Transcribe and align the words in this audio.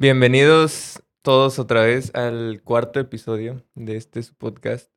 Bienvenidos 0.00 1.02
todos 1.22 1.58
otra 1.58 1.82
vez 1.82 2.14
al 2.14 2.62
cuarto 2.62 3.00
episodio 3.00 3.64
de 3.74 3.96
este 3.96 4.22
su 4.22 4.32
podcast 4.32 4.92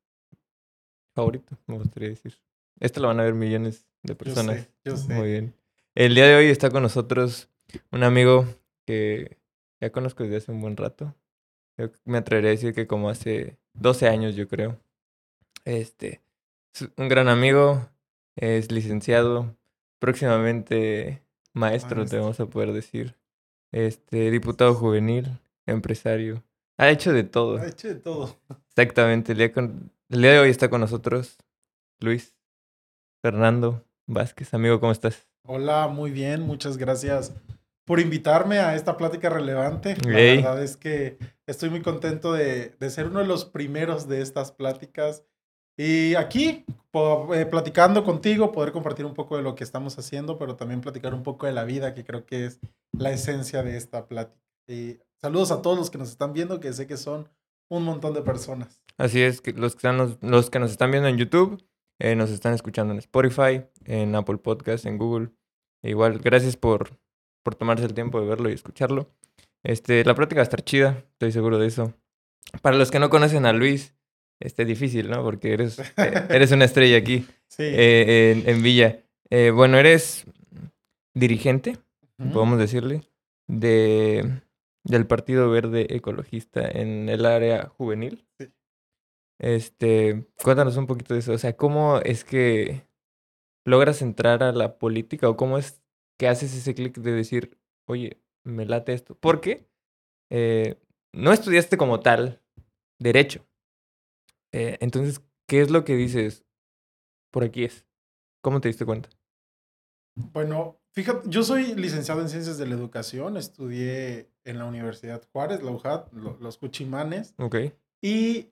favorito, 1.12 1.58
me 1.66 1.76
gustaría 1.76 2.10
decir. 2.10 2.38
Esto 2.78 3.00
lo 3.00 3.08
van 3.08 3.18
a 3.18 3.24
ver 3.24 3.34
millones 3.34 3.84
de 4.04 4.14
personas. 4.14 4.60
sé, 4.60 4.70
yo 4.84 4.96
sé. 4.96 5.12
Muy 5.12 5.28
bien. 5.28 5.54
El 5.96 6.14
día 6.14 6.28
de 6.28 6.36
hoy 6.36 6.46
está 6.46 6.70
con 6.70 6.84
nosotros 6.84 7.50
un 7.90 8.04
amigo 8.04 8.46
que 8.86 9.38
ya 9.80 9.90
conozco 9.90 10.22
desde 10.22 10.36
hace 10.36 10.52
un 10.52 10.60
buen 10.60 10.76
rato. 10.76 11.12
Yo 11.76 11.90
me 12.04 12.18
atrevería 12.18 12.50
a 12.50 12.52
decir 12.52 12.72
que 12.72 12.86
como 12.86 13.10
hace 13.10 13.58
12 13.74 14.06
años, 14.06 14.36
yo 14.36 14.46
creo. 14.46 14.78
Este, 15.64 16.22
es 16.76 16.88
un 16.96 17.08
gran 17.08 17.28
amigo, 17.28 17.90
es 18.36 18.70
licenciado, 18.70 19.56
próximamente 19.98 21.24
maestro, 21.54 21.96
te 21.96 21.96
Maestro. 21.96 22.20
vamos 22.20 22.38
a 22.38 22.46
poder 22.46 22.72
decir. 22.72 23.16
Este, 23.72 24.30
diputado 24.30 24.74
juvenil, 24.74 25.38
empresario. 25.66 26.42
Ha 26.78 26.90
hecho 26.90 27.12
de 27.12 27.24
todo. 27.24 27.58
Ha 27.58 27.66
hecho 27.68 27.88
de 27.88 27.94
todo. 27.96 28.36
Exactamente. 28.68 29.32
El 29.32 29.38
día, 29.38 29.52
con- 29.52 29.90
el 30.10 30.22
día 30.22 30.32
de 30.32 30.38
hoy 30.40 30.50
está 30.50 30.68
con 30.68 30.80
nosotros 30.80 31.38
Luis 32.00 32.34
Fernando 33.22 33.84
Vázquez. 34.06 34.52
Amigo, 34.54 34.80
¿cómo 34.80 34.92
estás? 34.92 35.26
Hola, 35.46 35.88
muy 35.88 36.10
bien. 36.10 36.42
Muchas 36.42 36.76
gracias 36.76 37.32
por 37.84 37.98
invitarme 38.00 38.58
a 38.58 38.74
esta 38.76 38.96
plática 38.96 39.28
relevante. 39.30 39.96
La 40.04 40.10
verdad 40.52 40.62
es 40.62 40.76
que 40.76 41.18
estoy 41.46 41.70
muy 41.70 41.82
contento 41.82 42.32
de, 42.32 42.74
de 42.78 42.90
ser 42.90 43.06
uno 43.06 43.20
de 43.20 43.26
los 43.26 43.44
primeros 43.44 44.06
de 44.08 44.20
estas 44.22 44.52
pláticas. 44.52 45.24
Y 45.76 46.14
aquí, 46.14 46.64
eh, 47.34 47.46
platicando 47.50 48.04
contigo, 48.04 48.52
poder 48.52 48.72
compartir 48.72 49.06
un 49.06 49.14
poco 49.14 49.36
de 49.36 49.42
lo 49.42 49.54
que 49.54 49.64
estamos 49.64 49.98
haciendo, 49.98 50.38
pero 50.38 50.56
también 50.56 50.80
platicar 50.80 51.14
un 51.14 51.22
poco 51.22 51.46
de 51.46 51.52
la 51.52 51.64
vida, 51.64 51.94
que 51.94 52.04
creo 52.04 52.26
que 52.26 52.46
es 52.46 52.60
la 52.92 53.10
esencia 53.10 53.62
de 53.62 53.76
esta 53.76 54.06
plática. 54.06 54.38
Y 54.68 54.98
saludos 55.20 55.50
a 55.50 55.62
todos 55.62 55.78
los 55.78 55.90
que 55.90 55.98
nos 55.98 56.10
están 56.10 56.32
viendo, 56.32 56.60
que 56.60 56.72
sé 56.72 56.86
que 56.86 56.96
son 56.96 57.28
un 57.70 57.84
montón 57.84 58.12
de 58.14 58.22
personas. 58.22 58.82
Así 58.98 59.22
es, 59.22 59.40
que 59.40 59.52
los 59.52 59.72
que, 59.72 59.78
están, 59.78 59.96
nos- 59.96 60.18
los 60.22 60.50
que 60.50 60.58
nos 60.58 60.70
están 60.70 60.90
viendo 60.90 61.08
en 61.08 61.16
YouTube, 61.16 61.64
eh, 61.98 62.14
nos 62.14 62.30
están 62.30 62.52
escuchando 62.52 62.92
en 62.92 62.98
Spotify, 62.98 63.62
en 63.84 64.14
Apple 64.14 64.38
Podcast, 64.38 64.84
en 64.86 64.98
Google. 64.98 65.30
Igual, 65.82 66.18
gracias 66.18 66.56
por, 66.56 66.98
por 67.42 67.54
tomarse 67.54 67.86
el 67.86 67.94
tiempo 67.94 68.20
de 68.20 68.26
verlo 68.26 68.50
y 68.50 68.52
escucharlo. 68.52 69.08
Este, 69.64 70.04
la 70.04 70.14
práctica 70.14 70.40
va 70.40 70.42
a 70.42 70.44
estar 70.44 70.62
chida, 70.62 71.04
estoy 71.12 71.32
seguro 71.32 71.58
de 71.58 71.66
eso. 71.68 71.94
Para 72.60 72.76
los 72.76 72.90
que 72.90 72.98
no 72.98 73.08
conocen 73.10 73.46
a 73.46 73.52
Luis, 73.52 73.94
este 74.42 74.64
difícil, 74.64 75.08
¿no? 75.10 75.22
Porque 75.22 75.52
eres, 75.54 75.78
eh, 75.98 76.26
eres 76.30 76.52
una 76.52 76.64
estrella 76.64 76.96
aquí, 76.98 77.26
Sí. 77.48 77.62
eh, 77.64 78.32
en, 78.44 78.48
en 78.48 78.62
Villa. 78.62 79.00
Eh, 79.30 79.50
bueno, 79.50 79.78
eres 79.78 80.24
dirigente, 81.14 81.78
podemos 82.32 82.58
decirle, 82.58 83.02
de, 83.48 84.42
del 84.84 85.06
Partido 85.06 85.50
Verde 85.50 85.86
Ecologista 85.90 86.66
en 86.68 87.08
el 87.08 87.24
área 87.26 87.66
juvenil. 87.68 88.24
Sí. 88.38 88.48
Este, 89.38 90.24
cuéntanos 90.42 90.76
un 90.76 90.86
poquito 90.86 91.14
de 91.14 91.20
eso. 91.20 91.32
O 91.32 91.38
sea, 91.38 91.56
¿cómo 91.56 91.98
es 91.98 92.24
que 92.24 92.86
logras 93.64 94.02
entrar 94.02 94.42
a 94.42 94.52
la 94.52 94.78
política 94.78 95.28
o 95.28 95.36
cómo 95.36 95.58
es 95.58 95.82
que 96.18 96.28
haces 96.28 96.54
ese 96.54 96.74
clic 96.74 96.96
de 96.98 97.12
decir, 97.12 97.58
oye, 97.86 98.18
me 98.44 98.66
late 98.66 98.92
esto? 98.92 99.16
Porque 99.18 99.66
eh, 100.30 100.76
no 101.12 101.32
estudiaste 101.32 101.76
como 101.76 102.00
tal 102.00 102.40
derecho. 102.98 103.44
Eh, 104.52 104.78
entonces, 104.80 105.22
¿qué 105.48 105.60
es 105.60 105.70
lo 105.70 105.84
que 105.84 105.96
dices? 105.96 106.44
Por 107.32 107.44
aquí 107.44 107.64
es. 107.64 107.86
¿Cómo 108.42 108.60
te 108.60 108.68
diste 108.68 108.84
cuenta? 108.84 109.08
Bueno, 110.14 110.78
fíjate, 110.92 111.28
yo 111.30 111.42
soy 111.42 111.74
licenciado 111.74 112.20
en 112.20 112.28
Ciencias 112.28 112.58
de 112.58 112.66
la 112.66 112.74
Educación, 112.74 113.36
estudié 113.36 114.30
en 114.44 114.58
la 114.58 114.66
Universidad 114.66 115.22
Juárez, 115.32 115.62
la 115.62 115.70
UJAT, 115.70 116.12
lo- 116.12 116.36
los 116.38 116.58
Cuchimanes, 116.58 117.34
Ok. 117.38 117.56
y 118.02 118.50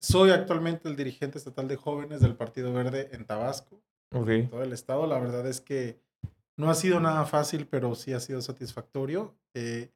soy 0.00 0.30
actualmente 0.30 0.88
el 0.88 0.96
dirigente 0.96 1.38
estatal 1.38 1.66
de 1.68 1.76
jóvenes 1.76 2.20
del 2.20 2.36
Partido 2.36 2.72
Verde 2.72 3.08
en 3.12 3.24
Tabasco, 3.26 3.82
Ok. 4.12 4.28
en 4.28 4.50
todo 4.50 4.62
el 4.62 4.72
estado. 4.72 5.06
La 5.06 5.18
verdad 5.18 5.46
es 5.48 5.60
que 5.60 6.00
no 6.56 6.70
ha 6.70 6.74
sido 6.74 7.00
nada 7.00 7.24
fácil, 7.26 7.66
pero 7.66 7.94
sí 7.94 8.12
ha 8.12 8.20
sido 8.20 8.40
satisfactorio. 8.40 9.34
Eh, 9.54 9.90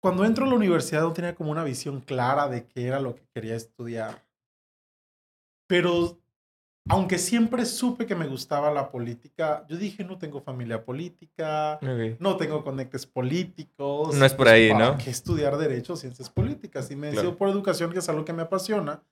cuando 0.00 0.24
entro 0.24 0.44
a 0.44 0.48
la 0.48 0.54
universidad 0.54 1.02
no 1.02 1.12
tenía 1.12 1.34
como 1.34 1.50
una 1.50 1.64
visión 1.64 2.00
clara 2.00 2.48
de 2.48 2.66
qué 2.66 2.86
era 2.86 3.00
lo 3.00 3.14
que 3.14 3.22
quería 3.34 3.54
estudiar. 3.54 4.24
Pero 5.68 6.18
aunque 6.88 7.18
siempre 7.18 7.64
supe 7.66 8.06
que 8.06 8.16
me 8.16 8.26
gustaba 8.26 8.70
la 8.72 8.90
política, 8.90 9.64
yo 9.68 9.76
dije, 9.76 10.02
no 10.02 10.18
tengo 10.18 10.40
familia 10.40 10.84
política, 10.84 11.74
Ok. 11.82 12.18
no 12.18 12.36
tengo 12.36 12.64
conectes 12.64 13.06
políticos. 13.06 14.14
No 14.16 14.24
es 14.24 14.32
por 14.32 14.46
pues, 14.46 14.54
ahí, 14.54 14.70
¿para 14.72 14.92
¿no? 14.92 14.98
qué 14.98 15.10
estudiar 15.10 15.56
Derecho 15.58 15.92
o 15.92 15.96
Ciencias 15.96 16.30
Políticas? 16.30 16.90
Y 16.90 16.96
me 16.96 17.08
decido 17.08 17.22
Claro. 17.24 17.36
por 17.38 17.48
educación, 17.50 17.92
que 17.92 17.98
es 18.00 18.08
algo 18.08 18.24
que 18.24 18.32
me 18.32 18.42
apasiona, 18.42 19.02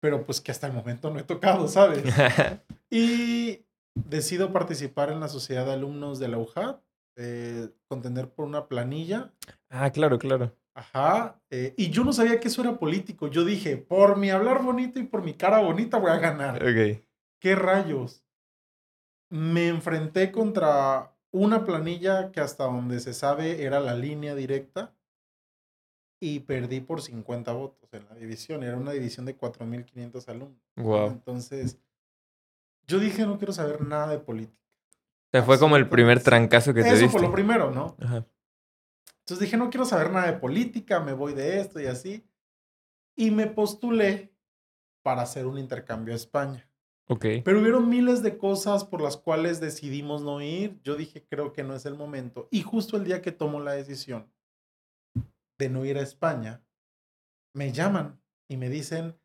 pero 0.00 0.24
pues 0.24 0.40
que 0.40 0.50
hasta 0.52 0.66
el 0.68 0.72
momento 0.72 1.10
no 1.10 1.18
he 1.18 1.24
tocado, 1.24 1.68
¿sabes? 1.68 2.02
Y 2.92 3.64
decido 3.94 4.52
participar 4.52 5.10
en 5.10 5.20
la 5.20 5.28
sociedad 5.28 5.64
de 5.66 5.72
alumnos 5.74 6.18
de 6.18 6.28
la 6.28 6.38
UJAT, 6.38 6.80
eh, 7.22 7.68
contender 7.86 8.30
por 8.30 8.46
una 8.46 8.66
planilla. 8.66 9.30
ah, 9.68 9.90
claro, 9.90 10.18
claro. 10.18 10.56
Ajá. 10.74 11.38
eh, 11.50 11.74
y 11.76 11.90
yo 11.90 12.04
no 12.04 12.12
sabía 12.12 12.40
que 12.40 12.48
eso 12.48 12.62
era 12.62 12.78
político. 12.78 13.28
Yo 13.28 13.44
dije, 13.44 13.76
por 13.76 14.16
mi 14.16 14.30
hablar 14.30 14.62
bonito 14.62 14.98
y 14.98 15.02
por 15.02 15.22
mi 15.22 15.34
cara 15.34 15.58
bonita 15.58 15.98
voy 15.98 16.10
a 16.10 16.18
ganar. 16.18 16.56
Ok. 16.62 17.02
¿Qué 17.38 17.54
rayos? 17.54 18.24
Me 19.28 19.68
enfrenté 19.68 20.32
contra 20.32 21.14
una 21.32 21.64
planilla 21.64 22.32
que 22.32 22.40
hasta 22.40 22.64
donde 22.64 23.00
se 23.00 23.12
sabe 23.12 23.64
era 23.64 23.80
la 23.80 23.94
línea 23.94 24.34
directa 24.34 24.94
y 26.20 26.40
perdí 26.40 26.80
por 26.80 27.02
50 27.02 27.52
votos 27.52 27.88
en 27.92 28.06
la 28.08 28.14
división. 28.14 28.62
Era 28.62 28.76
una 28.76 28.92
división 28.92 29.26
de 29.26 29.36
4.500 29.36 30.28
alumnos. 30.28 30.58
¿no? 30.76 30.82
Wow. 30.84 31.06
Entonces, 31.08 31.78
yo 32.86 32.98
dije, 32.98 33.26
no 33.26 33.38
quiero 33.38 33.52
saber 33.52 33.82
nada 33.82 34.08
de 34.08 34.18
política. 34.18 34.58
Sea, 35.32 35.42
fue 35.42 35.58
como 35.58 35.76
el 35.76 35.88
primer 35.88 36.22
trancazo 36.22 36.74
que 36.74 36.82
te 36.82 36.88
Eso 36.88 37.02
diste. 37.02 37.10
fue 37.10 37.22
lo 37.22 37.32
primero, 37.32 37.70
¿no? 37.70 37.96
Ajá. 38.00 38.26
Entonces 39.20 39.46
dije, 39.46 39.56
no 39.56 39.70
quiero 39.70 39.84
saber 39.84 40.10
nada 40.10 40.26
de 40.26 40.38
política, 40.38 40.98
me 41.00 41.12
voy 41.12 41.34
de 41.34 41.60
esto 41.60 41.80
y 41.80 41.86
así. 41.86 42.26
Y 43.16 43.30
me 43.30 43.46
postulé 43.46 44.34
para 45.02 45.22
hacer 45.22 45.46
un 45.46 45.58
intercambio 45.58 46.14
a 46.14 46.16
España. 46.16 46.68
Ok. 47.08 47.26
Pero 47.44 47.60
hubieron 47.60 47.88
miles 47.88 48.22
de 48.22 48.38
cosas 48.38 48.84
por 48.84 49.00
las 49.00 49.16
cuales 49.16 49.60
decidimos 49.60 50.22
no 50.22 50.40
ir. 50.40 50.80
Yo 50.82 50.96
dije, 50.96 51.24
creo 51.28 51.52
que 51.52 51.62
no 51.62 51.74
es 51.74 51.86
el 51.86 51.94
momento. 51.94 52.48
Y 52.50 52.62
justo 52.62 52.96
el 52.96 53.04
día 53.04 53.22
que 53.22 53.32
tomo 53.32 53.60
la 53.60 53.72
decisión 53.72 54.32
de 55.58 55.68
no 55.68 55.84
ir 55.84 55.98
a 55.98 56.02
España, 56.02 56.64
me 57.54 57.72
llaman 57.72 58.20
y 58.48 58.56
me 58.56 58.68
dicen, 58.68 59.16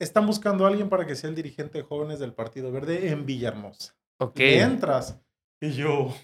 están 0.00 0.26
buscando 0.26 0.64
a 0.64 0.68
alguien 0.68 0.88
para 0.88 1.06
que 1.06 1.14
sea 1.14 1.30
el 1.30 1.36
dirigente 1.36 1.78
de 1.78 1.84
jóvenes 1.84 2.18
del 2.18 2.32
Partido 2.32 2.72
Verde 2.72 3.10
en 3.10 3.26
Villahermosa. 3.26 3.96
Ok. 4.18 4.38
¿Le 4.38 4.60
entras? 4.62 5.20
Y 5.60 5.72
yo, 5.72 6.14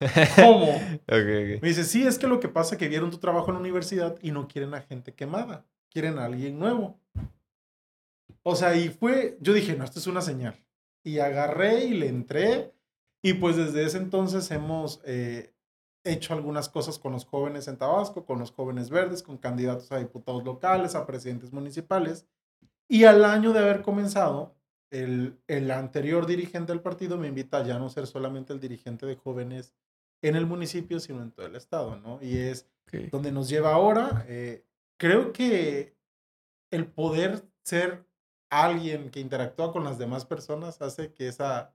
¿cómo? 0.36 0.70
Ok, 0.70 1.06
ok. 1.06 1.62
Me 1.62 1.68
dice, 1.68 1.84
sí, 1.84 2.06
es 2.06 2.18
que 2.18 2.26
lo 2.26 2.40
que 2.40 2.48
pasa 2.48 2.74
es 2.74 2.78
que 2.78 2.88
vieron 2.88 3.10
tu 3.10 3.18
trabajo 3.18 3.48
en 3.48 3.54
la 3.54 3.60
universidad 3.60 4.18
y 4.22 4.30
no 4.32 4.48
quieren 4.48 4.74
a 4.74 4.82
gente 4.82 5.14
quemada, 5.14 5.64
quieren 5.90 6.18
a 6.18 6.26
alguien 6.26 6.58
nuevo. 6.58 7.00
O 8.42 8.56
sea, 8.56 8.74
y 8.74 8.88
fue, 8.88 9.38
yo 9.40 9.52
dije, 9.52 9.76
no, 9.76 9.84
esto 9.84 9.98
es 9.98 10.06
una 10.06 10.20
señal. 10.20 10.58
Y 11.04 11.18
agarré 11.18 11.84
y 11.84 11.94
le 11.94 12.08
entré. 12.08 12.72
Y 13.22 13.34
pues 13.34 13.56
desde 13.56 13.84
ese 13.84 13.98
entonces 13.98 14.50
hemos 14.50 15.00
eh, 15.04 15.54
hecho 16.04 16.34
algunas 16.34 16.68
cosas 16.68 16.98
con 16.98 17.12
los 17.12 17.24
jóvenes 17.24 17.68
en 17.68 17.76
Tabasco, 17.78 18.24
con 18.24 18.40
los 18.40 18.50
jóvenes 18.50 18.90
verdes, 18.90 19.22
con 19.22 19.38
candidatos 19.38 19.92
a 19.92 19.98
diputados 19.98 20.44
locales, 20.44 20.94
a 20.94 21.06
presidentes 21.06 21.52
municipales. 21.52 22.26
Y 22.88 23.04
al 23.04 23.24
año 23.24 23.52
de 23.52 23.60
haber 23.60 23.82
comenzado, 23.82 24.56
el, 24.92 25.38
el 25.48 25.70
anterior 25.70 26.26
dirigente 26.26 26.72
del 26.72 26.82
partido 26.82 27.16
me 27.18 27.28
invita 27.28 27.58
a 27.58 27.64
ya 27.64 27.78
no 27.78 27.88
ser 27.88 28.06
solamente 28.06 28.52
el 28.52 28.60
dirigente 28.60 29.06
de 29.06 29.16
jóvenes 29.16 29.74
en 30.22 30.36
el 30.36 30.46
municipio, 30.46 31.00
sino 31.00 31.22
en 31.22 31.32
todo 31.32 31.46
el 31.46 31.56
estado, 31.56 31.96
¿no? 31.96 32.18
Y 32.22 32.36
es 32.36 32.68
donde 33.10 33.32
nos 33.32 33.48
lleva 33.48 33.72
ahora. 33.72 34.24
eh, 34.28 34.64
creo 34.98 35.32
que 35.32 35.96
el 36.70 36.86
poder 36.86 37.42
ser 37.64 38.06
alguien 38.50 39.10
que 39.10 39.18
interactúa 39.20 39.72
con 39.72 39.82
las 39.82 39.98
demás 39.98 40.26
personas 40.26 40.80
hace 40.82 41.12
que 41.14 41.26
esa, 41.26 41.74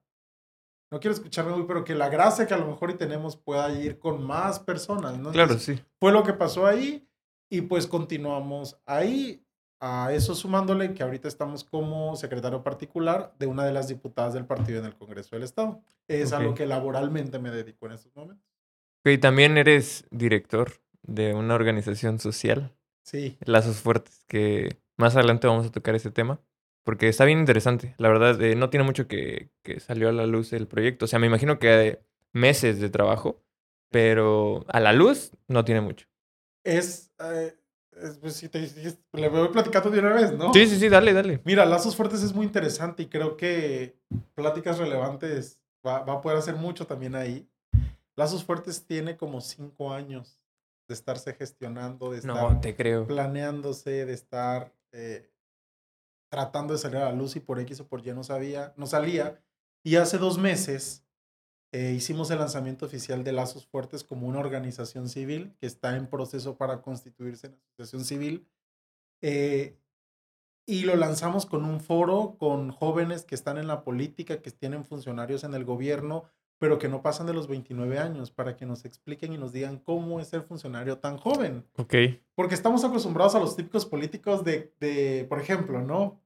no 0.92 1.00
quiero 1.00 1.16
escucharme 1.16 1.54
muy, 1.56 1.66
pero 1.66 1.84
que 1.84 1.96
la 1.96 2.08
gracia 2.10 2.46
que 2.46 2.54
a 2.54 2.58
lo 2.58 2.68
mejor 2.68 2.92
y 2.92 2.94
tenemos 2.94 3.36
pueda 3.36 3.70
ir 3.74 3.98
con 4.00 4.24
más 4.24 4.60
personas, 4.60 5.18
¿no? 5.18 5.32
Claro, 5.32 5.54
Entonces, 5.54 5.78
sí. 5.78 5.84
fue 6.00 6.12
lo 6.12 6.24
que 6.24 6.34
pasó 6.34 6.68
ahí 6.68 7.10
y 7.50 7.62
pues 7.62 7.88
continuamos 7.88 8.80
ahí. 8.86 9.44
A 9.80 10.12
eso 10.14 10.34
sumándole 10.34 10.94
que 10.94 11.04
ahorita 11.04 11.28
estamos 11.28 11.64
como 11.64 12.16
secretario 12.16 12.64
particular 12.64 13.34
de 13.38 13.46
una 13.46 13.64
de 13.66 13.74
las 13.74 13.88
diputadas 13.88 14.34
del 14.34 14.46
partido 14.46 14.80
en 14.80 14.86
el 14.86 14.96
Congreso 14.96 15.36
del 15.36 15.44
Estado. 15.44 15.82
Es 16.08 16.34
a 16.34 16.40
lo 16.40 16.56
que 16.56 16.66
laboralmente 16.66 17.38
me 17.38 17.52
dedico 17.52 17.86
en 17.86 17.92
estos 17.92 18.16
momentos. 18.16 18.46
Ok, 19.06 19.20
también 19.22 19.58
eres 19.58 20.06
director 20.10 20.72
de 21.04 21.34
una 21.34 21.56
organización 21.56 22.20
social, 22.20 22.74
Sí, 23.08 23.38
Lazos 23.46 23.78
Fuertes, 23.78 24.26
que 24.28 24.82
más 24.98 25.16
adelante 25.16 25.48
vamos 25.48 25.66
a 25.66 25.72
tocar 25.72 25.96
ese 25.96 26.12
tema, 26.12 26.42
porque 26.84 27.08
está 27.08 27.24
bien 27.24 27.40
interesante. 27.40 27.96
La 27.98 28.10
verdad, 28.10 28.42
eh, 28.42 28.56
no 28.56 28.70
tiene 28.70 28.84
mucho 28.84 29.08
que, 29.08 29.50
que 29.64 29.80
salió 29.80 30.10
a 30.10 30.12
la 30.12 30.26
luz 30.26 30.52
el 30.52 30.68
proyecto. 30.68 31.06
O 31.06 31.08
sea, 31.08 31.18
me 31.18 31.28
imagino 31.28 31.58
que 31.58 32.02
meses 32.34 32.82
de 32.82 32.90
trabajo, 32.90 33.42
pero 33.90 34.66
a 34.68 34.82
la 34.82 34.92
luz 34.92 35.32
no 35.48 35.64
tiene 35.64 35.80
mucho. 35.80 36.08
es, 36.66 37.14
eh, 37.20 37.56
es, 37.56 37.67
pues, 38.22 38.34
si 38.36 38.50
te, 38.50 38.68
si 38.68 38.98
le 39.14 39.30
voy 39.30 39.48
platicando 39.50 39.90
de 39.90 40.00
una 40.00 40.14
vez, 40.14 40.32
¿no? 40.34 40.54
Sí, 40.54 40.68
sí, 40.68 40.78
sí, 40.80 40.90
dale, 40.90 41.14
dale. 41.14 41.42
Mira, 41.46 41.66
Lazos 41.66 41.96
Fuertes 41.96 42.24
es 42.24 42.34
muy 42.34 42.46
interesante 42.46 43.04
y 43.04 43.08
creo 43.08 43.38
que 43.38 43.98
Pláticas 44.36 44.78
Relevantes 44.78 45.60
va, 45.86 46.00
va 46.04 46.14
a 46.14 46.22
poder 46.22 46.38
hacer 46.38 46.56
mucho 46.56 46.86
también 46.86 47.16
ahí. 47.16 47.48
Lazos 48.16 48.44
Fuertes 48.44 48.86
tiene 48.86 49.16
como 49.18 49.42
cinco 49.42 49.94
años 49.94 50.40
de 50.88 50.94
estarse 50.94 51.34
gestionando, 51.34 52.12
de 52.12 52.20
estar 52.20 52.36
No, 52.36 52.60
te 52.60 52.76
creo. 52.76 53.06
planeándose, 53.06 54.06
de 54.06 54.14
estar 54.14 54.74
eh, 54.92 55.30
tratando 56.30 56.74
de 56.74 56.80
salir 56.80 56.98
a 56.98 57.06
la 57.06 57.12
luz 57.12 57.36
y 57.36 57.40
por 57.40 57.60
X 57.60 57.80
o 57.82 57.88
por 57.88 58.06
Y 58.06 58.12
no 58.14 58.24
sabía, 58.24 58.74
no 58.78 58.88
salía. 58.88 59.40
Y 59.84 59.96
hace 59.96 60.18
dos 60.18 60.38
meses 60.38 61.04
eh, 61.72 61.94
hicimos 61.96 62.32
el 62.32 62.40
lanzamiento 62.40 62.86
oficial 62.86 63.24
de 63.24 63.34
Lazos 63.34 63.66
Fuertes 63.66 64.04
como 64.04 64.28
una 64.28 64.40
organización 64.40 65.10
civil 65.10 65.54
que 65.60 65.68
está 65.68 65.98
en 65.98 66.08
proceso 66.08 66.58
para 66.58 66.82
constituirse 66.82 67.48
en 67.48 67.54
asociación 67.54 68.06
civil. 68.06 68.48
Eh, 69.22 69.78
y 70.66 70.84
lo 70.84 70.96
lanzamos 70.96 71.46
con 71.46 71.66
un 71.66 71.80
foro 71.80 72.36
con 72.38 72.72
jóvenes 72.72 73.26
que 73.26 73.36
están 73.36 73.58
en 73.58 73.68
la 73.68 73.84
política, 73.84 74.42
que 74.42 74.52
tienen 74.52 74.84
funcionarios 74.84 75.44
en 75.44 75.54
el 75.54 75.66
gobierno, 75.66 76.26
pero 76.58 76.80
que 76.80 76.90
no 76.90 77.02
pasan 77.02 77.28
de 77.28 77.34
los 77.34 77.48
29 77.48 78.00
años, 78.00 78.32
para 78.32 78.56
que 78.56 78.66
nos 78.66 78.84
expliquen 78.84 79.34
y 79.34 79.38
nos 79.38 79.52
digan 79.54 79.78
cómo 79.78 80.20
es 80.20 80.28
ser 80.28 80.42
funcionario 80.42 80.98
tan 80.98 81.18
joven. 81.18 81.66
Ok. 81.78 81.96
Porque 82.36 82.56
estamos 82.56 82.84
acostumbrados 82.84 83.36
a 83.36 83.40
los 83.40 83.56
típicos 83.56 83.86
políticos 83.86 84.44
de, 84.44 84.74
de 84.80 85.26
por 85.30 85.40
ejemplo, 85.40 85.82
¿no? 85.82 86.20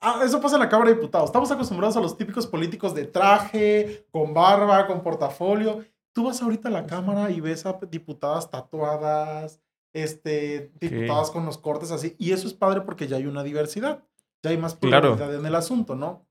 Ah, 0.00 0.20
eso 0.24 0.40
pasa 0.40 0.56
en 0.56 0.60
la 0.62 0.68
Cámara 0.68 0.90
de 0.90 0.96
Diputados. 0.96 1.28
Estamos 1.28 1.50
acostumbrados 1.50 1.96
a 1.96 2.00
los 2.00 2.16
típicos 2.16 2.46
políticos 2.46 2.94
de 2.94 3.04
traje, 3.06 4.06
con 4.10 4.32
barba, 4.32 4.86
con 4.86 5.02
portafolio. 5.02 5.84
Tú 6.12 6.24
vas 6.26 6.40
ahorita 6.42 6.68
a 6.68 6.72
la 6.72 6.86
Cámara 6.86 7.30
y 7.30 7.40
ves 7.40 7.66
a 7.66 7.78
diputadas 7.90 8.50
tatuadas, 8.50 9.60
este, 9.92 10.70
diputadas 10.80 11.30
con 11.30 11.44
los 11.46 11.58
cortes 11.58 11.90
así. 11.90 12.14
Y 12.18 12.32
eso 12.32 12.46
es 12.46 12.54
padre 12.54 12.82
porque 12.82 13.08
ya 13.08 13.16
hay 13.16 13.26
una 13.26 13.42
diversidad. 13.42 14.04
Ya 14.42 14.50
hay 14.50 14.58
más 14.58 14.74
Claro. 14.76 15.14
pluralidad 15.14 15.38
en 15.40 15.46
el 15.46 15.54
asunto, 15.54 15.94
¿no? 15.94 16.26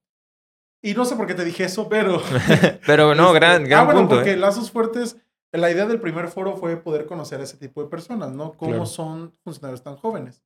Y 0.84 0.94
no 0.94 1.06
sé 1.06 1.16
por 1.16 1.28
qué 1.28 1.34
te 1.36 1.46
dije 1.46 1.66
eso, 1.66 1.88
pero... 1.90 2.22
Pero 2.86 3.14
no, 3.16 3.28
Este, 3.28 3.40
gran, 3.40 3.64
gran 3.66 3.82
ah, 3.82 3.86
bueno, 3.86 4.00
punto. 4.02 4.16
porque 4.16 4.32
¿eh? 4.34 4.38
Lazos 4.38 4.72
Fuertes, 4.72 5.18
la 5.52 5.70
idea 5.70 5.86
del 5.86 6.02
primer 6.02 6.28
foro 6.30 6.58
fue 6.58 6.76
poder 6.78 7.06
conocer 7.06 7.40
a 7.40 7.44
ese 7.44 7.58
tipo 7.58 7.84
de 7.84 7.90
personas, 7.90 8.32
¿no? 8.32 8.54
Cómo 8.54 8.72
Claro. 8.72 8.86
son 8.88 9.32
funcionarios 9.44 9.84
tan 9.84 9.96
jóvenes. 9.98 10.44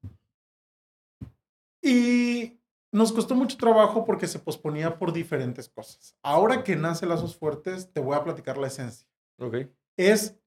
Y 1.81 2.59
nos 2.95 3.11
costó 3.11 3.35
mucho 3.35 3.57
trabajo 3.57 4.05
porque 4.05 4.25
se 4.25 4.39
posponía 4.39 4.97
por 4.97 5.11
diferentes 5.11 5.67
cosas. 5.67 6.15
Ahora 6.23 6.63
que 6.63 6.77
nace 6.77 7.05
Lazos 7.05 7.35
Fuertes, 7.35 7.91
te 7.91 7.99
voy 7.99 8.15
a 8.15 8.23
platicar 8.23 8.57
la 8.57 8.67
esencia. 8.67 9.05
Ok. 9.37 9.67
Es 9.97 10.39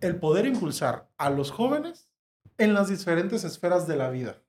el 0.00 0.20
poder 0.20 0.46
impulsar 0.46 1.10
a 1.18 1.30
los 1.30 1.50
jóvenes 1.50 2.08
en 2.58 2.74
las 2.74 2.88
diferentes 2.88 3.42
esferas 3.42 3.88
de 3.88 3.96
la 3.96 4.08
vida. 4.08 4.40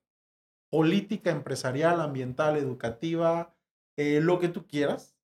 Política, 0.70 1.30
empresarial, 1.30 2.00
ambiental, 2.00 2.56
educativa, 2.56 3.56
eh, 3.96 4.20
lo 4.22 4.38
que 4.38 4.48
tú 4.48 4.68
quieras. 4.68 5.16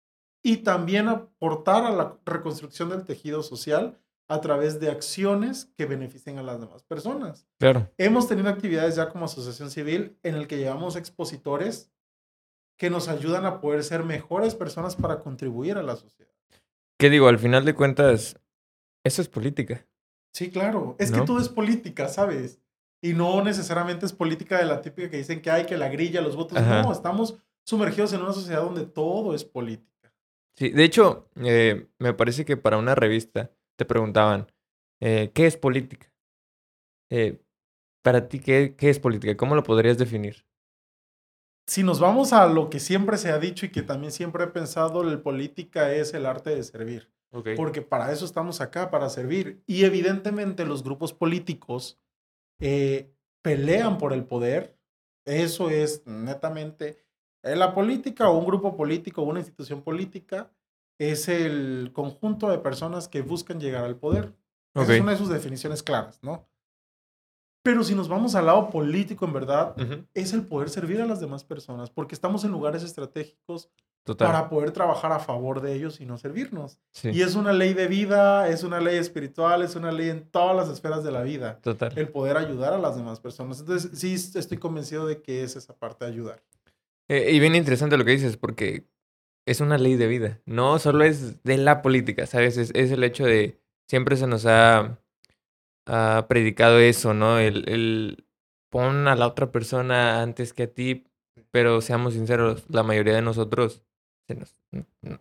Y 0.43 0.59
también 0.59 1.07
aportar 1.07 1.85
a 1.85 1.91
la 1.91 2.19
reconstrucción 2.27 2.89
del 2.89 3.05
tejido 3.05 3.45
social 3.45 3.97
a 4.29 4.41
través 4.41 4.81
de 4.81 4.91
acciones 4.91 5.67
que 5.77 5.87
beneficien 5.87 6.39
a 6.39 6.43
las 6.43 6.61
demás 6.61 6.83
personas. 6.83 7.47
Claro. 7.59 7.89
Hemos 7.97 8.27
tenido 8.27 8.49
actividades 8.49 8.97
ya 8.97 9.09
como 9.09 9.27
asociación 9.27 9.71
civil 9.71 10.19
en 10.25 10.35
el 10.35 10.49
que 10.49 10.59
llevamos 10.59 10.97
expositores 10.97 11.93
que 12.79 12.91
nos 12.91 13.09
ayudan 13.09 13.45
a 13.45 13.61
poder 13.61 13.83
ser 13.83 14.05
mejores 14.05 14.55
personas 14.55 14.97
para 14.97 15.19
contribuir 15.19 15.77
a 15.77 15.83
la 15.83 15.97
sociedad. 15.97 16.33
¿Qué 16.99 17.11
digo? 17.11 17.29
Al 17.29 17.39
final 17.39 17.65
de 17.65 17.75
cuentas, 17.75 18.41
eso 19.05 19.21
es 19.21 19.29
política. 19.29 19.87
Sí, 20.33 20.51
claro. 20.51 20.97
Es 20.99 21.11
que 21.11 21.21
todo 21.23 21.41
es 21.41 21.49
política, 21.49 22.09
¿sabes? 22.09 22.61
Y 23.03 23.13
no 23.15 23.43
necesariamente 23.43 24.07
es 24.07 24.13
política 24.13 24.59
de 24.59 24.67
la 24.67 24.81
típica 24.81 25.11
que 25.11 25.17
dicen 25.19 25.43
que 25.43 25.51
hay, 25.51 25.67
que 25.67 25.77
la 25.77 25.89
grilla, 25.89 26.21
los 26.21 26.37
votos. 26.37 26.59
Ajá. 26.59 26.83
No, 26.83 26.93
estamos 26.93 27.39
sumergidos 27.65 28.13
en 28.13 28.23
una 28.23 28.33
sociedad 28.33 28.63
donde 28.63 28.87
todo 28.87 29.35
es 29.35 29.45
política. 29.45 30.13
Sí, 30.57 30.71
de 30.71 30.85
hecho, 30.85 31.29
eh, 31.37 31.89
me 31.99 32.15
parece 32.15 32.45
que 32.45 32.57
para 32.57 32.79
una 32.79 32.95
revista 32.95 33.53
te 33.77 33.85
preguntaban, 33.85 34.51
eh, 35.01 35.31
¿qué 35.35 35.47
es 35.47 35.57
política? 35.57 36.13
Eh, 37.11 37.41
para 38.03 38.29
ti, 38.29 38.41
¿qué, 38.41 38.75
¿qué 38.77 38.91
es 38.91 38.99
política? 38.99 39.37
¿Cómo 39.37 39.55
lo 39.55 39.63
podrías 39.63 39.99
definir? 39.99 40.48
Si 41.69 41.83
nos 41.83 42.01
vamos 42.01 42.33
a 42.33 42.47
lo 42.47 42.71
que 42.71 42.81
siempre 42.81 43.19
se 43.19 43.31
ha 43.31 43.39
dicho 43.39 43.67
y 43.67 43.69
que 43.69 43.83
también 43.83 44.11
siempre 44.11 44.45
he 44.45 44.47
pensado, 44.47 45.05
la 45.05 45.23
política 45.23 45.93
es 45.93 46.15
el 46.15 46.25
arte 46.25 46.49
de 46.55 46.63
servir. 46.65 47.11
Ok. 47.31 47.51
Porque 47.57 47.83
para 47.83 48.11
eso 48.11 48.25
estamos 48.25 48.63
acá, 48.63 48.91
para 48.91 49.11
servir. 49.11 49.63
Y 49.67 49.85
evidentemente 49.85 50.65
los 50.65 50.83
grupos 50.83 51.13
políticos 51.13 52.01
eh, 52.59 53.13
pelean 53.43 53.99
por 53.99 54.15
el 54.15 54.25
poder. 54.25 54.79
Eso 55.27 55.69
es 55.69 56.07
netamente 56.07 57.05
eh, 57.43 57.55
la 57.55 57.75
política 57.75 58.31
o 58.31 58.39
un 58.39 58.47
grupo 58.47 58.75
político 58.75 59.21
o 59.21 59.27
una 59.27 59.41
institución 59.41 59.83
política 59.83 60.51
es 60.99 61.29
el 61.29 61.91
conjunto 61.93 62.49
de 62.49 62.61
personas 62.61 63.09
que 63.09 63.21
buscan 63.21 63.61
llegar 63.61 63.85
al 63.85 63.97
poder. 63.97 64.33
Es 64.75 65.01
una 65.01 65.13
de 65.13 65.19
sus 65.19 65.29
definiciones 65.29 65.83
claras, 65.83 66.19
¿no? 66.23 66.49
Pero 67.69 67.85
si 67.85 67.95
nos 67.95 68.09
vamos 68.09 68.35
al 68.35 68.47
lado 68.47 68.71
político, 68.71 69.27
en 69.27 69.35
verdad, 69.35 69.77
es 70.15 70.33
el 70.33 70.47
poder 70.47 70.71
servir 70.71 71.03
a 71.03 71.07
las 71.07 71.21
demás 71.21 71.45
personas, 71.45 71.91
porque 71.91 72.15
estamos 72.15 72.43
en 72.45 72.51
lugares 72.51 72.83
estratégicos 72.83 73.69
Total. 74.05 74.27
para 74.27 74.49
poder 74.49 74.71
trabajar 74.71 75.13
a 75.13 75.19
favor 75.19 75.61
de 75.61 75.75
ellos 75.75 76.01
y 76.01 76.07
no 76.07 76.17
servirnos. 76.17 76.79
Sí, 76.93 77.11
Y 77.11 77.21
es 77.21 77.35
una 77.35 77.53
ley 77.53 77.75
de 77.75 77.87
vida, 77.87 78.49
es 78.49 78.63
una 78.63 78.81
ley 78.81 78.97
espiritual, 78.97 79.61
es 79.61 79.77
una 79.77 79.93
ley 79.93 80.09
en 80.09 80.31
todas 80.31 80.57
las 80.57 80.71
esferas 80.71 81.05
de 81.05 81.11
la 81.11 81.21
vida. 81.21 81.59
total. 81.61 81.93
El 81.95 82.09
poder 82.09 82.39
ayudar 82.39 82.73
a 82.73 82.79
las 82.79 82.97
demás 82.97 83.21
personas. 83.21 83.61
Entonces, 83.61 83.91
sí 83.93 84.15
estoy 84.15 84.57
convencido 84.57 85.07
de 85.07 85.21
que 85.21 85.43
es 85.43 85.55
esa 85.55 85.77
parte 85.77 86.07
de 86.07 86.13
ayudar. 86.13 86.43
Eh, 87.09 87.33
y 87.33 87.39
bien 87.39 87.55
interesante 87.55 87.99
lo 87.99 88.07
que 88.07 88.13
dices, 88.13 88.39
porque 88.39 88.87
es 89.45 89.61
una 89.61 89.77
ley 89.77 89.97
de 89.97 90.07
vida. 90.07 90.41
No 90.47 90.79
solo 90.79 91.05
es 91.05 91.43
de 91.43 91.59
la 91.59 91.83
política, 91.83 92.25
¿sabes? 92.25 92.57
Es, 92.57 92.71
es 92.75 92.91
el 92.91 93.05
hecho 93.05 93.27
de. 93.27 93.61
Siempre 93.87 94.17
se 94.17 94.27
nos 94.27 94.47
ha, 94.47 94.99
ha 95.89 96.27
predicado 96.29 96.79
eso, 96.79 97.15
¿no? 97.15 97.39
El, 97.39 97.69
el 97.69 98.25
pon 98.71 99.09
a 99.09 99.17
la 99.17 99.27
otra 99.27 99.51
persona 99.51 100.23
antes 100.23 100.53
que 100.53 100.65
a 100.65 100.73
ti, 100.73 101.07
pero 101.51 101.81
seamos 101.81 102.15
sinceros, 102.15 102.65
la 102.69 102.83
mayoría 102.83 103.15
de 103.15 103.23
nosotros 103.23 103.83
se 104.27 104.35
nos, 104.35 104.55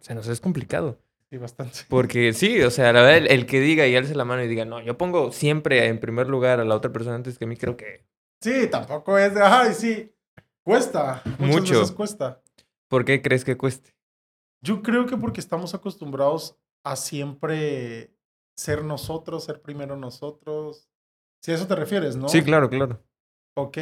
se 0.01 0.13
nos 0.13 0.27
es 0.27 0.41
complicado. 0.41 0.99
Sí, 1.29 1.37
bastante. 1.37 1.79
Porque 1.89 2.31
sí, 2.33 2.61
o 2.61 2.71
sea, 2.71 2.93
la 2.93 3.01
verdad, 3.01 3.17
el, 3.17 3.27
el 3.31 3.45
que 3.45 3.59
diga 3.59 3.85
y 3.87 3.95
alce 3.95 4.15
la 4.15 4.23
mano 4.25 4.43
y 4.43 4.47
diga, 4.47 4.65
no, 4.65 4.81
yo 4.81 4.97
pongo 4.97 5.31
siempre 5.31 5.85
en 5.87 5.99
primer 5.99 6.27
lugar 6.29 6.59
a 6.59 6.65
la 6.65 6.75
otra 6.75 6.91
persona 6.91 7.15
antes 7.15 7.37
que 7.37 7.45
a 7.45 7.47
mí, 7.47 7.57
creo 7.57 7.75
que. 7.75 8.05
Sí, 8.41 8.67
tampoco 8.69 9.17
es 9.17 9.33
de, 9.33 9.41
ay, 9.41 9.73
sí, 9.73 10.13
cuesta. 10.61 11.21
Muchas 11.39 11.61
Mucho. 11.61 11.79
veces 11.79 11.91
cuesta. 11.91 12.41
¿Por 12.87 13.03
qué 13.03 13.21
crees 13.21 13.43
que 13.43 13.57
cueste? 13.57 13.93
Yo 14.61 14.81
creo 14.81 15.05
que 15.05 15.17
porque 15.17 15.41
estamos 15.41 15.73
acostumbrados 15.73 16.57
a 16.83 16.95
siempre 16.95 18.13
ser 18.57 18.83
nosotros, 18.83 19.43
ser 19.43 19.61
primero 19.61 19.95
nosotros. 19.95 20.89
Si 21.41 21.51
a 21.51 21.55
eso 21.55 21.67
te 21.67 21.75
refieres, 21.75 22.15
¿no? 22.15 22.27
Sí, 22.27 22.41
claro, 22.41 22.69
claro. 22.69 22.99
Ok. 23.55 23.77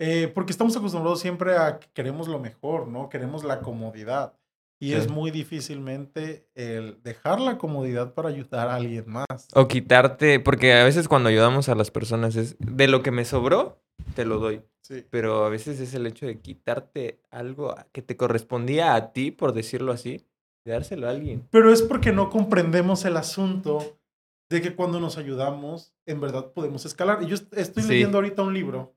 Eh, 0.00 0.28
porque 0.34 0.52
estamos 0.52 0.76
acostumbrados 0.76 1.20
siempre 1.20 1.56
a 1.56 1.78
que 1.78 1.88
queremos 1.92 2.28
lo 2.28 2.38
mejor, 2.38 2.88
¿no? 2.88 3.08
Queremos 3.08 3.44
la 3.44 3.60
comodidad. 3.60 4.34
Y 4.80 4.88
Sí. 4.88 4.94
es 4.94 5.08
muy 5.08 5.30
difícilmente 5.30 6.48
el 6.54 7.00
dejar 7.02 7.40
la 7.40 7.58
comodidad 7.58 8.12
para 8.12 8.28
ayudar 8.28 8.68
a 8.68 8.74
alguien 8.74 9.04
más. 9.08 9.48
O 9.54 9.68
quitarte, 9.68 10.40
porque 10.40 10.74
a 10.74 10.84
veces 10.84 11.08
cuando 11.08 11.28
ayudamos 11.28 11.68
a 11.68 11.74
las 11.74 11.90
personas 11.90 12.36
es 12.36 12.56
de 12.58 12.88
lo 12.88 13.02
que 13.02 13.10
me 13.12 13.24
sobró, 13.24 13.80
te 14.14 14.24
lo 14.24 14.38
doy. 14.38 14.62
Sí. 14.82 15.04
Pero 15.10 15.44
a 15.44 15.48
veces 15.48 15.80
es 15.80 15.94
el 15.94 16.06
hecho 16.06 16.26
de 16.26 16.40
quitarte 16.40 17.20
algo 17.30 17.74
que 17.92 18.02
te 18.02 18.16
correspondía 18.16 18.94
a 18.94 19.12
ti, 19.12 19.30
por 19.30 19.52
decirlo 19.54 19.92
así, 19.92 20.26
y 20.66 20.70
dárselo 20.70 21.06
a 21.06 21.10
alguien. 21.10 21.46
Pero 21.50 21.72
es 21.72 21.80
porque 21.80 22.12
no 22.12 22.28
comprendemos 22.28 23.04
el 23.04 23.16
asunto 23.16 23.96
de 24.54 24.62
que 24.62 24.74
cuando 24.74 24.98
nos 25.00 25.18
ayudamos, 25.18 25.92
en 26.06 26.20
verdad 26.20 26.52
podemos 26.52 26.84
escalar. 26.86 27.22
Y 27.22 27.26
yo 27.26 27.34
est- 27.34 27.52
estoy 27.56 27.82
Sí. 27.82 27.88
leyendo 27.90 28.18
ahorita 28.18 28.42
un 28.42 28.54
libro 28.54 28.94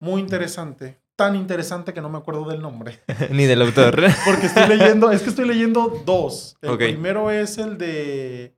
muy 0.00 0.20
interesante, 0.20 1.00
tan 1.16 1.36
interesante 1.36 1.94
que 1.94 2.00
no 2.00 2.08
me 2.08 2.18
acuerdo 2.18 2.48
del 2.48 2.60
nombre. 2.60 3.00
Ni 3.30 3.44
del 3.44 3.62
autor. 3.62 3.94
Porque 4.26 4.46
estoy 4.46 4.66
leyendo, 4.68 5.10
es 5.12 5.22
que 5.22 5.30
estoy 5.30 5.46
leyendo 5.46 6.02
dos. 6.04 6.56
El 6.60 6.70
Ok. 6.70 6.78
primero 6.78 7.30
es 7.30 7.58
el 7.58 7.78
de. 7.78 8.56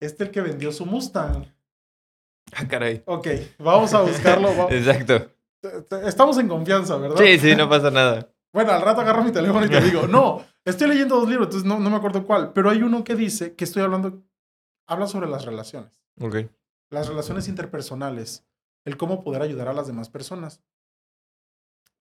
Este 0.00 0.24
el 0.24 0.30
que 0.30 0.40
vendió 0.40 0.72
su 0.72 0.84
Mustang. 0.86 1.46
ah, 2.54 2.66
caray. 2.68 3.02
Ok, 3.06 3.28
vamos 3.58 3.94
a 3.94 4.00
buscarlo. 4.02 4.48
Exacto. 4.70 5.30
Estamos 6.04 6.38
en 6.38 6.48
confianza, 6.48 6.96
¿verdad? 6.96 7.16
Sí, 7.18 7.38
sí, 7.38 7.54
no 7.54 7.68
pasa 7.68 7.90
nada. 7.90 8.28
Bueno, 8.52 8.72
al 8.72 8.82
rato 8.82 9.00
agarro 9.00 9.22
mi 9.22 9.30
teléfono 9.30 9.64
y 9.64 9.68
te 9.68 9.80
digo, 9.80 10.06
no, 10.08 10.44
estoy 10.64 10.88
leyendo 10.88 11.16
dos 11.16 11.28
libros, 11.28 11.46
entonces 11.46 11.68
no, 11.68 11.78
no 11.78 11.90
me 11.90 11.96
acuerdo 11.96 12.24
cuál, 12.26 12.52
pero 12.52 12.70
hay 12.70 12.82
uno 12.82 13.04
que 13.04 13.14
dice 13.14 13.54
que 13.54 13.64
estoy 13.64 13.82
hablando, 13.82 14.22
habla 14.86 15.06
sobre 15.06 15.28
las 15.28 15.44
relaciones, 15.44 16.00
Ok. 16.20 16.36
las 16.90 17.08
relaciones 17.08 17.48
interpersonales, 17.48 18.44
el 18.84 18.96
cómo 18.96 19.22
poder 19.22 19.42
ayudar 19.42 19.68
a 19.68 19.72
las 19.72 19.86
demás 19.86 20.08
personas. 20.08 20.60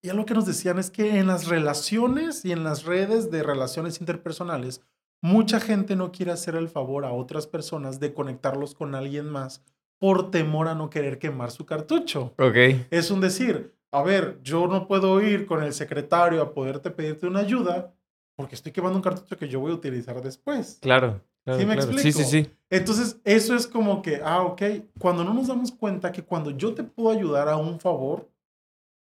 Y 0.03 0.09
algo 0.09 0.25
que 0.25 0.33
nos 0.33 0.45
decían 0.47 0.79
es 0.79 0.89
que 0.89 1.19
en 1.19 1.27
las 1.27 1.47
relaciones 1.47 2.43
y 2.43 2.51
en 2.51 2.63
las 2.63 2.85
redes 2.85 3.29
de 3.29 3.43
relaciones 3.43 3.99
interpersonales, 3.99 4.81
mucha 5.21 5.59
gente 5.59 5.95
no 5.95 6.11
quiere 6.11 6.31
hacer 6.31 6.55
el 6.55 6.69
favor 6.69 7.05
a 7.05 7.11
otras 7.13 7.45
personas 7.45 7.99
de 7.99 8.11
conectarlos 8.13 8.73
con 8.73 8.95
alguien 8.95 9.29
más 9.29 9.63
por 9.99 10.31
temor 10.31 10.67
a 10.67 10.73
no 10.73 10.89
querer 10.89 11.19
quemar 11.19 11.51
su 11.51 11.67
cartucho. 11.67 12.33
Ok. 12.39 12.55
Es 12.89 13.11
un 13.11 13.21
decir, 13.21 13.75
a 13.91 14.01
ver, 14.01 14.39
yo 14.41 14.65
no 14.65 14.87
puedo 14.87 15.21
ir 15.21 15.45
con 15.45 15.61
el 15.61 15.73
secretario 15.73 16.41
a 16.41 16.55
poderte 16.55 16.89
pedirte 16.89 17.27
una 17.27 17.41
ayuda 17.41 17.93
porque 18.41 18.55
estoy 18.55 18.71
quemando 18.71 18.97
un 18.97 19.03
cartucho 19.03 19.37
que 19.37 19.47
yo 19.47 19.59
voy 19.59 19.71
a 19.71 19.75
utilizar 19.75 20.21
después. 20.21 20.77
Claro. 20.81 21.21
claro 21.43 21.59
¿Sí 21.59 21.65
me 21.65 21.75
claro. 21.75 21.91
explico? 21.91 22.17
Sí, 22.19 22.23
sí, 22.25 22.43
sí. 22.43 22.51
Entonces, 22.69 23.19
eso 23.23 23.55
es 23.55 23.67
como 23.67 24.01
que, 24.01 24.21
ah, 24.23 24.43
ok, 24.43 24.61
cuando 24.99 25.23
no 25.23 25.33
nos 25.33 25.47
damos 25.47 25.71
cuenta 25.71 26.11
que 26.11 26.23
cuando 26.23 26.51
yo 26.51 26.73
te 26.73 26.83
puedo 26.83 27.09
ayudar 27.17 27.47
a 27.49 27.57
un 27.57 27.79
favor, 27.79 28.29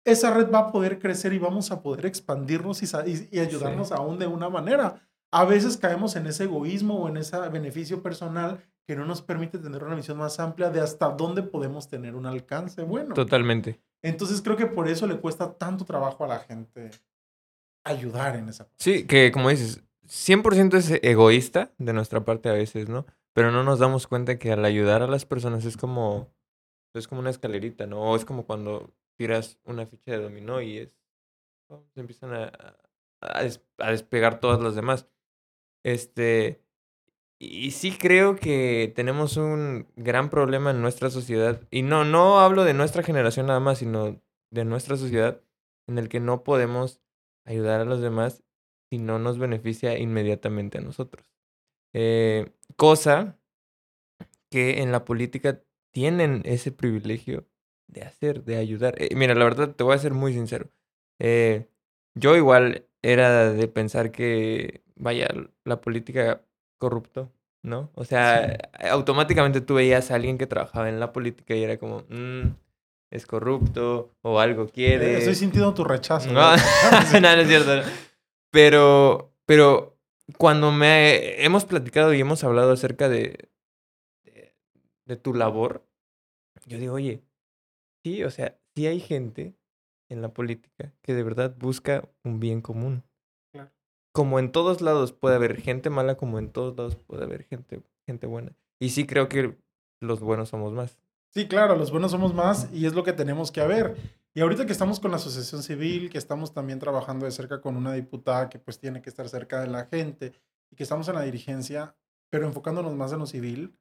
esa 0.04 0.32
red 0.34 0.50
va 0.50 0.58
a 0.60 0.72
poder 0.72 0.98
crecer 0.98 1.32
y 1.32 1.38
vamos 1.38 1.70
a 1.70 1.80
poder 1.82 2.06
expandirnos 2.06 2.82
y, 2.82 2.86
y- 3.10 3.28
y 3.30 3.38
ayudarnos 3.40 3.88
Sí. 3.88 3.94
aún 3.96 4.18
de 4.18 4.26
una 4.26 4.48
manera. 4.48 5.00
A 5.30 5.44
veces 5.44 5.76
caemos 5.76 6.16
en 6.16 6.26
ese 6.26 6.44
egoísmo 6.44 6.96
o 7.02 7.08
en 7.08 7.16
ese 7.16 7.38
beneficio 7.48 8.02
personal 8.02 8.58
que 8.86 8.96
no 8.96 9.06
nos 9.06 9.22
permite 9.22 9.58
tener 9.58 9.84
una 9.84 9.94
visión 9.94 10.18
más 10.18 10.40
amplia 10.40 10.70
de 10.70 10.80
hasta 10.80 11.08
dónde 11.10 11.42
podemos 11.42 11.88
tener 11.88 12.16
un 12.16 12.26
alcance 12.26 12.82
bueno. 12.82 13.14
Totalmente. 13.14 13.80
Entonces 14.02 14.42
creo 14.42 14.56
que 14.56 14.66
por 14.66 14.88
eso 14.88 15.06
le 15.06 15.18
cuesta 15.18 15.52
tanto 15.54 15.84
trabajo 15.84 16.24
a 16.24 16.28
la 16.28 16.40
gente 16.40 16.90
ayudar 17.84 18.36
en 18.36 18.48
esa 18.48 18.64
parte. 18.64 18.76
Sí, 18.82 19.06
que 19.06 19.32
como 19.32 19.48
dices, 19.50 19.82
100% 20.06 20.76
es 20.76 20.90
egoísta 21.02 21.72
de 21.78 21.92
nuestra 21.92 22.24
parte 22.24 22.48
a 22.48 22.52
veces, 22.52 22.88
¿no? 22.88 23.06
Pero 23.32 23.50
no 23.50 23.62
nos 23.64 23.78
damos 23.78 24.06
cuenta 24.06 24.38
que 24.38 24.52
al 24.52 24.64
ayudar 24.64 25.02
a 25.02 25.06
las 25.06 25.24
personas 25.24 25.64
es 25.64 25.76
como, 25.76 26.28
es 26.94 27.08
como 27.08 27.20
una 27.20 27.30
escalerita, 27.30 27.86
¿no? 27.86 28.00
O 28.02 28.16
es 28.16 28.24
como 28.24 28.44
cuando 28.46 28.92
tiras 29.16 29.58
una 29.64 29.86
ficha 29.86 30.12
de 30.12 30.18
dominó 30.18 30.60
y 30.60 30.78
es, 30.78 30.96
oh, 31.68 31.82
se 31.94 32.00
empiezan 32.00 32.34
a, 32.34 32.52
a, 33.20 33.42
des- 33.42 33.62
a 33.78 33.90
despegar 33.90 34.40
todas 34.40 34.60
las 34.60 34.74
demás. 34.74 35.06
Este, 35.84 36.60
y 37.38 37.72
sí 37.72 37.92
creo 37.98 38.36
que 38.36 38.92
tenemos 38.94 39.36
un 39.36 39.88
gran 39.96 40.30
problema 40.30 40.70
en 40.70 40.80
nuestra 40.82 41.10
sociedad, 41.10 41.60
y 41.70 41.82
no, 41.82 42.04
no 42.04 42.40
hablo 42.40 42.64
de 42.64 42.74
nuestra 42.74 43.02
generación 43.02 43.46
nada 43.46 43.60
más, 43.60 43.78
sino 43.78 44.20
de 44.50 44.64
nuestra 44.64 44.96
sociedad, 44.96 45.40
en 45.88 45.98
el 45.98 46.08
que 46.08 46.20
no 46.20 46.44
podemos 46.44 47.00
ayudar 47.44 47.80
a 47.80 47.84
los 47.84 48.00
demás 48.00 48.42
si 48.90 48.98
no 48.98 49.18
nos 49.18 49.38
beneficia 49.38 49.98
inmediatamente 49.98 50.78
a 50.78 50.82
nosotros. 50.82 51.26
Eh, 51.94 52.52
cosa 52.76 53.38
que 54.50 54.82
en 54.82 54.92
la 54.92 55.04
política 55.04 55.62
tienen 55.92 56.42
ese 56.44 56.72
privilegio 56.72 57.46
de 57.88 58.02
hacer, 58.02 58.44
de 58.44 58.56
ayudar. 58.56 58.94
Eh, 59.00 59.14
mira, 59.14 59.34
la 59.34 59.44
verdad, 59.44 59.74
te 59.74 59.84
voy 59.84 59.94
a 59.94 59.98
ser 59.98 60.12
muy 60.14 60.32
sincero. 60.32 60.70
Eh, 61.18 61.68
yo 62.14 62.36
igual 62.36 62.86
era 63.02 63.52
de 63.52 63.68
pensar 63.68 64.12
que, 64.12 64.82
vaya, 64.94 65.28
la 65.64 65.80
política 65.80 66.42
corrupto, 66.78 67.32
¿no? 67.62 67.90
O 67.94 68.04
sea, 68.04 68.70
automáticamente 68.90 69.60
tú 69.60 69.74
veías 69.74 70.10
a 70.10 70.16
alguien 70.16 70.38
que 70.38 70.46
trabajaba 70.46 70.88
en 70.88 71.00
la 71.00 71.12
política 71.12 71.54
y 71.54 71.62
era 71.62 71.78
como, 71.78 72.04
"Mm, 72.08 72.54
es 73.12 73.26
corrupto 73.26 74.14
o 74.22 74.40
algo 74.40 74.68
quiere. 74.68 75.14
Eh, 75.14 75.18
Estoy 75.18 75.34
sintiendo 75.34 75.72
tu 75.74 75.84
rechazo. 75.84 76.32
No, 76.32 76.40
¿no? 76.40 76.56
no, 77.20 77.20
no 77.20 77.42
es 77.42 77.48
cierto. 77.48 77.76
no. 77.76 77.82
Pero, 78.50 79.32
pero 79.46 79.98
cuando 80.38 80.72
me 80.72 81.42
hemos 81.44 81.64
platicado 81.64 82.14
y 82.14 82.20
hemos 82.20 82.42
hablado 82.42 82.72
acerca 82.72 83.08
de, 83.08 83.48
de, 84.24 84.54
de 85.06 85.16
tu 85.16 85.34
labor, 85.34 85.86
yo 86.66 86.78
digo, 86.78 86.94
oye, 86.94 87.22
sí, 88.04 88.24
o 88.24 88.30
sea, 88.30 88.58
sí 88.74 88.86
hay 88.86 89.00
gente 89.00 89.54
en 90.10 90.22
la 90.22 90.32
política 90.32 90.92
que 91.02 91.14
de 91.14 91.22
verdad 91.22 91.54
busca 91.58 92.08
un 92.24 92.40
bien 92.40 92.60
común. 92.60 93.04
Claro. 93.52 93.70
Como 94.14 94.38
en 94.38 94.52
todos 94.52 94.80
lados 94.80 95.12
puede 95.12 95.36
haber 95.36 95.60
gente 95.60 95.90
mala, 95.90 96.16
como 96.16 96.38
en 96.38 96.50
todos 96.50 96.76
lados 96.76 96.96
puede 96.96 97.24
haber 97.24 97.44
gente, 97.44 97.82
gente 98.06 98.26
buena. 98.26 98.56
Y 98.80 98.90
sí 98.90 99.06
creo 99.06 99.28
que 99.28 99.56
los 100.00 100.20
buenos 100.20 100.48
somos 100.50 100.72
más. 100.72 100.98
Sí, 101.34 101.48
claro, 101.48 101.76
los 101.76 101.90
buenos 101.90 102.10
somos 102.10 102.34
más 102.34 102.68
y 102.72 102.84
es 102.86 102.92
lo 102.94 103.04
que 103.04 103.12
tenemos 103.12 103.50
que 103.50 103.60
haber. 103.62 103.96
Y 104.34 104.40
ahorita 104.40 104.66
que 104.66 104.72
estamos 104.72 105.00
con 105.00 105.10
la 105.10 105.16
asociación 105.16 105.62
civil, 105.62 106.10
que 106.10 106.18
estamos 106.18 106.52
también 106.52 106.78
trabajando 106.78 107.24
de 107.24 107.32
cerca 107.32 107.60
con 107.60 107.76
una 107.76 107.92
diputada 107.94 108.48
que 108.48 108.58
pues 108.58 108.78
tiene 108.78 109.00
que 109.00 109.08
estar 109.10 109.28
cerca 109.28 109.60
de 109.60 109.68
la 109.68 109.86
gente 109.86 110.32
y 110.70 110.76
que 110.76 110.82
estamos 110.82 111.08
en 111.08 111.14
la 111.14 111.22
dirigencia, 111.22 111.94
pero 112.30 112.46
enfocándonos 112.46 112.94
más 112.94 113.12
en 113.12 113.18
lo 113.20 113.26
civil, 113.26 113.74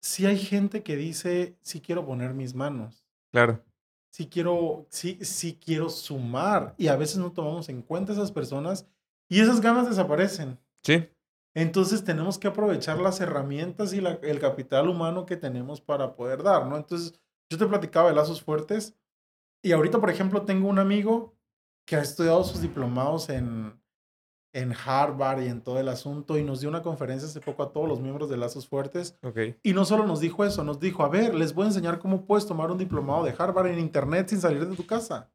sí 0.00 0.26
hay 0.26 0.38
gente 0.38 0.82
que 0.82 0.96
dice, 0.96 1.56
sí 1.62 1.80
quiero 1.80 2.04
poner 2.04 2.34
mis 2.34 2.54
manos, 2.54 3.04
Claro. 3.30 3.62
sí 4.10 4.26
quiero, 4.28 4.86
sí, 4.90 5.18
sí 5.22 5.58
quiero 5.62 5.88
sumar 5.90 6.74
y 6.78 6.88
a 6.88 6.96
veces 6.96 7.16
no 7.18 7.32
tomamos 7.32 7.68
en 7.68 7.82
cuenta 7.82 8.12
esas 8.12 8.32
personas 8.32 8.86
y 9.28 9.40
esas 9.40 9.60
ganas 9.60 9.88
desaparecen. 9.88 10.58
Sí. 10.82 11.08
Entonces 11.54 12.04
tenemos 12.04 12.38
que 12.38 12.48
aprovechar 12.48 12.98
las 13.00 13.20
herramientas 13.20 13.92
y 13.92 14.00
la- 14.00 14.18
el 14.22 14.38
capital 14.38 14.88
humano 14.88 15.26
que 15.26 15.36
tenemos 15.36 15.80
para 15.80 16.14
poder 16.14 16.42
dar, 16.42 16.66
¿no? 16.66 16.76
Entonces, 16.76 17.18
yo 17.50 17.58
te 17.58 17.66
platicaba 17.66 18.08
de 18.10 18.14
lazos 18.14 18.42
fuertes 18.42 18.94
y 19.62 19.72
ahorita, 19.72 19.98
por 19.98 20.10
ejemplo, 20.10 20.42
tengo 20.42 20.68
un 20.68 20.78
amigo 20.78 21.34
que 21.86 21.96
ha 21.96 22.00
estudiado 22.02 22.44
sus 22.44 22.60
diplomados 22.60 23.28
en, 23.30 23.80
en 24.54 24.72
Harvard 24.72 25.42
y 25.42 25.48
en 25.48 25.62
todo 25.62 25.80
el 25.80 25.88
asunto 25.88 26.36
y 26.38 26.44
nos 26.44 26.60
dio 26.60 26.68
una 26.68 26.82
conferencia 26.82 27.26
hace 27.28 27.40
poco 27.40 27.62
a 27.62 27.72
todos 27.72 27.88
los 27.88 28.00
miembros 28.00 28.28
de 28.28 28.36
Lazos 28.36 28.68
Fuertes 28.68 29.16
y 29.62 29.72
no 29.72 29.84
solo 29.84 30.06
nos 30.06 30.20
dijo 30.20 30.44
eso, 30.44 30.62
nos 30.64 30.78
dijo, 30.80 31.02
a 31.02 31.08
ver, 31.08 31.34
les 31.34 31.54
voy 31.54 31.64
a 31.64 31.68
enseñar 31.68 31.98
cómo 31.98 32.24
puedes 32.26 32.46
tomar 32.46 32.70
un 32.70 32.78
diplomado 32.78 33.24
de 33.24 33.34
Harvard 33.36 33.68
en 33.68 33.78
Internet 33.78 34.28
sin 34.28 34.40
salir 34.40 34.66
de 34.66 34.76
tu 34.76 34.86
casa. 34.86 35.30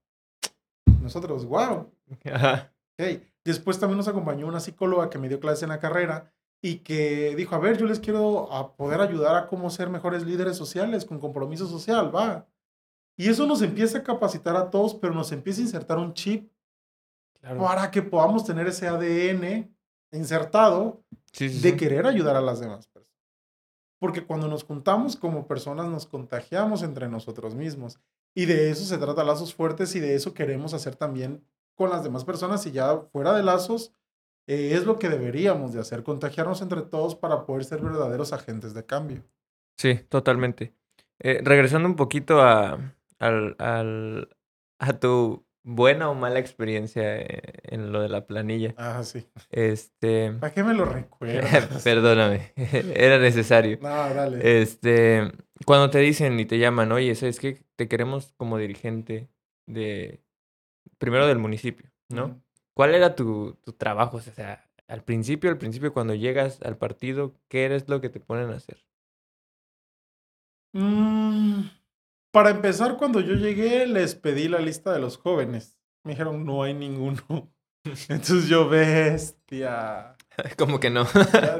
Nosotros, 1.01 1.45
wow, 1.45 1.91
Ajá. 2.31 2.71
Ok. 2.99 3.21
Después 3.45 3.79
también 3.79 3.97
nos 3.97 4.07
acompañó 4.07 4.47
una 4.47 4.59
psicóloga 4.59 5.09
que 5.09 5.17
me 5.19 5.27
dio 5.29 5.39
clase 5.39 5.65
en 5.65 5.69
la 5.69 5.79
carrera 5.79 6.31
y 6.61 6.77
que 6.77 7.35
dijo, 7.35 7.55
a 7.55 7.59
ver, 7.59 7.77
yo 7.77 7.85
les 7.85 7.99
quiero 7.99 8.51
a 8.53 8.75
poder 8.75 9.01
ayudar 9.01 9.35
a 9.35 9.47
cómo 9.47 9.69
ser 9.69 9.89
mejores 9.89 10.23
líderes 10.23 10.55
sociales 10.55 11.03
con 11.03 11.19
compromiso 11.19 11.67
social, 11.67 12.15
va. 12.15 12.47
Y 13.17 13.27
eso 13.29 13.45
nos 13.45 13.61
empieza 13.61 13.97
a 13.99 14.03
capacitar 14.03 14.55
a 14.55 14.69
todos, 14.69 14.95
pero 14.95 15.13
nos 15.13 15.31
empieza 15.33 15.59
a 15.59 15.63
insertar 15.65 15.97
un 15.97 16.13
chip 16.13 16.49
Claro. 17.41 17.59
para 17.59 17.91
que 17.91 18.01
podamos 18.01 18.45
tener 18.45 18.67
ese 18.67 18.87
ADN 18.87 19.75
insertado 20.13 21.03
Sí, 21.33 21.49
sí, 21.49 21.59
de 21.59 21.71
sí. 21.71 21.75
querer 21.75 22.05
ayudar 22.07 22.37
a 22.37 22.41
las 22.41 22.61
demás 22.61 22.87
personas. 22.87 23.19
Porque 23.99 24.25
cuando 24.25 24.47
nos 24.47 24.63
juntamos 24.63 25.17
como 25.17 25.45
personas 25.47 25.87
nos 25.87 26.05
contagiamos 26.05 26.83
entre 26.83 27.09
nosotros 27.09 27.55
mismos. 27.55 27.99
Y 28.33 28.45
de 28.45 28.69
eso 28.69 28.85
se 28.85 28.97
trata 28.97 29.23
Lazos 29.25 29.53
Fuertes 29.53 29.93
y 29.95 29.99
de 29.99 30.15
eso 30.15 30.33
queremos 30.33 30.73
hacer 30.73 30.95
también 30.95 31.45
con 31.75 31.89
las 31.89 32.03
demás 32.03 32.25
personas 32.25 32.65
y 32.65 32.71
ya 32.71 32.97
fuera 33.11 33.33
de 33.33 33.43
lazos 33.43 33.93
eh, 34.47 34.71
es 34.73 34.85
lo 34.85 34.99
que 34.99 35.09
deberíamos 35.09 35.73
de 35.73 35.79
hacer, 35.79 36.03
contagiarnos 36.03 36.61
entre 36.61 36.81
todos 36.81 37.15
para 37.15 37.45
poder 37.45 37.63
ser 37.65 37.81
verdaderos 37.81 38.33
agentes 38.33 38.73
de 38.73 38.85
cambio. 38.85 39.23
Sí, 39.77 39.95
totalmente. 40.09 40.73
Eh, 41.19 41.41
regresando 41.43 41.87
un 41.87 41.95
poquito 41.95 42.41
a, 42.41 42.95
al, 43.19 43.55
al- 43.59 44.29
a 44.79 44.99
tu 44.99 45.45
buena 45.63 46.09
o 46.09 46.15
mala 46.15 46.39
experiencia 46.39 47.17
eh, 47.21 47.41
en 47.63 47.91
lo 47.91 48.01
de 48.01 48.09
la 48.09 48.27
planilla. 48.27 48.73
Ah, 48.77 49.01
sí. 49.03 49.25
Este, 49.49 50.33
¿Para 50.33 50.53
qué 50.53 50.63
me 50.63 50.73
lo 50.73 50.85
recuerdas? 50.85 51.81
perdóname, 51.83 52.53
era 52.55 53.17
necesario. 53.19 53.77
no, 53.81 54.13
dale. 54.13 54.61
Este, 54.61 55.31
cuando 55.65 55.89
te 55.89 55.99
dicen 55.99 56.39
y 56.39 56.45
te 56.45 56.59
llaman, 56.59 56.91
oye, 56.91 57.15
¿sabes 57.15 57.39
qué? 57.39 57.63
Te 57.75 57.87
queremos 57.87 58.33
como 58.37 58.57
dirigente 58.57 59.29
de, 59.67 60.22
primero 60.97 61.27
del 61.27 61.39
municipio, 61.39 61.89
¿no? 62.09 62.41
¿Cuál 62.73 62.95
era 62.95 63.15
tu, 63.15 63.55
tu 63.63 63.73
trabajo? 63.73 64.17
O 64.17 64.21
sea, 64.21 64.69
al 64.87 65.03
principio, 65.03 65.49
al 65.49 65.57
principio, 65.57 65.93
cuando 65.93 66.15
llegas 66.15 66.61
al 66.63 66.77
partido, 66.77 67.35
¿qué 67.47 67.65
eres 67.65 67.87
lo 67.89 68.01
que 68.01 68.09
te 68.09 68.19
ponen 68.19 68.49
a 68.51 68.55
hacer? 68.55 68.83
Mm, 70.73 71.65
para 72.31 72.49
empezar, 72.49 72.97
cuando 72.97 73.19
yo 73.19 73.35
llegué, 73.35 73.85
les 73.85 74.15
pedí 74.15 74.47
la 74.47 74.59
lista 74.59 74.91
de 74.91 74.99
los 74.99 75.17
jóvenes. 75.17 75.77
Me 76.03 76.11
dijeron, 76.13 76.45
no 76.45 76.63
hay 76.63 76.73
ninguno. 76.73 77.53
Entonces 78.09 78.47
yo, 78.47 78.67
bestia. 78.69 80.15
Como 80.57 80.79
que 80.79 80.89
no. 80.89 81.05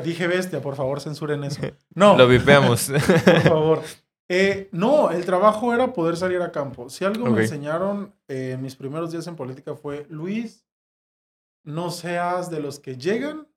Dije, 0.03 0.27
bestia, 0.27 0.61
por 0.61 0.75
favor, 0.75 0.99
censuren 1.01 1.43
eso. 1.43 1.61
No, 1.95 2.17
Lo 2.17 2.27
vipeamos. 2.27 2.89
por 2.89 3.41
favor. 3.41 3.81
Eh, 4.29 4.69
no, 4.71 5.11
el 5.11 5.25
trabajo 5.25 5.73
era 5.73 5.93
poder 5.93 6.15
salir 6.15 6.41
a 6.41 6.51
campo. 6.51 6.89
Si 6.89 7.03
algo 7.03 7.29
me 7.29 7.41
enseñaron 7.41 8.13
eh, 8.27 8.51
en 8.53 8.61
mis 8.61 8.75
primeros 8.75 9.11
días 9.11 9.27
en 9.27 9.35
política 9.35 9.75
fue, 9.75 10.05
Luis, 10.09 10.65
no 11.63 11.91
seas 11.91 12.49
de 12.49 12.59
los 12.59 12.79
que 12.79 12.97
llegan 12.97 13.47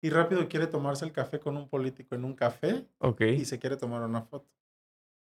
y 0.00 0.10
rápido 0.10 0.48
quiere 0.48 0.66
tomarse 0.66 1.04
el 1.04 1.12
café 1.12 1.40
con 1.40 1.56
un 1.56 1.68
político 1.68 2.14
en 2.14 2.24
un 2.24 2.34
café 2.34 2.86
ok. 2.98 3.20
y 3.22 3.44
se 3.44 3.58
quiere 3.58 3.76
tomar 3.76 4.02
una 4.02 4.22
foto. 4.22 4.48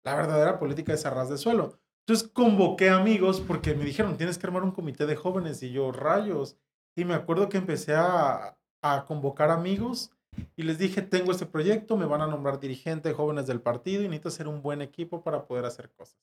La 0.04 0.16
verdadera 0.16 0.60
política 0.60 0.94
es 0.94 1.06
a 1.06 1.10
ras 1.10 1.30
de 1.30 1.38
suelo. 1.38 1.78
Entonces 2.06 2.28
convoqué 2.28 2.90
amigos 2.90 3.42
porque 3.42 3.76
me 3.76 3.84
dijeron, 3.84 4.18
tienes 4.18 4.38
que 4.38 4.48
armar 4.48 4.64
un 4.64 4.72
comité 4.72 5.06
de 5.06 5.16
jóvenes 5.16 5.62
y 5.62 5.72
yo, 5.72 5.92
rayos. 5.92 6.58
Y 6.96 7.06
me 7.06 7.14
acuerdo 7.14 7.50
que 7.50 7.58
empecé 7.58 7.96
a, 7.96 8.58
a 8.82 9.06
convocar 9.06 9.52
amigos 9.52 10.12
y 10.56 10.64
les 10.64 10.78
dije, 10.78 11.02
tengo 11.02 11.32
este 11.32 11.46
proyecto, 11.46 11.98
me 11.98 12.06
van 12.06 12.22
a 12.22 12.28
nombrar 12.28 12.60
dirigente 12.60 13.10
de 13.10 13.16
jóvenes 13.16 13.48
del 13.48 13.62
partido 13.62 14.02
y 14.02 14.06
necesito 14.06 14.30
hacer 14.30 14.48
un 14.48 14.62
buen 14.62 14.82
equipo 14.82 15.24
para 15.24 15.46
poder 15.46 15.66
hacer 15.66 15.90
cosas. 15.92 16.18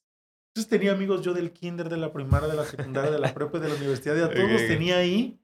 Entonces 0.49 0.69
tenía 0.69 0.93
amigos 0.93 1.23
yo 1.23 1.35
del 1.35 1.53
kinder, 1.53 1.89
de 1.89 1.97
la 1.97 2.13
primaria, 2.13 2.49
de 2.49 2.57
la 2.57 2.65
secundaria, 2.65 3.11
de 3.11 3.19
la 3.19 3.35
prepa 3.35 3.59
y 3.59 3.61
de 3.61 3.69
la 3.69 3.75
universidad, 3.75 4.17
y 4.17 4.21
a 4.21 4.31
todos 4.35 4.51
los 4.51 4.67
tenía 4.67 4.99
ahí 4.99 5.39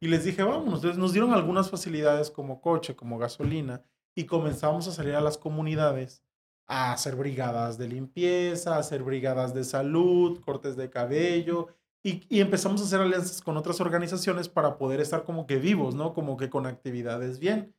y 0.00 0.08
les 0.08 0.24
dije, 0.24 0.42
vámonos. 0.42 0.76
Entonces 0.76 0.98
nos 0.98 1.12
dieron 1.12 1.32
algunas 1.32 1.70
facilidades 1.70 2.30
como 2.30 2.60
coche, 2.60 2.96
como 2.96 3.18
gasolina 3.18 3.82
y 4.14 4.24
comenzamos 4.24 4.88
a 4.88 4.92
salir 4.92 5.14
a 5.14 5.20
las 5.20 5.38
comunidades 5.38 6.22
a 6.66 6.92
hacer 6.92 7.16
brigadas 7.16 7.78
de 7.78 7.88
limpieza, 7.88 8.76
a 8.76 8.78
hacer 8.78 9.02
brigadas 9.02 9.54
de 9.54 9.64
salud, 9.64 10.40
cortes 10.40 10.76
de 10.76 10.90
cabello, 10.90 11.68
y, 12.02 12.24
y, 12.28 12.40
empezamos 12.40 12.80
a 12.80 12.84
hacer 12.84 13.00
alianzas 13.00 13.42
con 13.42 13.56
otras 13.56 13.80
organizaciones 13.80 14.48
para 14.48 14.78
poder 14.78 15.00
estar 15.00 15.24
como 15.24 15.46
que 15.46 15.56
vivos, 15.56 15.94
¿no? 15.94 16.14
Como 16.14 16.36
que 16.36 16.48
con 16.48 16.66
actividades 16.66 17.38
bien. 17.38 17.74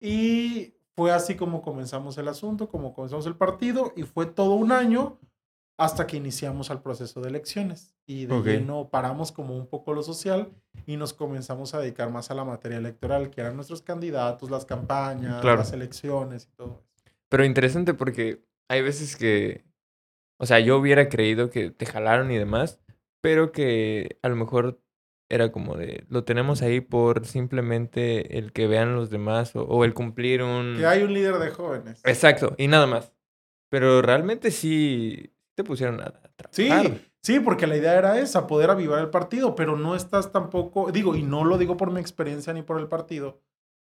Y 0.00 0.74
fue 0.94 1.12
así 1.12 1.36
como 1.36 1.62
comenzamos 1.62 2.18
el 2.18 2.28
asunto, 2.28 2.68
como 2.68 2.94
comenzamos 2.94 3.26
el 3.26 3.36
partido, 3.36 3.92
y 3.96 4.02
fue 4.02 4.26
todo 4.26 4.54
un 4.54 4.72
año 4.72 5.18
hasta 5.78 6.06
que 6.06 6.16
iniciamos 6.16 6.70
el 6.70 6.80
proceso 6.80 7.20
de 7.20 7.28
elecciones. 7.28 7.94
Y 8.06 8.26
de 8.26 8.34
okay. 8.34 8.58
lleno 8.58 8.88
paramos 8.88 9.32
como 9.32 9.56
un 9.56 9.66
poco 9.66 9.92
lo 9.92 10.02
social 10.02 10.50
y 10.86 10.96
nos 10.96 11.12
comenzamos 11.12 11.74
a 11.74 11.80
dedicar 11.80 12.10
más 12.10 12.30
a 12.30 12.34
la 12.34 12.44
materia 12.44 12.78
electoral, 12.78 13.30
que 13.30 13.40
eran 13.40 13.56
nuestros 13.56 13.82
candidatos, 13.82 14.50
las 14.50 14.64
campañas, 14.64 15.40
claro. 15.40 15.58
las 15.58 15.72
elecciones 15.72 16.48
y 16.50 16.56
todo. 16.56 16.82
Pero 17.28 17.44
interesante 17.44 17.94
porque 17.94 18.44
hay 18.68 18.82
veces 18.82 19.16
que, 19.16 19.64
o 20.38 20.46
sea, 20.46 20.60
yo 20.60 20.78
hubiera 20.78 21.08
creído 21.08 21.50
que 21.50 21.70
te 21.70 21.84
jalaron 21.84 22.30
y 22.30 22.38
demás, 22.38 22.80
pero 23.20 23.52
que 23.52 24.18
a 24.22 24.28
lo 24.28 24.36
mejor 24.36 24.80
era 25.28 25.50
como 25.50 25.76
de, 25.76 26.04
lo 26.08 26.24
tenemos 26.24 26.62
ahí 26.62 26.80
por 26.80 27.26
simplemente 27.26 28.38
el 28.38 28.52
que 28.52 28.66
vean 28.66 28.94
los 28.94 29.10
demás 29.10 29.56
o, 29.56 29.62
o 29.62 29.84
el 29.84 29.94
cumplir 29.94 30.42
un... 30.42 30.76
Que 30.78 30.86
hay 30.86 31.02
un 31.02 31.12
líder 31.12 31.38
de 31.38 31.50
jóvenes. 31.50 32.00
Exacto, 32.04 32.54
y 32.58 32.68
nada 32.68 32.86
más. 32.86 33.12
Pero 33.68 34.02
realmente 34.02 34.50
sí 34.50 35.32
te 35.56 35.64
pusieron 35.64 36.00
a 36.00 36.10
trabajar. 36.36 36.50
Sí, 36.50 36.70
sí, 37.22 37.40
porque 37.40 37.66
la 37.66 37.76
idea 37.76 37.94
era 37.94 38.18
esa, 38.20 38.46
poder 38.46 38.70
avivar 38.70 39.00
el 39.00 39.10
partido, 39.10 39.56
pero 39.56 39.76
no 39.76 39.96
estás 39.96 40.30
tampoco, 40.30 40.92
digo, 40.92 41.16
y 41.16 41.22
no 41.22 41.44
lo 41.44 41.58
digo 41.58 41.76
por 41.76 41.90
mi 41.90 42.00
experiencia 42.00 42.52
ni 42.52 42.62
por 42.62 42.78
el 42.78 42.86
partido, 42.86 43.40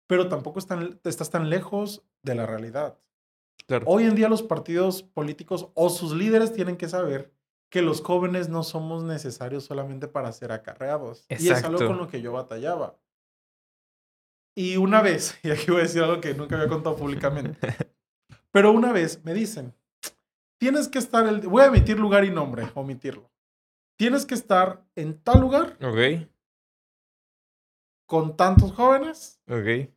pero 0.09 0.29
tampoco 0.29 0.59
están, 0.59 0.99
estás 1.05 1.31
tan 1.31 1.51
lejos 1.51 2.03
de 2.23 2.35
la 2.35 2.47
realidad. 2.47 2.99
Claro. 3.67 3.85
Hoy 3.87 4.05
en 4.05 4.15
día 4.15 4.29
los 4.29 4.43
partidos 4.43 5.03
políticos 5.03 5.71
o 5.75 5.91
sus 5.91 6.13
líderes 6.15 6.53
tienen 6.53 6.77
que 6.77 6.89
saber 6.89 7.33
que 7.71 7.83
los 7.83 8.01
jóvenes 8.01 8.49
no 8.49 8.63
somos 8.63 9.05
necesarios 9.05 9.65
solamente 9.65 10.09
para 10.09 10.33
ser 10.33 10.53
acarreados. 10.53 11.27
Exacto. 11.29 11.45
Y 11.45 11.49
es 11.51 11.65
algo 11.65 11.87
con 11.87 11.99
lo 11.99 12.09
que 12.09 12.23
yo 12.23 12.33
batallaba. 12.33 12.99
Y 14.55 14.77
una 14.77 15.03
vez, 15.03 15.39
y 15.43 15.51
aquí 15.51 15.71
voy 15.71 15.81
a 15.81 15.83
decir 15.83 16.03
algo 16.03 16.21
que 16.21 16.35
nunca 16.35 16.57
había 16.57 16.69
contado 16.69 16.97
públicamente, 16.97 17.59
pero 18.51 18.73
una 18.73 18.93
vez 18.93 19.25
me 19.25 19.35
dicen, 19.35 19.75
tienes 20.59 20.89
que 20.89 20.99
estar, 20.99 21.27
el, 21.27 21.41
voy 21.43 21.63
a 21.63 21.67
emitir 21.67 21.99
lugar 21.99 22.25
y 22.25 22.31
nombre, 22.31 22.71
omitirlo. 22.75 23.31
Tienes 23.97 24.27
que 24.27 24.35
estar 24.35 24.85
en 24.95 25.21
tal 25.21 25.41
lugar. 25.41 25.77
Ok. 25.83 26.29
Con 28.07 28.37
tantos 28.37 28.73
jóvenes. 28.73 29.41
Ok. 29.49 29.93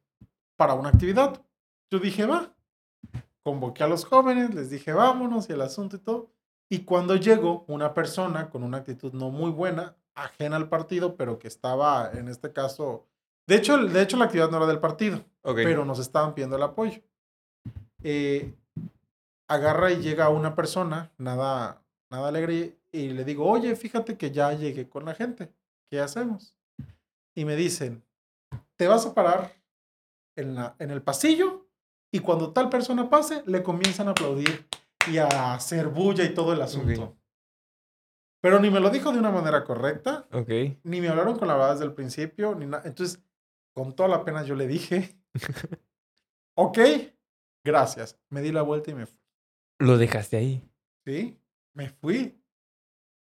Para 0.57 0.73
una 0.73 0.89
actividad. 0.89 1.45
Yo 1.91 1.99
dije, 1.99 2.25
va. 2.25 2.55
Convoqué 3.43 3.83
a 3.83 3.87
los 3.87 4.05
jóvenes, 4.05 4.53
les 4.55 4.71
dije, 4.71 4.91
vámonos 4.91 5.49
y 5.49 5.53
el 5.53 5.61
asunto 5.61 5.97
y 5.97 5.99
todo. 5.99 6.31
Y 6.71 6.85
cuando 6.85 7.17
llegó 7.17 7.65
una 7.67 7.93
persona 7.93 8.49
con 8.49 8.63
una 8.63 8.77
actitud 8.77 9.11
no 9.11 9.29
muy 9.29 9.51
buena, 9.51 9.97
ajena 10.15 10.55
al 10.55 10.69
partido, 10.69 11.17
pero 11.17 11.37
que 11.37 11.49
estaba 11.49 12.09
en 12.13 12.29
este 12.29 12.53
caso. 12.53 13.05
De 13.45 13.55
hecho, 13.55 13.77
de 13.77 14.01
hecho 14.01 14.15
la 14.15 14.23
actividad 14.23 14.49
no 14.49 14.55
era 14.55 14.67
del 14.67 14.79
partido, 14.79 15.21
okay. 15.41 15.65
pero 15.65 15.83
nos 15.83 15.99
estaban 15.99 16.33
pidiendo 16.33 16.55
el 16.55 16.63
apoyo. 16.63 17.01
Eh, 18.03 18.53
agarra 19.49 19.91
y 19.91 19.97
llega 19.97 20.29
una 20.29 20.55
persona, 20.55 21.11
nada, 21.17 21.81
nada 22.09 22.29
alegre, 22.29 22.77
y 22.89 23.09
le 23.09 23.25
digo, 23.25 23.49
oye, 23.49 23.75
fíjate 23.75 24.17
que 24.17 24.31
ya 24.31 24.53
llegué 24.53 24.87
con 24.87 25.03
la 25.03 25.13
gente, 25.13 25.51
¿qué 25.89 25.99
hacemos? 25.99 26.55
Y 27.35 27.43
me 27.43 27.57
dicen, 27.57 28.01
te 28.77 28.87
vas 28.87 29.05
a 29.05 29.13
parar 29.13 29.51
en, 30.37 30.55
la, 30.55 30.77
en 30.79 30.89
el 30.91 31.01
pasillo 31.01 31.65
y 32.13 32.19
cuando 32.19 32.53
tal 32.53 32.69
persona 32.69 33.09
pase, 33.09 33.43
le 33.45 33.61
comienzan 33.61 34.07
a 34.07 34.11
aplaudir 34.11 34.65
y 35.07 35.17
a 35.17 35.53
hacer 35.53 35.87
bulla 35.87 36.23
y 36.23 36.33
todo 36.33 36.53
el 36.53 36.61
asunto. 36.61 37.03
Okay. 37.03 37.21
Pero 38.41 38.59
ni 38.59 38.69
me 38.69 38.79
lo 38.79 38.89
dijo 38.89 39.11
de 39.11 39.19
una 39.19 39.31
manera 39.31 39.63
correcta, 39.63 40.27
okay. 40.31 40.79
ni 40.83 40.99
me 40.99 41.09
hablaron 41.09 41.37
con 41.37 41.47
la 41.47 41.55
verdad 41.55 41.73
desde 41.73 41.85
el 41.85 41.93
principio, 41.93 42.55
ni 42.55 42.65
nada. 42.65 42.83
Entonces, 42.85 43.23
con 43.73 43.95
toda 43.95 44.09
la 44.09 44.25
pena 44.25 44.43
yo 44.43 44.55
le 44.55 44.67
dije, 44.67 45.15
ok, 46.55 46.79
gracias. 47.63 48.19
Me 48.29 48.41
di 48.41 48.51
la 48.51 48.63
vuelta 48.63 48.91
y 48.91 48.95
me 48.95 49.05
fui. 49.05 49.19
Lo 49.79 49.97
dejaste 49.97 50.37
ahí. 50.37 50.69
Sí, 51.05 51.39
me 51.73 51.89
fui. 51.89 52.39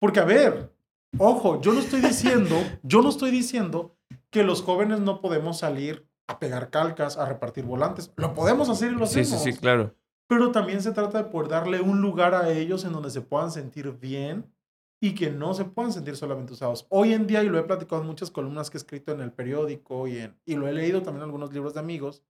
Porque, 0.00 0.20
a 0.20 0.24
ver, 0.24 0.72
ojo, 1.18 1.60
yo 1.60 1.72
no 1.72 1.80
estoy 1.80 2.00
diciendo, 2.00 2.56
yo 2.82 3.02
no 3.02 3.08
estoy 3.08 3.30
diciendo 3.30 3.96
que 4.30 4.44
los 4.44 4.62
jóvenes 4.62 5.00
no 5.00 5.20
podemos 5.20 5.58
salir 5.58 6.08
a 6.28 6.38
pegar 6.38 6.70
calcas, 6.70 7.18
a 7.18 7.26
repartir 7.26 7.64
volantes. 7.64 8.12
Lo 8.16 8.34
podemos 8.34 8.68
hacer 8.68 8.92
y 8.92 8.94
lo 8.94 9.04
hacemos. 9.04 9.28
Sí, 9.28 9.36
sí, 9.36 9.52
sí, 9.52 9.58
claro. 9.58 9.94
Pero 10.32 10.50
también 10.50 10.80
se 10.80 10.92
trata 10.92 11.18
de 11.18 11.28
poder 11.28 11.50
darle 11.50 11.82
un 11.82 12.00
lugar 12.00 12.34
a 12.34 12.50
ellos 12.50 12.86
en 12.86 12.94
donde 12.94 13.10
se 13.10 13.20
puedan 13.20 13.50
sentir 13.50 13.92
bien 14.00 14.50
y 14.98 15.14
que 15.14 15.30
no 15.30 15.52
se 15.52 15.66
puedan 15.66 15.92
sentir 15.92 16.16
solamente 16.16 16.54
usados. 16.54 16.86
Hoy 16.88 17.12
en 17.12 17.26
día, 17.26 17.42
y 17.42 17.50
lo 17.50 17.58
he 17.58 17.62
platicado 17.64 18.00
en 18.00 18.08
muchas 18.08 18.30
columnas 18.30 18.70
que 18.70 18.78
he 18.78 18.80
escrito 18.80 19.12
en 19.12 19.20
el 19.20 19.30
periódico 19.30 20.08
y, 20.08 20.20
en, 20.20 20.40
y 20.46 20.54
lo 20.54 20.66
he 20.66 20.72
leído 20.72 21.02
también 21.02 21.18
en 21.18 21.24
algunos 21.24 21.52
libros 21.52 21.74
de 21.74 21.80
amigos, 21.80 22.22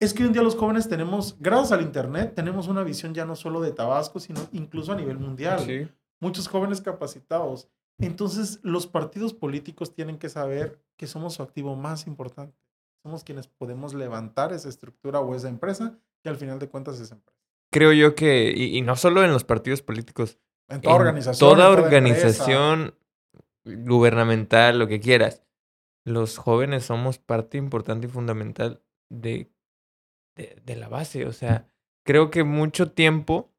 es 0.00 0.12
que 0.12 0.22
hoy 0.22 0.26
en 0.26 0.34
día 0.34 0.42
los 0.42 0.54
jóvenes 0.54 0.86
tenemos, 0.86 1.34
gracias 1.40 1.72
al 1.72 1.80
Internet, 1.80 2.34
tenemos 2.34 2.68
una 2.68 2.82
visión 2.82 3.14
ya 3.14 3.24
no 3.24 3.36
solo 3.36 3.62
de 3.62 3.72
Tabasco, 3.72 4.20
sino 4.20 4.40
incluso 4.52 4.92
a 4.92 4.96
nivel 4.96 5.18
mundial. 5.18 5.60
Sí. 5.60 5.88
Muchos 6.20 6.46
jóvenes 6.46 6.82
capacitados. 6.82 7.70
Entonces, 8.00 8.60
los 8.62 8.86
partidos 8.86 9.32
políticos 9.32 9.94
tienen 9.94 10.18
que 10.18 10.28
saber 10.28 10.78
que 10.98 11.06
somos 11.06 11.32
su 11.32 11.42
activo 11.42 11.74
más 11.74 12.06
importante. 12.06 12.54
Somos 13.02 13.24
quienes 13.24 13.48
podemos 13.48 13.94
levantar 13.94 14.52
esa 14.52 14.68
estructura 14.68 15.20
o 15.20 15.34
esa 15.34 15.48
empresa 15.48 15.98
que 16.22 16.28
al 16.28 16.36
final 16.36 16.58
de 16.58 16.68
cuentas 16.68 17.00
es 17.00 17.10
empresa. 17.10 17.38
Creo 17.70 17.92
yo 17.92 18.14
que, 18.14 18.52
y, 18.54 18.76
y 18.76 18.82
no 18.82 18.96
solo 18.96 19.24
en 19.24 19.32
los 19.32 19.44
partidos 19.44 19.82
políticos, 19.82 20.38
en 20.68 20.80
toda 20.80 20.94
en 20.94 21.00
organización. 21.00 21.50
toda, 21.50 21.70
organización 21.70 22.94
gubernamental, 23.64 24.78
lo 24.78 24.88
que 24.88 25.00
quieras, 25.00 25.42
los 26.04 26.36
jóvenes 26.36 26.84
somos 26.84 27.18
parte 27.18 27.58
importante 27.58 28.06
y 28.06 28.10
fundamental 28.10 28.82
de, 29.08 29.50
de, 30.36 30.60
de 30.64 30.76
la 30.76 30.88
base. 30.88 31.26
O 31.26 31.32
sea, 31.32 31.66
creo 32.04 32.30
que 32.30 32.44
mucho 32.44 32.90
tiempo, 32.92 33.50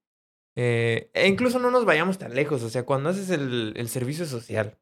eh, 0.56 1.10
e 1.14 1.28
incluso 1.28 1.60
no 1.60 1.72
nos 1.72 1.86
vayamos 1.86 2.18
tan 2.18 2.36
lejos, 2.36 2.64
o 2.64 2.70
sea, 2.70 2.86
cuando 2.86 3.10
haces 3.10 3.30
el, 3.30 3.74
el 3.76 3.90
servicio 3.90 4.26
social, 4.26 4.78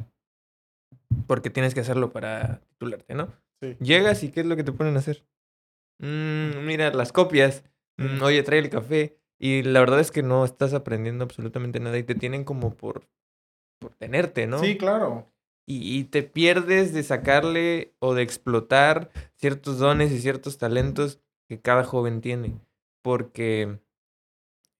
porque 1.27 1.49
tienes 1.49 1.73
que 1.73 1.81
hacerlo 1.81 2.11
para 2.11 2.61
titularte, 2.67 3.13
¿no? 3.15 3.33
Sí. 3.61 3.77
Llegas 3.79 4.23
y 4.23 4.31
¿qué 4.31 4.41
es 4.41 4.45
lo 4.45 4.55
que 4.55 4.63
te 4.63 4.71
ponen 4.71 4.95
a 4.95 4.99
hacer? 4.99 5.23
Mm, 5.99 6.65
mira, 6.65 6.91
las 6.93 7.11
copias. 7.13 7.63
Mm, 7.97 8.21
oye, 8.21 8.43
trae 8.43 8.59
el 8.59 8.69
café. 8.69 9.17
Y 9.39 9.63
la 9.63 9.79
verdad 9.79 9.99
es 9.99 10.11
que 10.11 10.23
no 10.23 10.45
estás 10.45 10.73
aprendiendo 10.73 11.23
absolutamente 11.23 11.79
nada 11.79 11.97
y 11.97 12.03
te 12.03 12.15
tienen 12.15 12.43
como 12.43 12.75
por, 12.75 13.07
por 13.79 13.95
tenerte, 13.95 14.45
¿no? 14.45 14.59
Sí, 14.59 14.77
claro. 14.77 15.27
Y, 15.65 15.97
y, 15.97 16.03
te 16.05 16.23
pierdes 16.23 16.93
de 16.93 17.03
sacarle 17.03 17.95
o 17.99 18.13
de 18.13 18.23
explotar 18.23 19.09
ciertos 19.35 19.79
dones 19.79 20.11
y 20.11 20.19
ciertos 20.19 20.57
talentos 20.57 21.21
que 21.47 21.61
cada 21.61 21.83
joven 21.83 22.21
tiene. 22.21 22.59
Porque 23.03 23.79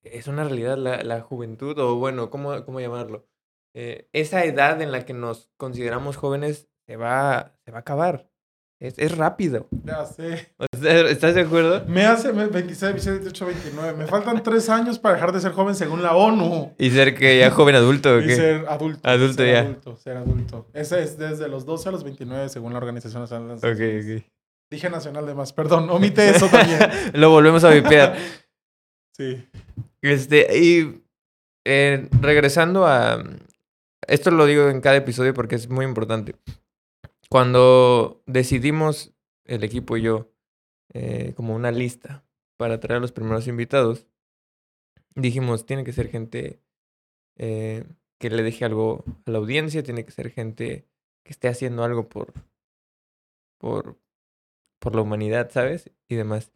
es 0.04 0.28
una 0.28 0.44
realidad 0.44 0.78
la, 0.78 1.04
la 1.04 1.22
juventud, 1.22 1.78
o 1.80 1.96
bueno, 1.96 2.30
¿cómo, 2.30 2.66
cómo 2.66 2.80
llamarlo? 2.80 3.28
Eh, 3.74 4.10
esa 4.12 4.44
edad 4.44 4.82
en 4.82 4.92
la 4.92 5.06
que 5.06 5.14
nos 5.14 5.50
consideramos 5.58 6.18
jóvenes 6.18 6.70
se 6.86 6.98
va, 6.98 7.58
se 7.64 7.72
va 7.72 7.80
a 7.80 7.82
acabar. 7.82 8.31
Es, 8.82 8.98
es 8.98 9.16
rápido. 9.16 9.68
Ya 9.84 10.04
sé. 10.06 10.50
¿Estás 11.08 11.36
de 11.36 11.42
acuerdo? 11.42 11.86
Me 11.88 12.04
hace 12.04 12.32
26, 12.32 12.82
27, 12.82 13.12
28, 13.20 13.46
29. 13.46 13.94
Me 13.94 14.08
faltan 14.08 14.42
tres 14.42 14.70
años 14.70 14.98
para 14.98 15.14
dejar 15.14 15.32
de 15.32 15.40
ser 15.40 15.52
joven 15.52 15.76
según 15.76 16.02
la 16.02 16.16
ONU. 16.16 16.74
¿Y 16.80 16.90
ser 16.90 17.14
que 17.14 17.38
ya 17.38 17.52
joven 17.52 17.76
adulto 17.76 18.16
o 18.16 18.20
y 18.20 18.26
qué? 18.26 18.36
ser 18.36 18.66
adulto. 18.68 19.08
Adulto 19.08 19.44
ser 19.44 19.54
ya. 19.54 19.60
Adulto, 19.60 19.98
ser 19.98 20.18
adulto. 20.18 20.68
Ese 20.74 21.04
es 21.04 21.16
desde 21.16 21.48
los 21.48 21.64
12 21.68 21.90
a 21.90 21.92
los 21.92 22.04
29 22.04 22.50
según 22.50 22.74
la 22.74 22.80
Organización 22.80 23.22
Nacional 23.22 23.50
de 23.50 23.54
las 23.54 23.64
Ok, 23.64 24.20
ok. 24.20 24.32
Dije 24.72 24.90
nacional 24.90 25.28
de 25.28 25.36
más, 25.36 25.54
perdón, 25.54 25.88
omite 25.92 26.28
eso 26.28 26.48
también. 26.48 26.80
Lo 27.14 27.30
volvemos 27.30 27.64
a 27.64 27.70
vipear. 27.70 28.18
sí. 29.16 29.48
Este, 30.02 30.58
y 30.58 31.04
eh, 31.66 32.10
regresando 32.20 32.88
a... 32.88 33.24
Esto 34.08 34.32
lo 34.32 34.48
digo 34.48 34.70
en 34.70 34.82
cada 34.82 34.96
episodio 34.96 35.36
porque 35.36 35.54
es 35.54 35.70
muy 35.70 35.86
importante. 35.86 36.34
Cuando 37.32 38.22
decidimos, 38.26 39.14
el 39.46 39.64
equipo 39.64 39.96
y 39.96 40.02
yo, 40.02 40.34
eh, 40.94 41.32
como 41.38 41.56
una 41.56 41.72
lista 41.72 42.26
para 42.58 42.82
traer 42.82 42.98
a 42.98 43.00
los 43.00 43.14
primeros 43.14 43.48
invitados, 43.48 44.06
dijimos, 45.16 45.66
tiene 45.66 45.86
que 45.86 45.94
ser 45.94 46.10
gente 46.10 46.62
eh, 47.38 47.86
que 48.20 48.30
le 48.30 48.44
deje 48.44 48.66
algo 48.66 49.06
a 49.26 49.32
la 49.32 49.38
audiencia, 49.38 49.82
tiene 49.82 50.04
que 50.04 50.12
ser 50.12 50.30
gente 50.30 50.90
que 51.24 51.32
esté 51.32 51.48
haciendo 51.48 51.86
algo 51.86 52.10
por, 52.10 52.34
por, 53.58 53.98
por 54.80 54.94
la 54.94 55.02
humanidad, 55.02 55.52
¿sabes? 55.52 55.90
Y 56.10 56.16
demás. 56.16 56.52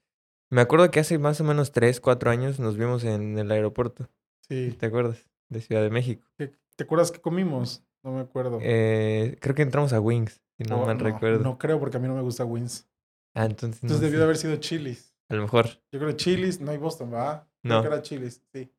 Me 0.49 0.59
acuerdo 0.59 0.91
que 0.91 0.99
hace 0.99 1.17
más 1.19 1.39
o 1.39 1.45
menos 1.45 1.71
3, 1.71 2.01
4 2.01 2.31
años 2.31 2.59
nos 2.59 2.75
vimos 2.75 3.05
en 3.05 3.39
el 3.39 3.49
aeropuerto. 3.49 4.09
Sí. 4.41 4.75
¿Te 4.77 4.87
acuerdas? 4.87 5.25
De 5.47 5.61
Ciudad 5.61 5.83
de 5.83 5.89
México. 5.89 6.27
¿Te 6.35 6.83
acuerdas 6.83 7.13
que 7.13 7.21
comimos? 7.21 7.87
No 8.03 8.11
me 8.11 8.19
acuerdo. 8.19 8.59
Eh, 8.61 9.37
creo 9.39 9.55
que 9.55 9.61
entramos 9.61 9.93
a 9.93 10.01
Wings, 10.01 10.41
si 10.57 10.63
no 10.63 10.81
Oh, 10.81 10.85
mal 10.85 10.99
recuerdo. 10.99 11.43
No 11.43 11.57
creo 11.57 11.79
porque 11.79 11.97
a 11.97 11.99
mí 11.99 12.07
no 12.07 12.15
me 12.15 12.21
gusta 12.21 12.45
Wings. 12.45 12.87
Ah, 13.33 13.45
entonces. 13.45 13.83
no 13.83 13.87
Entonces 13.87 14.01
debió 14.01 14.15
sé. 14.15 14.17
de 14.19 14.23
haber 14.23 14.37
sido 14.37 14.55
Chili's. 14.57 15.13
A 15.29 15.35
lo 15.35 15.41
mejor. 15.41 15.67
Yo 15.91 15.99
creo 15.99 16.11
Chili's, 16.13 16.61
no 16.61 16.71
hay 16.71 16.77
Boston, 16.77 17.13
¿va? 17.13 17.47
No. 17.63 17.79
Creo 17.79 17.81
que 17.81 17.87
era 17.95 18.01
Chili's, 18.01 18.41
sí. 18.53 18.71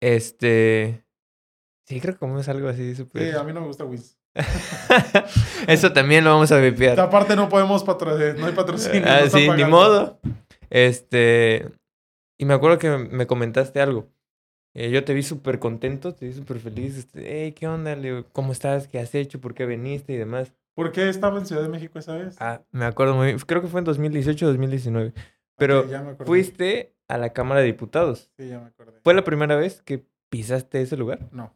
Este. 0.00 1.04
Sí, 1.86 2.00
creo 2.00 2.14
que 2.14 2.18
como 2.20 2.38
es 2.38 2.48
algo 2.48 2.68
así 2.68 2.94
Sí, 2.94 3.02
a 3.38 3.42
mí 3.44 3.52
no 3.52 3.60
me 3.60 3.66
gusta 3.66 3.84
Wings. 3.84 4.18
Eso 5.66 5.92
también 5.92 6.24
lo 6.24 6.30
vamos 6.30 6.52
a 6.52 6.58
vipear. 6.58 6.98
Aparte 7.00 7.34
no 7.34 7.48
podemos 7.48 7.82
patrocinar, 7.82 8.38
no 8.38 8.46
hay 8.46 8.52
patrocinio. 8.52 9.00
no 9.04 9.08
Ah, 9.08 9.28
sí, 9.28 9.48
ni 9.56 9.64
modo. 9.64 10.20
Este. 10.70 11.70
Y 12.38 12.44
me 12.44 12.54
acuerdo 12.54 12.78
que 12.78 12.90
me 12.90 13.26
comentaste 13.26 13.80
algo. 13.80 14.08
Eh, 14.74 14.90
yo 14.90 15.02
te 15.04 15.14
vi 15.14 15.22
súper 15.22 15.58
contento, 15.58 16.14
te 16.14 16.26
vi 16.26 16.32
súper 16.34 16.60
feliz. 16.60 16.96
Este, 16.96 17.24
hey, 17.44 17.52
¿qué 17.52 17.66
onda? 17.66 17.96
Le 17.96 18.02
digo, 18.14 18.26
¿Cómo 18.32 18.52
estás? 18.52 18.86
¿Qué 18.86 18.98
has 19.00 19.14
hecho? 19.14 19.40
¿Por 19.40 19.54
qué 19.54 19.66
viniste? 19.66 20.12
Y 20.12 20.16
demás. 20.16 20.52
¿Por 20.78 20.92
qué 20.92 21.08
estaba 21.08 21.36
en 21.40 21.44
Ciudad 21.44 21.62
de 21.62 21.68
México 21.68 21.98
esa 21.98 22.14
vez? 22.14 22.36
Ah, 22.38 22.62
me 22.70 22.84
acuerdo 22.84 23.16
muy 23.16 23.26
bien. 23.26 23.38
Creo 23.40 23.60
que 23.60 23.66
fue 23.66 23.80
en 23.80 23.84
2018 23.84 24.46
o 24.46 24.48
2019. 24.50 25.12
Pero 25.56 25.84
ya 25.88 26.02
me 26.02 26.14
fuiste 26.14 26.94
a 27.08 27.18
la 27.18 27.32
Cámara 27.32 27.62
de 27.62 27.66
Diputados. 27.66 28.30
Sí, 28.36 28.48
ya 28.48 28.60
me 28.60 28.66
acordé. 28.66 29.00
¿Fue 29.02 29.12
la 29.12 29.24
primera 29.24 29.56
vez 29.56 29.82
que 29.82 30.06
pisaste 30.30 30.80
ese 30.80 30.96
lugar? 30.96 31.26
No. 31.32 31.52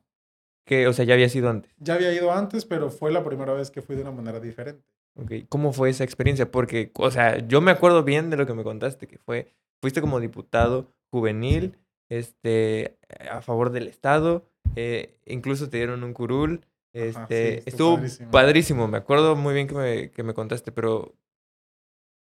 Que, 0.67 0.89
o 0.89 0.93
sea, 0.93 1.05
ya 1.05 1.15
había 1.15 1.29
sido 1.29 1.51
antes. 1.51 1.73
Ya 1.79 1.95
había 1.95 2.13
ido 2.13 2.33
antes, 2.33 2.65
pero 2.65 2.91
fue 2.91 3.13
la 3.13 3.23
primera 3.23 3.53
vez 3.53 3.71
que 3.71 3.81
fui 3.81 3.95
de 3.95 4.03
una 4.03 4.11
manera 4.11 4.41
diferente. 4.41 4.83
Ok, 5.15 5.33
¿Cómo 5.49 5.73
fue 5.73 5.91
esa 5.91 6.03
experiencia? 6.03 6.51
Porque, 6.51 6.91
o 6.95 7.11
sea, 7.13 7.39
yo 7.47 7.61
me 7.61 7.71
acuerdo 7.71 8.03
bien 8.03 8.29
de 8.29 8.37
lo 8.37 8.45
que 8.45 8.55
me 8.55 8.65
contaste, 8.65 9.07
que 9.07 9.19
fue, 9.19 9.55
fuiste 9.81 10.01
como 10.01 10.19
diputado 10.19 10.93
juvenil, 11.13 11.79
este, 12.09 12.99
a 13.31 13.41
favor 13.41 13.71
del 13.71 13.87
Estado, 13.87 14.49
eh, 14.75 15.15
incluso 15.27 15.71
te 15.71 15.77
dieron 15.77 16.03
un 16.03 16.13
curul, 16.13 16.67
Ajá, 16.95 17.23
este, 17.23 17.63
sí, 17.63 17.63
estuvo 17.67 17.67
estuvo 17.67 17.97
padrísimo. 17.97 18.31
padrísimo. 18.31 18.89
me 18.89 18.99
acuerdo 18.99 19.37
muy 19.37 19.55
bien 19.55 19.67
que 19.67 19.75
me, 19.75 20.11
que 20.11 20.23
me 20.23 20.35
contaste, 20.35 20.73
pero 20.73 21.15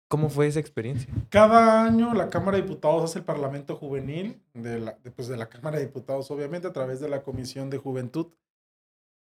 ¿cómo 0.08 0.30
fue 0.30 0.46
esa 0.46 0.60
experiencia? 0.60 1.12
Cada 1.28 1.84
año 1.84 2.14
la 2.14 2.30
Cámara 2.30 2.56
de 2.56 2.62
Diputados 2.62 3.04
hace 3.04 3.18
el 3.18 3.24
Parlamento 3.24 3.76
Juvenil, 3.76 4.42
de 4.54 4.78
la, 4.80 4.92
de, 4.92 5.10
pues, 5.10 5.28
de 5.28 5.36
la 5.36 5.48
Cámara 5.48 5.78
de 5.78 5.86
Diputados, 5.86 6.30
obviamente, 6.30 6.68
a 6.68 6.72
través 6.72 7.00
de 7.00 7.08
la 7.08 7.22
Comisión 7.22 7.70
de 7.70 7.78
Juventud. 7.78 8.28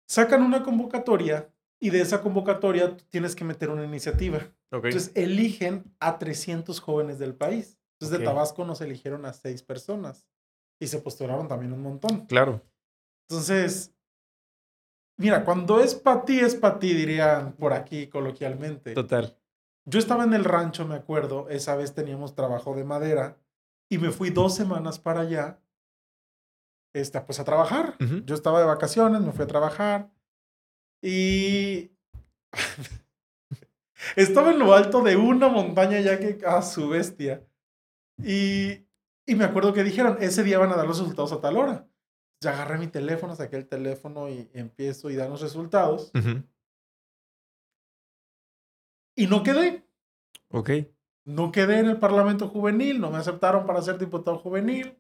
Sacan 0.09 0.43
una 0.43 0.63
convocatoria 0.63 1.53
y 1.81 1.91
de 1.91 2.01
esa 2.01 2.23
convocatoria 2.23 2.97
tú 2.97 3.05
tienes 3.11 3.37
que 3.37 3.45
meter 3.45 3.71
una 3.71 3.85
iniciativa. 3.85 4.41
Entonces 4.71 5.13
eligen 5.15 5.85
a 6.01 6.19
300 6.19 6.81
jóvenes 6.81 7.19
del 7.19 7.35
país. 7.35 7.79
Entonces 7.95 8.19
de 8.19 8.25
Tabasco 8.25 8.65
nos 8.65 8.81
eligieron 8.81 9.25
a 9.25 9.33
seis 9.33 9.63
personas 9.63 10.27
y 10.81 10.87
se 10.87 10.99
postularon 10.99 11.49
también 11.49 11.73
un 11.73 11.83
montón. 11.83 12.27
Claro. 12.27 12.63
Entonces, 13.29 13.95
mira, 15.19 15.45
cuando 15.45 15.81
es 15.81 15.95
para 15.95 16.25
ti, 16.25 16.41
es 16.41 16.55
para 16.55 16.79
ti, 16.79 16.95
dirían 16.95 17.53
por 17.53 17.75
aquí 17.75 18.07
coloquialmente. 18.07 18.95
Total. 18.95 19.37
Yo 19.85 19.99
estaba 19.99 20.25
en 20.25 20.35
el 20.35 20.45
rancho, 20.45 20.87
me 20.87 20.95
acuerdo, 20.95 21.49
esa 21.49 21.77
vez 21.77 21.95
teníamos 21.95 22.35
trabajo 22.35 22.75
de 22.75 22.85
madera 22.85 23.37
y 23.91 23.99
me 23.99 24.11
fui 24.11 24.31
dos 24.31 24.55
semanas 24.55 24.99
para 24.99 25.21
allá, 25.21 25.61
este, 26.95 27.21
pues 27.21 27.41
a 27.41 27.45
trabajar. 27.45 27.97
Yo 28.25 28.35
estaba 28.35 28.61
de 28.61 28.67
vacaciones, 28.67 29.21
me 29.23 29.33
fui 29.33 29.45
a 29.45 29.49
trabajar 29.49 30.11
y 31.03 31.91
estaba 34.17 34.51
en 34.51 34.59
lo 34.59 34.75
alto 34.75 35.03
de 35.03 35.17
una 35.17 35.49
montaña 35.49 36.01
ya 36.01 36.19
que 36.19 36.39
a 36.47 36.63
su 36.63 36.89
bestia. 36.89 37.47
Y, 38.23 38.85
y 39.27 39.35
me 39.37 39.45
acuerdo 39.45 39.73
que 39.73 39.85
dijeron, 39.85 40.19
ese 40.21 40.43
día 40.43 40.59
van 40.59 40.73
a 40.73 40.77
dar 40.77 40.87
los 40.87 40.99
resultados 40.99 41.33
a 41.33 41.41
tal 41.41 41.57
hora. 41.57 41.87
Ya 42.41 42.53
agarré 42.53 42.79
mi 42.79 42.87
teléfono, 42.87 43.35
saqué 43.35 43.57
el 43.57 43.67
teléfono 43.67 44.29
y 44.29 44.49
empiezo 44.55 45.11
y 45.11 45.17
dan 45.17 45.31
los 45.31 45.41
resultados. 45.41 46.13
Ujú. 46.15 46.43
Y 49.17 49.27
no 49.27 49.43
quedé. 49.43 49.85
Ok. 50.51 50.71
No 51.25 51.51
quedé 51.53 51.81
en 51.81 51.87
el 51.87 51.99
Parlamento 51.99 52.49
Juvenil, 52.49 53.01
no 53.01 53.11
me 53.11 53.19
aceptaron 53.19 53.67
para 53.67 53.83
ser 53.83 53.99
diputado 53.99 54.39
juvenil. 54.39 54.97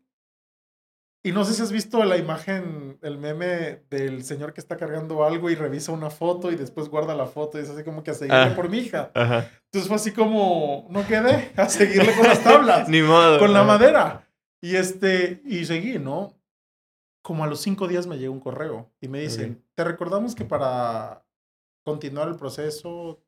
Y 1.24 1.32
no 1.32 1.44
sé 1.44 1.54
si 1.54 1.62
has 1.62 1.72
visto 1.72 2.04
la 2.04 2.16
imagen, 2.16 2.98
el 3.02 3.18
meme 3.18 3.82
del 3.90 4.22
señor 4.24 4.52
que 4.52 4.60
está 4.60 4.76
cargando 4.76 5.24
algo 5.24 5.50
y 5.50 5.54
revisa 5.54 5.90
una 5.92 6.10
foto 6.10 6.52
y 6.52 6.56
después 6.56 6.88
guarda 6.88 7.14
la 7.14 7.26
foto 7.26 7.58
y 7.58 7.62
es 7.62 7.70
así 7.70 7.82
como 7.82 8.02
que 8.04 8.12
a 8.12 8.14
seguirle 8.14 8.52
Ah. 8.52 8.56
por 8.56 8.68
mi 8.68 8.78
hija. 8.78 9.10
Ajá. 9.14 9.50
Entonces 9.64 9.88
fue 9.88 9.96
así 9.96 10.12
como, 10.12 10.86
no 10.90 11.06
quedé, 11.06 11.52
a 11.56 11.68
seguirle 11.68 12.14
con 12.14 12.24
las 12.26 12.42
tablas, 12.42 12.88
Ni 12.88 13.02
modo. 13.02 13.38
con 13.38 13.52
la 13.52 13.64
madera. 13.64 14.28
Y 14.60 14.76
este, 14.76 15.42
y 15.44 15.64
seguí, 15.64 15.98
¿no? 15.98 16.37
Como 17.28 17.44
a 17.44 17.46
los 17.46 17.60
cinco 17.60 17.86
días 17.88 18.06
me 18.06 18.16
llegó 18.16 18.32
un 18.32 18.40
correo 18.40 18.90
y 19.02 19.08
me 19.08 19.20
dicen, 19.20 19.62
te 19.74 19.84
recordamos 19.84 20.34
que 20.34 20.46
para 20.46 21.26
continuar 21.84 22.26
el 22.28 22.36
proceso 22.36 23.22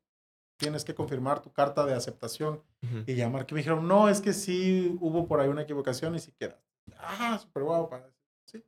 tienes 0.57 0.83
que 0.83 0.95
confirmar 0.95 1.39
tu 1.43 1.51
carta 1.53 1.85
de 1.85 1.93
aceptación 1.93 2.63
Ujú. 2.81 3.03
y 3.05 3.13
llamar. 3.13 3.45
Que 3.45 3.53
me 3.53 3.59
dijeron, 3.59 3.87
no, 3.87 4.09
es 4.09 4.19
que 4.19 4.33
sí 4.33 4.97
hubo 4.99 5.27
por 5.27 5.39
ahí 5.39 5.49
una 5.49 5.61
equivocación 5.61 6.15
y 6.15 6.19
sí 6.19 6.31
queda. 6.31 6.59
Ah, 6.97 7.37
súper 7.39 7.61
guau. 7.61 7.89
para- 7.89 8.09
Sí. 8.47 8.65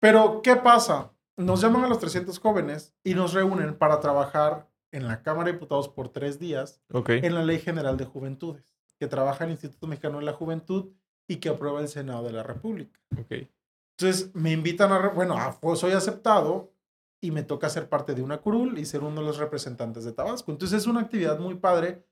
Pero, 0.00 0.42
¿qué 0.42 0.56
pasa? 0.56 1.12
Nos 1.36 1.60
llaman 1.60 1.84
a 1.84 1.88
los 1.88 2.00
300 2.00 2.40
jóvenes 2.40 2.92
y 3.04 3.14
nos 3.14 3.34
reúnen 3.34 3.78
para 3.78 4.00
trabajar 4.00 4.68
en 4.90 5.06
la 5.06 5.22
Cámara 5.22 5.46
de 5.46 5.52
Diputados 5.52 5.88
por 5.88 6.08
tres 6.08 6.40
días 6.40 6.82
en 7.22 7.34
la 7.36 7.44
Ley 7.44 7.60
General 7.60 7.96
de 7.96 8.04
Juventudes, 8.04 8.74
que 8.98 9.06
trabaja 9.06 9.44
el 9.44 9.52
Instituto 9.52 9.86
Mexicano 9.86 10.18
de 10.18 10.24
la 10.24 10.32
Juventud 10.32 10.90
y 11.28 11.36
que 11.36 11.50
aprueba 11.50 11.80
el 11.80 11.86
Senado 11.86 12.24
de 12.24 12.32
la 12.32 12.42
República. 12.42 12.98
Ok. 13.16 13.48
Entonces 13.98 14.34
me 14.34 14.50
invitan 14.52 14.92
a, 14.92 15.08
bueno, 15.10 15.34
ah, 15.38 15.56
pues 15.60 15.78
soy 15.78 15.92
aceptado 15.92 16.72
y 17.20 17.30
me 17.30 17.42
toca 17.42 17.68
ser 17.68 17.88
parte 17.88 18.14
de 18.14 18.22
una 18.22 18.38
curul 18.38 18.78
y 18.78 18.84
ser 18.84 19.02
uno 19.02 19.20
de 19.20 19.26
los 19.26 19.38
representantes 19.38 20.04
de 20.04 20.12
Tabasco. 20.12 20.50
Entonces 20.50 20.80
es 20.82 20.86
una 20.86 21.00
actividad 21.00 21.38
muy 21.38 21.54
padre 21.54 22.04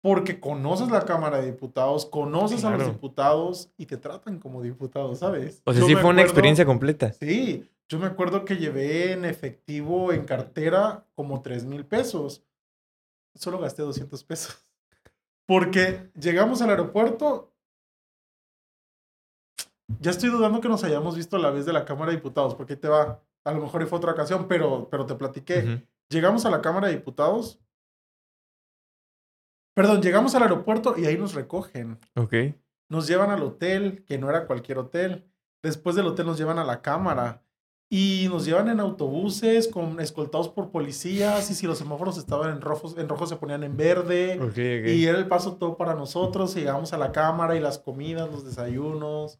porque 0.00 0.38
conoces 0.38 0.90
la 0.90 1.04
Cámara 1.04 1.38
de 1.38 1.46
Diputados, 1.46 2.06
conoces 2.06 2.64
a 2.64 2.70
los 2.70 2.78
Claro. 2.78 2.92
diputados 2.92 3.70
y 3.76 3.86
te 3.86 3.96
tratan 3.96 4.38
como 4.38 4.62
diputados, 4.62 5.18
¿sabes? 5.18 5.60
O 5.64 5.72
sea, 5.72 5.80
Yo 5.80 5.86
sí 5.88 5.94
fue 5.94 6.02
una 6.02 6.10
acuerdo- 6.12 6.22
experiencia 6.22 6.64
completa. 6.64 7.12
Sí, 7.14 7.68
yo 7.88 7.98
me 7.98 8.06
acuerdo 8.06 8.44
que 8.44 8.56
llevé 8.56 9.12
en 9.12 9.24
efectivo, 9.24 10.12
en 10.12 10.24
cartera, 10.24 11.04
como 11.16 11.42
3 11.42 11.64
mil 11.64 11.84
pesos. 11.84 12.44
Solo 13.34 13.58
gasté 13.58 13.82
200 13.82 14.22
pesos. 14.22 14.56
Porque 15.46 16.10
llegamos 16.18 16.62
al 16.62 16.70
aeropuerto. 16.70 17.52
Ya 20.00 20.10
estoy 20.10 20.30
dudando 20.30 20.60
que 20.60 20.68
nos 20.68 20.84
hayamos 20.84 21.16
visto 21.16 21.38
la 21.38 21.50
vez 21.50 21.66
de 21.66 21.72
la 21.72 21.84
Cámara 21.84 22.10
de 22.10 22.18
Diputados, 22.18 22.54
porque 22.54 22.74
ahí 22.74 22.78
te 22.78 22.88
va. 22.88 23.22
A 23.44 23.52
lo 23.52 23.62
mejor 23.62 23.86
fue 23.86 23.98
otra 23.98 24.12
ocasión, 24.12 24.46
pero, 24.46 24.88
pero 24.90 25.06
te 25.06 25.14
platiqué. 25.14 25.86
Llegamos 26.10 26.44
a 26.44 26.50
la 26.50 26.60
Cámara 26.60 26.88
de 26.88 26.94
Diputados. 26.94 27.58
Perdón, 29.74 30.02
llegamos 30.02 30.34
al 30.34 30.42
aeropuerto 30.42 30.94
y 30.98 31.06
ahí 31.06 31.16
nos 31.16 31.34
recogen. 31.34 31.98
Ok. 32.16 32.34
Nos 32.90 33.06
llevan 33.06 33.30
al 33.30 33.42
hotel, 33.42 34.04
que 34.04 34.18
no 34.18 34.28
era 34.28 34.46
cualquier 34.46 34.78
hotel. 34.78 35.30
Después 35.62 35.96
del 35.96 36.06
hotel 36.06 36.26
nos 36.26 36.38
llevan 36.38 36.58
a 36.58 36.64
la 36.64 36.82
cámara. 36.82 37.42
Y 37.90 38.26
nos 38.28 38.44
llevan 38.44 38.68
en 38.68 38.80
autobuses 38.80 39.66
con 39.68 39.98
escoltados 40.00 40.48
por 40.50 40.70
policías. 40.70 41.50
Y 41.50 41.54
si 41.54 41.66
los 41.66 41.78
semáforos 41.78 42.18
estaban 42.18 42.50
en 42.50 42.60
rojos, 42.60 42.96
en 42.98 43.08
rojo 43.08 43.26
se 43.26 43.36
ponían 43.36 43.62
en 43.62 43.76
verde. 43.76 44.38
Ok, 44.40 44.48
ok. 44.48 44.88
Y 44.88 45.06
era 45.06 45.16
el 45.16 45.28
paso 45.28 45.56
todo 45.56 45.76
para 45.76 45.94
nosotros. 45.94 46.54
Y 46.56 46.60
llegamos 46.60 46.92
a 46.92 46.98
la 46.98 47.12
cámara 47.12 47.56
y 47.56 47.60
las 47.60 47.78
comidas, 47.78 48.30
los 48.30 48.44
desayunos, 48.44 49.38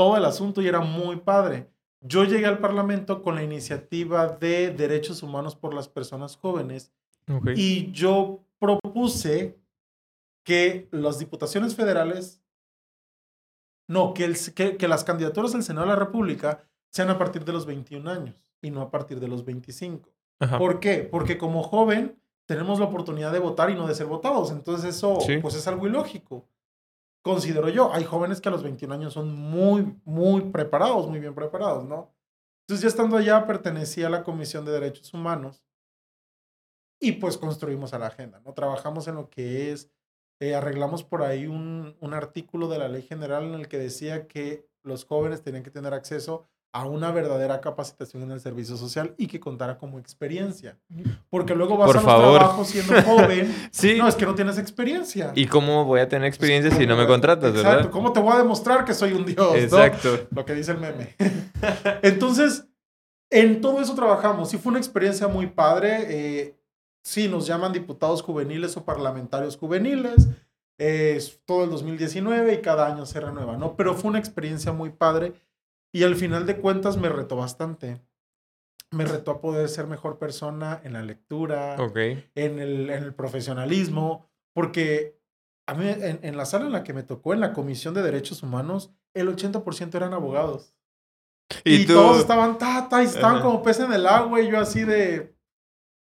todo 0.00 0.16
el 0.16 0.24
asunto 0.24 0.62
y 0.62 0.66
era 0.66 0.80
muy 0.80 1.16
padre. 1.16 1.68
Yo 2.00 2.24
llegué 2.24 2.46
al 2.46 2.58
Parlamento 2.58 3.22
con 3.22 3.34
la 3.34 3.42
iniciativa 3.42 4.28
de 4.28 4.70
derechos 4.70 5.22
humanos 5.22 5.56
por 5.56 5.74
las 5.74 5.88
personas 5.90 6.36
jóvenes 6.38 6.90
y 7.54 7.92
yo 7.92 8.40
propuse 8.58 9.58
que 10.42 10.88
las 10.90 11.18
diputaciones 11.18 11.76
federales, 11.76 12.40
no, 13.86 14.14
que, 14.14 14.24
el, 14.24 14.36
que, 14.54 14.78
que 14.78 14.88
las 14.88 15.04
candidaturas 15.04 15.54
al 15.54 15.62
Senado 15.64 15.86
de 15.86 15.92
la 15.92 15.98
República 15.98 16.64
sean 16.88 17.10
a 17.10 17.18
partir 17.18 17.44
de 17.44 17.52
los 17.52 17.66
21 17.66 18.10
años 18.10 18.54
y 18.62 18.70
no 18.70 18.80
a 18.80 18.90
partir 18.90 19.20
de 19.20 19.28
los 19.28 19.44
25. 19.44 20.08
Ajá. 20.38 20.56
¿Por 20.56 20.80
qué? 20.80 21.02
Porque 21.10 21.36
como 21.36 21.62
joven 21.62 22.18
tenemos 22.46 22.78
la 22.78 22.86
oportunidad 22.86 23.32
de 23.32 23.38
votar 23.38 23.68
y 23.68 23.74
no 23.74 23.86
de 23.86 23.94
ser 23.94 24.06
votados. 24.06 24.50
Entonces 24.50 24.96
eso 24.96 25.20
Sí. 25.20 25.36
pues 25.42 25.54
es 25.56 25.68
algo 25.68 25.86
ilógico. 25.86 26.46
Considero 27.22 27.68
yo, 27.68 27.92
hay 27.92 28.04
jóvenes 28.04 28.40
que 28.40 28.48
a 28.48 28.52
los 28.52 28.62
21 28.62 28.94
años 28.94 29.12
son 29.12 29.34
muy, 29.34 29.94
muy 30.04 30.50
preparados, 30.50 31.08
muy 31.08 31.20
bien 31.20 31.34
preparados, 31.34 31.84
¿no? 31.84 32.14
Entonces 32.62 32.82
ya 32.82 32.88
estando 32.88 33.16
allá 33.16 33.46
pertenecía 33.46 34.06
a 34.06 34.10
la 34.10 34.24
Comisión 34.24 34.64
de 34.64 34.72
Derechos 34.72 35.12
Humanos 35.12 35.62
y 37.00 37.12
pues 37.12 37.36
construimos 37.36 37.92
a 37.92 37.98
la 37.98 38.06
agenda, 38.06 38.40
¿no? 38.40 38.54
Trabajamos 38.54 39.06
en 39.08 39.16
lo 39.16 39.28
que 39.28 39.72
es, 39.72 39.90
eh, 40.40 40.54
arreglamos 40.54 41.04
por 41.04 41.22
ahí 41.22 41.46
un, 41.46 41.96
un 42.00 42.14
artículo 42.14 42.68
de 42.68 42.78
la 42.78 42.88
ley 42.88 43.02
general 43.02 43.44
en 43.44 43.54
el 43.54 43.68
que 43.68 43.78
decía 43.78 44.26
que 44.26 44.66
los 44.82 45.04
jóvenes 45.04 45.42
tenían 45.42 45.62
que 45.62 45.70
tener 45.70 45.92
acceso 45.92 46.48
a 46.72 46.84
una 46.86 47.10
verdadera 47.10 47.60
capacitación 47.60 48.22
en 48.22 48.30
el 48.30 48.40
servicio 48.40 48.76
social 48.76 49.14
y 49.18 49.26
que 49.26 49.40
contara 49.40 49.76
como 49.76 49.98
experiencia. 49.98 50.78
Porque 51.28 51.54
luego 51.54 51.76
vas 51.76 51.86
Por 51.88 51.96
a 51.96 52.00
los 52.00 52.04
favor. 52.04 52.38
trabajos 52.38 52.68
siendo 52.68 53.02
joven. 53.02 53.68
Sí. 53.72 53.96
No, 53.98 54.06
es 54.06 54.14
que 54.14 54.24
no 54.24 54.34
tienes 54.36 54.56
experiencia. 54.56 55.32
¿Y 55.34 55.46
cómo 55.46 55.84
voy 55.84 55.98
a 56.00 56.08
tener 56.08 56.28
experiencia 56.28 56.70
si 56.70 56.86
no 56.86 56.96
me 56.96 57.06
contratas, 57.08 57.50
Exacto. 57.50 57.68
verdad? 57.76 57.90
¿Cómo 57.90 58.12
te 58.12 58.20
voy 58.20 58.34
a 58.34 58.38
demostrar 58.38 58.84
que 58.84 58.94
soy 58.94 59.12
un 59.14 59.26
dios? 59.26 59.36
no? 59.52 59.56
Exacto. 59.56 60.28
Lo 60.30 60.44
que 60.44 60.54
dice 60.54 60.70
el 60.72 60.78
meme. 60.78 61.16
Entonces, 62.02 62.66
en 63.30 63.60
todo 63.60 63.80
eso 63.80 63.94
trabajamos. 63.94 64.48
Sí 64.50 64.58
fue 64.58 64.70
una 64.70 64.78
experiencia 64.78 65.26
muy 65.28 65.48
padre. 65.48 66.06
Eh, 66.08 66.56
sí, 67.02 67.26
nos 67.28 67.46
llaman 67.46 67.72
diputados 67.72 68.22
juveniles 68.22 68.76
o 68.76 68.84
parlamentarios 68.84 69.56
juveniles. 69.56 70.28
es 70.78 71.40
todo 71.44 71.64
el 71.64 71.70
2019 71.70 72.54
y 72.54 72.60
cada 72.62 72.86
año 72.86 73.04
se 73.06 73.20
renueva, 73.20 73.56
¿no? 73.56 73.74
Pero 73.76 73.94
fue 73.94 74.08
una 74.10 74.18
experiencia 74.18 74.72
muy 74.72 74.90
padre 74.90 75.32
y 75.92 76.02
al 76.04 76.16
final 76.16 76.46
de 76.46 76.56
cuentas 76.56 76.96
me 76.96 77.08
retó 77.08 77.36
bastante. 77.36 78.00
Me 78.92 79.04
retó 79.04 79.30
a 79.32 79.40
poder 79.40 79.68
ser 79.68 79.86
mejor 79.86 80.18
persona 80.18 80.80
en 80.84 80.92
la 80.94 81.02
lectura, 81.02 81.76
Ok. 81.78 81.96
en, 81.96 82.58
el, 82.58 82.90
en 82.90 83.04
el 83.04 83.14
profesionalismo, 83.14 84.28
porque 84.52 85.16
a 85.68 85.74
mí 85.74 85.86
en, 85.88 86.18
en 86.22 86.36
la 86.36 86.44
sala 86.44 86.66
en 86.66 86.72
la 86.72 86.82
que 86.82 86.92
me 86.92 87.04
tocó, 87.04 87.32
en 87.32 87.40
la 87.40 87.52
Comisión 87.52 87.94
de 87.94 88.02
Derechos 88.02 88.42
Humanos, 88.42 88.90
el 89.14 89.28
80% 89.28 89.94
eran 89.94 90.12
abogados. 90.12 90.74
Y, 91.64 91.86
todos 91.86 92.18
estaban, 92.18 92.58
ta, 92.58 92.88
ta, 92.88 93.02
y 93.02 93.06
estaban 93.06 93.36
Ajá. 93.36 93.44
como 93.44 93.62
pez 93.62 93.80
en 93.80 93.92
el 93.92 94.06
agua 94.06 94.40
y 94.40 94.50
yo 94.50 94.58
así 94.60 94.84
de... 94.84 95.36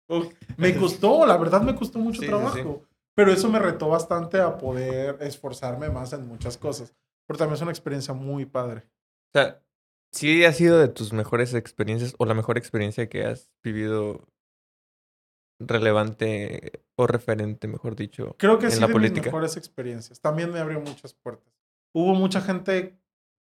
Uf. 0.09 0.31
Me 0.57 0.75
costó, 0.79 1.25
la 1.25 1.37
verdad 1.37 1.61
me 1.61 1.75
costó 1.75 1.99
mucho 1.99 2.19
Sí, 2.21 2.25
sí, 2.27 2.31
trabajo. 2.31 2.81
sí. 2.83 2.95
Pero 3.15 3.31
eso 3.31 3.47
me 3.49 3.59
retó 3.59 3.87
bastante 3.89 4.39
a 4.41 4.57
poder 4.57 5.17
esforzarme 5.21 5.89
más 5.89 6.13
en 6.13 6.27
muchas 6.27 6.57
cosas. 6.57 6.93
Pero 7.27 7.37
también 7.37 7.55
es 7.55 7.61
una 7.61 7.71
experiencia 7.71 8.13
muy 8.13 8.45
padre. 8.45 8.83
O 9.33 9.39
sea, 9.39 9.61
sí 10.15 10.45
ha 10.45 10.53
sido 10.53 10.79
de 10.79 10.87
tus 10.87 11.13
mejores 11.13 11.53
experiencias 11.53 12.15
o 12.17 12.25
la 12.25 12.33
mejor 12.33 12.57
experiencia 12.57 13.09
que 13.09 13.25
has 13.25 13.51
vivido 13.63 14.27
relevante 15.59 16.83
o 16.95 17.07
referente, 17.07 17.67
mejor 17.67 17.95
dicho. 17.95 18.35
Creo 18.37 18.57
que 18.57 18.65
en 18.67 18.71
sí 18.71 18.79
la 18.79 18.87
de 18.87 18.93
política. 18.93 19.21
mis 19.21 19.25
mejores 19.27 19.57
experiencias. 19.57 20.19
También 20.19 20.51
me 20.51 20.59
abrió 20.59 20.79
muchas 20.79 21.13
puertas. 21.13 21.53
Hubo 21.93 22.13
mucha 22.13 22.41
gente, 22.41 22.97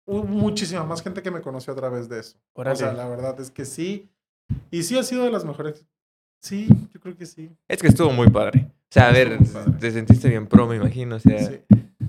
hubo 0.05 0.23
muchísima 0.23 0.83
más 0.83 1.01
gente 1.01 1.21
que 1.21 1.31
me 1.31 1.41
conoció 1.41 1.73
a 1.73 1.75
través 1.75 2.09
de 2.09 2.19
eso. 2.19 2.37
O 2.53 2.63
sea, 2.63 2.89
Órale. 2.89 2.97
la 2.97 3.07
verdad 3.07 3.39
es 3.39 3.51
que 3.51 3.65
sí. 3.65 4.09
Y 4.69 4.83
sí 4.83 4.97
ha 4.97 5.03
sido 5.03 5.23
de 5.23 5.31
las 5.31 5.45
mejores. 5.45 5.85
Sí, 6.41 6.67
yo 6.93 6.99
creo 6.99 7.15
que 7.15 7.25
sí. 7.25 7.51
Es 7.67 7.81
que 7.81 7.87
estuvo 7.87 8.11
muy 8.11 8.29
padre. 8.29 8.67
O 8.67 8.93
sea, 8.93 9.07
a 9.07 9.11
ver, 9.11 9.37
te 9.79 9.91
sentiste 9.91 10.27
bien 10.27 10.47
pro, 10.47 10.67
me 10.67 10.75
imagino. 10.75 11.15
O 11.15 11.19
sea, 11.19 11.39
sí. 11.39 11.61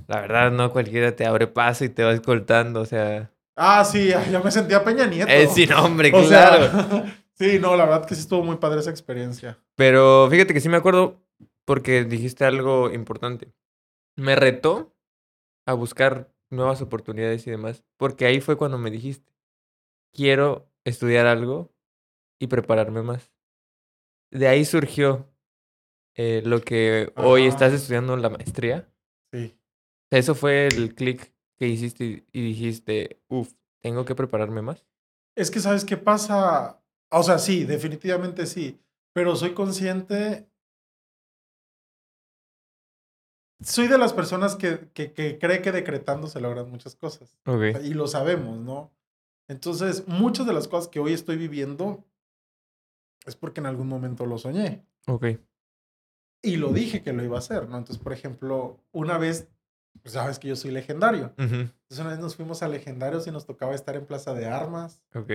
la 0.09 0.21
verdad, 0.21 0.51
no 0.51 0.73
cualquiera 0.73 1.15
te 1.15 1.27
abre 1.27 1.47
paso 1.47 1.85
y 1.85 1.91
te 1.91 2.03
va 2.03 2.13
escoltando. 2.13 2.81
O 2.81 2.87
sea, 2.87 3.31
Ah, 3.57 3.85
sí, 3.85 4.09
ya 4.31 4.41
me 4.43 4.51
sentía 4.51 4.85
Peña 4.85 5.07
Nieto. 5.07 5.31
es 5.31 5.53
sin 5.55 5.71
nombre, 5.71 6.11
O 6.15 6.27
claro. 6.27 6.71
sea, 6.71 7.25
sí, 7.35 7.59
no, 7.59 7.77
la 7.77 7.85
verdad 7.85 8.07
que 8.07 8.15
sí 8.15 8.21
estuvo 8.23 8.43
muy 8.43 8.57
padre 8.57 8.81
esa 8.81 8.91
experiencia. 8.91 9.59
Pero 9.77 10.29
fíjate 10.31 10.55
que 10.55 10.61
sí 10.61 10.69
me 10.69 10.77
acuerdo 10.77 11.23
porque 11.65 12.05
dijiste 12.05 12.45
algo 12.45 12.91
importante. 12.91 13.53
Me 14.17 14.37
retó 14.37 14.95
a 15.67 15.75
buscar 15.75 16.33
nuevas 16.51 16.83
oportunidades 16.83 17.47
y 17.47 17.51
demás, 17.51 17.85
porque 17.97 18.27
ahí 18.27 18.41
fue 18.41 18.57
cuando 18.57 18.79
me 18.79 18.91
dijiste, 18.91 19.33
quiero 20.13 20.69
estudiar 20.85 21.27
algo 21.27 21.73
y 22.39 22.49
prepararme 22.49 23.03
más. 23.03 23.33
De 24.31 24.49
ahí 24.49 24.65
surgió 24.65 25.29
eh, 26.15 26.43
lo 26.45 26.61
que 26.61 27.13
hoy 27.17 27.47
estás 27.47 27.73
estudiando 27.73 28.17
la 28.17 28.29
maestría. 28.29 28.89
Sí. 29.33 29.57
Eso 30.11 30.35
fue 30.35 30.67
el 30.67 30.95
clic 30.95 31.33
que 31.63 31.69
hiciste 31.69 32.27
y- 32.33 32.43
dijiste, 32.43 33.23
uff, 33.29 33.53
tengo 33.81 34.05
que 34.05 34.17
prepararme 34.17 34.63
más. 34.63 34.85
Es 35.37 35.49
que, 35.49 35.61
¿sabes 35.61 35.85
qué 35.85 35.97
pasa? 35.97 36.83
O 37.09 37.23
sea, 37.23 37.39
sí, 37.39 37.63
definitivamente 37.65 38.47
sí. 38.47 38.81
Pero 39.13 39.37
soy 39.37 39.55
consciente. 39.55 40.49
Soy 43.61 43.87
de 43.87 43.97
las 43.97 44.13
personas 44.13 44.57
que, 44.57 44.89
que, 44.93 45.13
que 45.13 45.39
cree 45.39 45.63
que 45.63 45.71
decretando 45.71 46.27
se 46.27 46.41
logran 46.41 46.69
muchas 46.69 46.97
cosas. 46.97 47.39
Ok. 47.47 47.81
Y 47.85 47.95
lo 47.95 48.09
sabemos, 48.09 48.59
¿no? 48.59 48.91
Entonces, 49.47 50.09
muchas 50.09 50.45
de 50.49 50.55
las 50.55 50.67
cosas 50.67 50.89
que 50.89 50.99
hoy 50.99 51.13
estoy 51.13 51.37
viviendo 51.37 52.05
es 53.25 53.37
porque 53.37 53.61
en 53.61 53.67
algún 53.67 53.87
momento 53.87 54.27
lo 54.27 54.37
soñé. 54.37 54.85
Ok. 55.07 55.27
Y 56.43 56.57
lo 56.57 56.73
dije 56.73 57.05
que 57.05 57.13
lo 57.13 57.23
iba 57.23 57.37
a 57.37 57.39
hacer, 57.39 57.69
¿no? 57.69 57.79
Entonces, 57.79 58.03
por 58.03 58.13
ejemplo, 58.13 58.81
una 58.91 59.17
vez, 59.17 59.49
pues 60.01 60.15
sabes 60.15 60.39
que 60.39 60.49
yo 60.49 60.57
soy 60.57 60.71
legendario. 60.71 61.27
Ujú, 61.39 61.55
Entonces, 61.55 61.99
una 61.99 62.11
vez 62.11 62.19
nos 62.19 62.35
fuimos 62.37 62.63
a 62.63 62.69
Legendarios 62.69 63.27
y 63.27 63.31
nos 63.31 63.45
tocaba 63.47 63.75
estar 63.75 63.95
en 63.97 64.07
Plaza 64.07 64.33
de 64.35 64.47
Armas. 64.47 65.01
Ok. 65.15 65.31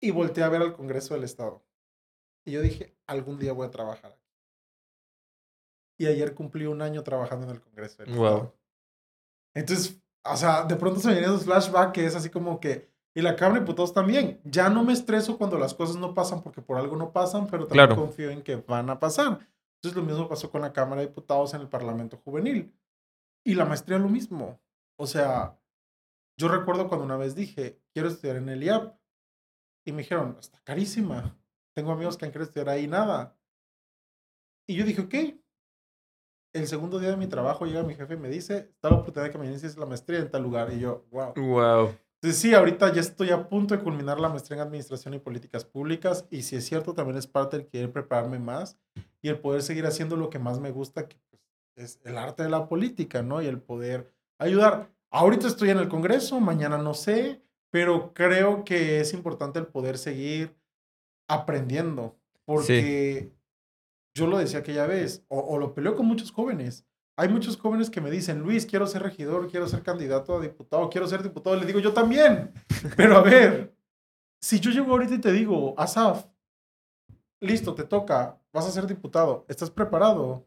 y 0.00 0.10
volteé 0.10 0.44
a 0.44 0.48
ver 0.48 0.62
al 0.62 0.72
Congreso 0.74 1.14
del 1.14 1.24
Estado. 1.24 1.64
Y 2.44 2.52
yo 2.52 2.60
dije, 2.62 2.94
algún 3.06 3.38
día 3.38 3.52
voy 3.52 3.66
a 3.66 3.70
trabajar 3.70 4.12
aquí. 4.12 4.22
Y 5.98 6.06
ayer 6.06 6.34
cumplí 6.34 6.66
un 6.66 6.82
año 6.82 7.02
trabajando 7.02 7.46
en 7.46 7.52
el 7.52 7.60
Congreso 7.60 8.04
del 8.04 8.14
Wow. 8.14 8.26
Estado. 8.26 8.54
Entonces, 9.54 10.00
o 10.24 10.36
sea, 10.36 10.62
de 10.64 10.76
pronto 10.76 11.00
se 11.00 11.08
me 11.08 11.14
vienen 11.14 11.30
esos 11.32 11.44
flashbacks 11.44 11.92
que 11.92 12.04
es 12.06 12.14
así 12.14 12.28
como 12.30 12.60
que, 12.60 12.88
y 13.14 13.22
la 13.22 13.34
Cámara 13.34 13.54
de 13.54 13.60
Diputados 13.60 13.94
también. 13.94 14.40
Ya 14.44 14.68
no 14.68 14.84
me 14.84 14.92
estreso 14.92 15.38
cuando 15.38 15.58
las 15.58 15.72
cosas 15.74 15.96
no 15.96 16.14
pasan 16.14 16.42
porque 16.42 16.60
por 16.62 16.76
algo 16.76 16.94
no 16.96 17.10
pasan, 17.12 17.46
pero 17.48 17.66
también 17.66 17.86
Claro. 17.88 18.00
confío 18.00 18.30
en 18.30 18.42
que 18.42 18.56
van 18.56 18.90
a 18.90 19.00
pasar. 19.00 19.40
Entonces, 19.86 20.02
lo 20.02 20.14
mismo 20.14 20.28
pasó 20.28 20.50
con 20.50 20.62
la 20.62 20.72
Cámara 20.72 21.00
de 21.00 21.06
Diputados 21.06 21.54
en 21.54 21.60
el 21.60 21.68
Parlamento 21.68 22.16
Juvenil. 22.16 22.74
Y 23.44 23.54
la 23.54 23.64
maestría 23.64 23.98
lo 23.98 24.08
mismo. 24.08 24.60
O 24.98 25.06
sea, 25.06 25.60
yo 26.36 26.48
recuerdo 26.48 26.88
cuando 26.88 27.04
una 27.04 27.16
vez 27.16 27.36
dije, 27.36 27.80
quiero 27.92 28.08
estudiar 28.08 28.36
en 28.36 28.48
el 28.48 28.64
IAP. 28.64 28.98
Y 29.86 29.92
me 29.92 29.98
dijeron, 29.98 30.36
está 30.40 30.60
carísima. 30.64 31.38
Tengo 31.72 31.92
amigos 31.92 32.16
que 32.16 32.24
han 32.24 32.32
querido 32.32 32.48
estudiar 32.48 32.68
ahí 32.68 32.88
nada. 32.88 33.38
Y 34.66 34.74
yo 34.74 34.84
dije, 34.84 35.02
ok. 35.02 35.14
El 36.52 36.66
segundo 36.66 36.98
día 36.98 37.10
de 37.10 37.16
mi 37.16 37.28
trabajo 37.28 37.64
llega 37.64 37.84
mi 37.84 37.94
jefe 37.94 38.14
y 38.14 38.16
me 38.16 38.28
dice, 38.28 38.70
está 38.72 38.90
la 38.90 38.96
oportunidad 38.96 39.28
de 39.28 39.30
que 39.30 39.38
me 39.38 39.46
inicies 39.46 39.76
la 39.76 39.86
maestría 39.86 40.18
en 40.18 40.30
tal 40.32 40.42
lugar. 40.42 40.72
Y 40.72 40.80
yo, 40.80 41.06
wow. 41.12 41.32
Wow. 41.36 41.96
Entonces 42.26 42.42
sí, 42.42 42.54
ahorita 42.54 42.92
ya 42.92 43.00
estoy 43.00 43.30
a 43.30 43.48
punto 43.48 43.76
de 43.76 43.84
culminar 43.84 44.18
la 44.18 44.28
maestría 44.28 44.56
en 44.56 44.66
Administración 44.66 45.14
y 45.14 45.20
Políticas 45.20 45.64
Públicas. 45.64 46.26
Y 46.28 46.42
si 46.42 46.56
es 46.56 46.66
cierto, 46.66 46.92
también 46.92 47.16
es 47.16 47.28
parte 47.28 47.56
del 47.56 47.68
querer 47.68 47.92
prepararme 47.92 48.40
más 48.40 48.76
y 49.22 49.28
el 49.28 49.38
poder 49.38 49.62
seguir 49.62 49.86
haciendo 49.86 50.16
lo 50.16 50.28
que 50.28 50.40
más 50.40 50.58
me 50.58 50.72
gusta, 50.72 51.06
que 51.06 51.16
pues, 51.30 51.40
es 51.76 52.00
el 52.04 52.18
arte 52.18 52.42
de 52.42 52.48
la 52.48 52.68
política, 52.68 53.22
¿no? 53.22 53.42
Y 53.42 53.46
el 53.46 53.60
poder 53.60 54.12
ayudar. 54.40 54.90
Ahorita 55.12 55.46
estoy 55.46 55.70
en 55.70 55.78
el 55.78 55.88
Congreso, 55.88 56.40
mañana 56.40 56.78
no 56.78 56.94
sé, 56.94 57.44
pero 57.70 58.12
creo 58.12 58.64
que 58.64 58.98
es 58.98 59.14
importante 59.14 59.60
el 59.60 59.68
poder 59.68 59.96
seguir 59.96 60.52
aprendiendo. 61.28 62.18
Porque 62.44 63.30
yo 64.16 64.26
lo 64.26 64.38
decía 64.38 64.58
aquella 64.58 64.88
vez, 64.88 65.24
o, 65.28 65.38
o 65.38 65.58
lo 65.60 65.74
peleo 65.74 65.94
con 65.94 66.06
muchos 66.06 66.32
jóvenes. 66.32 66.88
Hay 67.18 67.28
muchos 67.30 67.56
jóvenes 67.56 67.88
que 67.88 68.00
me 68.02 68.10
dicen, 68.10 68.40
Luis, 68.40 68.66
quiero 68.66 68.86
ser 68.86 69.02
regidor, 69.02 69.48
quiero 69.50 69.66
ser 69.66 69.82
candidato 69.82 70.36
a 70.36 70.40
diputado, 70.40 70.90
quiero 70.90 71.06
ser 71.06 71.22
diputado. 71.22 71.56
Le 71.56 71.64
digo, 71.64 71.78
yo 71.80 71.92
también. 71.94 72.52
Pero 72.96 73.16
a 73.16 73.22
ver, 73.22 73.74
si 74.40 74.60
yo 74.60 74.70
llego 74.70 74.90
ahorita 74.92 75.14
y 75.14 75.20
te 75.20 75.32
digo, 75.32 75.74
Asaf, 75.78 76.26
listo, 77.40 77.74
te 77.74 77.84
toca, 77.84 78.38
vas 78.52 78.66
a 78.66 78.70
ser 78.70 78.86
diputado, 78.86 79.44
¿estás 79.48 79.70
preparado? 79.70 80.46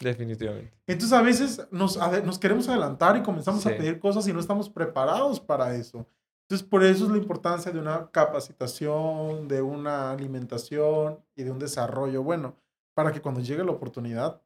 Definitivamente. 0.00 0.72
Entonces 0.86 1.12
a 1.16 1.22
veces 1.22 1.68
nos, 1.70 1.96
nos 2.24 2.38
queremos 2.38 2.68
adelantar 2.68 3.16
y 3.16 3.22
comenzamos 3.22 3.64
a 3.66 3.70
Sí. 3.70 3.76
pedir 3.76 4.00
cosas 4.00 4.26
y 4.26 4.32
no 4.32 4.40
estamos 4.40 4.70
preparados 4.70 5.38
para 5.40 5.74
eso. 5.76 6.06
Entonces 6.48 6.66
por 6.66 6.82
eso 6.82 7.04
es 7.04 7.10
la 7.10 7.18
importancia 7.18 7.70
de 7.70 7.78
una 7.78 8.10
capacitación, 8.10 9.46
de 9.46 9.60
una 9.62 10.10
alimentación 10.10 11.20
y 11.36 11.42
de 11.44 11.50
un 11.50 11.58
desarrollo 11.58 12.22
bueno, 12.22 12.56
para 12.94 13.12
que 13.12 13.20
cuando 13.20 13.40
llegue 13.40 13.62
la 13.62 13.72
oportunidad 13.72 14.40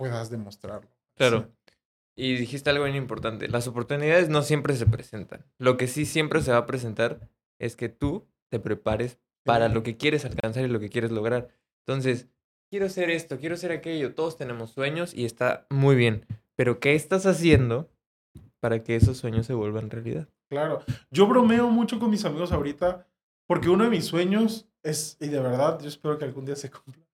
puedas 0.00 0.30
demostrarlo. 0.30 0.88
Claro. 1.14 1.40
Sí. 1.42 1.74
Y 2.16 2.36
dijiste 2.36 2.70
algo 2.70 2.84
bien 2.84 2.96
importante. 2.96 3.48
Las 3.48 3.68
oportunidades 3.68 4.30
no 4.30 4.40
siempre 4.42 4.74
se 4.74 4.86
presentan. 4.86 5.44
Lo 5.58 5.76
que 5.76 5.86
sí 5.86 6.06
siempre 6.06 6.40
se 6.40 6.52
va 6.52 6.56
a 6.58 6.66
presentar 6.66 7.28
es 7.58 7.76
que 7.76 7.90
tú 7.90 8.26
te 8.50 8.58
prepares 8.58 9.18
para 9.44 9.68
Sí. 9.68 9.74
lo 9.74 9.82
que 9.82 9.96
quieres 9.98 10.24
alcanzar 10.24 10.64
y 10.64 10.68
lo 10.68 10.80
que 10.80 10.88
quieres 10.88 11.10
lograr. 11.10 11.48
Entonces, 11.86 12.28
quiero 12.70 12.88
ser 12.88 13.10
esto, 13.10 13.38
quiero 13.38 13.56
ser 13.58 13.72
aquello. 13.72 14.14
Todos 14.14 14.38
tenemos 14.38 14.70
sueños 14.70 15.12
y 15.14 15.26
está 15.26 15.66
muy 15.70 15.96
bien. 15.96 16.24
Pero 16.56 16.80
¿qué 16.80 16.94
estás 16.94 17.26
haciendo 17.26 17.90
para 18.58 18.82
que 18.82 18.96
esos 18.96 19.18
sueños 19.18 19.46
se 19.46 19.54
vuelvan 19.54 19.90
realidad? 19.90 20.28
Claro. 20.50 20.82
Yo 21.10 21.26
bromeo 21.26 21.68
mucho 21.68 21.98
con 21.98 22.10
mis 22.10 22.24
amigos 22.24 22.52
ahorita 22.52 23.06
porque 23.46 23.68
uno 23.68 23.84
de 23.84 23.90
mis 23.90 24.06
sueños 24.06 24.66
es, 24.82 25.18
y 25.20 25.28
de 25.28 25.40
verdad, 25.40 25.78
yo 25.80 25.88
espero 25.88 26.18
que 26.18 26.24
algún 26.24 26.46
día 26.46 26.56
se 26.56 26.70
cumpla. 26.70 27.04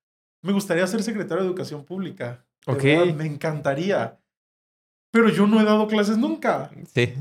Me 0.43 0.53
gustaría 0.53 0.87
ser 0.87 1.03
secretario 1.03 1.43
de 1.43 1.49
Educación 1.49 1.85
Pública. 1.85 2.46
De 2.67 2.73
Ok. 2.73 2.83
verdad, 2.83 3.15
me 3.15 3.27
encantaría. 3.27 4.19
Pero 5.13 5.29
yo 5.31 5.47
no 5.47 5.61
he 5.61 5.65
dado 5.65 5.87
clases 5.87 6.19
nunca. 6.19 6.71
Sí. 6.93 7.15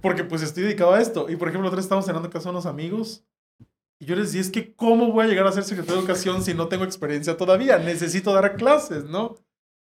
Porque 0.00 0.24
pues 0.24 0.42
estoy 0.42 0.64
dedicado 0.64 0.92
a 0.92 1.00
esto. 1.00 1.28
Y 1.28 1.36
por 1.36 1.48
ejemplo, 1.48 1.68
otra 1.68 1.76
vez 1.76 1.86
estábamos 1.86 2.06
cenando 2.06 2.28
en 2.28 2.32
casa 2.32 2.44
de 2.44 2.50
unos 2.50 2.66
amigos. 2.66 3.24
Y 4.00 4.06
yo 4.06 4.14
les 4.16 4.26
decía, 4.26 4.40
es 4.42 4.50
que 4.50 4.74
¿cómo 4.74 5.10
voy 5.12 5.24
a 5.24 5.28
llegar 5.28 5.46
a 5.46 5.52
ser 5.52 5.64
secretario 5.64 5.96
de 5.96 6.00
educación 6.00 6.42
si 6.42 6.52
no 6.54 6.68
tengo 6.68 6.84
experiencia 6.84 7.36
todavía? 7.36 7.78
Necesito 7.78 8.32
dar 8.34 8.56
clases, 8.56 9.04
¿no? 9.04 9.36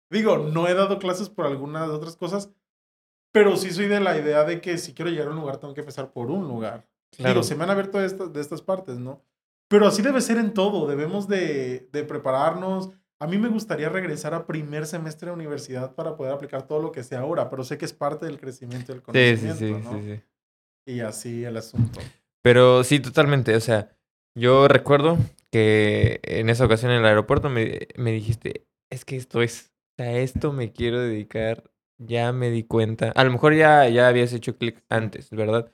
Digo, 0.10 0.38
no 0.38 0.68
he 0.68 0.74
dado 0.74 1.00
clases 1.00 1.30
por 1.30 1.46
algunas 1.46 1.88
de 1.88 1.94
otras 1.96 2.16
cosas, 2.16 2.50
pero 3.32 3.58
sí 3.58 3.72
soy 3.72 3.88
de 3.88 4.00
la 4.00 4.18
idea 4.18 4.44
de 4.46 4.62
que 4.62 4.78
si 4.78 4.94
quiero 4.94 5.10
llegar 5.12 5.28
a 5.28 5.32
un 5.32 5.38
lugar, 5.38 5.58
tengo 5.58 5.74
que 5.74 5.82
empezar 5.82 6.12
por 6.12 6.30
un 6.32 6.48
lugar. 6.48 6.88
Claro. 7.12 7.34
Digo, 7.34 7.44
se 7.44 7.56
me 7.56 7.64
han 7.64 7.72
abierto 7.72 8.00
estas, 8.02 8.32
de 8.32 8.40
estas 8.42 8.62
partes, 8.62 8.98
¿no? 9.00 9.22
Pero 9.68 9.88
así 9.88 10.02
debe 10.04 10.22
ser 10.22 10.38
en 10.38 10.54
todo. 10.54 10.88
Debemos 10.88 11.28
de, 11.28 11.90
de 11.92 12.04
prepararnos. 12.04 12.92
A 13.24 13.28
mí 13.28 13.38
me 13.38 13.48
gustaría 13.48 13.88
regresar 13.88 14.34
a 14.34 14.46
primer 14.46 14.86
semestre 14.86 15.28
de 15.30 15.34
universidad 15.34 15.96
para 15.96 16.18
poder 16.18 16.34
aplicar 16.34 16.68
todo 16.68 16.82
lo 16.82 16.92
que 16.92 17.04
sé 17.04 17.16
ahora, 17.16 17.50
pero 17.50 17.64
sé 17.64 17.78
que 17.78 17.86
es 17.86 17.94
parte 17.94 18.26
del 18.26 18.38
crecimiento 18.38 18.92
del 18.92 19.02
Sí, 19.02 19.38
sí, 19.38 19.48
conocimiento, 19.48 19.56
sí, 19.56 19.72
¿no? 19.72 20.02
sí, 20.02 20.16
sí. 20.16 20.24
Y 20.94 21.00
así 21.00 21.46
el 21.46 21.56
asunto. 21.56 22.02
Pero 22.42 22.84
sí, 22.84 23.00
totalmente. 23.00 23.56
O 23.56 23.62
sea, 23.62 23.96
yo 24.36 24.68
recuerdo 24.68 25.18
que 25.52 26.20
en 26.24 26.50
esa 26.50 26.66
ocasión 26.66 26.92
en 26.92 26.98
el 26.98 27.06
aeropuerto 27.06 27.50
me, 27.50 27.88
me 27.96 28.12
dijiste, 28.12 28.68
es 28.90 29.06
que 29.06 29.16
esto 29.16 29.42
es, 29.42 29.72
a 29.98 30.12
esto 30.12 30.52
me 30.52 30.74
quiero 30.74 31.00
dedicar, 31.00 31.72
ya 32.00 32.34
me 32.34 32.50
di 32.50 32.64
cuenta. 32.64 33.12
A 33.16 33.24
lo 33.24 33.32
mejor 33.32 33.56
ya, 33.56 33.88
ya 33.88 34.10
habías 34.10 34.34
hecho 34.34 34.58
clic 34.58 34.84
antes, 34.90 35.30
¿verdad? 35.30 35.72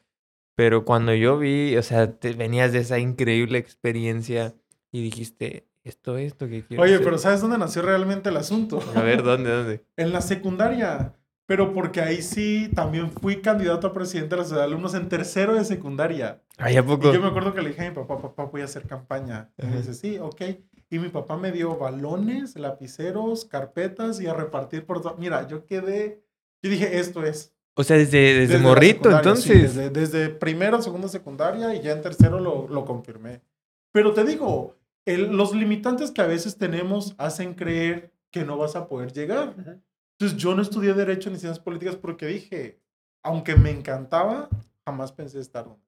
Pero 0.56 0.86
cuando 0.86 1.16
yo 1.16 1.40
vi, 1.40 1.76
o 1.78 1.82
sea, 1.82 2.20
te 2.20 2.34
venías 2.34 2.74
de 2.74 2.80
esa 2.80 3.00
increíble 3.00 3.58
experiencia 3.58 4.54
y 4.92 5.02
dijiste, 5.02 5.69
esto 5.84 6.18
es 6.18 6.36
lo 6.40 6.48
que 6.48 6.66
quiero 6.66 6.84
Oye, 6.84 6.94
hacer". 6.96 7.06
pero 7.06 7.18
¿sabes 7.18 7.42
dónde 7.42 7.58
nació 7.58 7.82
realmente 7.82 8.30
el 8.30 8.38
asunto? 8.38 8.80
A 8.96 9.02
ver, 9.02 9.24
¿dónde, 9.24 9.50
dónde? 9.50 9.86
En 9.98 10.12
la 10.12 10.22
secundaria. 10.22 11.14
Pero 11.46 11.74
porque 11.74 12.00
ahí 12.00 12.22
sí 12.22 12.70
también 12.76 13.10
fui 13.12 13.42
candidato 13.42 13.88
a 13.88 13.94
presidente 13.94 14.36
de 14.36 14.38
la 14.38 14.44
sociedad 14.44 14.62
de 14.62 14.68
alumnos 14.68 14.94
en 14.94 15.10
tercero 15.10 15.56
de 15.56 15.66
secundaria. 15.66 16.44
Ay, 16.58 16.76
¿a 16.78 16.82
Y 16.82 16.84
poco? 16.84 17.12
yo 17.12 17.20
me 17.20 17.28
acuerdo 17.30 17.56
que 17.56 17.64
le 17.64 17.70
dije 17.70 17.88
a 17.88 17.90
mi 17.90 17.96
papá, 17.96 18.22
papá, 18.22 18.44
voy 18.46 18.62
a 18.62 18.66
hacer 18.66 18.84
campaña. 18.86 19.50
Y 19.58 19.66
me 19.66 19.78
dice, 19.78 19.96
sí, 19.96 20.20
ok. 20.20 20.42
Y 20.92 21.00
mi 21.00 21.10
papá 21.10 21.38
me 21.38 21.52
dio 21.52 21.76
balones, 21.76 22.56
lapiceros, 22.56 23.46
carpetas 23.46 24.22
y 24.22 24.28
a 24.28 24.36
repartir 24.36 24.86
por 24.86 25.02
todo. 25.02 25.16
Mira, 25.18 25.48
yo 25.48 25.66
quedé, 25.66 26.22
yo 26.62 26.70
dije, 26.70 27.00
esto 27.00 27.24
es. 27.26 27.52
O 27.74 27.84
sea, 27.84 27.98
desde, 27.98 28.20
desde, 28.42 28.56
la 28.58 28.60
morrito, 28.64 29.10
secundaria, 29.10 29.36
sí, 29.36 29.52
entonces. 29.52 29.76
desde, 29.76 29.90
desde 29.90 30.30
primero, 30.30 30.82
segundo, 30.84 31.08
secundaria 31.08 31.74
y 31.74 31.82
ya 31.82 31.94
en 31.94 32.02
tercero 32.04 32.40
lo, 32.40 32.68
lo 32.68 32.86
confirmé. 32.86 33.42
Pero 33.92 34.14
te 34.14 34.24
digo, 34.24 34.76
el- 35.14 35.36
los 35.36 35.54
limitantes 35.54 36.12
que 36.12 36.22
a 36.22 36.28
veces 36.28 36.58
tenemos 36.58 37.16
hacen 37.18 37.54
creer 37.54 38.12
que 38.32 38.44
no 38.44 38.58
vas 38.58 38.76
a 38.76 38.88
poder 38.88 39.12
llegar. 39.14 39.56
Entonces 39.58 40.38
yo 40.38 40.56
no 40.56 40.62
estudié 40.62 40.94
Derecho 40.94 41.30
ni 41.30 41.38
Ciencias 41.38 41.60
Políticas 41.60 41.96
porque 41.96 42.28
dije, 42.28 42.80
aunque 43.24 43.56
me 43.56 43.72
encantaba, 43.72 44.50
jamás 44.86 45.12
pensé 45.12 45.40
estar 45.40 45.66
donde. 45.66 45.82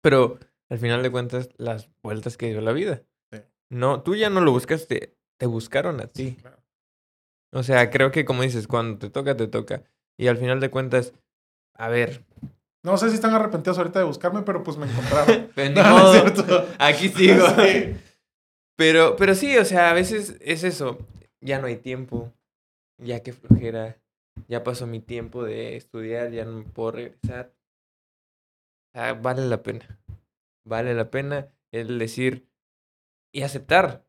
Pero 0.00 0.38
al 0.68 0.78
final 0.78 1.02
de 1.02 1.10
cuentas, 1.10 1.50
las 1.56 1.88
vueltas 2.02 2.36
que 2.36 2.48
dio 2.48 2.60
la 2.60 2.72
vida. 2.72 3.02
Sí. 3.32 3.40
No, 3.70 4.02
tú 4.02 4.14
ya 4.14 4.30
no 4.30 4.40
lo 4.40 4.52
buscaste, 4.52 5.16
te 5.36 5.46
buscaron 5.46 6.00
a 6.00 6.06
ti. 6.06 6.36
Claro. 6.40 6.58
O 7.52 7.62
sea, 7.62 7.90
creo 7.90 8.10
que 8.10 8.24
como 8.24 8.42
dices, 8.42 8.68
cuando 8.68 8.98
te 8.98 9.10
toca, 9.10 9.36
te 9.36 9.48
toca. 9.48 9.82
Y 10.16 10.28
al 10.28 10.36
final 10.36 10.60
de 10.60 10.70
cuentas, 10.70 11.14
a 11.74 11.88
ver. 11.88 12.24
No 12.88 12.96
sé 12.96 13.10
si 13.10 13.16
están 13.16 13.34
arrepentidos 13.34 13.76
ahorita 13.76 13.98
de 13.98 14.06
buscarme, 14.06 14.40
pero 14.42 14.62
pues 14.62 14.78
me 14.78 14.86
encontraron. 14.86 15.50
No. 15.74 16.64
Aquí 16.78 17.08
sigo. 17.10 17.46
Sí. 17.58 17.94
Pero, 18.76 19.14
pero 19.16 19.34
sí, 19.34 19.58
o 19.58 19.64
sea, 19.66 19.90
a 19.90 19.92
veces 19.92 20.38
es 20.40 20.64
eso. 20.64 20.98
Ya 21.42 21.58
no 21.58 21.66
hay 21.66 21.76
tiempo. 21.76 22.32
Ya 22.96 23.22
que 23.22 23.34
flojera. 23.34 23.98
Ya 24.46 24.64
pasó 24.64 24.86
mi 24.86 25.00
tiempo 25.00 25.44
de 25.44 25.76
estudiar, 25.76 26.30
ya 26.30 26.44
no 26.46 26.52
me 26.52 26.64
puedo 26.64 26.92
regresar. 26.92 27.52
O 28.94 28.98
sea, 28.98 29.12
vale 29.14 29.44
la 29.46 29.62
pena. 29.62 29.98
Vale 30.64 30.94
la 30.94 31.10
pena 31.10 31.48
el 31.72 31.98
decir 31.98 32.48
y 33.34 33.42
aceptar. 33.42 34.04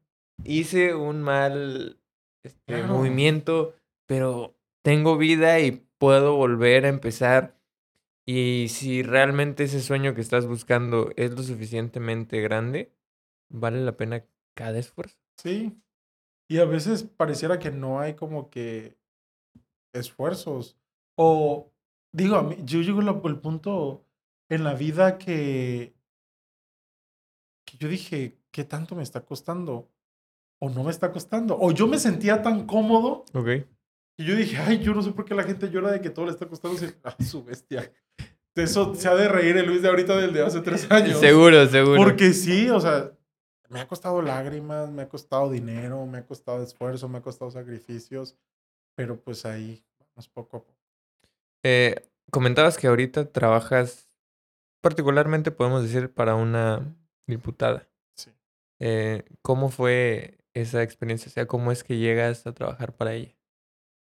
Hice 0.45 0.93
un 0.95 1.21
mal 1.21 1.99
este, 2.45 2.61
Claro. 2.75 2.93
movimiento, 2.93 3.75
pero 4.07 4.55
tengo 4.83 5.17
vida 5.17 5.59
y 5.59 5.83
puedo 5.97 6.35
volver 6.37 6.85
a 6.85 6.89
empezar. 6.89 7.58
Y 8.31 8.67
si 8.67 9.01
realmente 9.01 9.63
ese 9.63 9.81
sueño 9.81 10.13
que 10.13 10.21
estás 10.21 10.45
buscando 10.45 11.09
es 11.15 11.31
lo 11.31 11.41
suficientemente 11.41 12.39
grande, 12.41 12.93
vale 13.49 13.83
la 13.83 13.97
pena 13.97 14.23
cada 14.53 14.77
esfuerzo. 14.77 15.17
Sí. 15.37 15.81
Y 16.47 16.59
a 16.59 16.65
veces 16.65 17.01
pareciera 17.01 17.57
que 17.57 17.71
no 17.71 17.99
hay 17.99 18.13
como 18.13 18.51
que 18.51 18.99
esfuerzos. 19.93 20.77
O 21.15 21.71
digo, 22.11 22.35
a 22.35 22.43
mí, 22.43 22.57
yo 22.65 22.81
llego 22.81 23.01
al 23.01 23.41
punto 23.41 24.05
en 24.47 24.63
la 24.63 24.75
vida 24.75 25.17
que, 25.17 25.95
que 27.65 27.77
yo 27.79 27.87
dije, 27.87 28.37
¿qué 28.51 28.63
tanto 28.63 28.93
me 28.93 29.01
está 29.01 29.25
costando? 29.25 29.89
O 30.59 30.69
no 30.69 30.83
me 30.83 30.91
está 30.91 31.11
costando. 31.11 31.57
O 31.59 31.71
yo 31.71 31.87
me 31.87 31.97
sentía 31.97 32.43
tan 32.43 32.67
cómodo 32.67 33.25
Ok. 33.33 33.65
Y 34.19 34.25
yo 34.25 34.35
dije, 34.35 34.57
ay, 34.57 34.79
yo 34.79 34.93
no 34.93 35.01
sé 35.01 35.11
por 35.13 35.23
qué 35.23 35.33
la 35.33 35.43
gente 35.43 35.69
llora 35.69 35.91
de 35.91 36.01
que 36.01 36.09
todo 36.09 36.25
le 36.25 36.31
está 36.31 36.45
costando. 36.45 36.77
Ah, 37.05 37.15
su 37.23 37.41
bestia. 37.41 37.89
Eso 38.53 38.93
se 38.93 39.07
ha 39.07 39.15
de 39.15 39.29
reír 39.29 39.55
el 39.55 39.65
Luis 39.65 39.81
de 39.81 39.87
ahorita 39.87 40.17
del 40.17 40.33
de 40.33 40.43
hace 40.43 40.59
tres 40.59 40.91
años. 40.91 41.21
Seguro, 41.21 41.65
seguro. 41.67 41.95
Porque 41.95 42.33
sí, 42.33 42.69
o 42.69 42.81
sea, 42.81 43.13
me 43.69 43.79
ha 43.79 43.87
costado 43.87 44.21
lágrimas, 44.21 44.91
me 44.91 45.03
ha 45.03 45.07
costado 45.07 45.49
dinero, 45.49 46.05
me 46.05 46.17
ha 46.17 46.25
costado 46.25 46.61
esfuerzo, 46.61 47.07
me 47.07 47.19
ha 47.19 47.21
costado 47.21 47.49
sacrificios, 47.49 48.35
pero 48.93 49.15
pues 49.15 49.45
ahí 49.45 49.81
vamos 50.01 50.27
poco 50.27 50.57
a 50.57 50.59
poco. 50.63 50.75
Eh, 51.63 51.95
comentabas 52.29 52.77
que 52.77 52.87
ahorita 52.87 53.31
trabajas, 53.31 54.09
particularmente 54.81 55.49
podemos 55.51 55.81
decir, 55.81 56.13
para 56.13 56.35
una 56.35 56.93
diputada. 57.25 57.87
Sí. 58.15 58.31
Eh, 58.81 59.23
¿Cómo 59.41 59.69
fue 59.69 60.39
esa 60.53 60.83
experiencia? 60.83 61.29
O 61.29 61.31
sea, 61.31 61.45
¿cómo 61.45 61.71
es 61.71 61.85
que 61.85 61.95
llegas 61.95 62.45
a 62.45 62.51
trabajar 62.51 62.91
para 62.91 63.13
ella? 63.13 63.38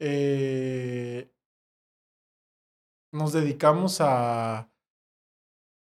Eh, 0.06 1.30
nos 3.14 3.32
dedicamos 3.32 4.02
a, 4.02 4.58
a 4.60 4.70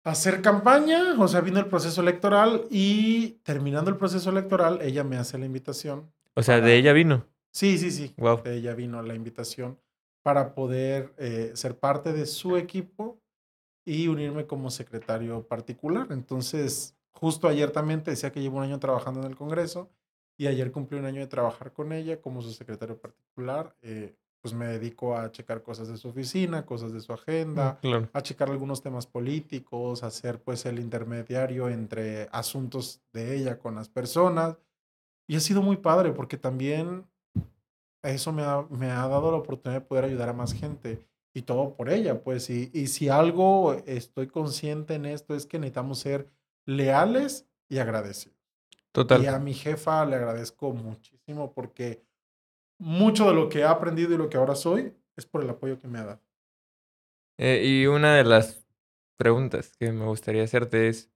hacer 0.03 0.41
campaña, 0.41 1.15
o 1.19 1.27
sea, 1.27 1.41
vino 1.41 1.59
el 1.59 1.67
proceso 1.67 2.01
electoral 2.01 2.65
y 2.71 3.31
terminando 3.43 3.91
el 3.91 3.97
proceso 3.97 4.29
electoral, 4.31 4.79
ella 4.81 5.03
me 5.03 5.17
hace 5.17 5.37
la 5.37 5.45
invitación. 5.45 6.11
O 6.35 6.41
sea, 6.41 6.55
Para- 6.55 6.67
de 6.67 6.77
ella 6.77 6.93
vino. 6.93 7.25
Sí, 7.51 7.77
sí, 7.77 7.91
sí. 7.91 8.13
Wow. 8.17 8.41
de 8.43 8.55
ella 8.57 8.73
vino 8.73 9.01
la 9.01 9.13
invitación 9.15 9.79
para 10.23 10.53
poder 10.53 11.13
eh, 11.17 11.51
ser 11.55 11.77
parte 11.77 12.13
de 12.13 12.25
su 12.25 12.57
equipo 12.57 13.19
y 13.85 14.07
unirme 14.07 14.45
como 14.47 14.69
secretario 14.71 15.47
particular. 15.47 16.07
Entonces, 16.11 16.95
justo 17.11 17.47
ayer 17.47 17.71
también 17.71 18.03
te 18.03 18.11
decía 18.11 18.31
que 18.31 18.41
llevo 18.41 18.57
un 18.57 18.63
año 18.63 18.79
trabajando 18.79 19.19
en 19.21 19.27
el 19.27 19.35
Congreso 19.35 19.89
y 20.39 20.47
ayer 20.47 20.71
cumplí 20.71 20.97
un 20.97 21.05
año 21.05 21.19
de 21.19 21.27
trabajar 21.27 21.71
con 21.73 21.91
ella 21.91 22.19
como 22.21 22.41
su 22.41 22.51
secretario 22.51 22.97
particular. 22.97 23.75
Eh, 23.83 24.15
pues 24.41 24.53
me 24.53 24.67
dedico 24.67 25.17
a 25.17 25.29
checar 25.33 25.61
cosas 25.61 25.89
de 25.89 25.97
su 25.97 26.07
oficina, 26.07 26.65
cosas 26.65 26.93
de 26.93 27.01
su 27.01 27.11
agenda, 27.11 27.77
Claro. 27.81 28.07
a 28.13 28.21
checar 28.21 28.49
algunos 28.49 28.81
temas 28.81 29.05
políticos, 29.05 30.01
a 30.01 30.09
ser 30.09 30.41
pues 30.41 30.65
el 30.65 30.79
intermediario 30.79 31.67
entre 31.67 32.29
asuntos 32.31 33.01
de 33.11 33.35
ella 33.35 33.59
con 33.59 33.75
las 33.75 33.89
personas. 33.89 34.55
Y 35.27 35.35
ha 35.35 35.41
sido 35.41 35.61
muy 35.61 35.75
padre 35.75 36.13
porque 36.13 36.37
también 36.37 37.05
eso 38.01 38.31
me 38.31 38.43
ha, 38.43 38.65
me 38.69 38.89
ha 38.89 39.07
dado 39.09 39.29
la 39.31 39.37
oportunidad 39.39 39.81
de 39.81 39.87
poder 39.87 40.05
ayudar 40.05 40.29
a 40.29 40.33
más 40.33 40.53
gente. 40.53 41.05
Y 41.33 41.41
todo 41.41 41.75
por 41.75 41.89
ella, 41.89 42.23
pues. 42.23 42.49
Y, 42.49 42.71
y 42.73 42.87
si 42.87 43.09
algo 43.09 43.73
estoy 43.85 44.27
consciente 44.27 44.95
en 44.95 45.05
esto 45.05 45.35
es 45.35 45.45
que 45.45 45.59
necesitamos 45.59 45.99
ser 45.99 46.29
leales 46.65 47.45
y 47.67 47.77
agradecidos. 47.79 48.38
Total. 48.91 49.23
Y 49.23 49.27
a 49.27 49.39
mi 49.39 49.53
jefa 49.53 50.05
le 50.05 50.15
agradezco 50.15 50.73
muchísimo 50.73 51.53
porque 51.53 52.03
mucho 52.79 53.27
de 53.27 53.33
lo 53.33 53.49
que 53.49 53.59
he 53.59 53.63
aprendido 53.63 54.13
y 54.13 54.17
lo 54.17 54.29
que 54.29 54.37
ahora 54.37 54.55
soy 54.55 54.95
es 55.15 55.25
por 55.25 55.43
el 55.43 55.49
apoyo 55.49 55.79
que 55.79 55.87
me 55.87 55.99
ha 55.99 56.05
dado. 56.05 56.21
Eh, 57.37 57.63
y 57.65 57.85
una 57.85 58.15
de 58.15 58.23
las 58.23 58.65
preguntas 59.17 59.75
que 59.77 59.91
me 59.91 60.05
gustaría 60.05 60.43
hacerte 60.43 60.87
es, 60.87 61.11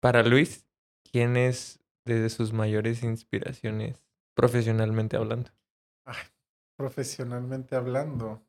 para 0.00 0.22
Luis, 0.22 0.66
¿quién 1.10 1.36
es 1.36 1.80
de 2.04 2.28
sus 2.28 2.52
mayores 2.52 3.02
inspiraciones 3.02 4.02
profesionalmente 4.34 5.16
hablando? 5.16 5.50
Ay, 6.04 6.22
profesionalmente 6.76 7.76
hablando. 7.76 8.42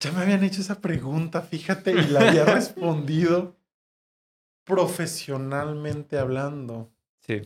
Ya 0.00 0.12
me 0.12 0.22
habían 0.22 0.44
hecho 0.44 0.60
esa 0.60 0.80
pregunta, 0.80 1.42
fíjate, 1.42 1.92
y 1.92 2.06
la 2.08 2.28
había 2.28 2.44
respondido 2.54 3.59
profesionalmente 4.70 6.16
hablando. 6.16 6.92
Sí. 7.26 7.42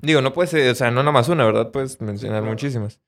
Digo, 0.00 0.20
no 0.20 0.32
puede 0.32 0.46
ser, 0.46 0.70
o 0.70 0.74
sea, 0.76 0.92
no 0.92 1.00
nada 1.02 1.10
más 1.10 1.28
una, 1.28 1.44
¿verdad? 1.44 1.72
Puedes 1.72 2.00
mencionar 2.00 2.42
claro. 2.42 2.52
muchísimas. 2.52 3.00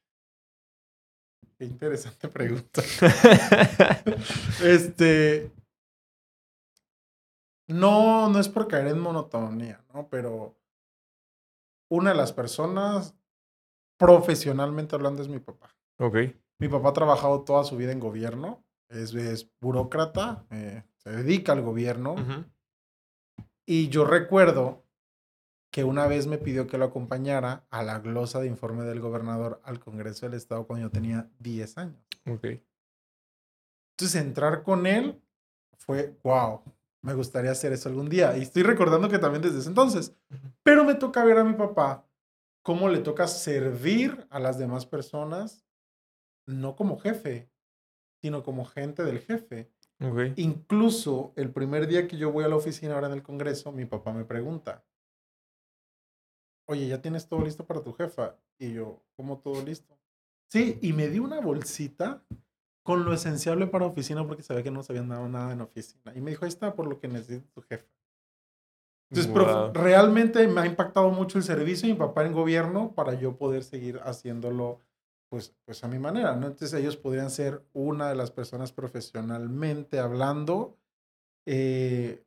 Qué 1.56 1.66
interesante 1.66 2.28
pregunta. 2.38 2.82
Este. 4.64 5.52
No, 7.68 8.28
no 8.28 8.40
es 8.40 8.48
por 8.48 8.66
caer 8.66 8.88
en 8.88 8.98
monotonía, 8.98 9.84
¿no? 9.94 10.08
Pero 10.08 10.56
una 11.90 12.10
de 12.10 12.16
las 12.16 12.32
personas, 12.32 13.14
profesionalmente 13.98 14.96
hablando, 14.96 15.22
es 15.22 15.28
mi 15.28 15.38
papá. 15.38 15.76
ok. 15.98 16.16
Mi 16.60 16.68
papá 16.68 16.88
ha 16.88 16.92
trabajado 16.92 17.42
toda 17.42 17.62
su 17.62 17.76
vida 17.76 17.92
en 17.92 18.00
gobierno, 18.00 18.64
es, 18.88 19.14
es 19.14 19.48
burócrata, 19.60 20.44
eh, 20.50 20.82
se 20.98 21.10
dedica 21.10 21.52
al 21.52 21.62
gobierno. 21.62 22.12
Ujú. 22.14 22.44
Y 23.66 23.88
yo 23.88 24.04
recuerdo 24.04 24.84
que 25.70 25.84
una 25.84 26.06
vez 26.06 26.26
me 26.26 26.38
pidió 26.38 26.66
que 26.66 26.78
lo 26.78 26.86
acompañara 26.86 27.66
a 27.70 27.82
la 27.82 27.98
glosa 27.98 28.40
de 28.40 28.46
informe 28.46 28.84
del 28.84 29.00
gobernador 29.00 29.60
al 29.64 29.80
Congreso 29.80 30.26
del 30.26 30.34
Estado 30.36 30.66
cuando 30.66 30.86
yo 30.86 30.90
tenía 30.90 31.30
10 31.38 31.78
años. 31.78 32.02
Ok. 32.26 32.46
Entonces 33.92 34.22
entrar 34.22 34.62
con 34.62 34.86
él 34.86 35.20
fue, 35.76 36.18
wow, 36.22 36.62
me 37.02 37.14
gustaría 37.14 37.50
hacer 37.50 37.72
eso 37.72 37.88
algún 37.88 38.08
día. 38.08 38.36
Y 38.36 38.42
estoy 38.42 38.62
recordando 38.62 39.08
que 39.08 39.18
también 39.18 39.42
desde 39.42 39.58
ese 39.58 39.68
entonces. 39.68 40.14
Pero 40.62 40.84
me 40.84 40.94
toca 40.94 41.24
ver 41.24 41.38
a 41.38 41.44
mi 41.44 41.54
papá 41.54 42.06
cómo 42.62 42.88
le 42.88 43.00
toca 43.00 43.26
servir 43.26 44.26
a 44.30 44.38
las 44.38 44.58
demás 44.58 44.86
personas, 44.86 45.64
no 46.46 46.76
como 46.76 46.98
jefe, 46.98 47.50
sino 48.20 48.42
como 48.42 48.64
gente 48.64 49.04
del 49.04 49.20
jefe. 49.20 49.70
Ok. 50.00 50.34
Incluso 50.36 51.32
el 51.36 51.50
primer 51.52 51.86
día 51.86 52.06
que 52.06 52.16
yo 52.16 52.30
voy 52.30 52.44
a 52.44 52.48
la 52.48 52.56
oficina 52.56 52.94
ahora 52.94 53.08
en 53.08 53.14
el 53.14 53.22
Congreso, 53.22 53.72
mi 53.72 53.84
papá 53.84 54.12
me 54.12 54.24
pregunta, 54.24 54.84
oye, 56.66 56.86
¿ya 56.86 57.00
tienes 57.00 57.26
todo 57.28 57.44
listo 57.44 57.66
para 57.66 57.82
tu 57.82 57.92
jefa? 57.92 58.36
Y 58.58 58.72
yo, 58.72 59.02
¿cómo 59.16 59.38
todo 59.38 59.62
listo? 59.64 59.98
Sí, 60.50 60.78
y 60.82 60.92
me 60.92 61.08
dio 61.08 61.22
una 61.22 61.40
bolsita 61.40 62.22
con 62.82 63.04
lo 63.04 63.12
esencial 63.12 63.68
para 63.70 63.86
oficina 63.86 64.26
porque 64.26 64.42
sabía 64.42 64.62
que 64.62 64.70
no 64.70 64.82
se 64.82 64.92
habían 64.92 65.08
dado 65.08 65.28
nada 65.28 65.52
en 65.52 65.60
oficina. 65.60 66.12
Y 66.14 66.20
me 66.20 66.30
dijo, 66.30 66.44
ahí 66.44 66.48
está 66.48 66.74
por 66.74 66.86
lo 66.86 67.00
que 67.00 67.08
necesita 67.08 67.46
tu 67.52 67.62
jefa. 67.62 67.86
Entonces, 69.10 69.32
Guau. 69.32 69.72
realmente 69.72 70.46
me 70.48 70.60
ha 70.60 70.66
impactado 70.66 71.10
mucho 71.10 71.38
el 71.38 71.44
servicio 71.44 71.88
de 71.88 71.94
mi 71.94 71.98
papá 71.98 72.24
en 72.24 72.32
gobierno 72.32 72.94
para 72.94 73.14
yo 73.14 73.36
poder 73.36 73.64
seguir 73.64 74.00
haciéndolo 74.04 74.80
pues, 75.28 75.54
pues 75.64 75.84
a 75.84 75.88
mi 75.88 75.98
manera, 75.98 76.34
¿no? 76.36 76.46
Entonces 76.46 76.74
ellos 76.80 76.96
podrían 76.96 77.30
ser 77.30 77.64
una 77.72 78.08
de 78.08 78.16
las 78.16 78.30
personas 78.30 78.72
profesionalmente 78.72 79.98
hablando 79.98 80.78
eh, 81.46 82.24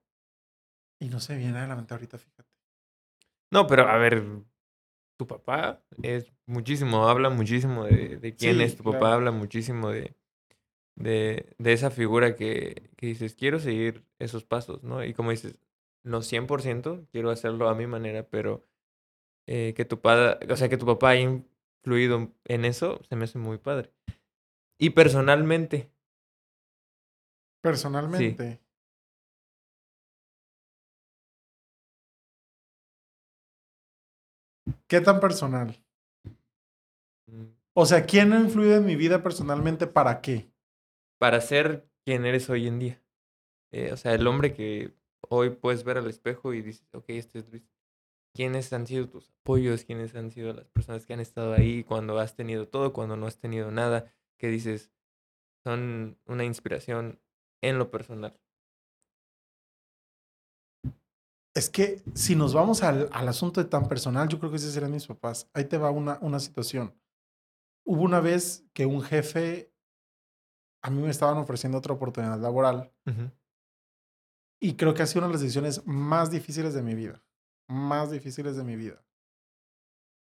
y 0.99 1.09
no 1.09 1.19
se 1.19 1.35
viene 1.35 1.59
a 1.59 1.67
la 1.67 1.75
mente 1.75 1.93
ahorita, 1.93 2.17
fíjate. 2.17 2.49
No, 3.49 3.67
pero 3.67 3.87
a 3.87 3.97
ver, 3.97 4.23
tu 5.17 5.27
papá 5.27 5.83
es 6.01 6.33
muchísimo, 6.47 7.09
habla 7.09 7.29
muchísimo 7.29 7.85
de, 7.85 8.17
de 8.17 8.35
quién 8.35 8.61
Sí, 8.61 8.61
es 8.61 8.77
tu 8.77 8.83
papá, 8.83 9.13
claro. 9.13 9.15
habla 9.15 9.31
muchísimo 9.31 9.89
de, 9.91 10.15
de, 10.95 11.55
de 11.59 11.73
esa 11.73 11.91
figura 11.91 12.35
que, 12.35 12.91
que 12.97 13.07
dices, 13.07 13.35
quiero 13.35 13.59
seguir 13.59 14.05
esos 14.19 14.45
pasos, 14.45 14.83
¿no? 14.83 15.03
Y 15.05 15.13
como 15.13 15.31
dices, 15.31 15.59
no 16.03 16.21
100%, 16.23 17.07
quiero 17.11 17.31
hacerlo 17.31 17.69
a 17.69 17.75
mi 17.75 17.87
manera, 17.87 18.27
pero 18.29 18.65
eh, 19.47 19.73
que 19.75 19.85
tu 19.85 20.01
padre, 20.01 20.39
o 20.51 20.57
sea, 20.57 20.69
que 20.69 20.77
tu 20.77 20.85
papá 20.85 21.11
haya 21.81 22.03
influido 22.05 22.31
en 22.45 22.65
eso, 22.65 23.01
se 23.09 23.15
me 23.15 23.25
hace 23.25 23.37
muy 23.39 23.57
padre. 23.57 23.91
Y 24.79 24.91
personalmente, 24.91 25.91
Personalmente. 27.61 28.59
¿Qué 34.87 34.99
tan 35.01 35.19
personal? 35.19 35.79
mm, 37.27 37.45
O 37.73 37.85
sea, 37.85 38.05
¿quién 38.05 38.33
ha 38.33 38.39
influido 38.39 38.77
en 38.77 38.85
mi 38.85 38.95
vida 38.95 39.21
personalmente 39.23 39.87
para 39.87 40.21
qué? 40.21 40.49
para 41.19 41.39
ser 41.39 41.87
quien 42.03 42.25
eres 42.25 42.49
hoy 42.49 42.67
en 42.67 42.79
día. 42.79 43.03
Eh, 43.71 43.91
o 43.93 43.97
sea, 43.97 44.15
el 44.15 44.25
hombre 44.25 44.55
que 44.55 44.91
hoy 45.29 45.51
puedes 45.51 45.83
ver 45.83 45.99
al 45.99 46.09
espejo 46.09 46.51
y 46.55 46.63
dices, 46.63 46.87
ok, 46.95 47.05
este 47.09 47.37
es 47.39 47.49
Luis. 47.49 47.63
¿Quiénes 48.33 48.71
han 48.73 48.87
sido 48.87 49.09
tus 49.09 49.29
apoyos? 49.29 49.83
¿Quiénes 49.83 50.15
han 50.15 50.31
sido 50.31 50.53
las 50.53 50.67
personas 50.69 51.05
que 51.05 51.13
han 51.13 51.19
estado 51.19 51.53
ahí 51.53 51.83
cuando 51.83 52.17
has 52.19 52.35
tenido 52.35 52.67
todo, 52.67 52.93
cuando 52.93 53.17
no 53.17 53.27
has 53.27 53.37
tenido 53.37 53.71
nada? 53.71 54.11
Que 54.37 54.47
dices, 54.47 54.91
son 55.63 56.17
una 56.25 56.45
inspiración 56.45 57.19
en 57.61 57.77
lo 57.77 57.91
personal. 57.91 58.39
Es 61.53 61.69
que 61.69 62.01
si 62.15 62.35
nos 62.35 62.53
vamos 62.53 62.81
al, 62.81 63.09
al 63.11 63.27
asunto 63.27 63.61
de 63.61 63.69
tan 63.69 63.89
personal, 63.89 64.29
yo 64.29 64.39
creo 64.39 64.51
que 64.51 64.57
ese 64.57 64.71
serían 64.71 64.91
mis 64.91 65.07
papás. 65.07 65.49
Ahí 65.53 65.65
te 65.65 65.77
va 65.77 65.91
una, 65.91 66.17
una 66.21 66.39
situación. 66.39 66.95
Hubo 67.85 68.03
una 68.03 68.21
vez 68.21 68.65
que 68.73 68.85
un 68.85 69.01
jefe, 69.01 69.73
a 70.81 70.89
mí 70.89 71.01
me 71.01 71.09
estaban 71.09 71.37
ofreciendo 71.37 71.77
otra 71.77 71.93
oportunidad 71.93 72.39
laboral 72.39 72.93
y 74.61 74.75
creo 74.75 74.93
que 74.93 75.01
ha 75.01 75.07
sido 75.07 75.19
una 75.19 75.27
de 75.27 75.33
las 75.33 75.41
decisiones 75.41 75.85
más 75.85 76.31
difíciles 76.31 76.73
de 76.73 76.83
mi 76.83 76.95
vida. 76.95 77.21
Más 77.71 78.11
difíciles 78.11 78.57
de 78.57 78.65
mi 78.65 78.75
vida. 78.75 79.01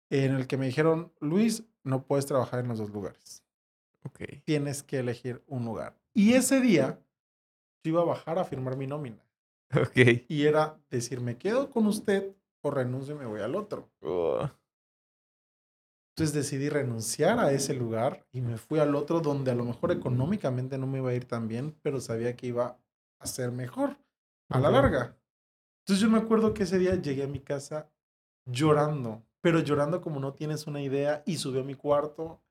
En 0.09 0.37
el 0.37 0.47
que 0.47 0.57
me 0.57 0.67
dijeron, 0.67 1.13
Luis, 1.19 1.65
no 1.83 2.07
puedes 2.07 2.27
trabajar 2.27 2.61
en 2.61 2.69
los 2.69 2.79
dos 2.79 2.91
lugares. 2.91 3.43
Ok. 4.05 4.21
Tienes 4.45 4.85
que 4.85 5.01
elegir 5.01 5.43
un 5.49 5.65
lugar. 5.65 5.99
Y 6.13 6.35
ese 6.35 6.61
día 6.61 7.01
yo 7.83 7.91
iba 7.91 8.03
a 8.03 8.05
bajar 8.05 8.39
a 8.39 8.45
firmar 8.45 8.77
mi 8.77 8.87
nómina. 8.87 9.19
Ok. 9.77 9.97
Y 10.29 10.45
era 10.45 10.79
decir, 10.91 11.21
me 11.21 11.37
quedo 11.37 11.71
con 11.71 11.89
usted 11.89 12.37
o 12.61 12.71
renuncio 12.71 13.17
y 13.17 13.19
me 13.19 13.27
voy 13.27 13.41
al 13.41 13.57
otro. 13.57 13.91
Entonces 16.11 16.33
decidí 16.33 16.69
renunciar 16.69 17.41
a 17.41 17.51
ese 17.51 17.75
lugar 17.75 18.25
y 18.31 18.43
me 18.43 18.59
fui 18.59 18.79
al 18.79 18.95
otro 18.95 19.19
donde 19.19 19.51
a 19.51 19.57
lo 19.57 19.65
mejor 19.65 19.91
económicamente 19.91 20.79
no 20.79 20.87
me 20.87 20.99
iba 20.99 21.11
a 21.11 21.15
ir 21.15 21.25
tan 21.25 21.49
bien, 21.49 21.77
pero 21.83 22.01
sabía 22.01 22.37
que 22.37 22.47
iba 22.47 22.79
a 23.19 23.27
ser 23.27 23.51
mejor 23.51 23.99
a 24.49 24.61
la 24.61 24.71
larga. 24.71 25.17
Entonces 25.85 26.03
yo 26.03 26.09
me 26.09 26.19
acuerdo 26.19 26.55
que 26.55 26.63
ese 26.63 26.79
día 26.79 26.95
llegué 26.95 27.25
a 27.25 27.29
mi 27.29 27.41
casa 27.41 27.91
llorando, 28.47 29.23
pero 29.43 29.61
llorando 29.61 30.01
como 30.01 30.19
no 30.19 30.33
tienes 30.33 30.67
una 30.67 30.81
idea 30.81 31.23
y 31.27 31.37
subí 31.37 31.61
a 31.61 31.63
mi 31.63 31.75
cuarto 31.75 32.43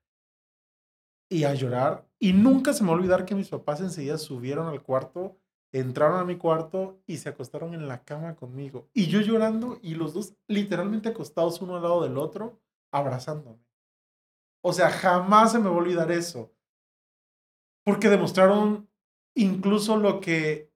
y 1.28 1.42
a 1.42 1.52
llorar. 1.52 2.06
Y 2.20 2.32
nunca 2.32 2.72
se 2.72 2.84
me 2.84 2.90
va 2.90 2.94
a 2.94 2.98
olvidar 2.98 3.24
que 3.24 3.34
mis 3.34 3.48
papás 3.48 3.80
enseguida 3.80 4.18
subieron 4.18 4.68
al 4.68 4.84
cuarto, 4.84 5.36
entraron 5.72 6.20
a 6.20 6.24
mi 6.24 6.36
cuarto 6.36 7.02
y 7.08 7.16
se 7.16 7.28
acostaron 7.28 7.74
en 7.74 7.88
la 7.88 8.04
cama 8.04 8.36
conmigo. 8.36 8.88
Y 8.94 9.08
yo 9.08 9.20
llorando 9.20 9.80
y 9.82 9.96
los 9.96 10.14
dos 10.14 10.36
literalmente 10.46 11.08
acostados 11.08 11.60
uno 11.60 11.74
al 11.74 11.82
lado 11.82 12.04
del 12.04 12.18
otro, 12.18 12.60
abrazándome. 12.92 13.58
O 14.62 14.72
sea, 14.72 14.90
jamás 14.90 15.50
se 15.50 15.58
me 15.58 15.68
va 15.68 15.74
a 15.74 15.78
olvidar 15.78 16.12
eso. 16.12 16.54
Porque 17.84 18.08
demostraron 18.08 18.88
incluso 19.34 19.96
lo 19.96 20.20
que 20.20 20.72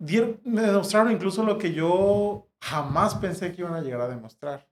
dieron, 0.00 0.40
me 0.44 0.62
demostraron 0.62 1.12
incluso 1.12 1.44
lo 1.44 1.58
que 1.58 1.72
yo 1.72 2.48
jamás 2.60 3.14
pensé 3.14 3.52
que 3.52 3.62
iban 3.62 3.74
a 3.74 3.80
llegar 3.80 4.00
a 4.00 4.08
demostrar. 4.08 4.68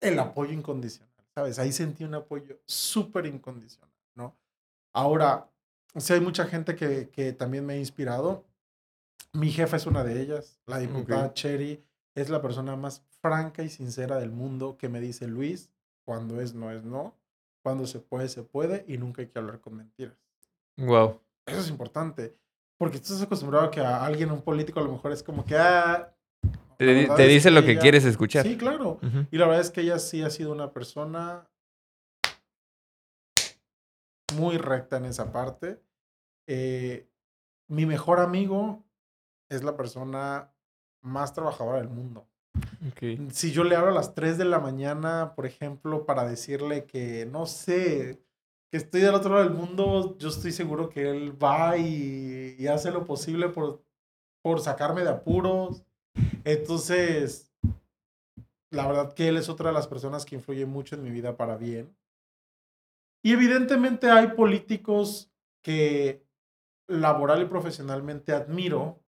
El 0.00 0.18
apoyo 0.18 0.52
incondicional, 0.52 1.12
¿sabes? 1.34 1.58
Ahí 1.58 1.72
sentí 1.72 2.04
un 2.04 2.14
apoyo 2.14 2.58
súper 2.64 3.26
incondicional, 3.26 3.94
¿no? 4.14 4.34
Ahora, 4.94 5.50
sí 5.96 6.14
hay 6.14 6.20
mucha 6.20 6.46
gente 6.46 6.74
que, 6.74 7.10
que 7.10 7.34
también 7.34 7.66
me 7.66 7.74
ha 7.74 7.76
inspirado. 7.76 8.46
Mi 9.34 9.50
jefa 9.50 9.76
es 9.76 9.86
una 9.86 10.02
de 10.02 10.22
ellas, 10.22 10.58
la 10.66 10.78
diputada 10.78 11.26
Ok. 11.26 11.34
Cherry 11.34 11.84
es 12.14 12.30
la 12.30 12.40
persona 12.40 12.76
más 12.76 13.04
franca 13.20 13.62
y 13.62 13.68
sincera 13.68 14.18
del 14.18 14.30
mundo 14.30 14.78
que 14.78 14.88
me 14.88 15.00
dice, 15.00 15.26
Luis, 15.28 15.70
cuando 16.04 16.40
es 16.40 16.54
no 16.54 16.70
es 16.70 16.84
no, 16.84 17.14
cuando 17.62 17.86
se 17.86 18.00
puede 18.00 18.28
se 18.28 18.42
puede 18.42 18.84
y 18.88 18.96
nunca 18.96 19.20
hay 19.20 19.28
que 19.28 19.38
hablar 19.38 19.60
con 19.60 19.76
mentiras. 19.76 20.16
Wow. 20.78 21.20
Eso 21.44 21.60
es 21.60 21.68
importante, 21.68 22.36
porque 22.80 22.96
tú 22.96 23.04
estás 23.04 23.20
acostumbrado 23.20 23.66
a 23.66 23.70
que 23.70 23.78
a 23.82 24.02
alguien, 24.06 24.30
un 24.30 24.40
político, 24.40 24.80
a 24.80 24.82
lo 24.82 24.92
mejor 24.92 25.12
es 25.12 25.22
como 25.22 25.44
que, 25.44 25.54
ah, 25.54 26.14
Te, 26.78 27.02
es 27.02 27.28
dice 27.28 27.50
lo 27.50 27.62
que 27.62 27.72
ella- 27.72 27.80
quieres 27.82 28.06
escuchar. 28.06 28.46
Sí, 28.46 28.56
claro. 28.56 28.98
Y 29.30 29.36
la 29.36 29.44
verdad 29.46 29.60
es 29.60 29.68
que 29.70 29.82
ella 29.82 29.98
sí 29.98 30.22
ha 30.22 30.30
sido 30.30 30.50
una 30.50 30.72
persona 30.72 31.46
muy 34.34 34.56
recta 34.56 34.96
en 34.96 35.04
esa 35.04 35.30
parte. 35.30 35.78
Eh, 36.48 37.06
mi 37.68 37.84
mejor 37.84 38.18
amigo 38.18 38.82
es 39.50 39.62
la 39.62 39.76
persona 39.76 40.50
más 41.02 41.34
trabajadora 41.34 41.78
del 41.80 41.88
mundo. 41.90 42.26
Ok. 42.90 43.30
Si 43.30 43.52
yo 43.52 43.62
le 43.62 43.76
hablo 43.76 43.90
a 43.90 43.94
las 43.94 44.14
3 44.14 44.38
de 44.38 44.46
la 44.46 44.58
mañana, 44.58 45.34
por 45.36 45.44
ejemplo, 45.44 46.06
para 46.06 46.24
decirle 46.24 46.86
que, 46.86 47.26
no 47.26 47.44
sé, 47.44 48.22
que 48.70 48.76
estoy 48.76 49.00
del 49.00 49.14
otro 49.14 49.34
lado 49.34 49.44
del 49.44 49.54
mundo, 49.54 50.16
yo 50.18 50.28
estoy 50.28 50.52
seguro 50.52 50.88
que 50.88 51.10
él 51.10 51.42
va 51.42 51.76
y, 51.76 52.54
y 52.58 52.66
hace 52.68 52.90
lo 52.90 53.04
posible 53.04 53.48
por, 53.48 53.82
por 54.42 54.60
sacarme 54.60 55.02
de 55.02 55.10
apuros. 55.10 55.82
Entonces, 56.44 57.52
la 58.70 58.86
verdad 58.86 59.12
que 59.14 59.28
él 59.28 59.36
es 59.36 59.48
otra 59.48 59.70
de 59.70 59.74
las 59.74 59.88
personas 59.88 60.24
que 60.24 60.36
influye 60.36 60.66
mucho 60.66 60.94
en 60.94 61.02
mi 61.02 61.10
vida 61.10 61.36
para 61.36 61.56
bien. 61.56 61.94
Y 63.22 63.32
evidentemente 63.32 64.10
hay 64.10 64.28
políticos 64.28 65.30
que 65.62 66.24
laboral 66.88 67.42
y 67.42 67.46
profesionalmente 67.46 68.32
admiro, 68.32 69.02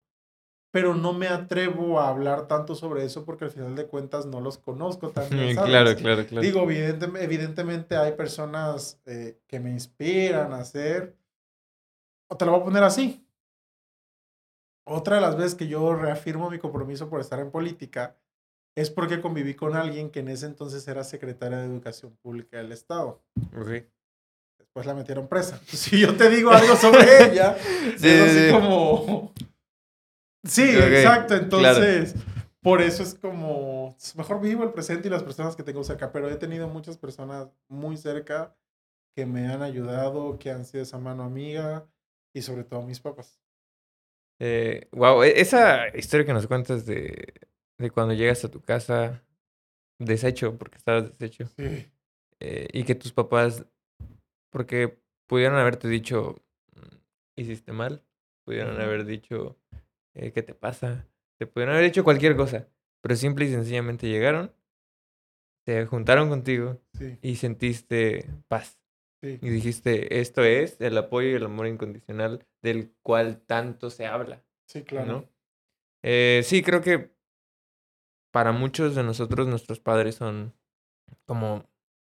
pero 0.72 0.94
no 0.94 1.12
me 1.12 1.28
atrevo 1.28 2.00
a 2.00 2.08
hablar 2.08 2.48
tanto 2.48 2.74
sobre 2.74 3.04
eso 3.04 3.24
porque 3.24 3.44
al 3.44 3.50
final 3.52 3.76
de 3.76 3.86
cuentas 3.86 4.26
no 4.26 4.40
los 4.40 4.58
conozco 4.58 5.10
también. 5.10 5.54
¿sabes? 5.54 5.70
Claro, 5.70 5.94
claro, 5.94 6.26
claro. 6.26 6.42
Digo, 6.44 6.62
evidente- 6.62 7.22
evidentemente 7.22 7.94
hay 7.96 8.12
personas 8.12 8.98
eh, 9.06 9.38
que 9.46 9.60
me 9.60 9.70
inspiran 9.70 10.52
a 10.52 10.60
hacer. 10.60 11.14
O 12.28 12.36
te 12.36 12.44
lo 12.46 12.52
voy 12.52 12.60
a 12.62 12.64
poner 12.64 12.82
así. 12.82 13.24
Otra 14.84 15.16
de 15.16 15.20
las 15.22 15.36
veces 15.36 15.54
que 15.54 15.68
yo 15.68 15.94
reafirmo 15.94 16.50
mi 16.50 16.58
compromiso 16.58 17.08
por 17.08 17.20
estar 17.20 17.38
en 17.38 17.50
política 17.50 18.16
es 18.74 18.90
porque 18.90 19.20
conviví 19.20 19.54
con 19.54 19.76
alguien 19.76 20.10
que 20.10 20.20
en 20.20 20.28
ese 20.28 20.46
entonces 20.46 20.88
era 20.88 21.04
secretaria 21.04 21.58
de 21.58 21.66
Educación 21.66 22.16
Pública 22.22 22.56
del 22.56 22.72
Estado. 22.72 23.20
Ok. 23.56 23.84
Después 24.58 24.86
la 24.86 24.94
metieron 24.94 25.28
presa. 25.28 25.60
Si 25.66 26.00
yo 26.00 26.16
te 26.16 26.30
digo 26.30 26.50
algo 26.50 26.74
sobre 26.76 27.26
ella, 27.30 27.56
Sí, 27.98 28.08
es 28.08 28.22
así 28.22 28.38
sí, 28.38 28.46
sí. 28.46 28.52
como... 28.52 29.32
Sí, 30.44 30.62
exacto. 30.70 31.34
claro. 31.48 31.82
Entonces, 31.84 32.14
por 32.60 32.80
eso 32.82 33.02
es 33.02 33.14
como... 33.14 33.96
Mejor 34.16 34.40
vivo 34.40 34.64
el 34.64 34.72
presente 34.72 35.08
y 35.08 35.10
las 35.10 35.22
personas 35.22 35.56
que 35.56 35.62
tengo 35.62 35.84
cerca, 35.84 36.12
pero 36.12 36.28
he 36.30 36.36
tenido 36.36 36.68
muchas 36.68 36.96
personas 36.98 37.48
muy 37.68 37.96
cerca 37.96 38.54
que 39.14 39.26
me 39.26 39.46
han 39.46 39.62
ayudado, 39.62 40.38
que 40.38 40.50
han 40.50 40.64
sido 40.64 40.82
esa 40.82 40.98
mano 40.98 41.22
amiga 41.22 41.86
y 42.34 42.42
sobre 42.42 42.64
todo 42.64 42.82
mis 42.82 43.00
papás. 43.00 43.38
Eh, 44.40 44.88
wow, 44.92 45.22
esa 45.22 45.96
historia 45.96 46.26
que 46.26 46.32
nos 46.32 46.46
cuentas 46.46 46.84
de, 46.86 47.34
de 47.78 47.90
cuando 47.90 48.14
llegas 48.14 48.44
a 48.44 48.50
tu 48.50 48.60
casa 48.60 49.22
deshecho, 49.98 50.56
porque 50.58 50.78
estabas 50.78 51.16
deshecho, 51.16 51.46
Sí. 51.56 51.88
eh, 52.40 52.68
y 52.72 52.82
que 52.84 52.94
tus 52.96 53.12
papás, 53.12 53.64
porque 54.50 54.98
pudieron 55.28 55.58
haberte 55.58 55.86
dicho, 55.88 56.36
"Mm, 56.74 56.96
hiciste 57.36 57.72
mal, 57.72 58.02
pudieron 58.44 58.80
haber 58.80 59.04
dicho, 59.04 59.56
eh, 60.14 60.32
¿qué 60.32 60.42
te 60.42 60.54
pasa? 60.54 61.06
Te 61.38 61.46
pudieron 61.46 61.74
haber 61.74 61.86
dicho 61.86 62.04
cualquier 62.04 62.36
cosa, 62.36 62.68
pero 63.00 63.16
simple 63.16 63.46
y 63.46 63.50
sencillamente 63.50 64.08
llegaron 64.08 64.52
se 65.64 65.86
juntaron 65.86 66.28
contigo 66.28 66.80
Sí, 66.94 67.18
y 67.22 67.36
sentiste 67.36 68.28
paz. 68.48 68.80
sí. 69.22 69.38
Y 69.40 69.48
dijiste, 69.48 70.20
esto 70.20 70.42
es 70.42 70.80
el 70.80 70.98
apoyo 70.98 71.28
y 71.28 71.34
el 71.34 71.44
amor 71.44 71.68
incondicional 71.68 72.44
del 72.62 72.92
cual 73.02 73.40
tanto 73.46 73.90
se 73.90 74.06
habla, 74.06 74.42
Sí, 74.66 74.82
claro. 74.82 75.06
¿no? 75.12 75.28
Eh, 76.02 76.42
sí, 76.44 76.62
creo 76.62 76.80
que 76.80 77.12
para 78.32 78.50
muchos 78.52 78.94
de 78.94 79.04
nosotros 79.04 79.46
nuestros 79.46 79.78
padres 79.78 80.16
son 80.16 80.52
como 81.26 81.68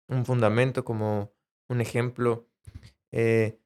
un 0.08 0.24
fundamento, 0.24 0.84
como 0.84 1.32
un 1.68 1.80
ejemplo. 1.80 2.46
Eh, 3.10 3.58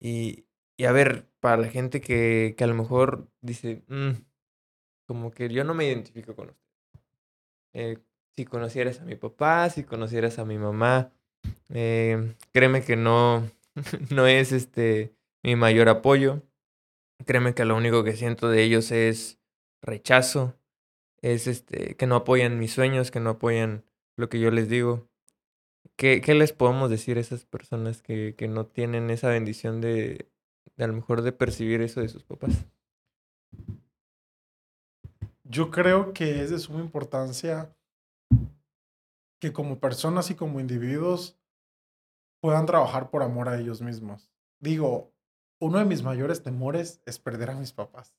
y, 0.00 0.46
y 0.78 0.84
a 0.84 0.92
ver, 0.92 1.28
para 1.42 1.58
la 1.58 1.68
gente 1.68 2.00
que, 2.00 2.54
que 2.56 2.64
a 2.64 2.68
lo 2.68 2.74
mejor 2.76 3.28
dice, 3.42 3.82
"Mm, 3.88 4.12
como 5.06 5.32
que 5.32 5.48
yo 5.50 5.64
no 5.64 5.74
me 5.74 5.86
identifico 5.86 6.36
con 6.36 6.50
usted. 6.50 6.62
Eh, 7.74 7.98
si 8.36 8.44
conocieras 8.44 9.00
a 9.00 9.04
mi 9.04 9.16
papá, 9.16 9.68
si 9.70 9.84
conocieras 9.84 10.38
a 10.38 10.44
mi 10.44 10.58
mamá, 10.58 11.12
eh, 11.70 12.34
créeme 12.52 12.82
que 12.84 12.96
no, 12.96 13.50
no 14.10 14.26
es 14.26 14.52
este 14.52 15.14
mi 15.42 15.56
mayor 15.56 15.88
apoyo. 15.88 16.42
Créeme 17.26 17.54
que 17.54 17.64
lo 17.64 17.76
único 17.76 18.04
que 18.04 18.16
siento 18.16 18.48
de 18.48 18.62
ellos 18.62 18.92
es 18.92 19.40
rechazo, 19.82 20.56
es 21.22 21.46
este 21.48 21.96
que 21.96 22.06
no 22.06 22.16
apoyan 22.16 22.58
mis 22.58 22.72
sueños, 22.72 23.10
que 23.10 23.20
no 23.20 23.30
apoyan 23.30 23.84
lo 24.16 24.28
que 24.28 24.40
yo 24.40 24.50
les 24.50 24.68
digo. 24.68 25.08
¿Qué, 25.96 26.20
qué 26.20 26.34
les 26.34 26.52
podemos 26.52 26.90
decir 26.90 27.18
a 27.18 27.20
esas 27.20 27.44
personas 27.44 28.02
que, 28.02 28.34
que 28.36 28.48
no 28.48 28.66
tienen 28.66 29.10
esa 29.10 29.28
bendición 29.28 29.80
de, 29.80 30.30
de 30.31 30.31
a 30.78 30.86
lo 30.86 30.92
mejor 30.94 31.22
de 31.22 31.32
percibir 31.32 31.80
eso 31.82 32.00
de 32.00 32.08
sus 32.08 32.24
papás? 32.24 32.66
Yo 35.44 35.70
creo 35.70 36.12
que 36.12 36.42
es 36.42 36.50
de 36.50 36.58
suma 36.58 36.80
importancia 36.80 37.74
que 39.40 39.52
como 39.52 39.78
personas 39.80 40.30
y 40.30 40.34
como 40.34 40.60
individuos 40.60 41.36
puedan 42.40 42.66
trabajar 42.66 43.10
por 43.10 43.22
amor 43.22 43.48
a 43.48 43.58
ellos 43.60 43.82
mismos. 43.82 44.30
Digo, 44.60 45.12
uno 45.60 45.78
de 45.78 45.84
mis 45.84 46.02
mayores 46.02 46.42
temores 46.42 47.00
es 47.06 47.18
perder 47.18 47.50
a 47.50 47.54
mis 47.58 47.72
papás. 47.72 48.14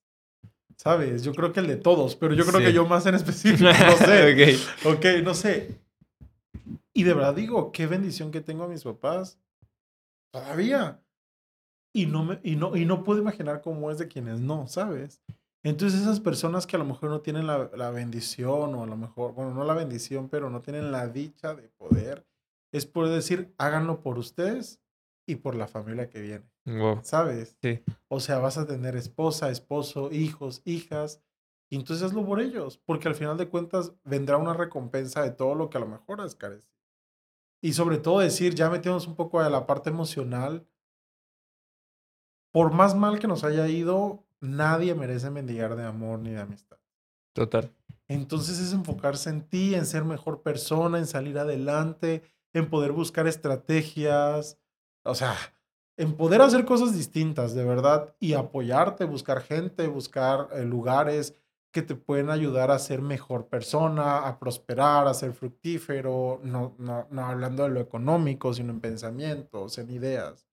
¿Sabes? 0.77 1.23
Yo 1.23 1.33
creo 1.33 1.53
que 1.53 1.59
el 1.59 1.67
de 1.67 1.75
todos, 1.77 2.15
pero 2.15 2.33
yo 2.33 2.45
creo 2.45 2.59
Sí. 2.59 2.65
que 2.65 2.73
yo 2.73 2.85
más 2.85 3.05
en 3.05 3.15
específico, 3.15 3.69
no 3.69 3.97
sé. 3.97 4.57
Ok. 4.85 4.95
Ok, 4.97 5.05
no 5.23 5.33
sé. 5.33 5.79
Y 6.93 7.03
de 7.03 7.13
verdad 7.13 7.33
digo, 7.35 7.71
qué 7.71 7.87
bendición 7.87 8.31
que 8.31 8.41
tengo 8.41 8.63
a 8.63 8.67
mis 8.67 8.83
papás. 8.83 9.39
Todavía. 10.31 10.99
Y 11.93 12.07
no, 12.07 12.23
me, 12.25 12.39
y, 12.43 12.55
no, 12.55 12.75
y 12.75 12.85
no 12.85 13.03
puedo 13.03 13.21
imaginar 13.21 13.61
cómo 13.61 13.91
es 13.91 13.97
de 13.99 14.07
quienes 14.07 14.39
no, 14.39 14.67
¿sabes? 14.67 15.21
Entonces 15.63 16.01
esas 16.01 16.19
personas 16.19 16.67
que 16.67 16.75
a 16.75 16.79
lo 16.79 16.85
mejor 16.85 17.09
no 17.09 17.21
tienen 17.21 17.47
la, 17.47 17.69
la 17.75 17.89
bendición 17.91 18.75
o 18.75 18.83
a 18.83 18.87
lo 18.87 18.97
mejor, 18.97 19.33
bueno, 19.33 19.53
no 19.53 19.63
la 19.63 19.73
bendición, 19.73 20.27
pero 20.27 20.49
no 20.49 20.61
tienen 20.61 20.91
la 20.91 21.07
dicha 21.07 21.53
de 21.55 21.69
poder, 21.69 22.25
es 22.73 22.85
poder 22.85 23.13
decir, 23.13 23.53
háganlo 23.57 24.01
por 24.01 24.17
ustedes 24.17 24.81
y 25.25 25.35
por 25.35 25.55
la 25.55 25.67
familia 25.67 26.09
que 26.09 26.19
viene, 26.19 26.51
Wow. 26.65 26.99
¿sabes? 27.03 27.55
Sí. 27.61 27.81
O 28.09 28.19
sea, 28.19 28.39
vas 28.39 28.57
a 28.57 28.65
tener 28.67 28.95
esposa, 28.95 29.49
esposo, 29.49 30.11
hijos, 30.11 30.61
hijas. 30.65 31.21
Y 31.69 31.75
entonces 31.77 32.05
hazlo 32.05 32.25
por 32.25 32.41
ellos, 32.41 32.77
porque 32.85 33.07
al 33.07 33.15
final 33.15 33.37
de 33.37 33.47
cuentas 33.47 33.93
vendrá 34.03 34.37
una 34.37 34.53
recompensa 34.53 35.23
de 35.23 35.31
todo 35.31 35.55
lo 35.55 35.69
que 35.69 35.77
a 35.77 35.81
lo 35.81 35.87
mejor 35.87 36.21
has 36.21 36.35
carecido. 36.35 36.73
Y 37.61 37.73
sobre 37.73 37.97
todo 37.97 38.19
decir, 38.19 38.53
ya 38.53 38.69
metiéndonos 38.69 39.07
un 39.07 39.15
poco 39.15 39.39
a 39.39 39.49
la 39.49 39.65
parte 39.65 39.89
emocional, 39.89 40.67
por 42.53 42.71
más 42.71 42.95
mal 42.95 43.19
que 43.19 43.27
nos 43.27 43.43
haya 43.43 43.67
ido, 43.67 44.23
nadie 44.39 44.93
merece 44.93 45.31
mendigar 45.31 45.75
de 45.75 45.83
amor 45.83 46.19
ni 46.19 46.29
de 46.29 46.39
amistad. 46.39 46.77
Total. 47.33 47.73
Entonces 48.07 48.59
es 48.59 48.73
enfocarse 48.73 49.31
en 49.31 49.41
ti, 49.41 49.73
en 49.73 49.87
ser 49.87 50.05
mejor 50.05 50.43
persona, 50.43 50.99
en 50.99 51.07
salir 51.07 51.39
adelante, 51.39 52.21
en 52.53 52.69
poder 52.69 52.91
buscar 52.91 53.25
estrategias, 53.25 54.59
o 55.03 55.15
sea, 55.15 55.35
en 55.97 56.15
poder 56.15 56.41
hacer 56.41 56.63
cosas 56.63 56.93
distintas, 56.93 57.55
de 57.55 57.65
verdad, 57.65 58.15
y 58.19 58.33
apoyarte, 58.33 59.05
buscar 59.05 59.41
gente, 59.41 59.87
buscar 59.87 60.49
eh, 60.53 60.63
lugares 60.63 61.33
que 61.71 61.81
te 61.81 61.95
pueden 61.95 62.29
ayudar 62.29 62.69
a 62.69 62.77
ser 62.77 63.01
mejor 63.01 63.47
persona, 63.47 64.27
a 64.27 64.37
prosperar, 64.37 65.07
a 65.07 65.15
ser 65.15 65.33
fructífero, 65.33 66.39
no, 66.43 66.75
no, 66.77 67.07
no 67.09 67.25
hablando 67.25 67.63
de 67.63 67.69
lo 67.69 67.79
económico, 67.79 68.53
sino 68.53 68.71
en 68.71 68.79
pensamientos, 68.79 69.79
en 69.79 69.89
ideas. 69.89 70.45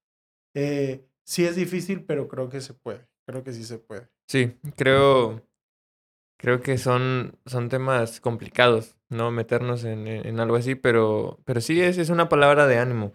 Eh, 0.54 1.09
sí 1.30 1.44
es 1.44 1.54
difícil, 1.54 2.04
pero 2.04 2.26
creo 2.26 2.48
que 2.48 2.60
se 2.60 2.74
puede, 2.74 3.06
creo 3.24 3.44
que 3.44 3.52
sí 3.52 3.62
se 3.62 3.78
puede. 3.78 4.08
Sí, 4.26 4.58
creo, 4.76 5.46
creo 6.36 6.60
que 6.60 6.76
son, 6.76 7.38
son 7.46 7.68
temas 7.68 8.20
complicados, 8.20 8.96
¿no? 9.08 9.30
Meternos 9.30 9.84
en, 9.84 10.08
en- 10.08 10.40
algo 10.40 10.56
así, 10.56 10.74
pero, 10.74 11.38
pero 11.44 11.60
sí 11.60 11.80
es, 11.80 11.98
es 11.98 12.10
una 12.10 12.28
palabra 12.28 12.66
de 12.66 12.78
ánimo. 12.78 13.12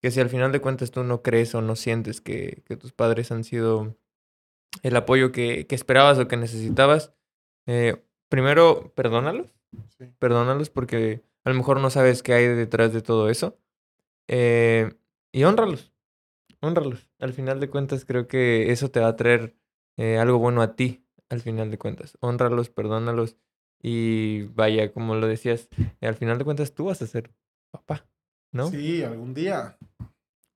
Que 0.00 0.12
si 0.12 0.20
al 0.20 0.28
final 0.28 0.52
de 0.52 0.60
cuentas 0.60 0.92
tú 0.92 1.02
no 1.02 1.22
crees 1.22 1.54
o 1.56 1.62
no 1.62 1.74
sientes 1.74 2.20
que, 2.20 2.62
que 2.66 2.76
tus 2.76 2.92
padres 2.92 3.32
han 3.32 3.42
sido 3.42 3.96
el 4.82 4.94
apoyo 4.94 5.32
que, 5.32 5.66
que 5.66 5.74
esperabas 5.74 6.18
o 6.18 6.28
que 6.28 6.36
necesitabas, 6.36 7.14
eh, 7.66 8.04
primero, 8.28 8.92
perdónalos, 8.94 9.52
Sí. 9.98 10.06
perdónalos 10.20 10.70
porque 10.70 11.22
a 11.44 11.50
lo 11.50 11.56
mejor 11.56 11.80
no 11.80 11.90
sabes 11.90 12.22
qué 12.22 12.34
hay 12.34 12.46
detrás 12.46 12.92
de 12.92 13.02
todo 13.02 13.28
eso. 13.28 13.58
Eh, 14.28 14.94
y 15.32 15.44
honralos, 15.44 15.92
honralos. 16.66 17.08
Al 17.18 17.32
final 17.32 17.60
de 17.60 17.68
cuentas 17.70 18.04
creo 18.04 18.26
que 18.28 18.70
eso 18.72 18.90
te 18.90 19.00
va 19.00 19.08
a 19.08 19.16
traer 19.16 19.56
eh, 19.96 20.18
algo 20.18 20.38
bueno 20.38 20.62
a 20.62 20.74
ti, 20.76 21.04
al 21.28 21.40
final 21.40 21.70
de 21.70 21.78
cuentas. 21.78 22.16
Honralos, 22.20 22.68
perdónalos 22.70 23.36
y 23.82 24.42
vaya, 24.54 24.92
como 24.92 25.14
lo 25.14 25.26
decías, 25.26 25.68
eh, 26.00 26.06
al 26.06 26.14
final 26.16 26.38
de 26.38 26.44
cuentas 26.44 26.74
tú 26.74 26.86
vas 26.86 27.00
a 27.02 27.06
ser 27.06 27.30
papá, 27.70 28.06
¿no? 28.52 28.68
Sí, 28.70 29.02
algún 29.02 29.34
día. 29.34 29.76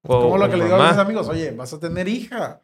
O- 0.03 0.21
Como 0.23 0.39
lo 0.39 0.49
que 0.51 0.57
le 0.57 0.65
digo 0.65 0.77
a 0.77 0.89
mis 0.91 0.99
amigos, 0.99 1.29
oye, 1.29 1.51
vas 1.53 1.73
a 1.73 1.81
tener 1.81 2.09
hija. 2.09 2.63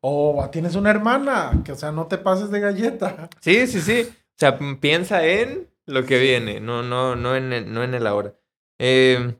O 0.00 0.48
tienes 0.50 0.74
una 0.76 0.90
hermana, 0.90 1.62
que 1.64 1.72
o 1.72 1.76
sea, 1.76 1.92
no 1.92 2.06
te 2.06 2.18
pases 2.18 2.50
de 2.50 2.60
galleta. 2.60 3.28
Sí, 3.40 3.66
sí, 3.66 3.80
sí. 3.80 4.06
O 4.10 4.36
sea, 4.36 4.58
piensa 4.80 5.24
en 5.26 5.68
lo 5.86 6.04
que 6.04 6.18
viene, 6.18 6.60
no, 6.60 6.82
no, 6.82 7.14
no 7.16 7.36
en 7.36 7.52
el, 7.52 7.72
no 7.72 7.82
en 7.84 7.94
el 7.94 8.06
ahora. 8.06 8.34
Eh, 8.78 9.36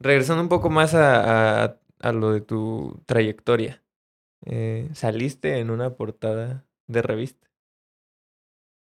regresando 0.00 0.42
un 0.42 0.48
poco 0.48 0.68
más 0.70 0.94
a, 0.94 1.64
a- 1.64 1.76
a 2.02 2.12
lo 2.12 2.32
de 2.32 2.40
tu 2.40 3.02
trayectoria. 3.06 3.82
eh, 4.44 4.88
saliste 4.92 5.58
en 5.60 5.70
una 5.70 5.94
portada 5.96 6.66
de 6.88 7.00
revista. 7.02 7.48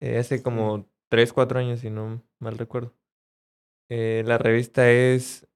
Eh, 0.01 0.19
hace 0.19 0.43
como 0.43 0.87
3, 1.09 1.33
4 1.33 1.59
años, 1.61 1.81
si 1.81 1.91
no 1.91 2.23
mal 2.39 2.59
recuerdo. 2.59 2.95
Eh, 3.91 4.23
la 4.27 4.39
revista 4.39 4.91
es... 4.91 5.47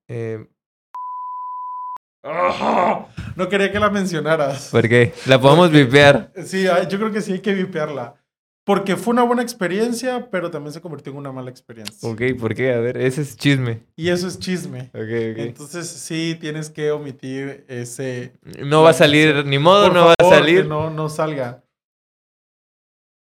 ¡Ah! 2.23 3.07
No 3.37 3.49
quería 3.49 3.71
que 3.71 3.79
la 3.79 3.91
mencionaras. 3.91 4.71
¿Por 4.71 4.89
qué? 4.89 5.13
La 5.27 5.41
podemos 5.41 5.71
vipear. 5.71 6.33
Sí, 6.45 6.65
yo 6.65 6.99
creo 6.99 7.13
que 7.13 7.21
sí 7.21 7.35
hay 7.35 7.41
que 7.41 7.55
vipearla. 7.55 8.17
Porque 8.67 8.97
fue 8.97 9.13
una 9.13 9.23
buena 9.23 9.43
experiencia, 9.43 10.29
pero 10.29 10.51
también 10.51 10.73
se 10.73 10.81
convirtió 10.81 11.13
en 11.13 11.19
una 11.19 11.31
mala 11.31 11.51
experiencia. 11.51 12.09
Ok, 12.09 12.21
¿por 12.37 12.53
qué? 12.53 12.75
A 12.75 12.81
ver, 12.81 12.97
ese 12.97 13.23
es 13.23 13.37
chisme. 13.37 13.87
Y 13.95 14.09
eso 14.09 14.27
es 14.27 14.41
chisme. 14.41 14.91
Ok, 14.93 15.03
ok. 15.03 15.39
Entonces 15.39 15.87
sí 15.87 16.37
tienes 16.41 16.69
que 16.69 16.91
omitir 16.91 17.65
ese... 17.69 18.37
No 18.65 18.83
va 18.83 18.91
a 18.91 18.95
salir, 18.95 19.47
ni 19.47 19.61
modo, 19.61 19.87
Por 19.87 19.95
no 19.95 20.07
va 20.07 20.15
a 20.19 20.29
salir. 20.29 20.63
Que 20.63 20.69
no, 20.69 20.91
no 20.91 21.09
salga. 21.09 21.65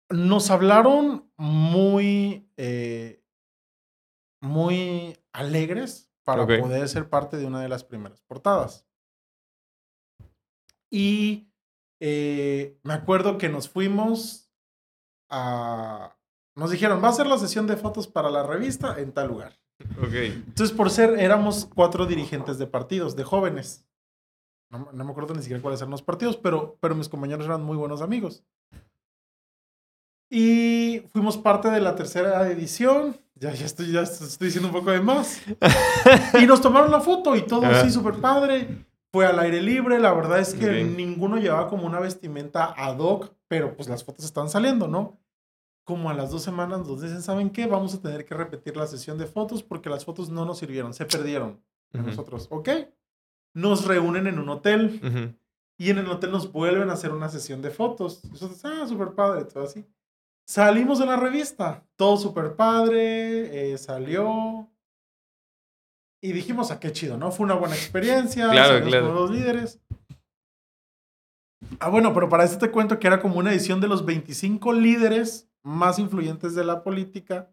Nos 0.09 0.53
hablaron 0.53 1.29
muy, 1.37 2.49
eh, 2.57 3.21
muy 4.41 5.19
alegres 5.33 6.13
para 6.23 6.47
poder 6.47 6.89
ser 6.89 7.09
parte 7.09 7.39
de 7.39 7.47
una 7.47 7.61
de 7.61 7.69
las 7.69 7.83
primeras 7.83 8.23
portadas. 8.23 8.87
Y 10.93 11.49
eh, 12.01 12.79
me 12.85 12.95
acuerdo 12.95 13.37
que 13.37 13.49
nos 13.49 13.69
fuimos 13.69 14.44
a... 15.35 16.17
Nos 16.57 16.71
dijeron, 16.71 17.03
va 17.03 17.09
a 17.09 17.13
ser 17.13 17.27
la 17.27 17.39
sesión 17.39 17.67
de 17.67 17.77
fotos 17.77 18.07
para 18.07 18.31
la 18.31 18.45
revista 18.45 18.99
en 19.01 19.13
tal 19.13 19.29
lugar. 19.29 19.53
Ok. 19.99 20.13
Entonces, 20.15 20.75
por 20.77 20.89
ser, 20.91 21.19
éramos 21.19 21.69
cuatro 21.75 22.07
dirigentes 22.07 22.59
de 22.59 22.67
partidos, 22.67 23.17
de 23.17 23.25
jóvenes. 23.25 23.85
No, 24.71 24.89
no 24.93 25.05
me 25.05 25.11
acuerdo 25.11 25.35
ni 25.35 25.43
siquiera 25.43 25.61
cuáles 25.63 25.81
eran 25.81 25.91
los 25.91 26.03
partidos, 26.03 26.37
pero, 26.37 26.77
pero 26.81 26.95
mis 26.95 27.09
compañeros 27.09 27.45
eran 27.47 27.63
muy 27.65 27.77
buenos 27.77 28.03
amigos. 28.03 28.45
Y 30.31 31.03
fuimos 31.13 31.37
parte 31.37 31.71
de 31.71 31.81
la 31.81 31.95
tercera 31.95 32.49
edición. 32.51 33.17
Ya, 33.37 33.53
ya, 33.53 33.67
estoy, 33.67 33.93
ya 33.93 34.01
estoy 34.03 34.47
diciendo 34.47 34.69
un 34.69 34.75
poco 34.75 34.91
de 34.91 35.01
más. 35.01 35.41
Y 36.41 36.47
nos 36.47 36.61
tomaron 36.61 36.91
la 36.91 37.01
foto 37.01 37.37
y 37.37 37.43
todo 37.43 37.67
así 37.67 37.91
súper 37.91 38.15
padre. 38.21 38.87
Fue 39.13 39.27
al 39.27 39.39
aire 39.39 39.61
libre. 39.63 39.99
La 40.01 40.13
verdad 40.13 40.39
es 40.41 40.55
que 40.55 40.67
Ok. 40.85 40.97
ninguno 40.97 41.37
llevaba 41.37 41.69
como 41.69 41.87
una 41.87 42.01
vestimenta 42.01 42.75
ad 42.77 42.99
hoc, 42.99 43.33
pero 43.49 43.77
pues 43.77 43.89
las 43.89 44.03
fotos 44.05 44.25
están 44.25 44.49
saliendo, 44.49 44.89
¿no? 44.89 45.19
Como 45.85 46.09
a 46.09 46.15
las 46.15 46.31
dos 46.31 46.43
semanas 46.43 46.87
nos 46.87 47.03
dicen, 47.03 47.21
¿saben 47.23 47.51
qué? 47.51 47.67
Vamos 47.67 47.95
a 47.95 48.01
tener 48.01 48.25
que 48.25 48.35
repetir 48.35 48.77
la 48.77 48.87
sesión 48.87 49.19
de 49.19 49.27
fotos 49.27 49.63
porque 49.63 49.91
las 49.91 50.05
fotos 50.05 50.31
no 50.31 50.45
nos 50.47 50.59
sirvieron, 50.59 50.95
se 50.95 51.05
perdieron. 51.05 51.61
a 51.93 51.99
Ujú. 51.99 52.07
Nosotros, 52.09 52.47
¿ok? 52.51 52.69
Nos 53.55 53.85
reúnen 53.87 54.27
en 54.27 54.39
un 54.39 54.49
hotel 54.49 55.01
Ujú. 55.05 55.35
y 55.79 55.91
en 55.91 55.99
el 55.99 56.09
hotel 56.11 56.31
nos 56.33 56.51
vuelven 56.51 56.89
a 56.91 56.95
hacer 56.95 57.13
una 57.13 57.29
sesión 57.29 57.61
de 57.63 57.71
fotos. 57.71 58.25
Nosotros, 58.25 58.65
ah, 58.65 58.87
súper 58.89 59.13
padre, 59.15 59.45
todo 59.45 59.65
así. 59.65 59.85
Salimos 60.47 60.99
de 60.99 61.07
la 61.07 61.17
revista, 61.17 61.87
todo 61.97 62.17
súper 62.17 62.57
padre, 62.57 63.73
eh, 63.73 63.79
salió. 63.79 64.69
Y 66.23 66.33
dijimos, 66.33 66.71
a 66.71 66.81
qué 66.81 66.91
chido, 66.93 67.19
¿no? 67.19 67.31
Fue 67.31 67.45
una 67.45 67.55
buena 67.55 67.75
experiencia. 67.77 68.49
Claro, 68.53 68.85
claro. 68.85 69.13
los 69.13 69.31
líderes. 69.31 69.81
Ah, 71.79 71.89
bueno, 71.91 72.13
pero 72.15 72.29
para 72.29 72.45
eso 72.45 72.59
te 72.59 72.71
cuento 72.71 72.99
que 72.99 73.07
era 73.07 73.21
como 73.21 73.37
una 73.39 73.53
edición 73.53 73.81
de 73.81 73.89
los 73.89 74.05
25 74.05 74.73
líderes 74.73 75.49
más 75.65 75.99
influyentes 75.99 76.55
de 76.55 76.65
la 76.65 76.83
política. 76.83 77.51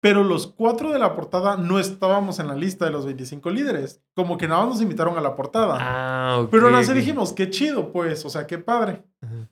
Pero 0.00 0.22
los 0.22 0.46
cuatro 0.46 0.92
de 0.92 0.98
la 0.98 1.16
portada 1.16 1.56
no 1.56 1.78
estábamos 1.78 2.38
en 2.38 2.48
la 2.48 2.54
lista 2.54 2.84
de 2.84 2.90
los 2.90 3.06
25 3.06 3.48
líderes. 3.50 4.02
Como 4.14 4.36
que 4.36 4.46
nada 4.46 4.60
más 4.60 4.74
nos 4.74 4.82
invitaron 4.82 5.16
a 5.16 5.22
la 5.22 5.34
portada. 5.34 5.78
Ah, 5.80 6.40
ok. 6.40 6.50
pero 6.50 6.68
ok. 6.68 6.84
dijimos, 6.92 7.32
qué 7.32 7.48
chido, 7.48 7.90
pues, 7.92 8.24
o 8.24 8.30
sea, 8.30 8.46
qué 8.46 8.58
padre. 8.58 9.04
Ajá, 9.22 9.48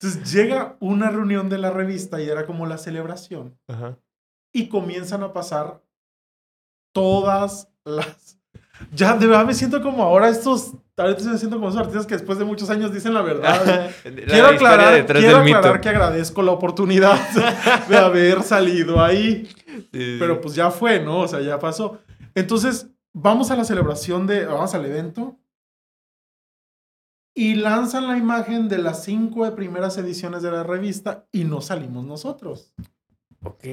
Entonces 0.00 0.32
llega 0.32 0.76
una 0.80 1.10
reunión 1.10 1.48
de 1.50 1.58
la 1.58 1.70
revista 1.70 2.20
y 2.20 2.28
era 2.28 2.46
como 2.46 2.66
la 2.66 2.78
celebración. 2.78 3.58
Ajá. 3.68 3.98
Y 4.52 4.68
comienzan 4.68 5.22
a 5.22 5.32
pasar 5.32 5.82
todas 6.92 7.68
las... 7.84 8.38
Ya, 8.92 9.16
de 9.16 9.26
verdad 9.26 9.44
me 9.44 9.54
siento 9.54 9.82
como 9.82 10.02
ahora 10.02 10.28
estos... 10.28 10.74
Ahorita 11.00 11.24
me 11.24 11.38
siento 11.38 11.56
como 11.56 11.68
esos 11.68 11.80
artistas 11.80 12.06
que 12.06 12.14
después 12.14 12.38
de 12.38 12.44
muchos 12.44 12.70
años 12.70 12.92
dicen 12.92 13.14
la 13.14 13.22
verdad. 13.22 13.90
La 14.04 14.26
quiero 14.26 14.46
aclarar, 14.48 15.06
quiero 15.06 15.36
del 15.36 15.44
mito. 15.44 15.58
aclarar 15.58 15.80
que 15.80 15.88
agradezco 15.88 16.42
la 16.42 16.52
oportunidad 16.52 17.18
de 17.88 17.96
haber 17.96 18.42
salido 18.42 19.02
ahí. 19.02 19.46
Sí, 19.46 19.88
sí, 19.92 20.16
Pero 20.18 20.40
pues 20.40 20.54
ya 20.54 20.70
fue, 20.70 21.00
¿no? 21.00 21.20
O 21.20 21.28
sea, 21.28 21.40
ya 21.40 21.58
pasó. 21.58 21.98
Entonces, 22.34 22.88
vamos 23.12 23.50
a 23.50 23.56
la 23.56 23.64
celebración 23.64 24.26
de... 24.26 24.46
Vamos 24.46 24.74
al 24.74 24.84
evento. 24.86 25.38
Y 27.34 27.54
lanzan 27.54 28.08
la 28.08 28.18
imagen 28.18 28.68
de 28.68 28.78
las 28.78 29.04
cinco 29.04 29.52
primeras 29.54 29.96
ediciones 29.98 30.42
de 30.42 30.50
la 30.50 30.62
revista 30.62 31.26
y 31.32 31.44
no 31.44 31.60
salimos 31.60 32.04
nosotros. 32.04 32.74
Ok. 33.42 33.64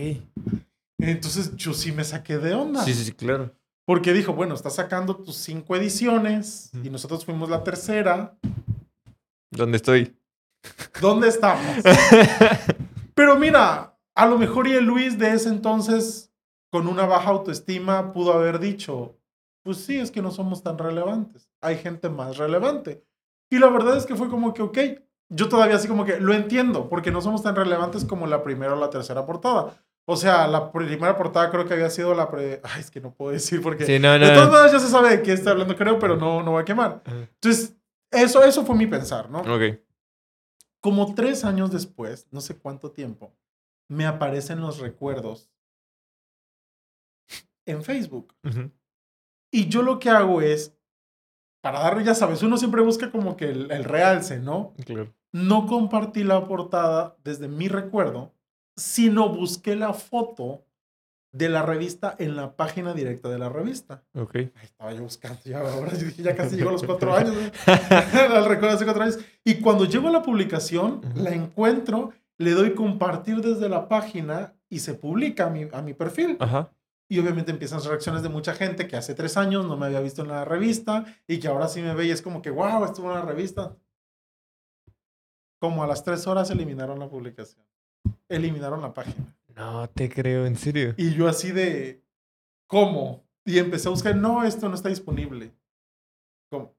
Entonces 1.00 1.56
yo 1.56 1.74
sí 1.74 1.92
me 1.92 2.04
saqué 2.04 2.38
de 2.38 2.54
onda. 2.54 2.84
Sí, 2.84 2.94
sí, 2.94 3.04
sí, 3.06 3.12
claro. 3.12 3.54
Porque 3.88 4.12
dijo, 4.12 4.34
bueno, 4.34 4.54
estás 4.54 4.76
sacando 4.76 5.16
tus 5.16 5.38
cinco 5.38 5.74
ediciones 5.74 6.72
y 6.84 6.90
nosotros 6.90 7.24
fuimos 7.24 7.50
la 7.50 7.64
tercera. 7.64 8.38
¿Dónde 9.50 9.78
estoy? 9.78 10.14
¿Dónde 11.00 11.30
estamos? 11.30 11.78
Pero 13.16 13.38
mira, 13.38 13.98
a 14.14 14.26
lo 14.26 14.38
mejor 14.38 14.68
y 14.68 14.74
el 14.74 14.84
Luis 14.84 15.18
de 15.18 15.32
ese 15.32 15.48
entonces, 15.48 16.34
con 16.70 16.86
una 16.86 17.06
baja 17.06 17.30
autoestima, 17.30 18.12
pudo 18.12 18.34
haber 18.34 18.60
dicho, 18.60 19.16
pues 19.64 19.78
sí, 19.78 19.98
es 19.98 20.12
que 20.12 20.22
no 20.22 20.32
somos 20.32 20.62
tan 20.62 20.78
relevantes. 20.78 21.50
Hay 21.62 21.78
gente 21.78 22.10
más 22.10 22.36
relevante. 22.36 23.06
Y 23.50 23.58
la 23.58 23.70
verdad 23.70 23.96
es 23.96 24.06
que 24.06 24.18
fue 24.18 24.28
como 24.28 24.54
que, 24.54 24.64
ok, 24.64 24.78
yo 25.30 25.48
todavía 25.48 25.78
así 25.78 25.88
como 25.88 26.04
que 26.04 26.20
lo 26.20 26.34
entiendo, 26.34 26.90
porque 26.90 27.10
no 27.10 27.22
somos 27.22 27.42
tan 27.42 27.56
relevantes 27.56 28.04
como 28.04 28.28
la 28.28 28.44
primera 28.44 28.74
o 28.74 28.78
la 28.78 28.90
tercera 28.90 29.26
portada. 29.26 29.82
O 30.10 30.16
sea, 30.16 30.48
la 30.48 30.72
primera 30.72 31.18
portada 31.18 31.52
creo 31.52 31.68
que 31.68 31.74
había 31.74 31.90
sido 31.90 32.14
la 32.16 32.32
pre... 32.32 32.62
Ay, 32.64 32.80
es 32.80 32.90
que 32.90 33.02
no 33.02 33.14
puedo 33.14 33.34
decir 33.34 33.62
porque... 33.62 33.86
Sí, 33.86 34.00
no, 34.00 34.18
no. 34.18 34.26
De 34.26 34.34
todas 34.34 34.50
maneras 34.50 34.72
ya 34.72 34.80
se 34.80 34.88
sabe 34.88 35.10
de 35.10 35.22
qué 35.22 35.34
está 35.34 35.52
hablando, 35.52 35.76
creo, 35.76 36.00
pero 36.00 36.16
no, 36.16 36.42
no 36.42 36.54
va 36.54 36.62
a 36.62 36.66
quemar. 36.66 37.02
Entonces, 37.06 37.76
eso, 38.10 38.42
eso 38.42 38.66
fue 38.66 38.78
mi 38.78 38.88
pensar, 38.88 39.30
¿no? 39.30 39.40
Ok. 39.40 39.82
Como 40.80 41.14
tres 41.14 41.44
años 41.44 41.72
después, 41.72 42.26
no 42.32 42.40
sé 42.40 42.58
cuánto 42.58 42.92
tiempo, 42.92 43.36
me 43.90 44.06
aparecen 44.06 44.62
los 44.62 44.80
recuerdos 44.80 45.50
en 47.66 47.84
Facebook. 47.84 48.34
Y 49.52 49.68
yo 49.68 49.82
lo 49.82 50.00
que 50.00 50.10
hago 50.10 50.42
es, 50.42 50.74
para 51.60 51.80
darle, 51.80 52.06
ya 52.06 52.16
sabes, 52.16 52.42
uno 52.44 52.56
siempre 52.56 52.82
busca 52.82 53.12
como 53.12 53.36
que 53.36 53.50
el, 53.50 53.72
el 53.72 53.84
realce, 53.84 54.40
¿no? 54.40 54.74
Claro. 54.86 55.14
No 55.34 55.68
compartí 55.68 56.24
la 56.24 56.48
portada 56.48 57.18
desde 57.26 57.50
mi 57.50 57.68
recuerdo, 57.68 58.37
sino 58.78 59.30
busqué 59.30 59.76
la 59.76 59.94
foto 59.94 60.64
de 61.32 61.50
la 61.50 61.62
revista 61.62 62.16
en 62.20 62.36
la 62.36 62.56
página 62.56 62.94
directa 62.94 63.30
de 63.30 63.38
la 63.38 63.50
revista. 63.50 64.04
Ok. 64.14 64.36
Ahí 64.36 64.52
estaba 64.64 64.94
yo 64.94 65.04
buscando, 65.04 65.40
ya 65.44 65.60
ahora 65.60 65.94
yo 65.94 66.06
dije, 66.06 66.24
ya 66.24 66.36
casi 66.36 66.56
llegó 66.56 66.70
a 66.70 66.74
los 66.74 66.84
cuatro 66.84 67.14
años. 67.14 67.36
Al 67.66 68.46
recuerdo 68.46 68.76
hace 68.76 68.86
cuatro 68.86 69.04
años. 69.04 69.20
Y 69.44 69.56
cuando 69.56 69.86
llego 69.86 70.08
a 70.08 70.12
la 70.12 70.22
publicación, 70.22 71.02
la 71.16 71.32
encuentro, 71.32 72.12
le 72.38 72.52
doy 72.52 72.74
compartir 72.74 73.42
desde 73.42 73.68
la 73.68 73.88
página 73.88 74.54
y 74.70 74.80
se 74.80 74.94
publica 74.94 75.48
a 75.48 75.50
mi, 75.50 75.68
a 75.72 75.82
mi 75.82 75.94
perfil. 75.94 76.38
Ajá. 76.40 76.72
Y 77.10 77.20
obviamente 77.20 77.52
empiezan 77.52 77.82
reacciones 77.84 78.22
de 78.22 78.30
mucha 78.30 78.54
gente 78.54 78.88
que 78.88 78.98
hace 78.98 79.14
tres 79.14 79.38
años 79.38 79.66
no 79.66 79.78
me 79.78 79.86
había 79.86 80.02
visto 80.02 80.24
en 80.24 80.28
la 80.28 80.44
revista 80.44 81.06
y 81.26 81.40
que 81.40 81.48
ahora 81.48 81.68
sí 81.68 81.82
me 81.82 81.94
ve 81.94 82.08
y 82.08 82.12
es 82.12 82.22
como 82.22 82.42
que, 82.42 82.50
wow, 82.50 82.84
estuvo 82.84 83.10
en 83.10 83.16
la 83.16 83.22
revista. 83.22 83.78
Como 85.60 85.84
a 85.84 85.88
las 85.88 86.04
tres 86.04 86.28
horas 86.28 86.52
eliminaron 86.52 87.00
la 87.00 87.10
publicación. 87.10 87.66
Eliminaron 88.30 88.82
la 88.82 88.94
página. 88.94 89.36
No 89.56 89.90
te 89.90 90.10
creo, 90.10 90.46
en 90.46 90.56
serio. 90.56 90.94
Y 90.98 91.14
yo 91.16 91.28
así 91.28 91.52
de, 91.52 92.04
¿cómo? 92.68 93.26
Y 93.46 93.58
empecé 93.60 93.88
a 93.88 93.92
buscar, 93.92 94.16
no, 94.16 94.44
esto 94.44 94.68
no 94.70 94.76
está 94.76 94.90
disponible. 94.90 95.52
¿Cómo? 96.52 96.76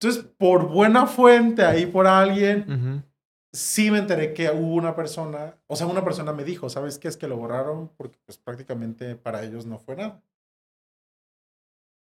Entonces, 0.00 0.24
por 0.38 0.68
buena 0.68 1.06
fuente, 1.06 1.64
ahí 1.64 1.84
por 1.86 2.06
alguien, 2.06 3.04
sí 3.52 3.90
me 3.90 3.98
enteré 3.98 4.32
que 4.32 4.48
hubo 4.50 4.74
una 4.74 4.94
persona, 4.94 5.56
o 5.66 5.74
sea, 5.76 5.86
una 5.86 6.04
persona 6.04 6.32
me 6.32 6.44
dijo, 6.44 6.68
¿sabes 6.70 6.98
qué? 6.98 7.08
Es 7.08 7.16
que 7.16 7.26
lo 7.28 7.36
borraron 7.36 7.88
porque 7.96 8.18
pues 8.24 8.38
prácticamente 8.38 9.16
para 9.16 9.42
ellos 9.42 9.66
no 9.66 9.78
fue 9.78 9.96
nada. 9.96 10.22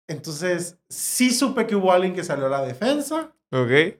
Entonces, 0.07 0.77
sí 0.87 1.31
supe 1.31 1.65
que 1.65 1.75
hubo 1.75 1.91
alguien 1.91 2.13
que 2.13 2.23
salió 2.23 2.45
a 2.45 2.49
la 2.49 2.61
defensa, 2.61 3.33
Ok. 3.51 3.69
pero, 3.69 3.99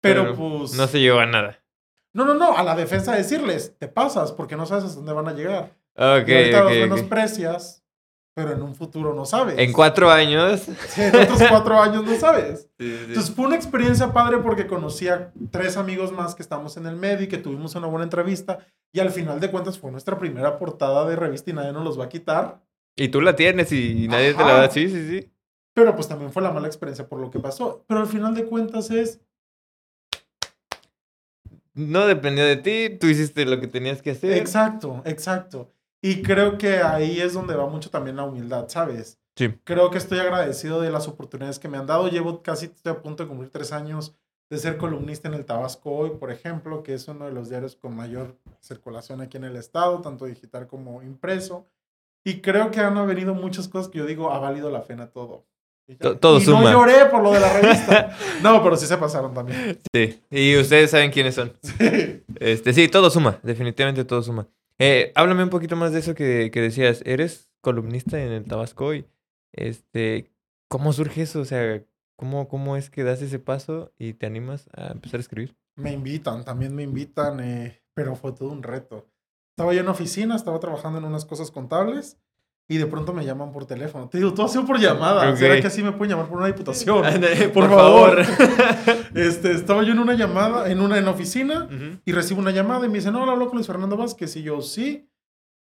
Pero 0.00 0.34
pues... 0.36 0.74
No 0.74 0.86
se 0.86 1.00
llevó 1.00 1.18
a 1.18 1.26
nada. 1.26 1.58
No, 2.14 2.24
no, 2.24 2.34
no, 2.34 2.56
a 2.56 2.62
la 2.62 2.74
defensa 2.74 3.14
decirles, 3.14 3.74
te 3.78 3.88
pasas 3.88 4.32
porque 4.32 4.56
no 4.56 4.66
sabes 4.66 4.84
hasta 4.84 4.96
dónde 4.96 5.12
van 5.12 5.28
a 5.28 5.32
llegar. 5.34 5.74
Ok, 5.94 6.28
y 6.28 6.34
ahorita 6.34 6.58
ok, 6.64 6.70
los 6.70 6.78
menosprecias, 6.78 7.84
pero 8.34 8.52
en 8.52 8.62
un 8.62 8.74
futuro 8.74 9.14
no 9.14 9.24
sabes. 9.24 9.58
En 9.58 9.72
cuatro 9.72 10.10
años. 10.10 10.62
Sí, 10.88 11.02
en 11.02 11.14
otros 11.16 11.42
cuatro 11.50 11.80
años 11.80 12.04
no 12.04 12.14
sabes. 12.16 12.68
Sí, 12.78 12.88
sí. 12.98 13.04
Entonces 13.08 13.34
fue 13.34 13.46
una 13.46 13.56
experiencia 13.56 14.12
padre 14.12 14.38
porque 14.38 14.66
conocí 14.66 15.08
a 15.08 15.32
tres 15.50 15.76
amigos 15.76 16.12
más 16.12 16.34
que 16.34 16.42
estamos 16.42 16.76
en 16.76 16.86
el 16.86 16.96
medio 16.96 17.24
y 17.24 17.28
que 17.28 17.38
tuvimos 17.38 17.74
una 17.74 17.88
buena 17.88 18.04
entrevista. 18.04 18.58
Y 18.92 19.00
al 19.00 19.10
final 19.10 19.38
de 19.40 19.50
cuentas 19.50 19.78
fue 19.78 19.90
nuestra 19.90 20.18
primera 20.18 20.58
portada 20.58 21.04
de 21.06 21.16
revista 21.16 21.50
y 21.50 21.54
nadie 21.54 21.72
nos 21.72 21.84
los 21.84 21.98
va 22.00 22.04
a 22.04 22.08
quitar. 22.08 22.62
Y 22.96 23.08
tú 23.08 23.20
la 23.20 23.36
tienes 23.36 23.70
y 23.72 24.08
nadie 24.08 24.32
te 24.34 24.40
la 24.42 24.48
Ajá. 24.54 24.60
da. 24.62 24.70
Sí, 24.70 24.88
sí, 24.88 25.08
sí. 25.08 25.30
Pero 25.74 25.94
pues 25.94 26.08
también 26.08 26.32
fue 26.32 26.42
la 26.42 26.50
mala 26.50 26.66
experiencia 26.66 27.06
por 27.06 27.20
lo 27.20 27.30
que 27.30 27.38
pasó. 27.38 27.84
Pero 27.86 28.00
al 28.00 28.06
final 28.06 28.34
de 28.34 28.44
cuentas 28.46 28.90
es, 28.90 29.20
No 31.78 32.08
dependió 32.08 32.44
de 32.44 32.56
ti, 32.56 32.98
tú 32.98 33.06
hiciste 33.06 33.46
lo 33.46 33.60
que 33.60 33.68
tenías 33.68 34.02
que 34.02 34.10
hacer. 34.10 34.32
exacto, 34.32 35.00
exacto. 35.04 35.72
Y 36.02 36.22
creo 36.22 36.58
que 36.58 36.78
ahí 36.78 37.20
es 37.20 37.34
donde 37.34 37.54
va 37.54 37.68
mucho 37.68 37.88
también 37.88 38.16
la 38.16 38.24
humildad, 38.24 38.68
¿sabes? 38.68 39.20
Sí. 39.36 39.54
Creo 39.62 39.90
que 39.90 39.98
estoy 39.98 40.18
agradecido 40.18 40.80
de 40.80 40.90
las 40.90 41.06
oportunidades 41.06 41.60
que 41.60 41.68
me 41.68 41.78
han 41.78 41.86
dado. 41.86 42.08
Llevo 42.08 42.42
casi, 42.42 42.66
estoy 42.66 42.92
a 42.92 43.00
punto 43.00 43.22
de 43.22 43.28
cumplir 43.28 43.50
tres 43.50 43.70
años 43.70 44.16
de 44.50 44.58
ser 44.58 44.76
columnista 44.76 45.28
en 45.28 45.34
el 45.34 45.44
Tabasco 45.44 45.90
Hoy, 45.90 46.10
por 46.18 46.32
ejemplo, 46.32 46.82
que 46.82 46.94
es 46.94 47.06
uno 47.06 47.26
de 47.26 47.32
los 47.32 47.48
diarios 47.48 47.76
con 47.76 47.94
mayor 47.94 48.36
circulación 48.60 49.20
aquí 49.20 49.36
en 49.36 49.44
el 49.44 49.56
estado, 49.56 50.00
tanto 50.00 50.24
digital 50.24 50.66
como 50.66 51.02
impreso. 51.02 51.68
Y 52.24 52.40
creo 52.40 52.72
que 52.72 52.80
han 52.80 53.06
venido 53.06 53.34
muchas 53.34 53.68
cosas 53.68 53.88
que 53.88 53.98
yo 53.98 54.06
digo, 54.06 54.32
ha 54.32 54.40
valido 54.40 54.70
la 54.70 54.84
pena 54.84 55.10
todo. 55.10 55.46
Todo 55.96 56.38
y 56.38 56.42
suma. 56.42 56.64
no 56.64 56.72
lloré 56.72 57.06
por 57.06 57.22
lo 57.22 57.32
de 57.32 57.40
la 57.40 57.52
revista. 57.60 58.16
no, 58.42 58.62
pero 58.62 58.76
sí 58.76 58.86
se 58.86 58.98
pasaron 58.98 59.32
también. 59.32 59.80
Sí. 59.92 60.22
Y 60.30 60.56
ustedes 60.56 60.90
saben 60.90 61.10
quiénes 61.10 61.34
son. 61.34 61.52
Este, 62.40 62.72
sí, 62.74 62.88
todo 62.88 63.08
suma. 63.10 63.38
Definitivamente 63.42 64.04
todo 64.04 64.22
suma. 64.22 64.46
Eh, 64.78 65.12
háblame 65.14 65.44
un 65.44 65.50
poquito 65.50 65.76
más 65.76 65.92
de 65.92 66.00
eso 66.00 66.14
que, 66.14 66.50
que 66.52 66.60
decías. 66.60 67.02
Eres 67.06 67.50
columnista 67.62 68.22
en 68.22 68.32
el 68.32 68.44
Tabasco 68.44 68.94
y 68.94 69.06
este, 69.52 70.30
¿cómo 70.68 70.92
surge 70.92 71.22
eso? 71.22 71.40
O 71.40 71.44
sea, 71.44 71.82
¿cómo, 72.16 72.48
¿cómo 72.48 72.76
es 72.76 72.90
que 72.90 73.02
das 73.02 73.22
ese 73.22 73.38
paso 73.38 73.92
y 73.98 74.12
te 74.12 74.26
animas 74.26 74.68
a 74.74 74.88
empezar 74.92 75.18
a 75.18 75.22
escribir? 75.22 75.56
Me 75.76 75.92
invitan, 75.92 76.44
también 76.44 76.74
me 76.74 76.82
invitan, 76.82 77.40
eh, 77.40 77.82
pero 77.94 78.14
fue 78.14 78.32
todo 78.32 78.50
un 78.50 78.62
reto. 78.62 79.06
Estaba 79.56 79.72
yo 79.72 79.80
en 79.80 79.88
oficina, 79.88 80.36
estaba 80.36 80.60
trabajando 80.60 80.98
en 80.98 81.04
unas 81.04 81.24
cosas 81.24 81.50
contables 81.50 82.18
y 82.70 82.76
de 82.76 82.86
pronto 82.86 83.14
me 83.14 83.24
llaman 83.24 83.50
por 83.50 83.64
teléfono. 83.64 84.08
Te 84.10 84.18
digo, 84.18 84.34
todo 84.34 84.44
ha 84.44 84.48
sido 84.50 84.66
por 84.66 84.78
llamada. 84.78 85.30
Ok. 85.30 85.36
¿Será 85.36 85.58
que 85.58 85.66
así 85.66 85.82
me 85.82 85.92
pueden 85.92 86.10
llamar 86.10 86.28
por 86.28 86.36
una 86.36 86.48
diputación? 86.48 87.02
Por, 87.54 87.68
favor. 87.68 88.18
Este, 89.14 89.52
estaba 89.52 89.82
yo 89.82 89.92
en 89.92 89.98
una 89.98 90.12
llamada, 90.14 90.70
en 90.70 90.80
una 90.80 90.98
en 90.98 91.08
oficina 91.08 91.64
Ujú. 91.64 91.98
y 92.04 92.12
recibo 92.12 92.40
una 92.40 92.50
llamada 92.50 92.84
y 92.84 92.88
me 92.90 92.96
dicen, 92.96 93.16
hola, 93.16 93.32
hablo 93.32 93.46
con 93.46 93.56
Luis 93.56 93.66
Fernando 93.66 93.96
Vázquez. 93.96 94.36
Y 94.36 94.42
yo, 94.42 94.60
sí, 94.60 95.08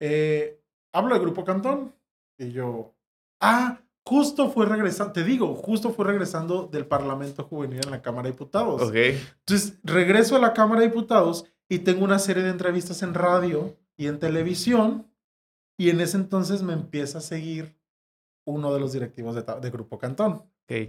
eh, 0.01 0.59
hablo 0.95 1.15
del 1.15 1.23
Grupo 1.23 1.45
Cantón. 1.45 1.95
Y 2.39 2.53
yo, 2.53 2.95
ah, 3.41 3.79
justo 4.03 4.51
fue 4.51 4.65
regresando, 4.65 5.13
te 5.13 5.25
digo, 5.25 5.55
justo 5.55 5.93
fue 5.93 6.07
regresando 6.07 6.67
del 6.73 6.87
Parlamento 6.87 7.45
Juvenil 7.45 7.81
en 7.85 7.91
la 7.91 8.01
Cámara 8.01 8.25
de 8.25 8.33
Diputados. 8.33 8.81
Ok. 8.81 8.95
Entonces, 8.95 9.79
regreso 9.85 10.37
a 10.37 10.39
la 10.39 10.55
Cámara 10.55 10.81
de 10.81 10.89
Diputados 10.89 11.45
y 11.69 11.81
tengo 11.81 12.03
una 12.05 12.19
serie 12.19 12.43
de 12.43 12.51
entrevistas 12.51 13.03
en 13.03 13.13
radio 13.13 13.77
y 13.97 14.07
en 14.07 14.19
televisión. 14.19 15.07
Y 15.77 15.91
en 15.91 16.01
ese 16.01 16.17
entonces 16.17 16.63
me 16.63 16.73
empieza 16.73 17.19
a 17.19 17.21
seguir 17.21 17.77
uno 18.47 18.73
de 18.73 18.81
los 18.81 18.93
directivos 18.93 19.35
de, 19.35 19.43
de 19.43 19.71
Grupo 19.71 19.99
Cantón. 19.99 20.45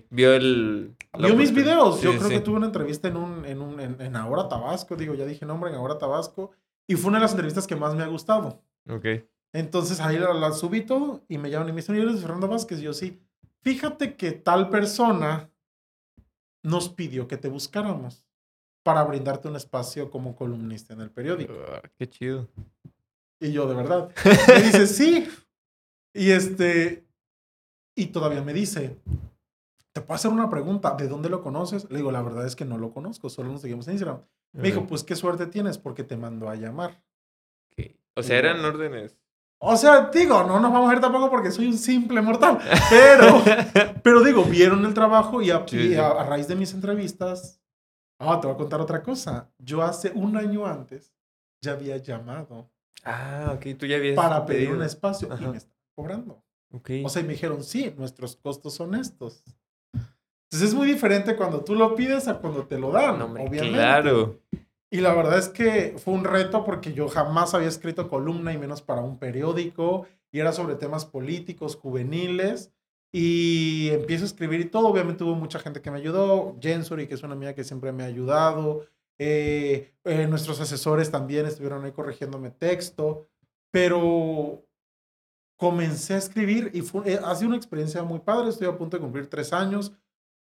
Vio 0.10 0.34
el. 0.34 0.96
Vio 1.18 1.36
mis 1.36 1.54
videos. 1.54 2.02
Yo 2.02 2.12
creo 2.12 2.30
sí. 2.30 2.36
que 2.36 2.40
tuve 2.40 2.58
una 2.58 2.68
entrevista 2.68 3.08
en, 3.08 3.18
un, 3.18 3.46
en, 3.46 3.62
un, 3.62 3.80
en, 3.80 4.00
en 4.00 4.16
Ahora 4.16 4.48
Tabasco. 4.48 4.96
Digo, 4.96 5.14
ya 5.16 5.26
dije 5.26 5.46
nombre, 5.46 5.70
en 5.70 5.76
Ahora 5.76 5.98
Tabasco. 5.98 6.52
Y 6.88 6.96
fue 6.96 7.10
una 7.10 7.18
de 7.18 7.24
las 7.24 7.32
entrevistas 7.32 7.68
que 7.68 7.76
más 7.76 7.96
me 7.96 8.04
ha 8.04 8.08
gustado. 8.08 8.62
Ok. 8.88 9.06
Entonces 9.54 10.00
ahí 10.00 10.18
la, 10.18 10.34
la 10.34 10.52
subí 10.52 10.82
todo 10.82 11.24
y 11.28 11.38
me 11.38 11.50
llaman 11.50 11.70
y 11.70 11.72
me 11.72 11.78
dicen, 11.78 11.96
¿eres 11.96 12.22
Fernando 12.22 12.48
Vázquez? 12.48 12.80
Y 12.80 12.84
yo 12.84 12.94
sí. 12.94 13.22
Fíjate 13.62 14.16
que 14.16 14.32
tal 14.32 14.70
persona 14.70 15.50
nos 16.62 16.90
pidió 16.90 17.28
que 17.28 17.38
te 17.38 17.48
buscáramos 17.48 18.26
para 18.84 19.04
brindarte 19.04 19.48
un 19.48 19.56
espacio 19.56 20.12
como 20.12 20.36
columnista 20.36 20.94
en 20.94 21.02
el 21.02 21.10
periódico. 21.10 21.54
Ah, 21.68 21.82
qué 21.98 22.08
chido. 22.08 22.48
Y 23.40 23.52
yo, 23.52 23.68
de 23.68 23.76
verdad. 23.76 24.12
Me 24.48 24.62
dice, 24.62 24.88
sí. 24.88 25.28
Y 26.14 26.32
este, 26.32 27.06
y 27.98 28.08
todavía 28.08 28.42
me 28.42 28.54
dice, 28.54 28.98
¿te 29.94 30.02
puedo 30.02 30.16
hacer 30.16 30.32
una 30.32 30.50
pregunta? 30.50 30.96
¿De 30.96 31.08
dónde 31.08 31.30
lo 31.30 31.42
conoces? 31.42 31.90
Le 31.90 31.98
digo, 31.98 32.12
la 32.12 32.22
verdad 32.22 32.46
es 32.46 32.56
que 32.56 32.66
no 32.66 32.78
lo 32.78 32.92
conozco, 32.92 33.30
solo 33.30 33.52
nos 33.52 33.62
seguimos 33.62 33.88
en 33.88 33.94
Instagram. 33.94 34.22
Me 34.54 34.70
dijo, 34.70 34.88
pues 34.88 35.04
qué 35.04 35.18
suerte 35.18 35.48
tienes 35.48 35.78
porque 35.78 36.04
te 36.06 36.16
mandó 36.16 36.50
a 36.50 36.56
llamar. 36.56 37.04
O 38.18 38.24
sea, 38.24 38.38
eran 38.40 38.64
órdenes. 38.64 39.18
O 39.60 39.76
sea, 39.76 40.10
digo, 40.14 40.44
no 40.44 40.60
nos 40.62 40.72
vamos 40.72 40.88
a 40.88 40.94
ver 40.94 41.02
tampoco 41.02 41.30
porque 41.30 41.52
soy 41.52 41.68
un 41.68 41.78
simple 41.78 42.22
mortal. 42.22 42.60
Pero, 42.90 43.44
pero 44.04 44.24
digo, 44.24 44.44
vieron 44.46 44.86
el 44.86 44.94
trabajo 44.94 45.42
y, 45.42 45.52
a, 45.52 45.66
Sí, 45.68 45.78
y 45.78 45.88
sí. 45.90 45.96
a- 45.96 46.12
a 46.12 46.24
raíz 46.26 46.48
de 46.48 46.56
mis 46.56 46.74
entrevistas, 46.74 47.62
ah, 48.20 48.40
te 48.40 48.48
voy 48.48 48.54
a 48.54 48.58
contar 48.58 48.80
otra 48.80 49.04
cosa. 49.04 49.52
Yo 49.58 49.82
hace 49.82 50.12
un 50.16 50.38
año 50.38 50.66
antes 50.66 51.14
ya 51.62 51.74
había 51.74 51.98
llamado 51.98 52.70
Ah, 53.06 53.54
ok. 53.56 53.78
Tú 53.78 53.86
ya 53.86 53.98
habías 53.98 54.16
para 54.16 54.46
pedir 54.46 54.62
pedido. 54.64 54.78
un 54.78 54.84
espacio 54.84 55.28
y 55.30 55.32
Ajá. 55.32 55.52
me 55.52 55.58
están 55.58 55.74
cobrando. 55.96 56.44
Ok. 56.72 56.90
O 57.04 57.10
sea, 57.10 57.22
y 57.22 57.26
me 57.26 57.34
dijeron, 57.34 57.64
sí, 57.64 57.94
nuestros 57.98 58.36
costos 58.36 58.74
son 58.74 58.96
estos. 58.96 59.44
Entonces 59.94 60.70
es 60.70 60.74
muy 60.74 60.88
diferente 60.88 61.36
cuando 61.36 61.64
tú 61.64 61.76
lo 61.76 61.96
pides 61.96 62.28
a 62.28 62.40
cuando 62.40 62.66
te 62.66 62.78
lo 62.80 62.92
dan, 62.92 63.20
No, 63.20 63.26
hombre, 63.26 63.48
obviamente. 63.48 63.78
claro. 63.78 64.40
Y 64.92 65.02
la 65.02 65.14
verdad 65.14 65.38
es 65.40 65.50
que 65.50 65.96
fue 65.98 66.14
un 66.14 66.24
reto 66.24 66.64
porque 66.64 66.94
yo 66.94 67.08
jamás 67.10 67.54
había 67.54 67.68
escrito 67.68 68.08
columna 68.08 68.54
y 68.54 68.58
menos 68.58 68.82
para 68.82 69.02
un 69.02 69.18
periódico 69.18 70.06
y 70.32 70.40
era 70.40 70.52
sobre 70.54 70.76
temas 70.76 71.06
políticos, 71.06 71.76
juveniles. 71.76 72.72
Y 73.12 73.90
empiezo 73.92 74.24
a 74.24 74.28
escribir 74.28 74.60
y 74.60 74.66
todo. 74.66 74.88
Obviamente 74.90 75.24
hubo 75.24 75.36
mucha 75.36 75.60
gente 75.60 75.82
que 75.82 75.90
me 75.90 75.98
ayudó. 76.00 76.58
Jensuri, 76.62 77.08
que 77.08 77.14
es 77.16 77.24
una 77.24 77.34
amiga 77.34 77.54
que 77.56 77.64
siempre 77.64 77.92
me 77.94 78.04
ha 78.04 78.08
ayudado. 78.08 78.86
Eh, 79.18 79.94
eh, 80.04 80.28
nuestros 80.28 80.60
asesores 80.60 81.10
también 81.10 81.46
estuvieron 81.46 81.84
ahí 81.86 81.92
corrigiéndome 81.92 82.52
texto. 82.52 83.28
Pero 83.72 84.66
comencé 85.58 86.16
a 86.16 86.18
escribir 86.18 86.72
y 86.74 86.82
fue, 86.82 87.14
eh, 87.14 87.20
ha 87.24 87.36
sido 87.36 87.50
una 87.50 87.58
experiencia 87.58 88.04
muy 88.04 88.20
padre. 88.20 88.50
Estoy 88.50 88.68
a 88.68 88.78
punto 88.78 88.98
de 88.98 89.02
cumplir 89.02 89.30
tres 89.30 89.54
años. 89.54 89.94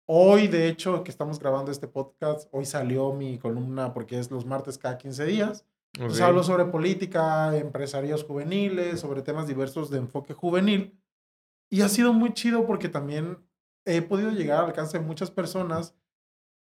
Hoy, 0.06 0.48
de 0.48 0.68
hecho, 0.68 1.02
que 1.02 1.10
estamos 1.10 1.38
grabando 1.38 1.70
este 1.72 1.88
podcast, 1.88 2.48
hoy 2.52 2.66
salió 2.66 3.12
mi 3.12 3.38
columna 3.38 3.94
porque 3.94 4.18
es 4.18 4.30
los 4.30 4.44
martes 4.44 4.76
cada 4.76 4.98
15 4.98 5.24
días. 5.24 5.64
Entonces 5.94 6.20
Ok. 6.20 6.26
hablo 6.28 6.42
sobre 6.42 6.64
política, 6.66 7.56
empresarios 7.56 8.24
juveniles, 8.24 9.00
sobre 9.00 9.22
temas 9.22 9.46
diversos 9.46 9.90
de 9.90 9.98
enfoque 9.98 10.34
juvenil. 10.34 11.00
Y 11.70 11.80
ha 11.82 11.88
sido 11.88 12.12
muy 12.12 12.34
chido 12.34 12.66
porque 12.66 12.88
también 12.88 13.38
he 13.86 14.02
podido 14.02 14.30
llegar 14.30 14.60
al 14.60 14.66
alcance 14.66 14.98
de 14.98 15.04
muchas 15.04 15.30
personas 15.30 15.94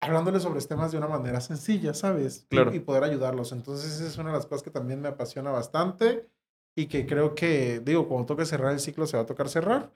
hablándoles 0.02 0.44
sobre 0.44 0.60
temas 0.62 0.92
de 0.92 0.98
una 0.98 1.08
manera 1.08 1.40
sencilla, 1.42 1.94
¿sabes? 1.94 2.46
Y- 2.50 2.56
Claro. 2.56 2.74
Y, 2.74 2.80
poder 2.80 3.04
ayudarlos. 3.04 3.52
Entonces 3.52 3.94
esa 3.94 4.08
es 4.08 4.18
una 4.18 4.30
de 4.32 4.36
las 4.38 4.46
cosas 4.48 4.64
que 4.64 4.72
también 4.72 5.00
me 5.02 5.08
apasiona 5.10 5.52
bastante 5.52 6.28
y 6.76 6.88
que 6.88 7.06
creo 7.06 7.36
que, 7.36 7.80
digo, 7.84 8.08
cuando 8.08 8.26
toque 8.26 8.46
cerrar 8.46 8.72
el 8.74 8.80
ciclo 8.80 9.06
se 9.06 9.16
va 9.18 9.24
a 9.24 9.26
tocar 9.26 9.48
cerrar, 9.50 9.92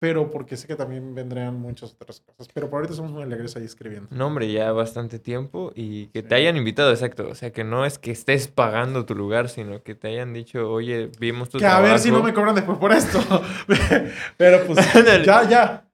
pero 0.00 0.30
porque 0.30 0.56
sé 0.56 0.66
que 0.66 0.74
también 0.74 1.14
vendrán 1.14 1.60
muchas 1.60 1.92
otras 1.92 2.20
cosas. 2.20 2.48
Pero 2.52 2.68
por 2.68 2.78
ahorita 2.78 2.94
somos 2.94 3.12
muy 3.12 3.22
alegres 3.22 3.54
ahí 3.56 3.64
escribiendo. 3.64 4.08
No, 4.10 4.26
hombre, 4.28 4.50
ya 4.50 4.72
bastante 4.72 5.18
tiempo 5.20 5.70
y 5.76 6.06
que 6.08 6.22
te 6.24 6.30
Sí. 6.30 6.34
hayan 6.34 6.56
invitado, 6.56 6.90
exacto. 6.90 7.28
O 7.28 7.34
sea, 7.36 7.52
que 7.52 7.62
no 7.62 7.84
es 7.84 7.98
que 8.00 8.10
estés 8.10 8.48
pagando 8.48 9.04
tu 9.06 9.14
lugar, 9.14 9.48
sino 9.48 9.82
que 9.82 9.94
te 9.94 10.08
hayan 10.08 10.32
dicho, 10.32 10.68
oye, 10.72 11.10
vimos 11.20 11.50
tu 11.50 11.58
Que 11.58 11.66
a 11.66 11.78
ver 11.80 11.98
si 12.00 12.08
no 12.08 12.14
trabajo". 12.16 12.26
me 12.26 12.34
cobran 12.34 12.54
después 12.56 12.78
por 12.78 12.92
esto. 12.92 13.20
Pero 14.38 14.66
pues 14.66 14.78
ya, 15.24 15.48
ya. 15.48 15.84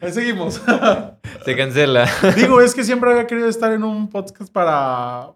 Ahí 0.00 0.12
seguimos. 0.12 0.60
Se 1.44 1.56
cancela. 1.56 2.08
Digo, 2.36 2.60
es 2.60 2.74
que 2.74 2.84
siempre 2.84 3.10
había 3.10 3.26
querido 3.26 3.48
estar 3.48 3.72
en 3.72 3.84
un 3.84 4.08
podcast 4.08 4.52
para 4.52 5.34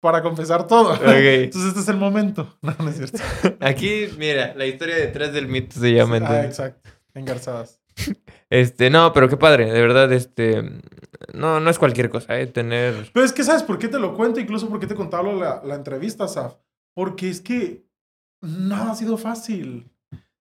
para 0.00 0.22
confesar 0.22 0.66
todo. 0.66 0.92
Ok. 0.94 1.00
Entonces 1.04 1.68
este 1.68 1.80
es 1.80 1.88
el 1.88 1.96
momento. 1.96 2.58
No, 2.60 2.74
no 2.78 2.90
es 2.90 2.96
cierto. 2.96 3.18
Aquí, 3.60 4.08
mira, 4.18 4.54
la 4.54 4.66
historia 4.66 4.96
detrás 4.96 5.32
del 5.32 5.48
mito 5.48 5.80
se 5.80 5.92
llama 5.94 6.16
Ah, 6.16 6.18
entonces. 6.18 6.44
exacto. 6.46 6.90
Engarzadas. 7.14 7.80
Este, 8.50 8.90
no, 8.90 9.12
pero 9.12 9.28
qué 9.28 9.36
padre, 9.36 9.70
de 9.72 9.80
verdad, 9.80 10.12
este, 10.12 10.62
no, 11.32 11.58
no 11.60 11.70
es 11.70 11.78
cualquier 11.78 12.10
cosa, 12.10 12.38
¿eh? 12.38 12.46
Tener, 12.48 13.08
Pero 13.14 13.24
es 13.24 13.32
que, 13.32 13.44
¿sabes 13.44 13.62
por 13.62 13.78
qué 13.78 13.88
te 13.88 13.98
lo 13.98 14.14
cuento? 14.14 14.40
Incluso 14.40 14.68
por 14.68 14.78
qué 14.80 14.86
te 14.86 14.94
contaba 14.94 15.32
la, 15.32 15.62
la 15.64 15.74
entrevista, 15.76 16.26
Saf. 16.28 16.54
Porque 16.92 17.30
es 17.30 17.40
que 17.40 17.86
nada 18.42 18.92
ha 18.92 18.94
sido 18.96 19.16
fácil. 19.16 19.88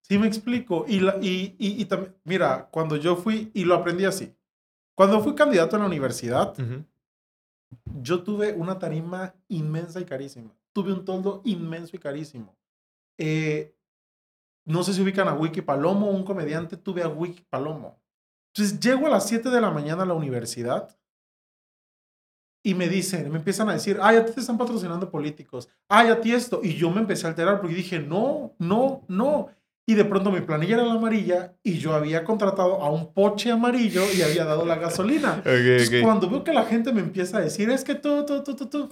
Sí 0.04 0.18
me 0.18 0.28
explico. 0.28 0.86
Y, 0.88 1.00
la, 1.00 1.18
y, 1.22 1.56
y, 1.58 1.82
y 1.82 1.86
también, 1.86 2.16
mira, 2.24 2.70
cuando 2.72 2.98
yo 2.98 3.16
fui, 3.16 3.52
y 3.54 3.64
lo 3.66 3.76
aprendí 3.76 4.06
así. 4.06 4.36
Cuando 4.96 5.22
fui 5.22 5.34
candidato 5.34 5.76
a 5.76 5.80
la 5.80 5.86
universidad, 5.86 6.54
yo 8.02 8.24
tuve 8.24 8.54
una 8.54 8.78
tarima 8.78 9.34
inmensa 9.48 10.00
y 10.00 10.06
carísima. 10.06 10.56
Tuve 10.74 10.94
un 10.94 11.04
toldo 11.04 11.42
inmenso 11.46 11.96
y 11.96 12.00
carísimo. 12.00 12.56
Eh, 13.18 13.76
no 14.66 14.84
sé 14.84 14.94
si 14.94 15.02
ubican 15.02 15.28
a 15.28 15.34
Wiki 15.34 15.62
Palomo, 15.62 16.10
un 16.12 16.24
comediante, 16.24 16.78
tuve 16.78 17.02
a 17.02 17.08
Wiki 17.08 17.44
Palomo. 17.50 18.00
Entonces 18.54 18.80
llego 18.80 19.08
a 19.08 19.10
las 19.10 19.28
7 19.28 19.50
de 19.50 19.62
la 19.62 19.72
mañana 19.72 20.04
a 20.04 20.06
la 20.06 20.14
universidad 20.14 20.96
y 22.64 22.76
me 22.76 22.88
dicen, 22.88 23.30
me 23.30 23.40
empiezan 23.40 23.68
a 23.70 23.74
decir, 23.74 24.00
ay, 24.02 24.18
a 24.18 24.26
ti 24.26 24.32
te 24.32 24.40
están 24.40 24.58
patrocinando 24.58 25.10
políticos, 25.10 25.70
ay, 25.90 26.08
a 26.10 26.22
ti 26.22 26.34
esto. 26.34 26.62
Y 26.64 26.76
yo 26.76 26.90
me 26.92 27.02
empecé 27.02 27.26
a 27.26 27.30
alterar 27.30 27.60
porque 27.60 27.76
dije, 27.76 28.00
no, 28.00 28.56
no, 28.60 29.04
no. 29.08 29.50
Y 29.86 29.96
de 29.96 30.06
pronto 30.06 30.32
mi 30.32 30.40
planilla 30.40 30.76
era 30.76 30.86
la 30.86 30.94
amarilla 30.94 31.56
y 31.62 31.78
yo 31.78 31.94
había 31.94 32.24
contratado 32.24 32.82
a 32.82 32.90
un 32.90 33.14
poche 33.14 33.52
amarillo 33.52 34.02
y 34.16 34.22
había 34.22 34.46
dado 34.46 34.66
la 34.66 34.76
gasolina. 34.76 35.38
Ok, 35.44 35.48
Entonces, 35.48 36.00
ok. 36.00 36.06
cuando 36.06 36.30
veo 36.30 36.44
que 36.44 36.54
la 36.54 36.64
gente 36.64 36.94
me 36.94 37.02
empieza 37.02 37.38
a 37.38 37.42
decir, 37.42 37.70
es 37.70 37.84
que 37.84 37.96
tú, 37.96 38.26
tú, 38.26 38.44
tú, 38.44 38.56
tú, 38.56 38.68
tú, 38.68 38.90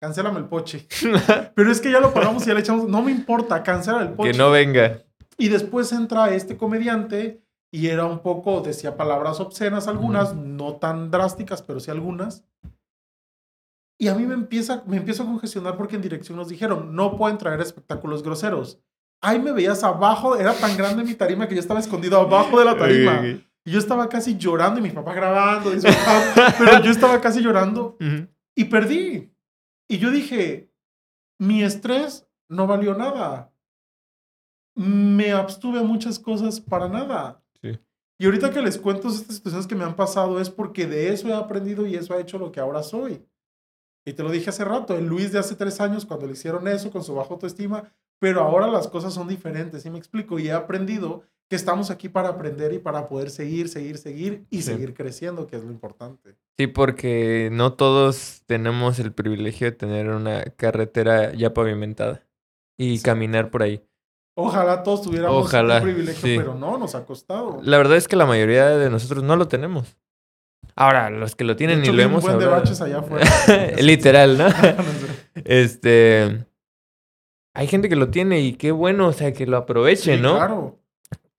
cancélame 0.00 0.40
el 0.40 0.46
poche. 0.46 0.88
Pero 1.54 1.70
es 1.70 1.80
que 1.80 1.92
ya 1.92 2.00
lo 2.00 2.12
pagamos 2.12 2.42
y 2.42 2.46
ya 2.46 2.54
le 2.54 2.60
echamos, 2.60 2.88
no 2.88 3.02
me 3.02 3.12
importa, 3.12 3.62
cancela 3.62 4.02
el 4.02 4.10
poche. 4.10 4.32
Que 4.32 4.38
no 4.38 4.50
venga. 4.50 5.02
Y 5.38 5.48
después 5.48 5.92
entra 5.92 6.34
este 6.34 6.56
comediante 6.56 7.42
y 7.70 7.86
era 7.86 8.04
un 8.04 8.18
poco, 8.18 8.60
decía 8.60 8.96
palabras 8.96 9.38
obscenas 9.38 9.86
algunas, 9.86 10.34
no 10.34 10.76
tan 10.76 11.10
drásticas, 11.10 11.62
pero 11.62 11.78
sí 11.78 11.90
algunas. 11.90 12.44
Y 13.98 14.08
a 14.08 14.14
mí 14.14 14.26
me 14.26 14.34
empieza, 14.34 14.82
me 14.86 14.96
empiezo 14.96 15.22
a 15.22 15.26
congestionar 15.26 15.76
porque 15.76 15.94
en 15.94 16.02
dirección 16.02 16.36
nos 16.36 16.48
dijeron, 16.48 16.96
no 16.96 17.16
pueden 17.16 17.38
traer 17.38 17.60
espectáculos 17.60 18.22
groseros. 18.22 18.80
Ahí 19.22 19.38
me 19.38 19.52
veías 19.52 19.84
abajo, 19.84 20.36
era 20.36 20.52
tan 20.52 20.76
grande 20.76 21.04
mi 21.04 21.14
tarima 21.14 21.46
que 21.46 21.54
yo 21.54 21.60
estaba 21.60 21.78
escondido 21.80 22.18
abajo 22.18 22.58
de 22.58 22.64
la 22.64 22.76
tarima. 22.76 23.20
Ok, 23.20 23.24
ok. 23.36 23.40
Y 23.64 23.70
yo 23.70 23.78
estaba 23.78 24.08
casi 24.08 24.36
llorando 24.36 24.80
y 24.80 24.82
mi 24.82 24.90
papá 24.90 25.14
grabando, 25.14 25.70
pero 26.58 26.82
yo 26.82 26.90
estaba 26.90 27.20
casi 27.20 27.40
llorando 27.40 27.96
Ujú. 28.00 28.26
y 28.56 28.64
perdí. 28.64 29.32
Y 29.88 29.98
yo 29.98 30.10
dije, 30.10 30.72
mi 31.38 31.62
estrés 31.62 32.26
no 32.48 32.66
valió 32.66 32.94
nada. 32.94 33.52
Me 34.74 35.32
abstuve 35.32 35.78
a 35.78 35.84
muchas 35.84 36.18
cosas 36.18 36.60
para 36.60 36.88
nada. 36.88 37.40
Sí. 37.60 37.78
Y 38.18 38.24
ahorita 38.24 38.50
que 38.50 38.62
les 38.62 38.78
cuento 38.78 39.08
estas 39.08 39.36
situaciones 39.36 39.66
que 39.68 39.74
me 39.76 39.84
han 39.84 39.94
pasado 39.94 40.40
es 40.40 40.50
porque 40.50 40.86
de 40.86 41.12
eso 41.12 41.28
he 41.28 41.34
aprendido 41.34 41.86
y 41.86 41.94
eso 41.94 42.14
ha 42.14 42.20
hecho 42.20 42.38
lo 42.38 42.50
que 42.50 42.58
ahora 42.58 42.82
soy. 42.82 43.24
Y 44.04 44.14
te 44.14 44.24
lo 44.24 44.30
dije 44.30 44.50
hace 44.50 44.64
rato, 44.64 44.96
el 44.96 45.06
Luis 45.06 45.30
de 45.30 45.38
hace 45.38 45.54
tres 45.54 45.80
años 45.80 46.04
cuando 46.04 46.26
le 46.26 46.32
hicieron 46.32 46.66
eso 46.66 46.90
con 46.90 47.04
su 47.04 47.14
baja 47.14 47.30
autoestima, 47.34 47.92
pero 48.22 48.40
ahora 48.42 48.68
las 48.68 48.86
cosas 48.86 49.12
son 49.12 49.26
diferentes, 49.26 49.82
¿sí 49.82 49.90
me 49.90 49.98
explico? 49.98 50.38
Y 50.38 50.46
he 50.46 50.52
aprendido 50.52 51.24
que 51.50 51.56
estamos 51.56 51.90
aquí 51.90 52.08
para 52.08 52.28
aprender 52.28 52.72
y 52.72 52.78
para 52.78 53.08
poder 53.08 53.30
seguir, 53.30 53.68
seguir, 53.68 53.98
seguir 53.98 54.46
y 54.48 54.58
Sí. 54.58 54.62
seguir 54.70 54.94
creciendo, 54.94 55.48
que 55.48 55.56
es 55.56 55.64
lo 55.64 55.72
importante. 55.72 56.36
Sí, 56.56 56.68
porque 56.68 57.48
no 57.50 57.72
todos 57.72 58.42
tenemos 58.46 59.00
el 59.00 59.12
privilegio 59.12 59.66
de 59.66 59.72
tener 59.72 60.08
una 60.08 60.44
carretera 60.56 61.34
ya 61.34 61.52
pavimentada 61.52 62.22
y 62.78 62.98
Sí. 62.98 63.02
caminar 63.02 63.50
por 63.50 63.64
ahí. 63.64 63.82
Ojalá 64.36 64.84
todos 64.84 65.02
tuviéramos 65.02 65.44
Ojalá, 65.44 65.78
un 65.78 65.82
privilegio, 65.82 66.22
sí. 66.22 66.36
pero 66.38 66.54
no, 66.54 66.78
nos 66.78 66.94
ha 66.94 67.04
costado. 67.04 67.58
La 67.64 67.76
verdad 67.76 67.96
es 67.96 68.06
que 68.06 68.14
la 68.14 68.24
mayoría 68.24 68.68
de 68.68 68.88
nosotros 68.88 69.24
no 69.24 69.34
lo 69.34 69.48
tenemos. 69.48 69.98
Ahora, 70.76 71.10
los 71.10 71.34
que 71.34 71.42
lo 71.42 71.56
tienen 71.56 71.80
hecho, 71.80 71.90
y 71.90 71.96
lo 71.96 71.98
vi 71.98 72.04
un 72.04 72.10
hemos 72.12 72.22
buen 72.22 72.38
de 72.38 72.46
baches 72.46 72.80
allá 72.80 73.00
afuera. 73.00 73.26
Literal, 73.80 74.38
¿no? 74.38 74.46
Este. 75.44 76.46
Hay 77.54 77.66
gente 77.66 77.88
que 77.88 77.96
lo 77.96 78.10
tiene 78.10 78.40
y 78.40 78.54
qué 78.54 78.72
bueno, 78.72 79.08
o 79.08 79.12
sea, 79.12 79.32
que 79.32 79.46
lo 79.46 79.56
aproveche, 79.58 80.16
Sí, 80.16 80.22
¿no? 80.22 80.36
Claro. 80.36 80.78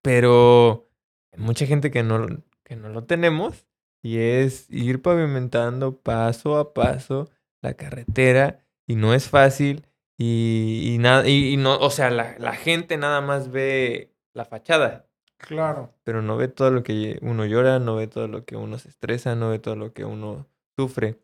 Pero 0.02 0.90
hay 1.32 1.40
mucha 1.40 1.66
gente 1.66 1.92
que 1.92 2.04
no, 2.04 2.26
que 2.64 2.76
no 2.76 2.90
lo 2.90 3.06
tenemos 3.06 3.66
y 4.02 4.18
es 4.20 4.70
ir 4.70 5.02
pavimentando 5.02 5.98
paso 5.98 6.58
a 6.58 6.74
paso 6.74 7.30
la 7.62 7.74
carretera 7.76 8.60
y 8.86 8.96
no 8.96 9.14
es 9.14 9.30
fácil 9.30 9.86
y, 10.18 10.94
y 10.94 10.98
nada, 11.00 11.28
y, 11.28 11.54
y 11.54 11.58
no, 11.58 11.78
o 11.78 11.90
sea, 11.90 12.10
la, 12.12 12.36
la 12.38 12.54
gente 12.54 12.98
nada 12.98 13.22
más 13.22 13.50
ve 13.52 14.14
la 14.34 14.46
fachada, 14.46 15.08
Claro. 15.38 15.94
pero 16.04 16.22
no 16.22 16.38
ve 16.38 16.48
todo 16.48 16.72
lo 16.72 16.84
que 16.84 17.18
uno 17.22 17.46
llora, 17.46 17.80
no 17.80 17.96
ve 17.96 18.08
todo 18.08 18.28
lo 18.28 18.46
que 18.46 18.56
uno 18.56 18.78
se 18.78 18.90
estresa, 18.90 19.36
no 19.36 19.50
ve 19.50 19.60
todo 19.60 19.76
lo 19.76 19.94
que 19.94 20.06
uno 20.06 20.48
sufre. 20.78 21.18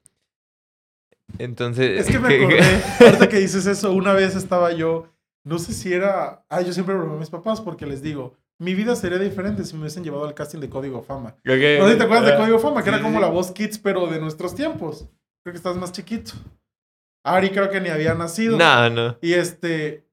Entonces, 1.38 2.02
Es 2.02 2.08
que 2.08 2.20
me 2.20 2.36
acordé, 2.36 2.60
ahorita 3.06 3.30
que 3.30 3.38
dices 3.38 3.66
eso, 3.66 3.92
una 3.92 4.14
vez 4.14 4.36
estaba 4.36 4.72
yo 4.72 5.10
no 5.44 5.58
sé 5.58 5.74
si 5.74 5.94
era, 5.94 6.46
ah, 6.50 6.62
yo 6.62 6.74
siempre 6.74 6.96
bromeo 6.96 7.16
a 7.16 7.20
mis 7.20 7.30
papás 7.30 7.62
porque 7.62 7.86
les 7.86 8.02
digo, 8.02 8.36
mi 8.60 8.76
vida 8.76 8.96
sería 8.96 9.18
diferente 9.18 9.64
si 9.64 9.74
me 9.74 9.82
hubiesen 9.82 10.04
llevado 10.04 10.26
al 10.26 10.34
casting 10.34 10.60
de 10.60 10.70
Código 10.70 11.02
Fama. 11.02 11.36
Okay. 11.40 11.80
No 11.80 11.86
sé 11.86 11.94
si 11.94 11.98
te 11.98 12.04
acuerdas 12.04 12.32
de 12.32 12.38
Código 12.38 12.60
Fama, 12.60 12.84
que 12.84 12.90
sí, 12.90 12.96
era 12.96 13.04
como 13.04 13.18
sí. 13.18 13.22
la 13.22 13.30
voz 13.30 13.52
Kids, 13.52 13.80
pero 13.80 14.08
de 14.08 14.20
nuestros 14.20 14.54
tiempos. 14.54 15.08
Creo 15.44 15.54
que 15.54 15.58
estás 15.58 15.78
más 15.78 15.92
chiquito. 15.92 16.34
Ari 17.24 17.52
creo 17.52 17.70
que 17.70 17.80
ni 17.80 17.90
había 17.90 18.14
nacido. 18.14 18.58
No, 18.58 18.90
no. 18.90 19.18
Y 19.22 19.34
este. 19.34 20.06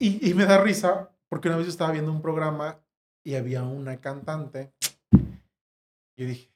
Y, 0.00 0.28
y 0.28 0.34
me 0.34 0.44
da 0.44 0.58
risa 0.58 1.10
porque 1.28 1.48
una 1.48 1.56
vez 1.56 1.66
yo 1.66 1.70
estaba 1.70 1.92
viendo 1.92 2.10
un 2.10 2.22
programa 2.22 2.80
y 3.24 3.34
había 3.34 3.62
una 3.62 4.00
cantante. 4.00 4.72
Y 5.12 6.22
yo 6.22 6.26
dije, 6.26 6.50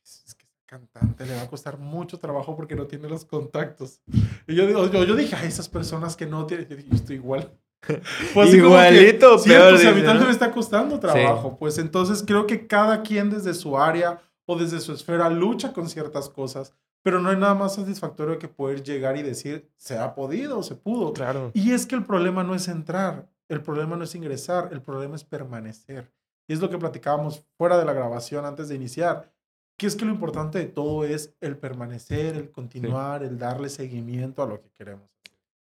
cantante 0.73 1.27
le 1.27 1.35
va 1.37 1.43
a 1.43 1.49
costar 1.49 1.79
mucho 1.79 2.19
trabajo 2.19 2.57
porque 2.57 2.75
no 2.75 2.87
tiene 2.87 3.07
los 3.09 3.27
contactos. 3.27 4.01
Y 4.49 4.55
yo, 4.55 4.67
digo- 4.67 4.91
yo, 4.91 5.05
yo 5.05 5.15
dije, 5.15 5.37
a 5.37 5.45
esas 5.45 5.69
personas 5.69 6.17
que 6.17 6.25
no 6.27 6.47
tienen. 6.47 6.67
Yo 6.67 6.77
dije, 6.77 6.89
estoy 6.95 7.17
igual. 7.17 7.53
Pues 7.83 8.01
como 8.33 8.51
que, 8.51 8.57
Igualito, 8.57 9.39
sí, 9.39 9.51
peor, 9.51 9.71
pues 9.75 9.85
a 9.85 9.93
mí 9.93 10.03
¿no? 10.03 10.15
me 10.25 10.31
está 10.31 10.51
costando 10.53 10.99
trabajo. 11.01 11.57
Pues 11.59 11.77
entonces 11.79 12.23
creo 12.27 12.47
que 12.47 12.67
cada 12.67 13.03
quien 13.03 13.29
desde 13.29 13.53
su 13.55 13.77
área 13.77 14.21
o 14.47 14.57
desde 14.57 14.81
su 14.81 14.93
esfera 14.93 15.29
lucha 15.29 15.73
con 15.73 15.89
ciertas 15.89 16.29
cosas. 16.29 16.73
Pero 17.03 17.21
no 17.21 17.29
hay 17.31 17.37
nada 17.37 17.55
más 17.55 17.75
satisfactorio 17.75 18.39
que 18.39 18.47
poder 18.49 18.83
llegar 18.85 19.17
y 19.17 19.23
decir, 19.23 19.69
se 19.77 19.99
ha 19.99 20.15
podido, 20.15 20.63
se 20.63 20.77
pudo. 20.77 21.13
Claro. 21.13 21.51
Y 21.53 21.73
es 21.73 21.85
que 21.85 21.97
el 21.97 22.05
problema 22.07 22.45
no 22.45 22.55
es 22.55 22.69
entrar, 22.69 23.29
el 23.49 23.61
problema 23.61 23.97
no 23.97 24.05
es 24.05 24.15
ingresar, 24.15 24.69
el 24.73 24.81
problema 24.81 25.17
es 25.17 25.25
permanecer. 25.25 26.13
Y 26.49 26.53
es 26.55 26.61
lo 26.61 26.71
que 26.71 26.79
platicábamos 26.79 27.45
fuera 27.59 27.77
de 27.79 27.85
la 27.85 27.93
grabación 27.93 28.45
antes 28.47 28.69
de 28.69 28.77
iniciar, 28.77 29.33
que 29.77 29.87
es 29.87 29.97
que 29.97 30.05
lo 30.05 30.13
importante 30.13 30.59
de 30.59 30.67
todo 30.67 31.05
es 31.05 31.35
el 31.41 31.57
permanecer, 31.57 32.37
el 32.37 32.51
continuar, 32.51 33.23
el 33.23 33.39
darle 33.39 33.69
seguimiento 33.69 34.43
a 34.43 34.47
lo 34.47 34.61
que 34.61 34.71
queremos. 34.71 35.11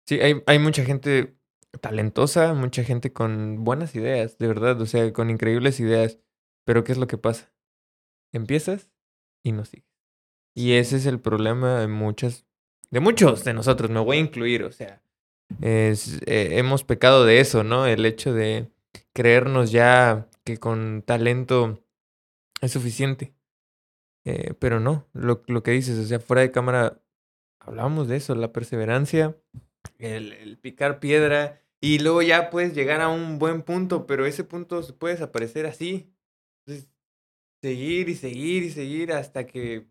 Sí, 0.07 0.21
hay, 0.21 0.43
hay 0.47 0.59
mucha 0.59 0.85
gente 0.85 1.37
talentosa, 1.81 2.55
mucha 2.55 2.85
gente 2.85 3.13
con 3.13 3.65
buenas 3.65 3.95
ideas, 3.95 4.39
de 4.39 4.47
verdad, 4.47 4.81
o 4.81 4.87
sea, 4.87 5.13
con 5.13 5.31
increíbles 5.31 5.81
ideas. 5.81 6.19
Pero 6.65 6.85
¿qué 6.85 6.93
es 6.93 6.99
lo 6.99 7.07
que 7.07 7.19
pasa? 7.19 7.53
Empiezas 8.33 8.91
y 9.43 9.53
no 9.53 9.65
sigues. 9.65 9.87
Y 10.55 10.75
ese 10.75 10.97
es 10.97 11.07
el 11.07 11.21
problema 11.21 11.81
de 11.81 11.89
muchas, 11.89 12.47
de 12.91 13.01
muchos 13.01 13.45
de 13.45 13.55
nosotros, 13.55 13.91
me 13.91 14.01
voy 14.01 14.19
a 14.19 14.21
incluir, 14.21 14.63
o 14.65 14.73
sea, 14.73 15.03
es, 15.61 16.21
eh, 16.27 16.59
hemos 16.59 16.85
pecado 16.85 17.25
de 17.25 17.41
eso, 17.41 17.65
¿no? 17.65 17.87
El 17.87 18.07
hecho 18.07 18.33
de 18.33 18.71
creernos 19.13 19.73
ya 19.73 20.29
que 20.45 20.59
con 20.59 21.03
talento 21.03 21.83
es 22.61 22.73
suficiente. 22.73 23.34
Eh, 24.25 24.55
pero 24.59 24.81
no, 24.81 25.07
lo, 25.13 25.43
lo 25.47 25.63
que 25.63 25.73
dices, 25.73 25.99
o 25.99 26.05
sea, 26.05 26.19
fuera 26.19 26.41
de 26.43 26.51
cámara 26.51 27.01
hablábamos 27.61 28.09
de 28.09 28.17
eso, 28.17 28.35
la 28.35 28.53
perseverancia, 28.53 29.37
el, 29.99 30.33
el 30.33 30.59
picar 30.59 30.99
piedra, 31.01 31.61
y 31.81 31.99
luego 31.99 32.23
ya 32.23 32.49
puedes 32.51 32.75
llegar 32.75 33.01
a 33.03 33.09
un 33.09 33.39
buen 33.39 33.63
punto, 33.63 34.07
pero 34.07 34.25
ese 34.25 34.45
punto 34.45 34.83
se 34.83 34.95
puede 34.95 35.15
desaparecer 35.15 35.67
así. 35.67 36.11
Entonces, 36.67 36.91
seguir 37.63 38.09
y 38.09 38.15
seguir 38.15 38.63
y 38.63 38.71
seguir 38.71 39.13
hasta 39.13 39.47
que... 39.47 39.87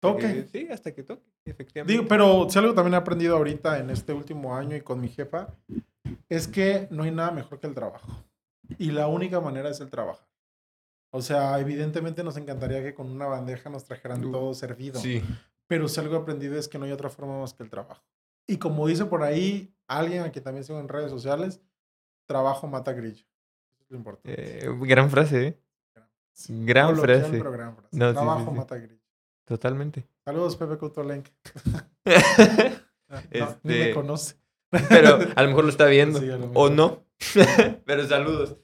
Toque. 0.00 0.22
que- 0.34 0.46
sí, 0.46 0.68
hasta 0.72 0.92
que 0.92 1.04
toque, 1.04 1.30
efectivamente. 1.44 1.92
Digo, 1.92 2.08
pero 2.08 2.50
si 2.50 2.58
algo 2.58 2.74
también 2.74 2.94
he 2.94 2.96
aprendido 2.96 3.36
ahorita 3.36 3.78
en 3.78 3.90
este 3.90 4.12
último 4.12 4.56
año 4.56 4.76
y 4.76 4.80
con 4.80 5.00
mi 5.00 5.08
jefa, 5.08 5.54
es 6.28 6.48
que 6.48 6.88
no 6.90 7.04
hay 7.04 7.12
nada 7.12 7.30
mejor 7.30 7.60
que 7.60 7.68
el 7.68 7.74
trabajo. 7.74 8.24
Y 8.78 8.90
la 8.90 9.06
única 9.06 9.40
manera 9.40 9.70
es 9.70 9.80
el 9.80 9.90
trabajar. 9.90 10.26
O 11.14 11.20
sea, 11.22 11.58
evidentemente 11.60 12.24
nos 12.24 12.36
encantaría 12.36 12.82
que 12.82 12.94
con 12.94 13.10
una 13.10 13.26
bandeja 13.26 13.68
nos 13.70 13.84
trajeran 13.84 14.24
Uh, 14.24 14.32
todo 14.32 14.54
servido. 14.54 14.98
Sí. 15.00 15.22
Pero 15.66 15.86
si 15.88 16.00
algo 16.00 16.16
he 16.16 16.18
aprendido 16.18 16.58
es 16.58 16.68
que 16.68 16.78
no 16.78 16.84
hay 16.86 16.92
otra 16.92 17.10
forma 17.10 17.38
más 17.40 17.52
que 17.54 17.62
el 17.62 17.70
trabajo. 17.70 18.02
Y 18.46 18.56
como 18.58 18.86
dice 18.86 19.04
por 19.04 19.22
ahí 19.22 19.74
alguien 19.86 20.22
a 20.22 20.30
quien 20.32 20.42
también 20.44 20.64
sigo 20.64 20.80
en 20.80 20.88
redes 20.88 21.10
sociales, 21.10 21.60
trabajo 22.26 22.66
mata 22.66 22.92
grillo. 22.92 23.24
Eso 23.72 23.84
es 23.84 23.90
lo 23.90 23.96
importante. 23.98 24.66
Eh, 24.66 24.68
gran 24.80 25.10
frase, 25.10 25.46
¿eh? 25.46 25.58
Gran 26.48 26.86
coloquial, 26.94 27.20
frase. 27.20 27.38
pero 27.38 27.52
gran 27.52 27.76
frase. 27.76 27.88
No, 27.96 28.06
sí, 28.06 28.10
sí, 28.10 28.14
trabajo 28.14 28.50
sí. 28.50 28.56
mata 28.56 28.76
grillo. 28.78 29.02
Totalmente. 29.44 30.06
Saludos, 30.24 30.56
Pepe 30.56 30.78
Coutolenc. 30.78 31.28
No, 33.08 33.18
ni 33.62 33.74
me 33.74 33.80
Este, 33.82 33.94
conoce. 33.94 34.36
Pero 34.88 35.18
a 35.36 35.42
lo 35.42 35.48
mejor 35.48 35.64
lo 35.64 35.70
está 35.70 35.84
viendo. 35.84 36.18
Sí, 36.18 36.24
lo 36.24 36.46
o 36.54 36.70
no. 36.70 37.04
Pero 37.84 38.06
saludos. 38.08 38.56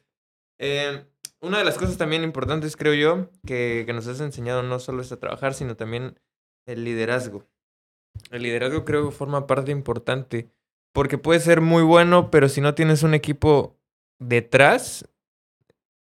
Eh, 0.58 1.04
una 1.40 1.58
de 1.58 1.64
las 1.64 1.78
cosas 1.78 1.96
también 1.96 2.22
importantes, 2.22 2.76
creo 2.76 2.94
yo, 2.94 3.30
que, 3.46 3.84
que 3.86 3.92
nos 3.92 4.06
has 4.06 4.20
enseñado 4.20 4.62
no 4.62 4.78
solo 4.78 5.02
es 5.02 5.12
a 5.12 5.20
trabajar, 5.20 5.54
sino 5.54 5.76
también 5.76 6.18
el 6.66 6.84
liderazgo. 6.84 7.46
El 8.30 8.42
liderazgo 8.42 8.84
creo 8.84 9.06
que 9.06 9.14
forma 9.14 9.46
parte 9.46 9.70
importante. 9.70 10.50
Porque 10.92 11.18
puede 11.18 11.40
ser 11.40 11.60
muy 11.60 11.82
bueno, 11.82 12.30
pero 12.30 12.48
si 12.48 12.60
no 12.60 12.74
tienes 12.74 13.02
un 13.02 13.14
equipo 13.14 13.78
detrás, 14.18 15.08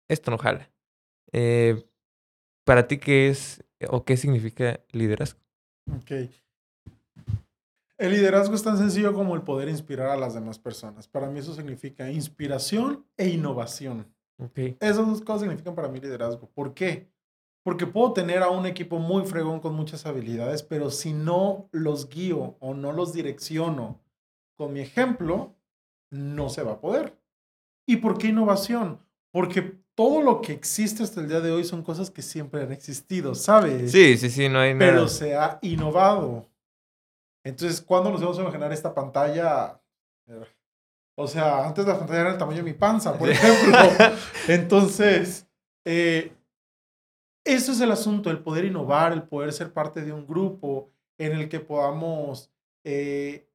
esto 0.08 0.30
no 0.30 0.38
jala. 0.38 0.70
Eh, 1.32 1.84
¿Para 2.64 2.86
ti 2.86 2.98
qué 2.98 3.28
es 3.28 3.62
o 3.88 4.04
qué 4.04 4.16
significa 4.16 4.80
liderazgo? 4.92 5.40
Ok. 5.96 6.30
El 7.98 8.12
liderazgo 8.12 8.54
es 8.54 8.62
tan 8.62 8.78
sencillo 8.78 9.12
como 9.12 9.34
el 9.34 9.42
poder 9.42 9.68
inspirar 9.68 10.08
a 10.10 10.16
las 10.16 10.34
demás 10.34 10.58
personas. 10.58 11.08
Para 11.08 11.28
mí 11.28 11.40
eso 11.40 11.52
significa 11.52 12.10
inspiración 12.10 13.04
e 13.16 13.28
innovación. 13.28 14.06
Ok. 14.38 14.58
Esas 14.80 15.06
dos 15.06 15.20
cosas 15.22 15.42
significan 15.42 15.74
para 15.74 15.88
mí 15.88 16.00
liderazgo. 16.00 16.48
¿Por 16.54 16.74
qué? 16.74 17.10
Porque 17.64 17.86
puedo 17.86 18.12
tener 18.12 18.42
a 18.42 18.50
un 18.50 18.66
equipo 18.66 18.98
muy 18.98 19.24
fregón 19.26 19.60
con 19.60 19.74
muchas 19.74 20.06
habilidades, 20.06 20.62
pero 20.62 20.90
si 20.90 21.12
no 21.12 21.68
los 21.72 22.08
guío 22.08 22.56
o 22.60 22.74
no 22.74 22.92
los 22.92 23.12
direcciono 23.12 24.00
con 24.56 24.72
mi 24.72 24.80
ejemplo, 24.80 25.54
no 26.10 26.48
se 26.48 26.62
va 26.62 26.72
a 26.72 26.80
poder. 26.80 27.18
¿Y 27.86 27.96
por 27.96 28.18
qué 28.18 28.28
innovación? 28.28 29.00
Porque 29.32 29.78
todo 29.94 30.22
lo 30.22 30.40
que 30.40 30.52
existe 30.52 31.02
hasta 31.02 31.20
el 31.20 31.28
día 31.28 31.40
de 31.40 31.50
hoy 31.50 31.64
son 31.64 31.82
cosas 31.82 32.10
que 32.10 32.22
siempre 32.22 32.62
han 32.62 32.72
existido, 32.72 33.34
¿sabes? 33.34 33.90
Sí, 33.90 34.16
sí, 34.16 34.30
sí, 34.30 34.48
no 34.48 34.60
hay 34.60 34.72
nada. 34.74 34.92
pero 34.92 35.08
se 35.08 35.36
ha 35.36 35.58
innovado. 35.62 36.46
Entonces, 37.44 37.80
¿cuándo 37.80 38.10
nos 38.10 38.20
vamos 38.20 38.38
a 38.38 38.42
imaginar 38.42 38.72
esta 38.72 38.94
pantalla? 38.94 39.80
O 41.20 41.26
sea, 41.26 41.66
antes 41.66 41.84
la 41.84 41.98
pantalla 41.98 42.20
era 42.20 42.30
el 42.30 42.38
tamaño 42.38 42.58
de 42.58 42.70
mi 42.70 42.74
panza, 42.74 43.18
por 43.18 43.28
ejemplo. 43.28 43.76
Entonces, 44.46 45.48
eh, 45.84 46.32
eso 47.44 47.72
es 47.72 47.80
el 47.80 47.90
asunto, 47.90 48.30
el 48.30 48.38
poder 48.38 48.66
innovar, 48.66 49.12
el 49.12 49.24
poder 49.24 49.52
ser 49.52 49.72
parte 49.72 50.02
de 50.02 50.12
un 50.12 50.28
grupo 50.28 50.92
en 51.18 51.32
el 51.32 51.48
que 51.48 51.58
podamos 51.58 52.52
eh, 52.84 53.48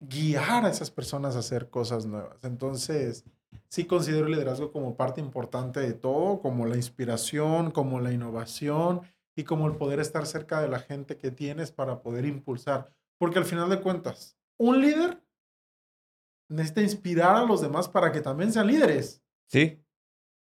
guiar 0.00 0.64
a 0.64 0.70
esas 0.70 0.90
personas 0.90 1.36
a 1.36 1.40
hacer 1.40 1.68
cosas 1.68 2.06
nuevas. 2.06 2.42
Entonces, 2.42 3.26
sí 3.68 3.84
considero 3.84 4.24
el 4.24 4.32
liderazgo 4.32 4.72
como 4.72 4.96
parte 4.96 5.20
importante 5.20 5.80
de 5.80 5.92
todo, 5.92 6.40
como 6.40 6.64
la 6.64 6.76
inspiración, 6.76 7.72
como 7.72 8.00
la 8.00 8.12
innovación 8.12 9.02
y 9.36 9.44
como 9.44 9.66
el 9.66 9.76
poder 9.76 10.00
estar 10.00 10.24
cerca 10.24 10.62
de 10.62 10.68
la 10.68 10.78
gente 10.78 11.18
que 11.18 11.30
tienes 11.30 11.72
para 11.72 12.00
poder 12.00 12.24
impulsar. 12.24 12.88
Porque 13.18 13.38
al 13.38 13.44
final 13.44 13.68
de 13.68 13.82
cuentas, 13.82 14.38
un 14.56 14.80
líder 14.80 15.25
necesita 16.48 16.82
inspirar 16.82 17.36
a 17.36 17.44
los 17.44 17.60
demás 17.60 17.88
para 17.88 18.12
que 18.12 18.20
también 18.20 18.52
sean 18.52 18.66
líderes. 18.66 19.22
Sí, 19.48 19.80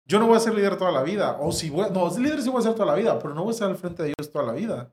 Yo 0.07 0.18
no 0.18 0.26
voy 0.26 0.36
a 0.36 0.40
ser 0.40 0.55
líder 0.55 0.76
toda 0.76 0.90
la 0.92 1.03
vida. 1.03 1.38
O 1.40 1.53
si 1.53 1.70
voy, 1.70 1.86
no, 1.92 2.11
líder 2.18 2.42
sí 2.42 2.48
voy 2.51 2.61
a 2.61 2.64
ser 2.64 2.74
toda 2.74 2.86
la 2.86 2.94
vida, 2.94 3.18
pero 3.18 3.32
no 3.34 3.42
voy 3.42 3.51
a 3.51 3.55
estar 3.55 3.70
al 3.70 3.76
frente 3.76 4.03
de 4.03 4.09
ellos 4.11 4.30
toda 4.30 4.44
la 4.46 4.53
vida. 4.53 4.92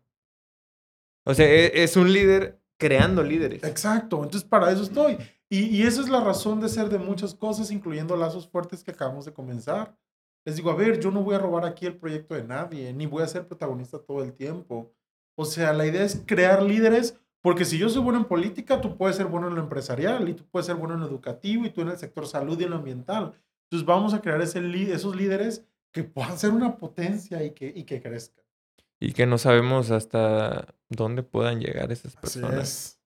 O 1.26 1.34
sea, 1.34 1.46
e- 1.46 1.84
es 1.84 1.96
un 1.98 2.12
líder 2.12 2.62
creando 2.78 3.24
líderes. 3.24 3.64
Exacto, 3.64 4.18
entonces 4.24 4.44
para 4.48 4.72
eso 4.72 4.84
estoy. 4.84 5.18
Y, 5.50 5.66
y 5.76 5.84
esa 5.84 6.02
es 6.02 6.10
la 6.10 6.22
razón 6.22 6.60
de 6.62 6.70
ser 6.70 6.90
de 6.90 7.00
muchas 7.00 7.34
cosas, 7.34 7.72
incluyendo 7.72 8.16
lazos 8.16 8.48
fuertes 8.48 8.84
que 8.84 8.92
acabamos 8.92 9.26
de 9.26 9.34
comenzar. 9.34 9.98
Les 10.46 10.56
digo, 10.56 10.70
a 10.72 10.76
ver, 10.76 11.00
yo 11.00 11.12
no 11.12 11.24
voy 11.24 11.36
a 11.36 11.40
robar 11.40 11.66
aquí 11.66 11.86
el 11.86 11.98
proyecto 11.98 12.36
de 12.36 12.44
nadie, 12.44 12.94
ni 12.94 13.06
voy 13.06 13.24
a 13.24 13.28
ser 13.28 13.46
protagonista 13.48 14.00
todo 14.00 14.24
el 14.24 14.34
tiempo. 14.34 14.94
O 15.36 15.46
sea, 15.46 15.74
la 15.74 15.86
idea 15.86 16.04
es 16.04 16.22
crear 16.26 16.64
líderes, 16.64 17.18
porque 17.42 17.66
si 17.66 17.78
yo 17.78 17.90
soy 17.90 18.02
bueno 18.02 18.20
en 18.20 18.26
política, 18.26 18.82
tú 18.82 18.98
puedes 18.98 19.16
ser 19.16 19.28
bueno 19.28 19.48
en 19.48 19.56
lo 19.56 19.62
empresarial, 19.62 20.28
y 20.30 20.34
tú 20.34 20.44
puedes 20.50 20.66
ser 20.66 20.76
bueno 20.76 20.96
en 20.96 21.02
lo 21.02 21.08
educativo, 21.08 21.66
y 21.66 21.70
tú 21.70 21.82
en 21.82 21.90
el 21.90 21.98
sector 21.98 22.28
salud 22.28 22.60
y 22.60 22.64
en 22.64 22.72
lo 22.72 22.78
ambiental. 22.78 23.34
Entonces 23.66 23.86
vamos 23.86 24.14
a 24.14 24.22
crear 24.22 24.42
ese, 24.42 24.62
esos 24.92 25.16
líderes 25.16 25.66
que 25.92 26.04
puedan 26.04 26.38
ser 26.38 26.52
una 26.52 26.78
potencia 26.78 27.44
y 27.44 27.52
que, 27.52 27.72
y 27.74 27.84
que 27.84 28.02
crezcan. 28.02 28.44
Y 29.00 29.14
que 29.14 29.26
no 29.26 29.38
sabemos 29.38 29.92
hasta 29.92 30.74
dónde 30.90 31.24
puedan 31.24 31.60
llegar 31.60 31.92
esas 31.92 32.16
Así 32.16 32.40
personas. 32.40 32.60
es. 32.62 33.00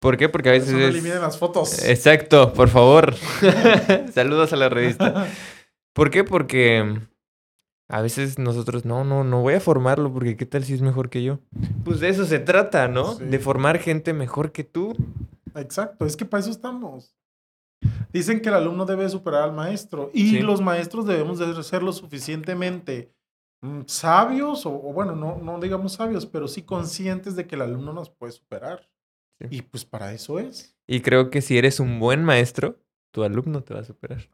¿Por 0.00 0.16
qué? 0.16 0.28
Porque 0.28 0.48
a 0.48 0.52
veces 0.52 0.68
eso 0.68 0.78
no 0.78 0.84
eliminen 0.84 1.20
las 1.20 1.38
fotos. 1.38 1.84
Exacto, 1.84 2.52
por 2.52 2.68
favor. 2.68 3.14
Saludos 4.14 4.52
a 4.52 4.56
la 4.56 4.68
revista. 4.68 5.26
¿Por 5.92 6.10
qué? 6.10 6.22
Porque 6.22 7.00
a 7.88 8.02
veces 8.02 8.38
nosotros, 8.38 8.84
no, 8.84 9.04
no, 9.04 9.24
no 9.24 9.40
voy 9.42 9.54
a 9.54 9.60
formarlo 9.60 10.12
porque 10.12 10.36
qué 10.36 10.44
tal 10.46 10.64
si 10.64 10.74
es 10.74 10.82
mejor 10.82 11.08
que 11.10 11.22
yo. 11.22 11.38
Pues 11.84 12.00
de 12.00 12.08
eso 12.10 12.24
se 12.26 12.38
trata, 12.38 12.88
¿no? 12.88 13.14
Sí. 13.14 13.24
De 13.24 13.38
formar 13.38 13.78
gente 13.78 14.12
mejor 14.12 14.52
que 14.52 14.64
tú. 14.64 14.94
Exacto, 15.54 16.04
es 16.06 16.16
que 16.16 16.24
para 16.24 16.40
eso 16.42 16.50
estamos. 16.50 17.14
Dicen 18.12 18.40
que 18.40 18.48
el 18.48 18.56
alumno 18.56 18.84
debe 18.84 19.08
superar 19.08 19.42
al 19.42 19.52
maestro 19.52 20.10
y 20.12 20.30
Sí. 20.30 20.40
los 20.40 20.60
maestros 20.60 21.06
debemos 21.06 21.38
de 21.38 21.62
ser 21.62 21.82
lo 21.82 21.92
suficientemente 21.92 23.12
mm, 23.62 23.82
sabios 23.86 24.66
o, 24.66 24.70
o 24.74 24.92
bueno, 24.92 25.14
no, 25.16 25.38
no 25.38 25.58
digamos 25.60 25.92
sabios, 25.94 26.26
pero 26.26 26.48
sí 26.48 26.62
conscientes 26.62 27.36
de 27.36 27.46
que 27.46 27.54
el 27.54 27.62
alumno 27.62 27.92
nos 27.92 28.10
puede 28.10 28.32
superar. 28.32 28.88
Sí. 29.40 29.46
Y 29.50 29.62
pues 29.62 29.84
para 29.84 30.12
eso 30.12 30.38
es. 30.40 30.76
Y 30.88 31.00
creo 31.00 31.30
que 31.30 31.40
si 31.40 31.56
eres 31.56 31.78
un 31.80 32.00
buen 32.00 32.24
maestro, 32.24 32.78
tu 33.12 33.22
alumno 33.22 33.62
te 33.62 33.74
va 33.74 33.80
a 33.80 33.84
superar, 33.84 34.28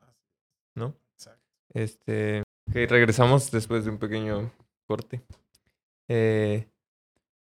¿no? 0.74 0.94
Exacto. 1.14 1.44
Este, 1.74 2.42
ok, 2.68 2.74
regresamos 2.88 3.50
después 3.50 3.84
de 3.84 3.90
un 3.90 3.98
pequeño 3.98 4.52
corte. 4.86 5.22
Eh, 6.08 6.68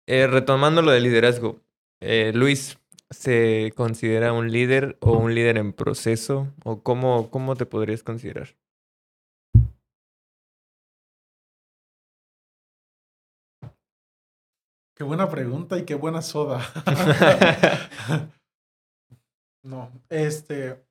eh, 0.08 0.28
retomando 0.28 0.82
lo 0.82 0.92
del 0.92 1.04
liderazgo, 1.04 1.62
eh, 2.02 2.32
Luis, 2.34 2.80
¿se 3.10 3.72
considera 3.76 4.34
un 4.34 4.52
líder 4.52 4.98
o 5.02 5.18
un 5.18 5.36
líder 5.36 5.58
en 5.58 5.74
proceso? 5.74 6.54
¿O 6.66 6.82
cómo, 6.84 7.30
cómo 7.30 7.56
te 7.56 7.66
podrías 7.66 8.04
considerar? 8.04 8.56
Qué 14.96 15.04
buena 15.04 15.30
pregunta 15.30 15.78
y 15.78 15.86
qué 15.86 15.96
buena 15.96 16.22
soda. 16.22 16.62
no, 19.64 19.92
este. 20.10 20.91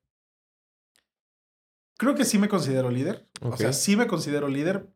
Creo 2.00 2.14
que 2.14 2.24
sí 2.24 2.38
me 2.38 2.48
considero 2.48 2.90
líder. 2.90 3.28
O 3.42 3.54
sea, 3.58 3.74
sí 3.74 3.94
me 3.94 4.06
considero 4.06 4.48
líder. 4.48 4.88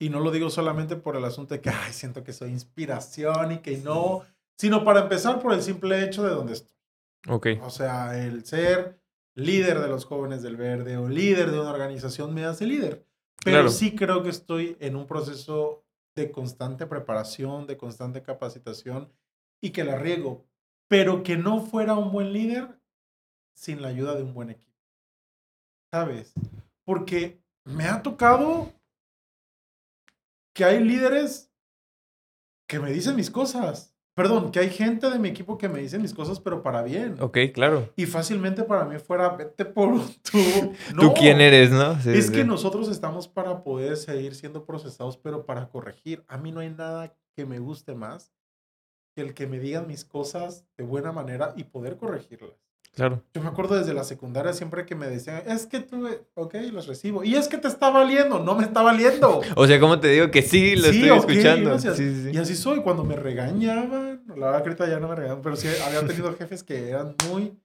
Y 0.00 0.10
no 0.10 0.18
lo 0.18 0.32
digo 0.32 0.50
solamente 0.50 0.96
por 0.96 1.14
el 1.14 1.24
asunto 1.24 1.54
de 1.54 1.60
que, 1.60 1.70
ay, 1.70 1.92
siento 1.92 2.24
que 2.24 2.32
soy 2.32 2.50
inspiración 2.50 3.52
y 3.52 3.58
que 3.58 3.76
no. 3.78 4.22
Sino 4.58 4.82
para 4.82 5.02
empezar 5.02 5.40
por 5.40 5.52
el 5.52 5.62
simple 5.62 6.02
hecho 6.02 6.24
de 6.24 6.30
donde 6.30 6.54
estoy. 6.54 6.76
Ok, 7.28 7.46
O 7.62 7.70
sea, 7.70 8.20
el 8.26 8.44
ser 8.44 9.00
líder 9.36 9.78
de 9.78 9.86
los 9.86 10.04
jóvenes 10.04 10.42
del 10.42 10.56
verde 10.56 10.96
o 10.96 11.08
líder 11.08 11.52
de 11.52 11.60
una 11.60 11.70
organización 11.70 12.34
me 12.34 12.44
hace 12.44 12.66
líder. 12.66 13.06
Pero 13.44 13.58
Claro. 13.58 13.68
sí 13.70 13.94
creo 13.94 14.24
que 14.24 14.30
estoy 14.30 14.76
en 14.80 14.96
un 14.96 15.06
proceso 15.06 15.84
de 16.16 16.32
constante 16.32 16.88
preparación, 16.88 17.68
de 17.68 17.76
constante 17.76 18.24
capacitación 18.24 19.12
y 19.60 19.70
que 19.70 19.84
la 19.84 19.94
riego. 19.94 20.44
Pero 20.88 21.22
que 21.22 21.36
no 21.36 21.60
fuera 21.60 21.94
un 21.94 22.10
buen 22.10 22.32
líder 22.32 22.80
sin 23.54 23.80
la 23.80 23.88
ayuda 23.88 24.16
de 24.16 24.24
un 24.24 24.34
buen 24.34 24.50
equipo. 24.50 24.71
¿Sabes? 25.92 26.32
Porque 26.84 27.38
me 27.64 27.84
ha 27.84 28.02
tocado 28.02 28.72
que 30.54 30.64
hay 30.64 30.82
líderes 30.82 31.52
que 32.66 32.80
me 32.80 32.90
dicen 32.90 33.14
mis 33.14 33.30
cosas. 33.30 33.94
Perdón, 34.14 34.52
que 34.52 34.60
hay 34.60 34.70
gente 34.70 35.10
de 35.10 35.18
mi 35.18 35.28
equipo 35.28 35.56
que 35.56 35.68
me 35.68 35.80
dice 35.80 35.98
mis 35.98 36.12
cosas, 36.12 36.38
pero 36.40 36.62
para 36.62 36.82
bien. 36.82 37.16
ok, 37.20 37.38
claro. 37.52 37.90
Y 37.96 38.06
fácilmente 38.06 38.62
para 38.62 38.84
mí 38.84 38.98
fuera, 38.98 39.30
vete 39.30 39.64
por. 39.66 40.00
¿Tú 40.22 40.38
No, 40.94 41.12
quién 41.14 41.40
eres, 41.40 41.70
no? 41.70 42.00
Sí, 42.00 42.10
Es 42.10 42.26
sí, 42.26 42.32
que 42.32 42.44
nosotros 42.44 42.88
estamos 42.88 43.28
para 43.28 43.62
poder 43.62 43.96
seguir 43.96 44.34
siendo 44.34 44.64
procesados, 44.64 45.16
pero 45.18 45.44
para 45.46 45.68
corregir. 45.68 46.24
A 46.26 46.38
mí 46.38 46.52
no 46.52 46.60
hay 46.60 46.70
nada 46.70 47.14
que 47.36 47.44
me 47.46 47.58
guste 47.58 47.94
más 47.94 48.32
que 49.14 49.20
el 49.22 49.34
que 49.34 49.46
me 49.46 49.58
digan 49.60 49.86
mis 49.86 50.04
cosas 50.06 50.66
de 50.78 50.84
buena 50.84 51.12
manera 51.12 51.52
y 51.56 51.64
poder 51.64 51.96
corregirlas. 51.98 52.62
Claro. 52.94 53.22
Yo 53.32 53.40
me 53.40 53.48
acuerdo 53.48 53.76
desde 53.76 53.94
la 53.94 54.04
secundaria 54.04 54.52
siempre 54.52 54.84
que 54.84 54.94
me 54.94 55.06
decían, 55.08 55.42
es 55.46 55.66
que 55.66 55.80
tú, 55.80 56.06
ok, 56.34 56.54
los 56.72 56.86
recibo. 56.86 57.24
Y 57.24 57.36
es 57.36 57.48
que 57.48 57.56
te 57.56 57.66
está 57.68 57.88
valiendo, 57.88 58.38
no 58.38 58.54
me 58.54 58.64
está 58.64 58.82
valiendo. 58.82 59.40
O 59.56 59.66
sea, 59.66 59.80
¿cómo 59.80 59.98
te 59.98 60.08
digo 60.08 60.30
que 60.30 60.42
sí 60.42 60.76
lo 60.76 60.88
Sí, 60.90 61.02
estoy 61.02 61.10
ok, 61.10 61.30
escuchando? 61.30 61.78
Sí, 61.78 61.88
sí. 61.94 62.30
Y 62.32 62.36
así 62.36 62.54
soy, 62.54 62.82
cuando 62.82 63.04
me 63.04 63.16
regañaban, 63.16 64.22
la 64.28 64.46
verdad 64.46 64.62
que 64.62 64.68
ahorita 64.68 64.88
ya 64.88 65.00
no 65.00 65.08
me 65.08 65.14
regañan, 65.14 65.40
pero 65.42 65.56
sí 65.56 65.68
había 65.86 66.06
tenido 66.06 66.34
jefes 66.34 66.62
que 66.62 66.90
eran 66.90 67.16
muy... 67.30 67.56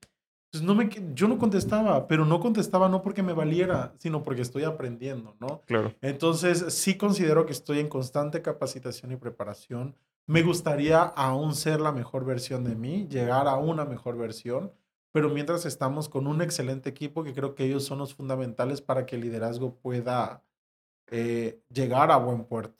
Pues 0.49 0.63
no 0.63 0.75
me, 0.75 0.89
yo 1.13 1.27
no 1.27 1.37
contestaba, 1.37 2.07
pero 2.07 2.23
no 2.23 2.39
contestaba 2.39 2.87
no 2.87 3.01
porque 3.01 3.21
me 3.21 3.33
valiera, 3.33 3.93
sino 3.97 4.23
porque 4.23 4.41
estoy 4.41 4.63
aprendiendo, 4.63 5.35
¿no? 5.41 5.61
Claro. 5.65 5.93
Entonces 6.01 6.73
sí 6.73 6.95
considero 6.95 7.45
que 7.45 7.51
estoy 7.51 7.79
en 7.79 7.89
constante 7.89 8.41
capacitación 8.41 9.11
y 9.11 9.17
preparación. 9.17 9.93
Me 10.25 10.43
gustaría 10.43 11.01
aún 11.01 11.53
ser 11.53 11.81
la 11.81 11.91
mejor 11.91 12.23
versión 12.23 12.63
de 12.63 12.75
mí, 12.75 13.07
llegar 13.09 13.47
a 13.49 13.57
una 13.57 13.83
mejor 13.83 14.17
versión, 14.17 14.71
pero 15.17 15.29
mientras 15.29 15.65
estamos 15.65 16.09
con 16.09 16.27
un 16.27 16.43
excelente 16.43 16.91
equipo 16.91 17.23
que 17.23 17.33
creo 17.33 17.55
que 17.55 17.65
ellos 17.65 17.83
son 17.83 17.97
los 17.97 18.13
fundamentales 18.13 18.81
para 18.81 19.07
que 19.07 19.15
el 19.15 19.23
liderazgo 19.23 19.73
pueda 19.73 20.43
eh, 21.09 21.59
llegar 21.73 22.11
a 22.11 22.17
buen 22.17 22.43
puerto. 22.43 22.77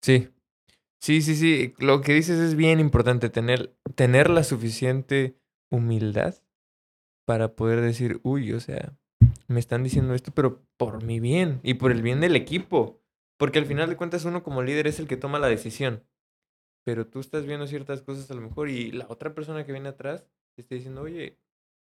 Sí. 0.00 0.28
Sí, 1.00 1.20
sí, 1.20 1.34
sí. 1.34 1.74
Lo 1.78 2.00
que 2.00 2.14
dices 2.14 2.38
es 2.38 2.54
bien 2.54 2.78
importante, 2.78 3.28
tener, 3.28 3.74
tener 3.96 4.30
la 4.30 4.44
suficiente 4.44 5.36
humildad 5.68 6.36
para 7.26 7.56
poder 7.56 7.80
decir, 7.80 8.20
uy, 8.22 8.52
o 8.52 8.60
sea, 8.60 8.96
me 9.48 9.58
están 9.58 9.82
diciendo 9.82 10.14
esto, 10.14 10.30
pero 10.32 10.62
por 10.76 11.02
mi 11.02 11.18
bien 11.18 11.58
y 11.64 11.74
por 11.74 11.90
el 11.90 12.02
bien 12.02 12.20
del 12.20 12.36
equipo. 12.36 13.00
Porque 13.36 13.58
al 13.58 13.66
final 13.66 13.88
de 13.90 13.96
cuentas 13.96 14.24
uno 14.26 14.44
como 14.44 14.62
líder 14.62 14.86
es 14.86 15.00
el 15.00 15.08
que 15.08 15.16
toma 15.16 15.40
la 15.40 15.48
decisión. 15.48 16.04
Pero 16.84 17.08
tú 17.08 17.18
estás 17.18 17.46
viendo 17.46 17.66
ciertas 17.66 18.00
cosas 18.00 18.30
a 18.30 18.34
lo 18.34 18.42
mejor 18.42 18.68
y 18.68 18.92
la 18.92 19.06
otra 19.08 19.34
persona 19.34 19.66
que 19.66 19.72
viene 19.72 19.88
atrás 19.88 20.24
te 20.54 20.62
está 20.62 20.76
diciendo, 20.76 21.02
oye, 21.02 21.36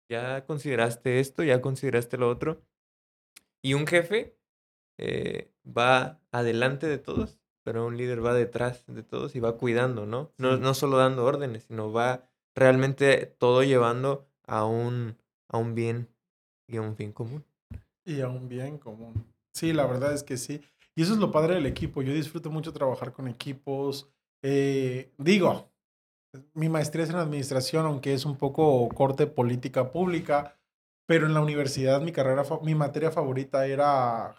ya 0.08 0.44
consideraste 0.44 1.20
esto, 1.20 1.42
ya 1.42 1.60
consideraste 1.60 2.16
lo 2.16 2.28
otro. 2.28 2.62
Y 3.62 3.74
un 3.74 3.86
jefe 3.86 4.36
eh, 4.98 5.52
va 5.64 6.20
adelante 6.32 6.86
de 6.86 6.98
todos, 6.98 7.38
pero 7.64 7.86
un 7.86 7.96
líder 7.96 8.24
va 8.24 8.34
detrás 8.34 8.84
de 8.86 9.02
todos 9.02 9.36
y 9.36 9.40
va 9.40 9.56
cuidando, 9.56 10.06
¿no? 10.06 10.32
No, 10.38 10.56
no 10.56 10.74
solo 10.74 10.96
dando 10.96 11.24
órdenes, 11.24 11.64
sino 11.64 11.92
va 11.92 12.28
realmente 12.54 13.26
todo 13.38 13.62
llevando 13.62 14.28
a 14.46 14.64
un, 14.64 15.16
a 15.48 15.58
un 15.58 15.74
bien 15.74 16.08
y 16.66 16.76
a 16.76 16.82
un 16.82 16.96
fin 16.96 17.12
común. 17.12 17.44
Y 18.04 18.20
a 18.20 18.28
un 18.28 18.48
bien 18.48 18.78
común. 18.78 19.26
Sí, 19.52 19.72
la 19.72 19.86
verdad 19.86 20.14
es 20.14 20.22
que 20.22 20.36
sí. 20.36 20.62
Y 20.94 21.02
eso 21.02 21.12
es 21.12 21.18
lo 21.18 21.30
padre 21.30 21.54
del 21.54 21.66
equipo. 21.66 22.02
Yo 22.02 22.12
disfruto 22.12 22.50
mucho 22.50 22.72
trabajar 22.72 23.12
con 23.12 23.28
equipos. 23.28 24.10
Eh, 24.42 25.12
digo, 25.18 25.70
mi 26.54 26.68
maestría 26.68 27.04
es 27.04 27.10
en 27.10 27.16
administración, 27.16 27.86
aunque 27.86 28.14
es 28.14 28.24
un 28.24 28.36
poco 28.36 28.88
corte 28.90 29.26
política 29.26 29.90
pública, 29.90 30.56
pero 31.06 31.26
en 31.26 31.34
la 31.34 31.40
universidad 31.40 32.00
mi 32.00 32.12
carrera, 32.12 32.42
mi 32.62 32.74
materia 32.74 33.10
favorita 33.10 33.66
era 33.66 34.34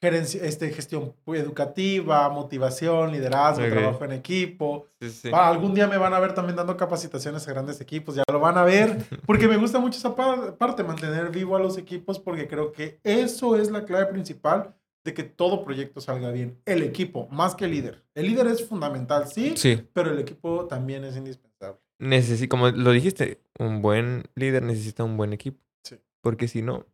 gerencia, 0.00 0.42
este, 0.44 0.70
gestión 0.70 1.14
educativa, 1.26 2.28
motivación, 2.28 3.12
liderazgo, 3.12 3.64
Ok. 3.64 3.70
trabajo 3.70 4.04
en 4.04 4.12
equipo. 4.12 4.86
Sí, 5.00 5.10
sí. 5.10 5.30
Va, 5.30 5.46
algún 5.48 5.74
día 5.74 5.86
me 5.86 5.96
van 5.98 6.12
a 6.14 6.18
ver 6.18 6.34
también 6.34 6.56
dando 6.56 6.76
capacitaciones 6.76 7.46
a 7.46 7.52
grandes 7.52 7.80
equipos, 7.80 8.16
ya 8.16 8.24
lo 8.32 8.40
van 8.40 8.58
a 8.58 8.64
ver, 8.64 8.96
porque 9.26 9.46
me 9.46 9.56
gusta 9.58 9.78
mucho 9.78 9.98
esa 9.98 10.16
par- 10.16 10.56
parte, 10.56 10.82
mantener 10.82 11.30
vivo 11.30 11.54
a 11.56 11.60
los 11.60 11.78
equipos, 11.78 12.18
porque 12.18 12.48
creo 12.48 12.72
que 12.72 12.98
eso 13.04 13.56
es 13.56 13.70
la 13.70 13.84
clave 13.84 14.06
principal 14.06 14.74
de 15.04 15.14
que 15.14 15.24
todo 15.24 15.64
proyecto 15.64 16.00
salga 16.00 16.30
bien. 16.30 16.60
El 16.64 16.82
equipo, 16.82 17.28
más 17.30 17.54
que 17.56 17.64
el 17.64 17.72
líder. 17.72 18.04
El 18.14 18.26
líder 18.26 18.46
es 18.46 18.66
fundamental, 18.68 19.26
sí, 19.28 19.54
Sí, 19.56 19.82
pero 19.92 20.10
el 20.12 20.18
equipo 20.18 20.66
también 20.66 21.04
es 21.04 21.16
indispensable. 21.16 21.80
necesi- 21.98 22.48
como 22.48 22.68
lo 22.70 22.90
dijiste, 22.92 23.40
un 23.58 23.82
buen 23.82 24.24
líder 24.34 24.62
necesita 24.62 25.04
un 25.04 25.16
buen 25.16 25.32
equipo. 25.32 25.58
Sí. 25.84 25.96
Porque 26.20 26.46
si 26.48 26.62
no... 26.62 26.86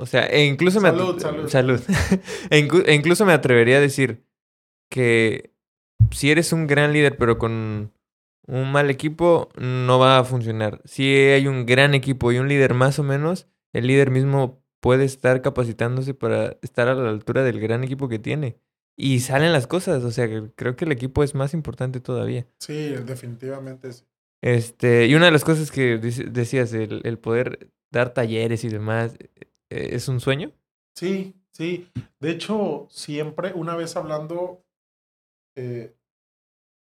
O 0.00 0.06
sea, 0.06 0.26
e 0.26 0.44
incluso 0.44 0.80
me... 0.80 0.90
Salud, 0.90 1.48
salud. 1.48 1.80
e, 2.50 2.68
e 2.86 2.94
incluso 2.94 3.26
me 3.26 3.32
atrevería 3.32 3.78
a 3.78 3.80
decir 3.80 4.24
que 4.90 5.52
si 6.12 6.30
eres 6.30 6.52
un 6.52 6.66
gran 6.66 6.92
líder 6.92 7.16
pero 7.18 7.36
con 7.38 7.92
un 8.46 8.72
mal 8.72 8.88
equipo, 8.90 9.50
no 9.58 9.98
va 9.98 10.18
a 10.18 10.24
funcionar. 10.24 10.80
Si 10.84 11.04
hay 11.04 11.46
un 11.48 11.66
gran 11.66 11.94
equipo 11.94 12.32
y 12.32 12.38
un 12.38 12.48
líder 12.48 12.72
más 12.74 12.98
o 12.98 13.02
menos, 13.02 13.46
el 13.74 13.86
líder 13.88 14.10
mismo 14.10 14.62
puede 14.80 15.04
estar 15.04 15.42
capacitándose 15.42 16.14
para 16.14 16.56
estar 16.62 16.88
a 16.88 16.94
la 16.94 17.10
altura 17.10 17.42
del 17.42 17.60
gran 17.60 17.84
equipo 17.84 18.08
que 18.08 18.18
tiene. 18.18 18.58
Y 18.96 19.20
salen 19.20 19.52
las 19.52 19.66
cosas, 19.66 20.02
o 20.02 20.10
sea, 20.10 20.28
creo 20.56 20.76
que 20.76 20.84
el 20.84 20.92
equipo 20.92 21.22
es 21.22 21.34
más 21.34 21.54
importante 21.54 22.00
todavía. 22.00 22.46
Sí, 22.58 22.88
definitivamente 23.06 23.92
sí. 23.92 24.04
Este, 24.42 25.06
y 25.06 25.14
una 25.14 25.26
de 25.26 25.32
las 25.32 25.44
cosas 25.44 25.70
que 25.70 25.98
decías, 25.98 26.72
el, 26.72 27.00
el 27.04 27.18
poder 27.18 27.70
dar 27.90 28.12
talleres 28.14 28.64
y 28.64 28.68
demás, 28.68 29.16
eh, 29.70 29.90
¿es 29.92 30.08
un 30.08 30.20
sueño? 30.20 30.52
Sí, 30.94 31.34
sí. 31.52 31.88
De 32.20 32.30
hecho, 32.30 32.86
siempre, 32.90 33.52
una 33.54 33.76
vez 33.76 33.96
hablando, 33.96 34.64
eh, 35.56 35.94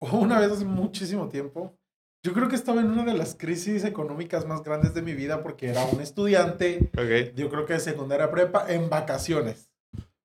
una 0.00 0.38
vez 0.40 0.52
hace 0.52 0.64
muchísimo 0.64 1.28
tiempo, 1.28 1.78
yo 2.22 2.32
creo 2.34 2.48
que 2.48 2.56
estaba 2.56 2.80
en 2.80 2.90
una 2.90 3.04
de 3.04 3.14
las 3.14 3.34
crisis 3.34 3.84
económicas 3.84 4.46
más 4.46 4.62
grandes 4.62 4.92
de 4.94 5.02
mi 5.02 5.14
vida 5.14 5.42
porque 5.42 5.68
era 5.70 5.84
un 5.86 6.00
estudiante, 6.00 6.90
Ok. 6.94 7.34
yo 7.34 7.48
creo 7.48 7.64
que 7.66 7.74
de 7.74 7.80
secundaria 7.80 8.30
prepa, 8.30 8.70
en 8.72 8.90
vacaciones. 8.90 9.70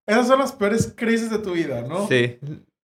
Esas 0.06 0.28
son 0.28 0.40
las 0.40 0.52
peores 0.52 0.94
crisis 0.96 1.30
de 1.30 1.40
tu 1.40 1.54
vida, 1.54 1.82
¿no? 1.82 2.08
Sí. 2.08 2.38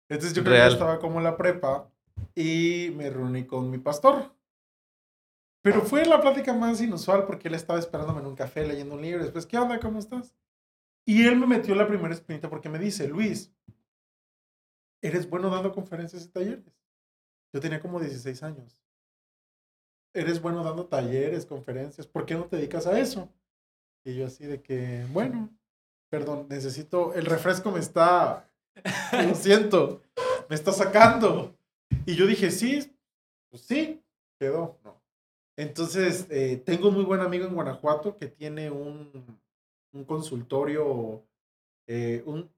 Entonces 0.09 0.33
yo 0.33 0.43
creo 0.43 0.55
Real. 0.55 0.69
que 0.69 0.73
estaba 0.73 0.99
como 0.99 1.17
en 1.19 1.25
la 1.25 1.37
prepa 1.37 1.89
y 2.35 2.91
me 2.95 3.09
reuní 3.09 3.45
con 3.45 3.69
mi 3.69 3.77
pastor. 3.77 4.33
Pero 5.61 5.81
fue 5.81 6.05
la 6.05 6.19
plática 6.21 6.53
más 6.53 6.81
inusual 6.81 7.25
porque 7.25 7.47
él 7.47 7.53
estaba 7.55 7.79
esperándome 7.79 8.19
en 8.21 8.27
un 8.27 8.35
café 8.35 8.65
leyendo 8.67 8.95
un 8.95 9.01
libro. 9.01 9.23
Después, 9.23 9.45
¿qué 9.45 9.57
onda? 9.57 9.79
¿Cómo 9.79 9.99
estás? 9.99 10.35
Y 11.05 11.25
él 11.27 11.37
me 11.37 11.45
metió 11.47 11.75
la 11.75 11.87
primera 11.87 12.13
espinita 12.13 12.49
porque 12.49 12.69
me 12.69 12.79
dice, 12.79 13.07
Luis, 13.07 13.53
eres 15.01 15.29
bueno 15.29 15.49
dando 15.49 15.71
conferencias 15.71 16.23
y 16.25 16.29
talleres. 16.29 16.65
Yo 17.53 17.59
tenía 17.61 17.79
como 17.79 17.99
16 17.99 18.41
años. 18.43 18.77
Eres 20.13 20.41
bueno 20.41 20.63
dando 20.63 20.85
talleres, 20.85 21.45
conferencias. 21.45 22.05
¿Por 22.05 22.25
qué 22.25 22.35
no 22.35 22.45
te 22.45 22.57
dedicas 22.57 22.85
a 22.85 22.99
eso? 22.99 23.29
Y 24.05 24.15
yo 24.15 24.27
así 24.27 24.45
de 24.45 24.61
que, 24.61 25.05
bueno, 25.11 25.49
perdón, 26.09 26.47
necesito, 26.49 27.13
el 27.13 27.25
refresco 27.25 27.71
me 27.71 27.79
está, 27.79 28.49
lo 29.11 29.33
siento, 29.35 30.01
me 30.49 30.55
está 30.55 30.71
sacando. 30.71 31.55
Y 32.05 32.15
yo 32.15 32.27
dije, 32.27 32.51
sí, 32.51 32.95
Pues 33.49 33.63
sí, 33.63 34.03
quedó, 34.39 34.77
no. 34.83 35.01
Entonces, 35.55 36.27
eh, 36.29 36.61
tengo 36.65 36.89
un 36.89 36.95
muy 36.95 37.03
buen 37.03 37.21
amigo 37.21 37.45
en 37.45 37.53
Guanajuato 37.53 38.17
que 38.17 38.27
tiene 38.27 38.71
un, 38.71 39.39
un 39.93 40.03
consultorio, 40.03 41.23
eh, 41.87 42.23
un, 42.25 42.51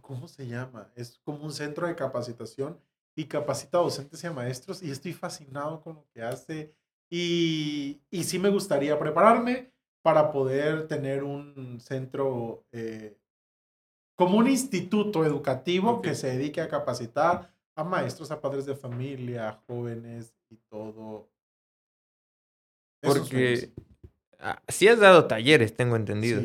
¿cómo, 0.00 0.28
se 0.28 0.46
llama? 0.46 0.90
Es 0.94 1.18
como 1.24 1.44
un 1.44 1.52
centro 1.52 1.86
de 1.86 1.94
capacitación 1.94 2.78
y 3.14 3.26
capacita 3.26 3.78
a 3.78 3.82
docentes 3.82 4.22
y 4.24 4.26
a 4.26 4.32
maestros 4.32 4.82
y 4.82 4.90
estoy 4.90 5.12
fascinado 5.12 5.82
con 5.82 5.96
lo 5.96 6.06
que 6.12 6.22
hace 6.22 6.74
y, 7.12 8.00
y 8.10 8.24
sí 8.24 8.38
me 8.38 8.48
gustaría 8.48 8.98
prepararme 8.98 9.72
para 10.02 10.32
poder 10.32 10.88
tener 10.88 11.22
un 11.22 11.78
centro, 11.78 12.64
eh, 12.72 13.18
como 14.16 14.38
un 14.38 14.48
instituto 14.48 15.24
educativo 15.24 16.00
que 16.00 16.14
se 16.14 16.28
dedique 16.28 16.60
a 16.60 16.68
capacitar 16.68 17.52
a 17.76 17.84
maestros, 17.84 18.30
a 18.30 18.40
padres 18.40 18.66
de 18.66 18.74
familia, 18.74 19.48
a 19.48 19.52
jóvenes 19.66 20.34
y 20.50 20.56
todo 20.68 21.32
porque 23.02 23.72
ah, 24.38 24.62
sí 24.68 24.88
has 24.88 25.00
dado 25.00 25.26
talleres, 25.26 25.74
tengo 25.74 25.96
entendido. 25.96 26.42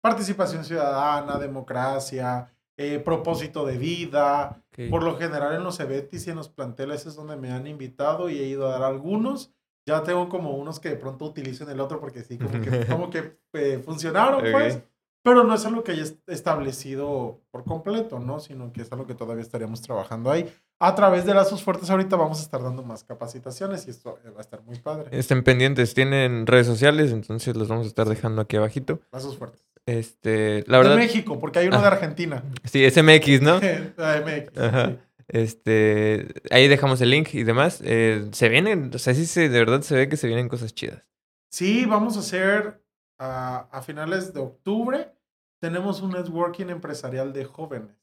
Participación 0.00 0.64
ciudadana, 0.64 1.38
democracia, 1.38 2.52
eh, 2.76 2.98
propósito 2.98 3.64
de 3.64 3.78
vida. 3.78 4.62
Por 4.90 5.02
lo 5.02 5.18
general 5.18 5.56
en 5.56 5.64
los 5.64 5.80
eventos 5.80 6.24
y 6.24 6.30
en 6.30 6.36
los 6.36 6.48
planteles 6.48 7.04
es 7.04 7.16
donde 7.16 7.36
me 7.36 7.50
han 7.50 7.66
invitado 7.66 8.30
y 8.30 8.38
he 8.38 8.44
ido 8.44 8.68
a 8.68 8.72
dar 8.72 8.84
algunos. 8.84 9.52
Ya 9.88 10.02
tengo 10.02 10.28
como 10.28 10.50
unos 10.50 10.78
que 10.80 10.90
de 10.90 10.96
pronto 10.96 11.24
utilicen 11.24 11.70
el 11.70 11.80
otro 11.80 11.98
porque 11.98 12.22
sí, 12.22 12.36
como 12.36 12.60
que, 12.60 12.84
como 12.86 13.08
que 13.08 13.38
eh, 13.54 13.80
funcionaron, 13.82 14.42
pues. 14.52 14.80
Pero 15.22 15.44
no 15.44 15.54
es 15.54 15.64
algo 15.64 15.82
que 15.82 15.92
haya 15.92 16.04
establecido 16.26 17.40
por 17.50 17.64
completo, 17.64 18.18
¿no? 18.20 18.38
Sino 18.38 18.70
que 18.70 18.82
es 18.82 18.92
algo 18.92 19.06
que 19.06 19.14
todavía 19.14 19.42
estaríamos 19.42 19.80
trabajando 19.80 20.30
ahí. 20.30 20.54
A 20.78 20.94
través 20.94 21.24
de 21.24 21.32
Lazos 21.32 21.62
Fuertes 21.64 21.88
ahorita 21.88 22.16
vamos 22.16 22.38
a 22.38 22.42
estar 22.42 22.62
dando 22.62 22.82
más 22.82 23.02
capacitaciones 23.02 23.86
y 23.86 23.90
esto 23.90 24.18
va 24.26 24.38
a 24.38 24.42
estar 24.42 24.62
muy 24.62 24.78
padre. 24.78 25.08
Estén 25.10 25.42
pendientes, 25.42 25.94
tienen 25.94 26.46
redes 26.46 26.66
sociales, 26.66 27.10
entonces 27.10 27.56
los 27.56 27.68
vamos 27.68 27.86
a 27.86 27.88
estar 27.88 28.08
dejando 28.08 28.42
aquí 28.42 28.56
abajito. 28.56 29.00
Lazos 29.10 29.38
Fuertes. 29.38 29.64
Este, 29.86 30.64
la 30.66 30.78
verdad... 30.78 30.92
De 30.92 30.98
México, 30.98 31.40
porque 31.40 31.60
hay 31.60 31.68
uno 31.68 31.80
de 31.80 31.86
ah. 31.86 31.92
Argentina. 31.92 32.44
Sí, 32.64 32.84
es 32.84 33.02
MX, 33.02 33.40
¿no? 33.40 33.58
Ah, 33.98 34.20
MX. 34.22 34.98
Este, 35.28 36.26
ahí 36.50 36.68
dejamos 36.68 37.00
el 37.00 37.10
link 37.10 37.34
y 37.34 37.44
demás. 37.44 37.80
Eh, 37.84 38.28
se 38.32 38.48
vienen, 38.48 38.90
o 38.94 38.98
sea, 38.98 39.14
sí 39.14 39.26
se, 39.26 39.48
de 39.48 39.58
verdad 39.58 39.82
se 39.82 39.94
ve 39.94 40.08
que 40.08 40.16
se 40.16 40.26
vienen 40.26 40.48
cosas 40.48 40.74
chidas. 40.74 41.04
Sí, 41.50 41.84
vamos 41.86 42.16
a 42.16 42.20
hacer 42.20 42.82
a, 43.18 43.82
finales 43.82 44.32
de 44.32 44.40
octubre, 44.40 45.12
tenemos 45.60 46.00
un 46.00 46.10
networking 46.10 46.66
empresarial 46.66 47.32
de 47.32 47.44
jóvenes. 47.44 47.96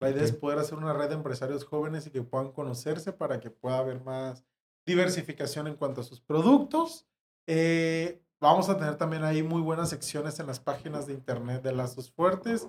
La 0.00 0.10
idea 0.10 0.22
es 0.22 0.32
poder 0.32 0.58
hacer 0.58 0.78
una 0.78 0.94
red 0.94 1.08
de 1.08 1.16
empresarios 1.16 1.64
jóvenes 1.64 2.06
y 2.06 2.10
que 2.10 2.22
puedan 2.22 2.52
conocerse 2.52 3.12
para 3.12 3.40
que 3.40 3.50
pueda 3.50 3.78
haber 3.78 4.00
más 4.02 4.44
diversificación 4.86 5.66
en 5.66 5.76
cuanto 5.76 6.00
a 6.00 6.04
sus 6.04 6.20
productos. 6.20 7.06
Eh, 7.46 8.22
vamos 8.40 8.70
a 8.70 8.78
tener 8.78 8.96
también 8.96 9.24
ahí 9.24 9.42
muy 9.42 9.60
buenas 9.60 9.90
secciones 9.90 10.40
en 10.40 10.46
las 10.46 10.60
páginas 10.60 11.06
de 11.06 11.12
internet 11.12 11.62
de 11.62 11.72
Lazos 11.72 12.10
Fuertes 12.10 12.66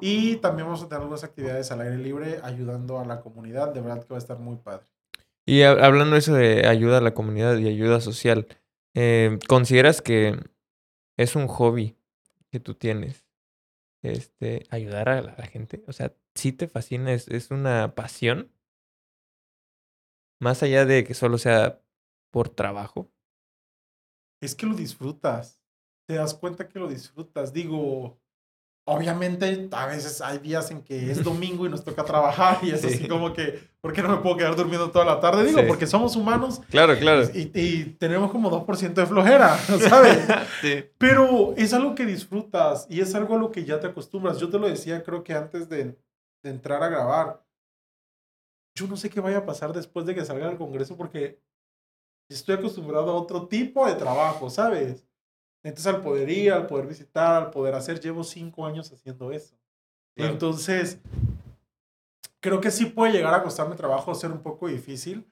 y 0.00 0.36
también 0.36 0.66
vamos 0.66 0.82
a 0.82 0.88
tener 0.88 1.00
algunas 1.00 1.24
actividades 1.24 1.70
al 1.70 1.80
aire 1.80 1.98
libre 1.98 2.40
ayudando 2.42 2.98
a 2.98 3.04
la 3.04 3.20
comunidad. 3.20 3.72
De 3.72 3.80
verdad 3.80 4.02
que 4.02 4.10
va 4.10 4.16
a 4.16 4.18
estar 4.18 4.38
muy 4.38 4.56
padre. 4.56 4.86
Y 5.44 5.62
hablando 5.62 6.14
de 6.14 6.18
eso 6.18 6.34
de 6.34 6.66
ayuda 6.66 6.98
a 6.98 7.00
la 7.00 7.14
comunidad 7.14 7.56
y 7.58 7.68
ayuda 7.68 8.00
social, 8.00 8.48
eh, 8.94 9.38
¿consideras 9.48 10.02
que 10.02 10.36
es 11.16 11.34
un 11.34 11.46
hobby 11.46 11.96
que 12.50 12.60
tú 12.60 12.74
tienes. 12.74 13.24
Este, 14.02 14.66
ayudar 14.70 15.08
a 15.08 15.20
la, 15.20 15.46
gente. 15.46 15.82
O 15.88 15.92
sea, 15.92 16.14
sí 16.34 16.52
te 16.52 16.68
fascina, 16.68 17.12
es, 17.12 17.26
es 17.28 17.50
una 17.50 17.94
pasión. 17.94 18.52
Más 20.40 20.62
allá 20.62 20.84
de 20.84 21.02
que 21.04 21.14
solo 21.14 21.38
sea 21.38 21.82
por 22.30 22.50
trabajo. 22.50 23.10
Es 24.40 24.54
que 24.54 24.66
lo 24.66 24.74
disfrutas. 24.74 25.60
Te 26.06 26.14
das 26.14 26.34
cuenta 26.34 26.68
que 26.68 26.78
lo 26.78 26.88
disfrutas. 26.88 27.52
Digo, 27.52 28.20
obviamente 28.88 29.68
a 29.72 29.86
veces 29.86 30.20
hay 30.20 30.38
días 30.38 30.70
en 30.70 30.80
que 30.80 31.10
es 31.10 31.22
domingo 31.22 31.66
y 31.66 31.68
nos 31.68 31.84
toca 31.84 32.04
trabajar 32.04 32.60
y 32.62 32.70
es 32.70 32.84
así 32.84 33.08
como 33.08 33.32
que, 33.32 33.68
¿por 33.80 33.92
qué 33.92 34.00
no 34.00 34.08
me 34.08 34.18
puedo 34.18 34.36
quedar 34.36 34.54
durmiendo 34.54 34.90
toda 34.92 35.04
la 35.04 35.18
tarde? 35.18 35.44
Digo, 35.44 35.60
porque 35.66 35.88
somos 35.88 36.14
humanos. 36.14 36.60
Claro, 36.70 36.96
claro. 36.96 37.28
Y, 37.34 37.84
tenemos 37.98 38.30
como 38.30 38.48
2% 38.50 38.94
de 38.94 39.06
flojera, 39.06 39.58
¿sabes? 39.88 40.18
sí. 40.60 40.84
Pero 40.98 41.52
es 41.56 41.74
algo 41.74 41.96
que 41.96 42.06
disfrutas 42.06 42.86
y 42.88 43.00
es 43.00 43.14
algo 43.14 43.34
a 43.34 43.38
lo 43.38 43.50
que 43.50 43.64
ya 43.64 43.80
te 43.80 43.88
acostumbras. 43.88 44.38
Yo 44.38 44.48
te 44.48 44.58
lo 44.58 44.68
decía 44.68 45.02
creo 45.02 45.24
que 45.24 45.34
antes 45.34 45.68
de, 45.68 45.98
de 46.42 46.50
entrar 46.50 46.82
a 46.82 46.88
grabar. 46.88 47.44
Yo 48.76 48.86
no 48.86 48.96
sé 48.96 49.10
qué 49.10 49.20
vaya 49.20 49.38
a 49.38 49.46
pasar 49.46 49.72
después 49.72 50.06
de 50.06 50.14
que 50.14 50.24
salga 50.24 50.48
al 50.48 50.58
Congreso 50.58 50.96
porque 50.96 51.40
estoy 52.28 52.56
acostumbrado 52.56 53.10
a 53.10 53.14
otro 53.14 53.48
tipo 53.48 53.86
de 53.86 53.94
trabajo, 53.94 54.48
¿sabes? 54.50 55.05
Entonces 55.66 55.92
al 55.92 56.00
poder 56.00 56.30
ir, 56.30 56.52
al 56.52 56.68
poder 56.68 56.86
visitar, 56.86 57.42
al 57.42 57.50
poder 57.50 57.74
hacer, 57.74 57.98
llevo 57.98 58.22
cinco 58.22 58.64
años 58.64 58.92
haciendo 58.92 59.32
eso. 59.32 59.58
Entonces, 60.14 61.00
creo 62.38 62.60
que 62.60 62.70
sí 62.70 62.86
puede 62.86 63.12
llegar 63.12 63.34
a 63.34 63.42
costarme 63.42 63.74
trabajo, 63.74 64.14
ser 64.14 64.30
un 64.30 64.42
poco 64.42 64.68
difícil. 64.68 65.28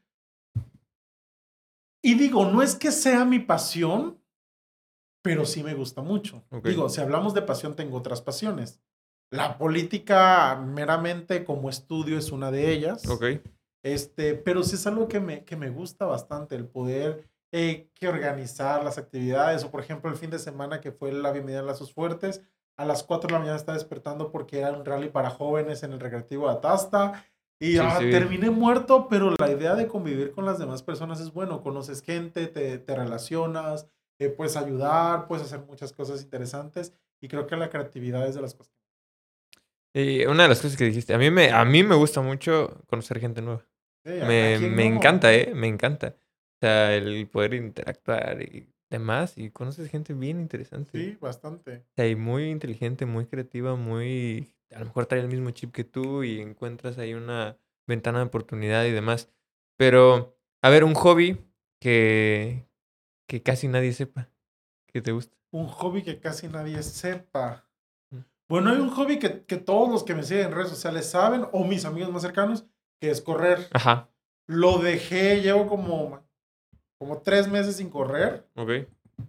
Y 2.02 2.14
digo, 2.14 2.46
no 2.46 2.62
es 2.62 2.74
que 2.74 2.90
sea 2.90 3.24
mi 3.24 3.38
pasión, 3.38 4.20
pero 5.22 5.46
sí 5.46 5.62
me 5.62 5.72
gusta 5.72 6.02
mucho. 6.02 6.44
Digo, 6.64 6.88
si 6.88 7.00
hablamos 7.00 7.32
de 7.32 7.42
pasión, 7.42 7.76
tengo 7.76 7.96
otras 7.96 8.20
pasiones. 8.20 8.82
La 9.30 9.56
política 9.56 10.56
meramente 10.56 11.44
como 11.44 11.70
estudio 11.70 12.18
es 12.18 12.32
una 12.32 12.50
de 12.50 12.72
ellas. 12.72 13.04
Este, 13.84 14.34
pero 14.34 14.64
sí 14.64 14.74
es 14.74 14.86
algo 14.88 15.06
que 15.06 15.20
me, 15.20 15.44
que 15.44 15.54
me 15.54 15.70
gusta 15.70 16.06
bastante, 16.06 16.56
el 16.56 16.66
poder 16.66 17.30
eh, 17.56 17.88
que 17.94 18.08
organizar 18.08 18.82
las 18.82 18.98
actividades. 18.98 19.62
O 19.62 19.70
por 19.70 19.80
ejemplo, 19.80 20.10
el 20.10 20.16
fin 20.16 20.28
de 20.28 20.40
semana 20.40 20.80
que 20.80 20.90
fue 20.90 21.12
la 21.12 21.30
bienvenida 21.30 21.60
a 21.60 21.62
Lazos 21.62 21.92
Fuertes, 21.92 22.42
a 22.76 22.84
las 22.84 23.04
4 23.04 23.28
de 23.28 23.32
la 23.32 23.38
mañana 23.38 23.56
estaba 23.56 23.78
despertando 23.78 24.32
porque 24.32 24.58
era 24.58 24.72
un 24.72 24.84
rally 24.84 25.08
para 25.08 25.30
jóvenes 25.30 25.84
en 25.84 25.92
el 25.92 26.00
recreativo 26.00 26.48
de 26.48 26.54
Atasta. 26.54 27.24
Y 27.60 27.78
ah, 27.78 28.00
terminé 28.00 28.50
muerto, 28.50 29.06
pero 29.08 29.36
la 29.38 29.52
idea 29.52 29.76
de 29.76 29.86
convivir 29.86 30.32
con 30.32 30.44
las 30.44 30.58
demás 30.58 30.82
personas 30.82 31.20
es 31.20 31.32
bueno. 31.32 31.62
Conoces 31.62 32.02
gente, 32.02 32.48
te, 32.48 32.78
te 32.78 32.96
relacionas, 32.96 33.86
eh, 34.18 34.30
puedes 34.30 34.56
ayudar, 34.56 35.28
puedes 35.28 35.46
hacer 35.46 35.60
muchas 35.60 35.92
cosas 35.92 36.22
interesantes. 36.22 36.92
Y 37.20 37.28
creo 37.28 37.46
que 37.46 37.56
la 37.56 37.70
creatividad 37.70 38.26
es 38.26 38.34
de 38.34 38.42
las 38.42 38.54
cosas. 38.54 38.74
Y 39.94 40.26
una 40.26 40.42
de 40.42 40.48
las 40.48 40.60
cosas 40.60 40.76
que 40.76 40.86
dijiste, 40.86 41.14
a 41.14 41.18
mí 41.18 41.30
me, 41.30 41.52
a 41.52 41.64
mí 41.64 41.84
me 41.84 41.94
gusta 41.94 42.20
mucho 42.20 42.82
conocer 42.88 43.20
gente 43.20 43.42
nueva. 43.42 43.64
me, 44.04 44.58
me 44.58 44.86
encanta, 44.86 45.32
¿eh? 45.32 45.52
Me 45.54 45.68
encanta 45.68 46.16
sea, 46.60 46.94
el 46.94 47.26
poder 47.28 47.54
interactuar 47.54 48.42
y 48.42 48.68
demás, 48.90 49.36
y 49.36 49.50
conoces 49.50 49.90
gente 49.90 50.14
bien 50.14 50.40
interesante. 50.40 50.90
Sí, 50.92 51.18
bastante. 51.20 51.78
O 51.78 51.94
sea, 51.96 52.08
y 52.08 52.16
muy 52.16 52.50
inteligente, 52.50 53.06
muy 53.06 53.26
creativa, 53.26 53.76
muy... 53.76 54.54
A 54.74 54.80
lo 54.80 54.86
mejor 54.86 55.06
trae 55.06 55.20
el 55.20 55.28
mismo 55.28 55.50
chip 55.50 55.72
que 55.72 55.84
tú 55.84 56.24
y 56.24 56.40
encuentras 56.40 56.98
ahí 56.98 57.14
una 57.14 57.58
ventana 57.86 58.18
de 58.18 58.26
oportunidad 58.26 58.84
y 58.84 58.90
demás. 58.90 59.30
Pero, 59.76 60.36
a 60.62 60.70
ver, 60.70 60.84
un 60.84 60.94
hobby 60.94 61.38
que, 61.80 62.66
que 63.28 63.42
casi 63.42 63.68
nadie 63.68 63.92
sepa 63.92 64.30
que 64.86 65.02
te 65.02 65.12
gusta. 65.12 65.36
Un 65.52 65.66
hobby 65.66 66.02
que 66.02 66.18
casi 66.18 66.48
nadie 66.48 66.82
sepa. 66.82 67.68
Mm. 68.10 68.18
Bueno, 68.48 68.70
hay 68.70 68.78
un 68.78 68.90
hobby 68.90 69.18
que, 69.18 69.44
que 69.44 69.56
todos 69.56 69.90
los 69.90 70.04
que 70.04 70.14
me 70.14 70.22
siguen 70.22 70.46
en 70.46 70.52
redes 70.52 70.70
sociales 70.70 71.10
saben, 71.10 71.46
o 71.52 71.64
mis 71.64 71.84
amigos 71.84 72.12
más 72.12 72.22
cercanos, 72.22 72.64
que 73.00 73.10
es 73.10 73.20
correr. 73.20 73.68
Ajá. 73.72 74.08
Lo 74.46 74.78
dejé, 74.78 75.40
llevo 75.40 75.66
como 75.66 76.23
como 76.98 77.18
tres 77.18 77.48
meses 77.48 77.76
sin 77.76 77.90
correr. 77.90 78.46
Ok. 78.56 78.70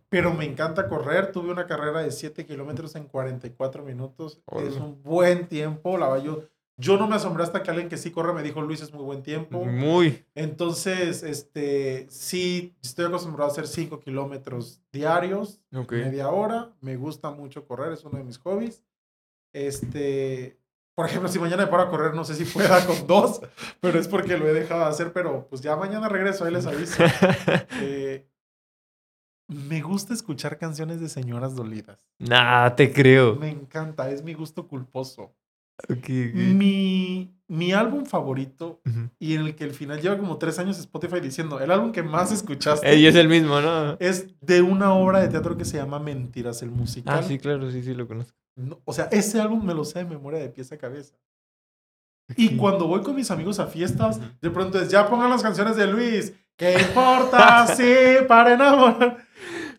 Pero 0.09 0.33
me 0.33 0.45
encanta 0.45 0.87
correr. 0.87 1.31
Tuve 1.31 1.51
una 1.51 1.67
carrera 1.67 2.01
de 2.01 2.11
7 2.11 2.45
kilómetros 2.45 2.95
en 2.95 3.05
44 3.05 3.83
minutos. 3.83 4.41
Es 4.63 4.75
un 4.75 5.01
buen 5.03 5.47
tiempo. 5.47 5.97
La 5.97 6.17
yo, 6.19 6.43
yo 6.77 6.97
no 6.97 7.07
me 7.07 7.15
asombré 7.15 7.43
hasta 7.43 7.63
que 7.63 7.69
alguien 7.69 7.89
que 7.89 7.97
sí 7.97 8.11
corre 8.11 8.33
me 8.33 8.43
dijo, 8.43 8.61
Luis, 8.61 8.81
es 8.81 8.93
muy 8.93 9.03
buen 9.03 9.23
tiempo. 9.23 9.63
Muy. 9.63 10.25
Entonces, 10.33 11.23
este, 11.23 12.07
sí, 12.09 12.75
estoy 12.81 13.05
acostumbrado 13.05 13.49
a 13.49 13.53
hacer 13.53 13.67
5 13.67 13.99
kilómetros 13.99 14.81
diarios, 14.91 15.61
media 15.71 16.29
hora. 16.29 16.73
Me 16.81 16.95
gusta 16.95 17.31
mucho 17.31 17.65
correr, 17.65 17.93
es 17.93 18.03
uno 18.03 18.17
de 18.17 18.23
mis 18.23 18.37
hobbies. 18.39 18.83
Este, 19.53 20.59
por 20.95 21.05
ejemplo, 21.05 21.27
si 21.27 21.39
mañana 21.39 21.65
me 21.65 21.69
paro 21.69 21.83
a 21.83 21.89
correr, 21.89 22.15
no 22.15 22.23
sé 22.23 22.35
si 22.35 22.45
pueda 22.45 22.85
con 22.85 22.95
dos, 23.07 23.41
pero 23.81 23.99
es 23.99 24.07
porque 24.07 24.37
lo 24.37 24.47
he 24.47 24.53
dejado 24.53 24.85
de 24.85 24.89
hacer, 24.89 25.11
pero 25.11 25.45
pues 25.49 25.61
ya 25.61 25.75
mañana 25.75 26.07
regreso, 26.07 26.45
ahí 26.45 26.53
les 26.53 26.65
aviso. 26.65 27.03
Eh, 27.81 28.27
me 29.47 29.81
gusta 29.81 30.13
escuchar 30.13 30.57
canciones 30.57 30.99
de 31.01 31.09
señoras 31.09 31.55
dolidas. 31.55 31.99
Nah, 32.17 32.69
te 32.71 32.91
creo. 32.91 33.35
Me 33.35 33.49
encanta, 33.49 34.09
es 34.09 34.23
mi 34.23 34.33
gusto 34.33 34.67
culposo. 34.67 35.35
Mi, 36.07 37.35
mi 37.47 37.73
álbum 37.73 38.05
favorito 38.05 38.81
y 39.19 39.35
en 39.35 39.41
el 39.41 39.55
que 39.55 39.65
al 39.65 39.71
final 39.71 40.01
lleva 40.01 40.17
como 40.17 40.37
tres 40.37 40.57
años 40.57 40.79
Spotify 40.79 41.19
diciendo, 41.19 41.59
el 41.59 41.69
álbum 41.69 41.91
que 41.91 42.01
más 42.01 42.31
escuchaste. 42.31 43.07
Es 43.07 43.15
el 43.15 43.27
mismo, 43.27 43.59
¿no? 43.59 43.97
Es 43.99 44.27
de 44.41 44.61
una 44.61 44.93
obra 44.93 45.19
de 45.19 45.27
teatro 45.27 45.57
que 45.57 45.65
se 45.65 45.77
llama 45.77 45.99
Mentiras, 45.99 46.61
el 46.63 46.71
musical. 46.71 47.19
Ah, 47.19 47.23
sí, 47.23 47.37
claro, 47.37 47.69
sí, 47.69 47.83
sí, 47.83 47.93
lo 47.93 48.07
conozco 48.07 48.44
o 48.85 48.93
sea, 48.93 49.05
ese 49.11 49.39
álbum 49.41 49.63
me 49.65 49.73
lo 49.73 49.83
sé 49.85 49.99
de 49.99 50.05
memoria 50.05 50.39
de 50.39 50.49
pieza 50.49 50.75
a 50.75 50.77
cabeza. 50.77 51.15
Y 52.35 52.57
cuando 52.57 52.87
voy 52.87 53.01
con 53.03 53.15
mis 53.15 53.29
amigos 53.29 53.59
a 53.59 53.67
fiestas, 53.67 54.19
de 54.41 54.49
pronto 54.49 54.79
es, 54.79 54.89
ya 54.89 55.07
pongan 55.07 55.29
las 55.29 55.43
canciones 55.43 55.75
de 55.75 55.85
Luis. 55.87 56.33
¿Qué 56.57 56.73
importa? 56.89 57.67
sí, 57.67 58.25
para 58.27 58.53
enamorar. 58.53 59.17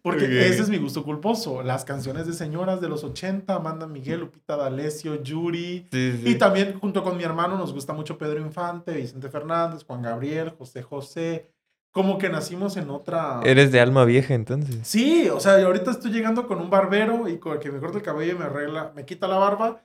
Porque 0.03 0.25
Ok. 0.27 0.31
ese 0.31 0.63
es 0.63 0.69
mi 0.69 0.77
gusto 0.79 1.03
culposo. 1.03 1.63
Las 1.65 1.85
canciones 1.85 2.27
de 2.29 2.33
señoras 2.33 2.81
de 2.81 2.89
los 2.89 3.03
80, 3.03 3.53
Amanda 3.53 3.89
Miguel, 3.89 4.21
Lupita 4.21 4.57
D'Alessio, 4.57 5.21
Yuri. 5.21 5.89
Sí, 5.91 6.13
sí. 6.23 6.29
Y 6.31 6.35
también 6.37 6.79
junto 6.79 7.03
con 7.03 7.17
mi 7.17 7.25
hermano 7.25 7.59
nos 7.59 7.73
gusta 7.73 7.93
mucho 7.93 8.17
Pedro 8.17 8.39
Infante, 8.41 8.93
Vicente 8.95 9.29
Fernández, 9.29 9.85
Juan 9.85 10.03
Gabriel, 10.03 10.51
José 10.51 10.83
José. 10.83 11.51
Como 11.97 12.19
que 12.19 12.29
nacimos 12.29 12.77
en 12.77 12.91
otra... 12.91 13.41
Eres 13.43 13.73
de 13.73 13.81
alma 13.81 14.05
vieja 14.05 14.35
entonces. 14.35 14.81
Sí, 14.83 15.31
o 15.31 15.41
sea, 15.41 15.59
yo 15.59 15.69
ahorita 15.69 15.91
estoy 15.93 16.11
llegando 16.13 16.47
con 16.47 16.61
un 16.61 16.69
barbero 16.69 17.27
y 17.27 17.39
con 17.39 17.55
el 17.55 17.59
que 17.59 17.73
me 17.73 17.79
corta 17.79 17.97
el 17.97 18.05
cabello 18.05 18.35
y 18.35 18.39
me 18.39 18.45
arregla, 18.45 18.93
me 18.95 19.07
quita 19.07 19.27
la 19.27 19.39
barba. 19.39 19.83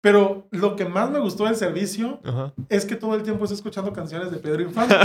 Pero 0.00 0.48
lo 0.50 0.74
que 0.74 0.84
más 0.86 1.08
me 1.08 1.20
gustó 1.20 1.44
del 1.44 1.54
servicio 1.54 2.18
Ajá. 2.24 2.52
es 2.68 2.84
que 2.84 2.96
todo 2.96 3.14
el 3.14 3.22
tiempo 3.22 3.44
estoy 3.44 3.58
escuchando 3.58 3.92
canciones 3.92 4.32
de 4.32 4.38
Pedro 4.38 4.62
Infante. 4.62 4.94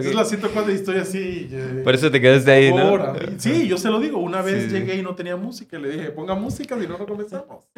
ok, 0.00 0.06
ok. 0.08 0.14
la 0.14 0.24
siento 0.24 0.50
cuando 0.50 0.72
estoy 0.72 0.96
así. 0.96 1.48
eh, 1.52 1.82
Por 1.84 1.94
eso 1.94 2.10
te 2.10 2.22
quedaste 2.22 2.50
ahí, 2.50 2.72
¿no? 2.72 3.14
Sí, 3.36 3.68
yo 3.68 3.76
se 3.76 3.90
lo 3.90 4.00
digo. 4.00 4.18
Una 4.18 4.40
vez 4.40 4.64
Sí, 4.64 4.70
sí. 4.70 4.76
llegué 4.76 4.96
y 4.96 5.02
no 5.02 5.14
tenía 5.14 5.36
música 5.36 5.78
y 5.78 5.82
le 5.82 5.90
dije, 5.90 6.10
ponga 6.10 6.34
música 6.34 6.80
si 6.80 6.86
no, 6.86 6.96
no 6.96 7.04
comenzamos. 7.06 7.68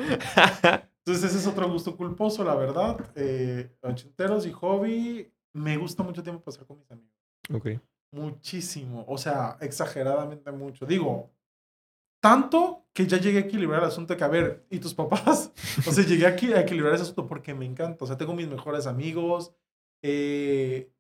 Entonces 1.05 1.25
ese 1.25 1.39
es 1.39 1.47
otro 1.49 1.69
gusto 1.69 1.97
culposo, 1.97 2.45
la 2.45 2.55
verdad. 2.55 2.97
Eh, 3.17 3.73
ochenteros 3.83 4.47
y 4.47 4.53
hobby. 4.53 5.29
Me 5.53 5.77
gusta 5.77 6.05
mucho 6.05 6.23
tiempo 6.23 6.43
pasar 6.45 6.65
con 6.65 6.79
mis 6.79 6.89
amigos. 6.93 7.11
ok. 7.53 7.81
Muchísimo. 8.15 9.05
O 9.09 9.19
sea, 9.19 9.57
exageradamente 9.61 10.53
mucho. 10.53 10.87
Digo, 10.87 11.33
tanto 12.23 12.87
que 12.93 13.07
ya 13.07 13.19
llegué 13.19 13.39
a 13.39 13.41
equilibrar 13.43 13.81
el 13.81 13.89
asunto 13.89 14.17
que, 14.17 14.25
a 14.25 14.29
ver, 14.29 14.65
¿y 14.71 14.79
tus 14.79 14.95
papás? 14.95 15.53
O 15.89 15.93
sea, 15.93 16.05
llegué 16.05 16.27
aquí 16.27 16.53
a 16.53 16.61
equilibrar 16.61 16.95
ese 16.95 17.03
asunto 17.03 17.27
porque 17.27 17.55
me 17.55 17.67
encanta. 17.67 18.05
O 18.05 18.07
sea, 18.07 18.17
tengo 18.17 18.35
mis 18.35 18.49
mejores 18.49 18.87
amigos. 18.87 19.53
eh, 20.03 20.91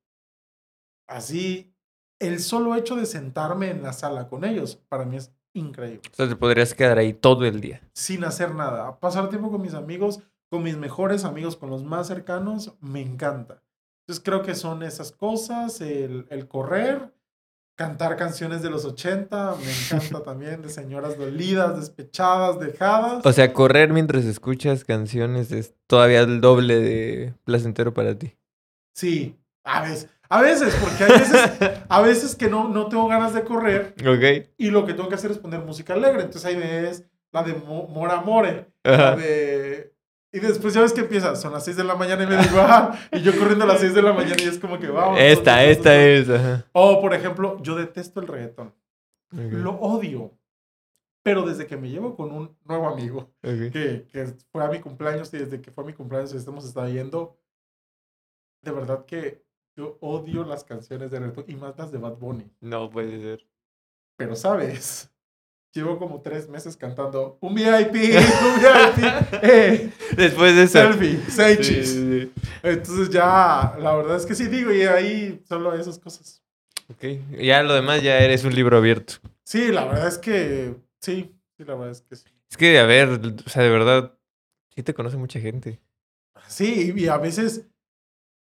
así, 1.09 1.75
el 2.21 2.41
solo 2.41 2.75
hecho 2.75 2.97
de 2.97 3.07
sentarme 3.07 3.71
en 3.71 3.83
la 3.83 3.93
sala 3.93 4.29
con 4.29 4.45
ellos, 4.45 4.77
para 4.89 5.05
mí 5.05 5.17
es 5.17 5.33
increíble. 5.55 6.03
O 6.13 6.15
sea, 6.15 6.29
te 6.29 6.37
podrías 6.37 6.75
quedar 6.75 6.99
ahí 6.99 7.13
todo 7.13 7.45
el 7.45 7.61
día. 7.61 7.83
Sin 7.95 8.25
hacer 8.25 8.55
nada. 8.55 8.99
Pasar 8.99 9.29
tiempo 9.29 9.51
con 9.51 9.63
mis 9.63 9.75
amigos, 9.75 10.21
con 10.51 10.63
mis 10.63 10.77
mejores 10.77 11.25
amigos, 11.25 11.57
con 11.57 11.71
los 11.71 11.85
más 11.85 12.07
cercanos, 12.07 12.77
me 12.81 13.01
encanta. 13.01 13.64
Entonces 14.07 14.23
creo 14.25 14.43
que 14.43 14.55
son 14.55 14.83
esas 14.83 15.13
cosas, 15.13 15.81
el, 15.81 16.27
el 16.29 16.47
correr, 16.47 17.15
cantar 17.77 18.17
canciones 18.17 18.63
de 18.63 18.71
los 18.71 18.85
80, 18.85 19.57
me 19.57 19.73
encanta 19.99 20.23
también, 20.25 20.61
de 20.63 20.69
señoras 20.69 21.17
dolidas, 21.19 21.77
despechadas, 21.79 22.61
dejadas. 22.61 23.25
O 23.25 23.33
sea, 23.33 23.53
correr 23.55 23.93
mientras 23.93 24.25
escuchas 24.27 24.85
canciones 24.85 25.51
es 25.53 25.75
todavía 25.87 26.21
el 26.21 26.41
doble 26.43 26.79
de 26.81 27.35
placentero 27.45 27.95
para 27.95 28.17
ti. 28.19 28.37
Sí, 28.95 29.37
a 29.65 29.83
veces, 29.83 30.09
a 30.29 30.43
veces, 30.43 30.75
porque 30.77 31.05
hay 31.05 31.19
veces, 31.19 31.51
a 31.89 32.01
veces 32.03 32.37
que 32.37 32.49
no, 32.49 32.69
no 32.69 32.89
tengo 32.89 33.09
ganas 33.09 33.33
de 33.33 33.43
correr 33.43 33.95
Ok. 34.07 34.51
y 34.59 34.71
lo 34.71 34.85
que 34.85 34.93
tengo 34.93 35.09
que 35.09 35.15
hacer 35.15 35.31
es 35.31 35.39
poner 35.39 35.61
música 35.61 35.95
alegre. 35.95 36.23
Entonces 36.25 36.45
ahí 36.45 36.57
ves 36.57 37.05
la 37.33 37.43
de 37.43 37.55
Mo- 37.55 37.89
Mora 37.89 38.21
More, 38.21 38.67
la 38.85 39.17
de... 39.17 39.94
Y 40.35 40.41
después 40.41 40.75
ya 40.75 40.81
ves 40.81 40.93
que 40.93 41.03
empieza, 41.03 41.37
son 41.37 41.53
las 41.53 41.65
6 41.65 41.77
de 41.77 41.85
la 41.85 41.95
mañana 41.95 42.25
y 42.25 42.27
me 42.27 42.37
digo, 42.37 42.57
ah, 42.59 42.99
y 43.13 43.23
yo 43.23 43.39
corriendo 43.39 43.63
a 43.63 43.69
las 43.69 43.79
6 43.79 43.95
de 43.95 44.03
la 44.03 44.13
mañana 44.13 44.35
y 44.43 44.49
es 44.49 44.59
como 44.59 44.81
que 44.81 44.89
vamos. 44.89 45.17
Esta, 45.21 45.63
entonces, 45.63 45.79
esta 45.79 46.03
entonces. 46.03 46.29
es. 46.29 46.41
Ajá. 46.41 46.69
O, 46.73 47.01
por 47.01 47.15
ejemplo, 47.15 47.63
yo 47.63 47.77
detesto 47.77 48.19
el 48.19 48.27
reggaetón. 48.27 48.75
Ok, 49.33 49.53
Lo 49.53 49.75
odio. 49.75 50.33
Pero 51.23 51.43
desde 51.47 51.69
que 51.69 51.77
me 51.77 51.89
llevo 51.89 52.17
con 52.17 52.33
un 52.33 52.59
nuevo 52.65 52.89
amigo, 52.89 53.33
ok. 53.45 53.71
que, 53.73 54.09
que 54.11 54.35
fue 54.51 54.65
a 54.65 54.69
mi 54.69 54.81
cumpleaños 54.81 55.33
y 55.33 55.39
desde 55.39 55.61
que 55.61 55.71
fue 55.71 55.85
a 55.85 55.87
mi 55.87 55.93
cumpleaños 55.93 56.33
estamos 56.35 56.65
estado 56.65 56.89
yendo, 56.89 57.39
de 58.63 58.73
verdad 58.73 59.05
que 59.05 59.45
yo 59.77 59.99
odio 60.01 60.45
las 60.45 60.65
canciones 60.65 61.13
de 61.13 61.21
reggaetón 61.21 61.45
y 61.47 61.55
más 61.55 61.79
las 61.79 61.93
de 61.93 61.99
Bad 61.99 62.17
Bunny. 62.17 62.51
No 62.61 62.91
puede 62.91 63.21
ser. 63.21 63.47
Pero, 64.17 64.35
¿sabes? 64.35 65.14
Llevo 65.75 65.99
como 65.99 66.21
tres 66.21 66.49
meses 66.49 66.77
cantando 66.77 67.37
un 67.41 67.53
VIP, 67.55 67.95
un 67.95 68.61
VIP, 68.61 69.05
eh, 69.43 69.91
Después 70.17 70.55
de 70.55 70.63
eso. 70.63 70.79
selfie, 70.79 71.19
seis 71.29 71.59
Sí, 71.59 71.63
chis". 71.75 71.89
sí, 71.91 72.21
sí. 72.21 72.33
Entonces 72.63 73.11
ya, 73.11 73.75
la 73.81 73.97
verdad 73.97 74.17
es 74.17 74.25
que 74.25 74.37
sí 74.37 74.47
digo, 74.47 74.73
y 74.73 74.83
ahí 74.83 75.43
solo 75.49 75.75
esas 75.75 75.99
cosas. 75.99 76.43
Ok. 76.91 77.05
Ya 77.41 77.63
lo 77.65 77.75
demás 77.75 78.03
ya 78.03 78.19
eres 78.21 78.45
un 78.45 78.55
libro 78.55 78.77
abierto. 78.77 79.15
Sí, 79.45 79.73
la 79.73 79.85
verdad 79.85 80.07
es 80.07 80.19
que 80.19 80.77
sí, 81.01 81.35
sí, 81.57 81.65
la 81.65 81.75
verdad 81.75 81.91
es 81.91 82.03
que 82.03 82.17
sí. 82.17 82.25
Es 82.51 82.57
que, 82.57 82.79
a 82.79 82.85
ver, 82.87 83.09
o 83.45 83.49
sea, 83.51 83.65
de 83.65 83.71
verdad, 83.71 84.15
sí 84.75 84.83
te 84.85 84.95
conoce 84.95 85.17
mucha 85.17 85.41
gente. 85.41 85.81
Sí, 86.47 86.93
y 86.95 87.09
a 87.09 87.17
veces 87.17 87.67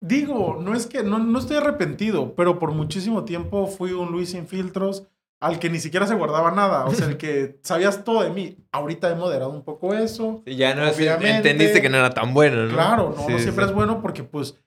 digo, 0.00 0.58
no 0.60 0.74
es 0.74 0.86
que 0.86 1.02
no, 1.02 1.18
no 1.18 1.38
estoy 1.40 1.56
arrepentido, 1.56 2.34
pero 2.36 2.60
por 2.60 2.70
muchísimo 2.72 3.24
tiempo 3.24 3.66
fui 3.66 3.92
un 3.92 4.12
Luis 4.12 4.30
sin 4.30 4.46
filtros 4.46 5.08
al 5.44 5.58
que 5.58 5.68
ni 5.68 5.78
siquiera 5.78 6.06
se 6.06 6.14
guardaba 6.14 6.52
nada, 6.52 6.86
o 6.86 6.94
sea, 6.94 7.06
el 7.06 7.18
que 7.18 7.58
sabías 7.62 8.02
todo 8.02 8.22
de 8.22 8.30
mí. 8.30 8.56
Ahorita 8.72 9.10
he 9.10 9.14
moderado 9.14 9.50
un 9.50 9.62
poco 9.62 9.92
eso. 9.92 10.42
Y 10.46 10.56
ya 10.56 10.74
no 10.74 10.86
entendiste 10.86 11.82
que 11.82 11.90
no 11.90 11.98
era 11.98 12.08
tan 12.10 12.32
bueno, 12.32 12.64
¿no? 12.64 12.72
Claro, 12.72 13.14
no, 13.14 13.26
Sí, 13.26 13.32
no 13.32 13.38
siempre 13.38 13.64
sí. 13.66 13.70
es 13.70 13.74
bueno 13.76 14.00
porque 14.00 14.24
pues 14.24 14.58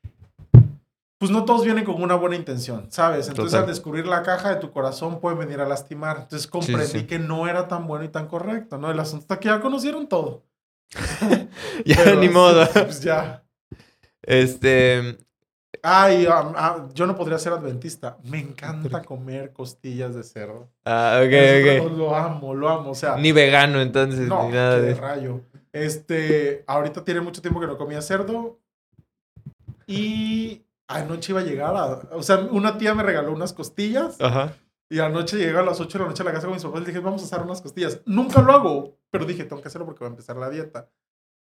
pues 1.18 1.32
no 1.32 1.46
todos 1.46 1.66
vienen 1.66 1.84
con 1.84 2.00
una 2.00 2.14
buena 2.14 2.36
intención, 2.36 2.92
¿sabes? 2.92 3.28
Entonces 3.28 3.54
Total. 3.54 3.64
al 3.64 3.74
descubrir 3.74 4.06
la 4.06 4.22
caja 4.22 4.50
de 4.54 4.58
tu 4.58 4.70
corazón 4.70 5.20
pueden 5.20 5.40
venir 5.40 5.60
a 5.62 5.68
lastimar. 5.68 6.18
Entonces 6.22 6.48
comprendí 6.48 7.00
sí. 7.00 7.08
que 7.08 7.18
no 7.18 7.48
era 7.48 7.68
tan 7.68 7.88
bueno 7.88 8.06
y 8.06 8.10
tan 8.10 8.28
correcto, 8.28 8.78
¿no? 8.78 8.92
El 8.92 9.00
asunto 9.00 9.24
está 9.24 9.40
que 9.40 9.48
ya 9.48 9.60
conocieron 9.60 10.08
todo. 10.08 10.44
Ya 11.86 11.96
Pero 12.04 12.20
ni 12.20 12.30
modo. 12.30 12.68
Pues 12.72 13.02
ya. 13.02 13.44
Este. 14.22 15.18
Ay, 15.90 16.26
ah, 16.30 16.52
ah, 16.58 16.88
yo 16.94 17.08
no 17.08 17.16
podría 17.16 17.40
ser 17.40 17.54
adventista. 17.54 18.18
Me 18.26 18.40
encanta 18.40 19.02
comer 19.04 19.54
costillas 19.54 20.14
de 20.16 20.24
cerdo. 20.24 20.68
Ah, 20.84 21.22
ok, 21.24 21.32
Eso 21.32 21.86
ok. 21.86 21.98
Lo 21.98 22.14
amo, 22.14 22.54
lo 22.54 22.68
amo. 22.68 22.92
O 22.92 22.96
sea, 22.96 23.16
Ni 23.16 23.32
vegano, 23.32 23.80
entonces, 23.80 24.28
no, 24.28 24.48
ni 24.48 24.52
nada 24.52 24.82
de. 24.82 24.96
rayo. 24.96 25.44
Este, 25.72 26.66
ahorita 26.68 27.06
tiene 27.06 27.22
mucho 27.22 27.42
tiempo 27.42 27.62
que 27.62 27.68
no 27.68 27.78
comía 27.78 28.02
cerdo. 28.02 28.60
Y 29.86 30.66
anoche 30.90 31.32
iba 31.32 31.40
a 31.40 31.46
llegar 31.46 31.74
a. 31.78 32.02
O 32.12 32.22
sea, 32.22 32.40
una 32.52 32.78
tía 32.78 32.94
me 32.94 33.04
regaló 33.04 33.32
unas 33.32 33.54
costillas. 33.54 34.20
Ajá. 34.20 34.54
Y 34.90 35.00
anoche 35.00 35.38
llegué 35.38 35.58
a 35.58 35.64
las 35.64 35.80
8 35.80 36.00
de 36.00 36.04
la 36.04 36.10
noche 36.10 36.22
a 36.24 36.26
la 36.26 36.34
casa 36.34 36.48
con 36.48 36.56
mis 36.56 36.64
papás 36.64 36.82
y 36.82 36.86
dije, 36.86 37.00
vamos 37.00 37.22
a 37.22 37.26
hacer 37.26 37.40
unas 37.40 37.62
costillas. 37.62 38.02
Nunca 38.06 38.42
lo 38.42 38.52
hago, 38.52 38.98
pero 39.10 39.24
dije, 39.24 39.46
tengo 39.46 39.62
que 39.62 39.70
hacerlo 39.70 39.86
porque 39.86 40.02
va 40.04 40.08
a 40.08 40.12
empezar 40.12 40.36
la 40.36 40.50
dieta. 40.50 40.90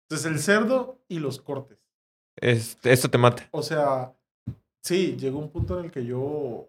Entonces, 0.02 0.30
el 0.30 0.38
cerdo 0.38 0.98
y 1.08 1.18
los 1.18 1.40
cortes. 1.40 1.78
Este, 2.36 2.92
esto 2.92 3.08
te 3.10 3.16
mata. 3.16 3.48
O 3.50 3.62
sea, 3.62 4.12
sí, 4.84 5.16
llegó 5.18 5.38
un 5.38 5.50
punto 5.50 5.78
en 5.78 5.86
el 5.86 5.90
que 5.90 6.04
yo, 6.04 6.68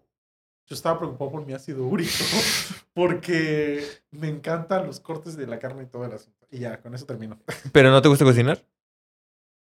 yo 0.66 0.74
estaba 0.74 0.98
preocupado 0.98 1.30
por 1.30 1.46
mi 1.46 1.52
ácido 1.52 1.86
úrico, 1.86 2.10
porque 2.94 3.82
me 4.10 4.28
encantan 4.28 4.86
los 4.86 4.98
cortes 5.00 5.36
de 5.36 5.46
la 5.46 5.58
carne 5.58 5.84
y 5.84 5.86
todo 5.86 6.04
el 6.04 6.12
asunto. 6.12 6.46
Y 6.50 6.60
ya, 6.60 6.80
con 6.80 6.94
eso 6.94 7.06
termino. 7.06 7.38
¿Pero 7.72 7.90
no 7.90 8.02
te 8.02 8.08
gusta 8.08 8.24
cocinar? 8.24 8.64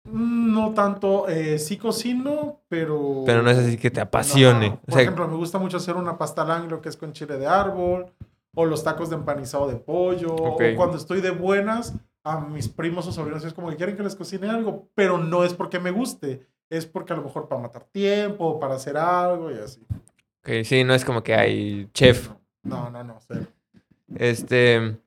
No 0.05 0.73
tanto, 0.73 1.29
eh, 1.29 1.57
sí 1.59 1.77
cocino, 1.77 2.59
pero... 2.67 3.23
Pero 3.25 3.41
no 3.41 3.49
es 3.49 3.57
así 3.57 3.77
que 3.77 3.89
te 3.89 4.01
apasione. 4.01 4.71
No, 4.71 4.81
Por 4.81 4.93
sea, 4.93 5.03
ejemplo, 5.03 5.27
me 5.29 5.37
gusta 5.37 5.59
mucho 5.59 5.77
hacer 5.77 5.95
una 5.95 6.17
pasta 6.17 6.41
al 6.41 6.51
anglo 6.51 6.81
que 6.81 6.89
es 6.89 6.97
con 6.97 7.13
chile 7.13 7.37
de 7.37 7.47
árbol, 7.47 8.13
o 8.53 8.65
los 8.65 8.83
tacos 8.83 9.09
de 9.09 9.15
empanizado 9.15 9.67
de 9.67 9.77
pollo, 9.77 10.35
o 10.35 10.57
cuando 10.75 10.97
estoy 10.97 11.21
de 11.21 11.31
buenas, 11.31 11.93
a 12.23 12.39
mis 12.39 12.67
primos 12.67 13.07
o 13.07 13.11
sobrinos 13.11 13.43
es 13.43 13.53
como 13.53 13.69
que 13.69 13.77
quieren 13.77 13.95
que 13.95 14.03
les 14.03 14.15
cocine 14.15 14.49
algo, 14.49 14.89
pero 14.93 15.17
no 15.17 15.43
es 15.43 15.53
porque 15.53 15.79
me 15.79 15.91
guste, 15.91 16.47
es 16.77 16.87
porque 16.87 17.13
a 17.13 17.15
lo 17.15 17.23
mejor 17.23 17.47
para 17.47 17.61
matar 17.61 17.85
tiempo, 17.85 18.59
para 18.59 18.75
hacer 18.75 18.97
algo 18.97 19.51
y 19.51 19.55
así. 19.55 19.85
ok, 20.39 20.63
sí, 20.63 20.83
no 20.83 20.95
es 20.95 21.05
como 21.05 21.23
que 21.23 21.35
hay 21.35 21.89
chef. 21.93 22.29
No, 22.63 22.89
no, 22.89 23.03
no, 23.03 23.19
cero. 23.27 23.45
Este, 24.15 24.97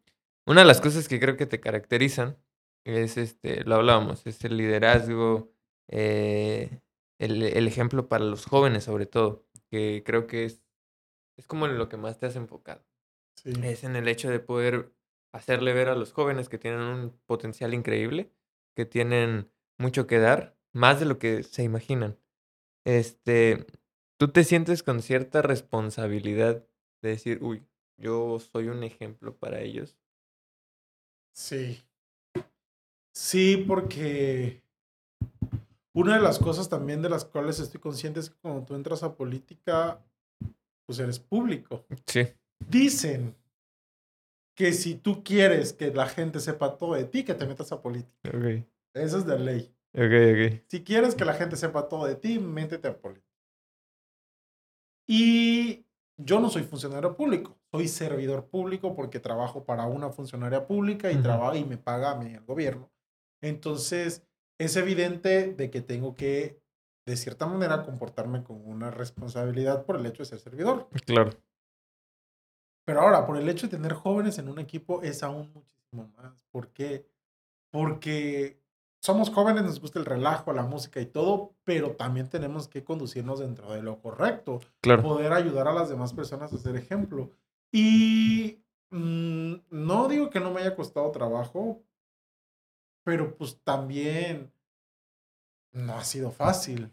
una 0.47 0.60
de 0.60 0.66
las 0.66 0.80
cosas 0.80 1.09
que 1.09 1.18
creo 1.18 1.36
que 1.36 1.47
te 1.47 1.60
caracterizan 1.60 2.36
es, 2.84 3.16
este, 3.16 3.64
lo 3.64 3.76
hablábamos, 3.76 4.26
es 4.26 4.44
el 4.44 4.56
liderazgo, 4.56 5.51
eh, 5.88 6.80
el, 7.18 7.43
el 7.43 7.66
ejemplo 7.66 8.09
para 8.09 8.24
los 8.24 8.47
jóvenes 8.47 8.84
sobre 8.84 9.06
todo, 9.06 9.44
que 9.70 10.02
creo 10.06 10.26
que 10.26 10.44
es, 10.44 10.62
es 11.36 11.47
como 11.47 11.66
en 11.66 11.78
lo 11.78 11.88
que 11.88 11.97
más 11.97 12.18
te 12.18 12.26
has 12.26 12.36
enfocado. 12.36 12.84
Sí. 13.34 13.52
Es 13.64 13.84
en 13.84 13.97
el 13.97 14.06
hecho 14.09 14.30
de 14.30 14.38
poder 14.38 14.93
hacerle 15.32 15.72
ver 15.72 15.88
a 15.88 15.94
los 15.94 16.12
jóvenes 16.12 16.48
que 16.48 16.59
tienen 16.59 16.80
un 16.80 17.18
potencial 17.26 17.74
increíble, 17.74 18.32
que 18.74 18.86
tienen 18.86 19.51
mucho 19.78 20.06
que 20.06 20.18
dar, 20.18 20.56
más 20.77 21.01
de 21.01 21.07
lo 21.07 21.19
que 21.19 21.43
se 21.43 21.62
imaginan. 21.62 22.19
Este, 22.85 23.66
tú 24.19 24.28
te 24.28 24.44
sientes 24.44 24.82
con 24.82 25.01
cierta 25.01 25.40
responsabilidad 25.40 26.66
de 27.03 27.09
decir, 27.09 27.43
uy, 27.43 27.66
yo 27.97 28.39
soy 28.39 28.69
un 28.69 28.85
ejemplo 28.85 29.35
para 29.35 29.61
ellos. 29.61 29.97
Sí. 31.35 31.82
Sí, 33.15 33.65
porque 33.66 34.62
una 35.94 36.16
de 36.16 36.23
las 36.23 36.39
cosas 36.39 36.69
también 36.69 37.01
de 37.01 37.09
las 37.09 37.24
cuales 37.24 37.59
estoy 37.59 37.81
consciente 37.81 38.20
es 38.20 38.28
que 38.28 38.36
cuando 38.36 38.66
tú 38.66 38.74
entras 38.74 39.03
a 39.03 39.16
política, 39.16 40.05
pues 40.85 40.98
eres 40.98 41.19
público. 41.19 41.86
Sí. 42.05 42.28
Dicen 42.69 43.35
que 44.55 44.74
si 44.74 44.97
tú 44.97 45.24
quieres 45.24 45.73
que 45.73 45.90
la 45.90 46.07
gente 46.07 46.39
sepa 46.39 46.77
todo 46.77 46.94
de 46.94 47.05
ti, 47.05 47.24
que 47.24 47.35
te 47.35 47.47
metas 47.47 47.73
a 47.73 47.81
política. 47.81 48.28
Ok. 48.28 48.66
Eso 48.94 49.19
es 49.19 49.27
de 49.27 49.39
ley. 49.39 49.76
Ok, 49.97 50.02
ok. 50.02 50.62
Si 50.68 50.85
quieres 50.85 51.14
que 51.14 51.24
la 51.24 51.32
gente 51.32 51.56
sepa 51.56 51.89
todo 51.89 52.05
de 52.05 52.16
ti, 52.16 52.39
métete 52.39 52.89
a 52.89 52.98
política. 52.98 53.27
Y 55.09 55.86
yo 56.18 56.39
no 56.39 56.51
soy 56.51 56.64
funcionario 56.64 57.16
público, 57.16 57.56
soy 57.70 57.89
servidor 57.89 58.47
público 58.47 58.94
porque 58.94 59.20
trabajo 59.20 59.64
para 59.64 59.86
una 59.86 60.10
funcionaria 60.10 60.66
pública 60.66 61.10
y, 61.10 61.16
trabajo 61.23 61.56
y 61.56 61.64
me 61.64 61.78
paga 61.78 62.10
a 62.10 62.14
mí 62.16 62.35
el 62.35 62.44
gobierno. 62.44 62.90
Entonces, 63.40 64.27
es 64.59 64.77
evidente 64.77 65.55
de 65.55 65.70
que 65.70 65.81
tengo 65.81 66.14
que, 66.14 66.60
de 67.06 67.16
cierta 67.16 67.47
manera, 67.47 67.82
comportarme 67.82 68.43
con 68.43 68.66
una 68.66 68.90
responsabilidad 68.90 69.86
por 69.86 69.97
el 69.97 70.05
hecho 70.05 70.23
de 70.23 70.28
ser 70.28 70.40
servidor. 70.40 70.89
Claro. 71.06 71.31
Pero 72.85 73.01
ahora, 73.01 73.27
por 73.27 73.36
el 73.36 73.48
hecho 73.48 73.66
de 73.66 73.77
tener 73.77 73.94
jóvenes 73.94 74.39
en 74.39 74.48
un 74.48 74.59
equipo, 74.59 75.02
es 75.02 75.23
aún 75.23 75.51
muchísimo 75.55 76.12
más. 76.16 76.43
¿Por 76.51 76.68
qué? 76.68 77.06
Porque 77.70 78.60
somos 79.07 79.31
jóvenes, 79.31 79.62
nos 79.65 79.81
gusta 79.81 79.99
el 79.99 80.05
relajo, 80.05 80.53
la 80.53 80.65
música 80.65 81.01
y 81.01 81.07
todo, 81.07 81.55
pero 81.65 81.93
también 81.97 82.28
tenemos 82.28 82.69
que 82.69 82.85
conducirnos 82.85 83.39
dentro 83.41 83.73
de 83.73 83.83
lo 83.83 84.01
correcto 84.01 84.61
Claro. 84.81 85.03
poder 85.03 85.33
ayudar 85.33 85.69
a 85.69 85.73
las 85.73 85.89
demás 85.89 86.12
personas 86.12 86.53
a 86.53 86.59
ser 86.59 86.77
ejemplo. 86.77 87.31
Y 87.73 88.62
mm, 88.91 89.55
no 89.70 90.09
digo 90.09 90.28
que 90.31 90.41
no 90.41 90.51
me 90.53 90.61
haya 90.61 90.77
costado 90.77 91.11
trabajo, 91.11 91.83
pero 93.05 93.37
pues 93.37 93.61
también 93.62 94.53
no 95.73 95.95
ha 95.95 96.05
sido 96.05 96.31
fácil. 96.31 96.93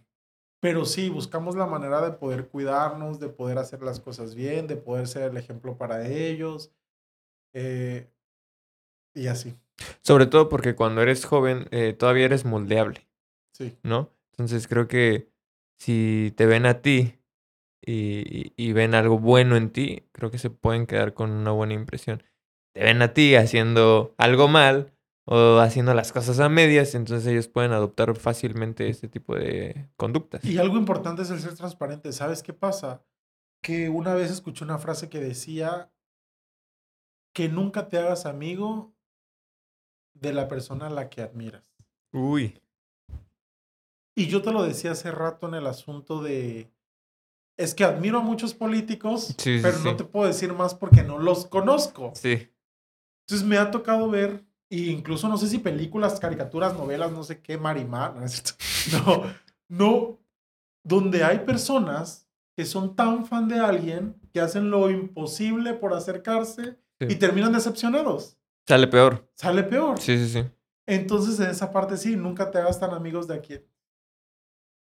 Pero 0.62 0.86
sí, 0.86 1.10
buscamos 1.10 1.56
la 1.56 1.66
manera 1.66 2.02
de 2.02 2.14
poder 2.14 2.48
cuidarnos, 2.50 3.20
de 3.20 3.30
poder 3.30 3.58
hacer 3.58 3.82
las 3.84 4.00
cosas 4.00 4.36
bien, 4.36 4.68
de 4.68 4.78
poder 4.78 5.08
ser 5.08 5.32
el 5.32 5.38
ejemplo 5.38 5.78
para 5.78 6.08
ellos. 6.08 6.72
eh, 7.54 8.10
y 9.16 9.28
así, 9.28 9.56
Sobre 10.02 10.26
todo 10.28 10.50
porque 10.50 10.76
cuando 10.76 11.02
eres 11.02 11.26
joven 11.26 11.68
eh, 11.72 11.94
todavía 11.94 12.26
eres 12.26 12.46
moldeable, 12.46 13.08
sí. 13.54 13.78
¿no? 13.84 14.12
Entonces 14.32 14.68
creo 14.68 14.88
que 14.88 15.30
si 15.78 16.34
te 16.38 16.46
ven 16.46 16.66
a 16.66 16.82
ti 16.82 17.20
y, 17.86 17.94
y- 18.26 18.54
y 18.56 18.74
ven 18.74 18.96
algo 18.96 19.20
bueno 19.20 19.56
en 19.58 19.72
ti, 19.72 20.08
creo 20.12 20.32
que 20.32 20.38
se 20.38 20.50
pueden 20.50 20.86
quedar 20.88 21.14
con 21.14 21.32
una 21.32 21.52
buena 21.52 21.74
impresión. 21.74 22.24
Te 22.74 22.84
ven 22.84 23.02
a 23.02 23.14
ti 23.14 23.36
haciendo 23.36 24.16
algo 24.18 24.48
mal 24.48 24.94
o 25.26 25.58
haciendo 25.60 25.94
las 25.94 26.12
cosas 26.12 26.40
a 26.40 26.50
medias, 26.50 26.96
entonces 26.96 27.28
ellos 27.28 27.48
pueden 27.48 27.72
adoptar 27.72 28.16
fácilmente 28.16 28.90
ese 28.90 29.08
tipo 29.08 29.36
de 29.36 29.90
conductas. 29.96 30.44
Y 30.44 30.58
algo 30.58 30.78
importante 30.78 31.22
es 31.22 31.30
el 31.30 31.40
ser 31.40 31.56
transparente. 31.56 32.12
¿Sabes 32.12 32.44
qué 32.44 32.54
pasa? 32.54 33.06
Que 33.62 33.90
una 33.90 34.14
vez 34.16 34.32
escuché 34.32 34.66
una 34.66 34.78
frase 34.80 35.10
que 35.10 35.20
decía 35.20 35.92
que 37.34 37.50
nunca 37.50 37.88
te 37.90 37.98
hagas 37.98 38.26
amigo 38.26 38.94
de 40.14 40.34
la 40.34 40.48
persona 40.48 40.88
a 40.88 40.90
la 40.90 41.10
que 41.10 41.22
admiras. 41.22 41.64
Uy, 42.12 42.60
Y 44.16 44.28
yo 44.28 44.42
te 44.42 44.52
lo 44.52 44.64
decía 44.64 44.92
hace 44.92 45.12
rato 45.12 45.48
en 45.48 45.56
el 45.56 45.68
asunto 45.68 46.22
de... 46.22 46.72
Es 47.58 47.74
que 47.76 47.84
admiro 47.84 48.20
a 48.20 48.22
muchos 48.22 48.54
políticos, 48.54 49.36
Sí, 49.38 49.60
pero 49.62 49.78
sí. 49.78 49.84
no 49.84 49.96
te 49.96 50.04
puedo 50.04 50.26
decir 50.28 50.54
más 50.54 50.74
porque 50.76 51.04
no 51.04 51.18
los 51.20 51.46
conozco. 51.46 52.12
sí. 52.16 52.50
Entonces 53.26 53.48
me 53.48 53.58
ha 53.58 53.72
tocado 53.72 54.10
ver, 54.10 54.44
e 54.70 54.78
incluso 54.80 55.30
no 55.30 55.38
sé 55.38 55.48
si 55.48 55.58
películas, 55.58 56.20
caricaturas, 56.20 56.74
novelas, 56.74 57.10
no 57.12 57.24
sé 57.24 57.40
qué, 57.42 57.58
Marimar, 57.58 58.16
no, 58.18 58.26
es 58.26 58.34
cierto. 58.34 58.54
no, 59.06 59.34
no, 59.70 60.20
donde 60.84 61.24
hay 61.24 61.40
personas 61.40 62.28
que 62.58 62.66
son 62.66 62.96
tan 62.98 63.26
fan 63.26 63.48
de 63.48 63.60
alguien 63.60 64.20
que 64.34 64.42
hacen 64.42 64.70
lo 64.70 64.90
imposible 64.90 65.74
por 65.74 65.94
acercarse 65.94 66.78
y 67.00 67.16
terminan 67.16 67.54
decepcionados. 67.54 68.36
Sale 68.68 68.88
peor. 68.88 69.30
Sale 69.36 69.64
peor. 69.64 70.00
Sí, 70.00 70.18
sí, 70.18 70.30
sí. 70.30 70.50
Entonces, 70.86 71.40
en 71.40 71.50
esa 71.50 71.72
parte 71.72 71.98
sí, 71.98 72.16
nunca 72.16 72.50
te 72.52 72.58
hagas 72.58 72.80
tan 72.80 72.92
amigos 72.92 73.28
de 73.28 73.36
aquí. 73.36 73.60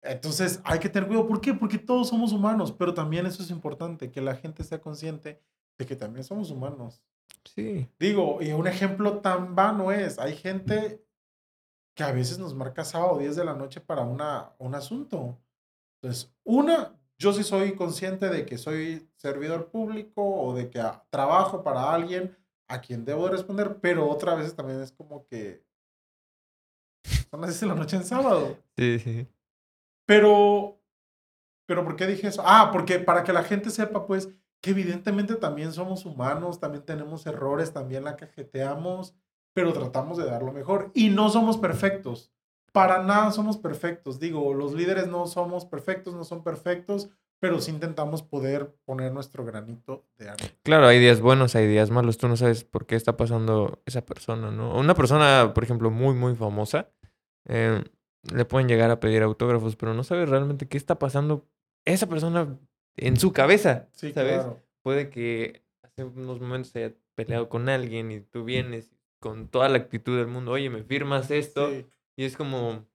Entonces, 0.02 0.60
hay 0.64 0.78
que 0.78 0.88
tener 0.88 1.08
cuidado. 1.08 1.26
¿Por 1.26 1.40
qué? 1.40 1.54
Porque 1.54 1.78
todos 1.78 2.08
somos 2.08 2.32
humanos, 2.32 2.72
pero 2.72 2.92
también 2.92 3.26
eso 3.26 3.42
es 3.42 3.50
importante, 3.50 4.10
que 4.10 4.20
la 4.20 4.36
gente 4.36 4.62
sea 4.64 4.80
consciente 4.80 5.40
de 5.78 5.86
que 5.86 5.96
también 5.96 6.24
somos 6.24 6.50
humanos. 6.50 7.02
Sí. 7.44 7.88
Digo, 7.98 8.38
y 8.40 8.52
un 8.52 8.66
ejemplo 8.66 9.18
tan 9.20 9.54
vano 9.54 9.92
es, 9.92 10.18
hay 10.18 10.36
gente 10.36 11.04
que 11.94 12.04
a 12.04 12.12
veces 12.12 12.38
nos 12.38 12.54
marca 12.54 12.84
sábado 12.84 13.18
10 13.18 13.36
de 13.36 13.44
la 13.44 13.54
noche 13.54 13.80
para 13.80 14.02
una, 14.02 14.52
un 14.58 14.74
asunto. 14.74 15.38
Entonces, 16.00 16.34
una, 16.42 16.98
yo 17.18 17.32
sí 17.32 17.42
soy 17.42 17.74
consciente 17.74 18.28
de 18.28 18.44
que 18.44 18.58
soy 18.58 19.08
servidor 19.16 19.70
público 19.70 20.22
o 20.22 20.54
de 20.54 20.70
que 20.70 20.82
trabajo 21.10 21.62
para 21.62 21.92
alguien 21.92 22.36
a 22.74 22.80
quien 22.80 23.04
debo 23.04 23.26
de 23.26 23.32
responder, 23.32 23.78
pero 23.80 24.08
otra 24.08 24.34
vez 24.34 24.54
también 24.54 24.80
es 24.80 24.92
como 24.92 25.24
que 25.26 25.64
son 27.30 27.40
las 27.40 27.50
10 27.50 27.60
de 27.60 27.66
la 27.66 27.74
noche 27.74 27.96
en 27.96 28.04
sábado. 28.04 28.56
Sí, 28.76 28.98
sí. 28.98 29.26
Pero, 30.06 30.78
pero 31.66 31.84
¿por 31.84 31.96
qué 31.96 32.06
dije 32.06 32.28
eso? 32.28 32.42
Ah, 32.44 32.70
porque 32.72 32.98
para 32.98 33.24
que 33.24 33.32
la 33.32 33.42
gente 33.42 33.70
sepa, 33.70 34.06
pues, 34.06 34.28
que 34.60 34.70
evidentemente 34.70 35.34
también 35.36 35.72
somos 35.72 36.06
humanos, 36.06 36.60
también 36.60 36.84
tenemos 36.84 37.26
errores, 37.26 37.72
también 37.72 38.04
la 38.04 38.16
cajeteamos, 38.16 39.14
pero 39.52 39.72
tratamos 39.72 40.16
de 40.18 40.24
dar 40.24 40.42
lo 40.42 40.52
mejor. 40.52 40.90
Y 40.94 41.10
no 41.10 41.28
somos 41.28 41.58
perfectos. 41.58 42.32
Para 42.72 43.02
nada 43.02 43.30
somos 43.30 43.56
perfectos. 43.56 44.18
Digo, 44.18 44.54
los 44.54 44.72
líderes 44.72 45.06
no 45.06 45.26
somos 45.26 45.64
perfectos, 45.64 46.14
no 46.14 46.24
son 46.24 46.42
perfectos, 46.42 47.10
pero 47.44 47.60
sí 47.60 47.70
intentamos 47.72 48.22
poder 48.22 48.74
poner 48.86 49.12
nuestro 49.12 49.44
granito 49.44 50.06
de 50.16 50.30
arena. 50.30 50.48
Claro, 50.62 50.86
hay 50.86 50.98
días 50.98 51.20
buenos, 51.20 51.54
hay 51.54 51.66
días 51.66 51.90
malos. 51.90 52.16
Tú 52.16 52.26
no 52.26 52.38
sabes 52.38 52.64
por 52.64 52.86
qué 52.86 52.96
está 52.96 53.18
pasando 53.18 53.82
esa 53.84 54.06
persona, 54.06 54.50
¿no? 54.50 54.74
Una 54.78 54.94
persona, 54.94 55.52
por 55.52 55.62
ejemplo, 55.62 55.90
muy, 55.90 56.14
muy 56.14 56.34
famosa, 56.36 56.88
eh, 57.46 57.84
le 58.32 58.44
pueden 58.46 58.66
llegar 58.66 58.90
a 58.90 58.98
pedir 58.98 59.22
autógrafos, 59.22 59.76
pero 59.76 59.92
no 59.92 60.04
sabes 60.04 60.26
realmente 60.30 60.66
qué 60.68 60.78
está 60.78 60.98
pasando 60.98 61.44
esa 61.84 62.06
persona 62.08 62.56
en 62.96 63.18
su 63.18 63.34
cabeza, 63.34 63.88
Sí, 63.92 64.12
¿sabes? 64.14 64.36
claro. 64.36 64.62
Puede 64.82 65.10
que 65.10 65.62
hace 65.82 66.04
unos 66.04 66.40
momentos 66.40 66.72
se 66.72 66.84
haya 66.84 66.94
peleado 67.14 67.50
con 67.50 67.68
alguien 67.68 68.10
y 68.10 68.20
tú 68.20 68.44
vienes 68.44 68.90
con 69.20 69.48
toda 69.48 69.68
la 69.68 69.76
actitud 69.76 70.16
del 70.16 70.28
mundo, 70.28 70.52
oye, 70.52 70.70
me 70.70 70.82
firmas 70.82 71.30
esto, 71.30 71.68
Sí. 71.70 71.84
y 72.16 72.24
es 72.24 72.38
como, 72.38 72.86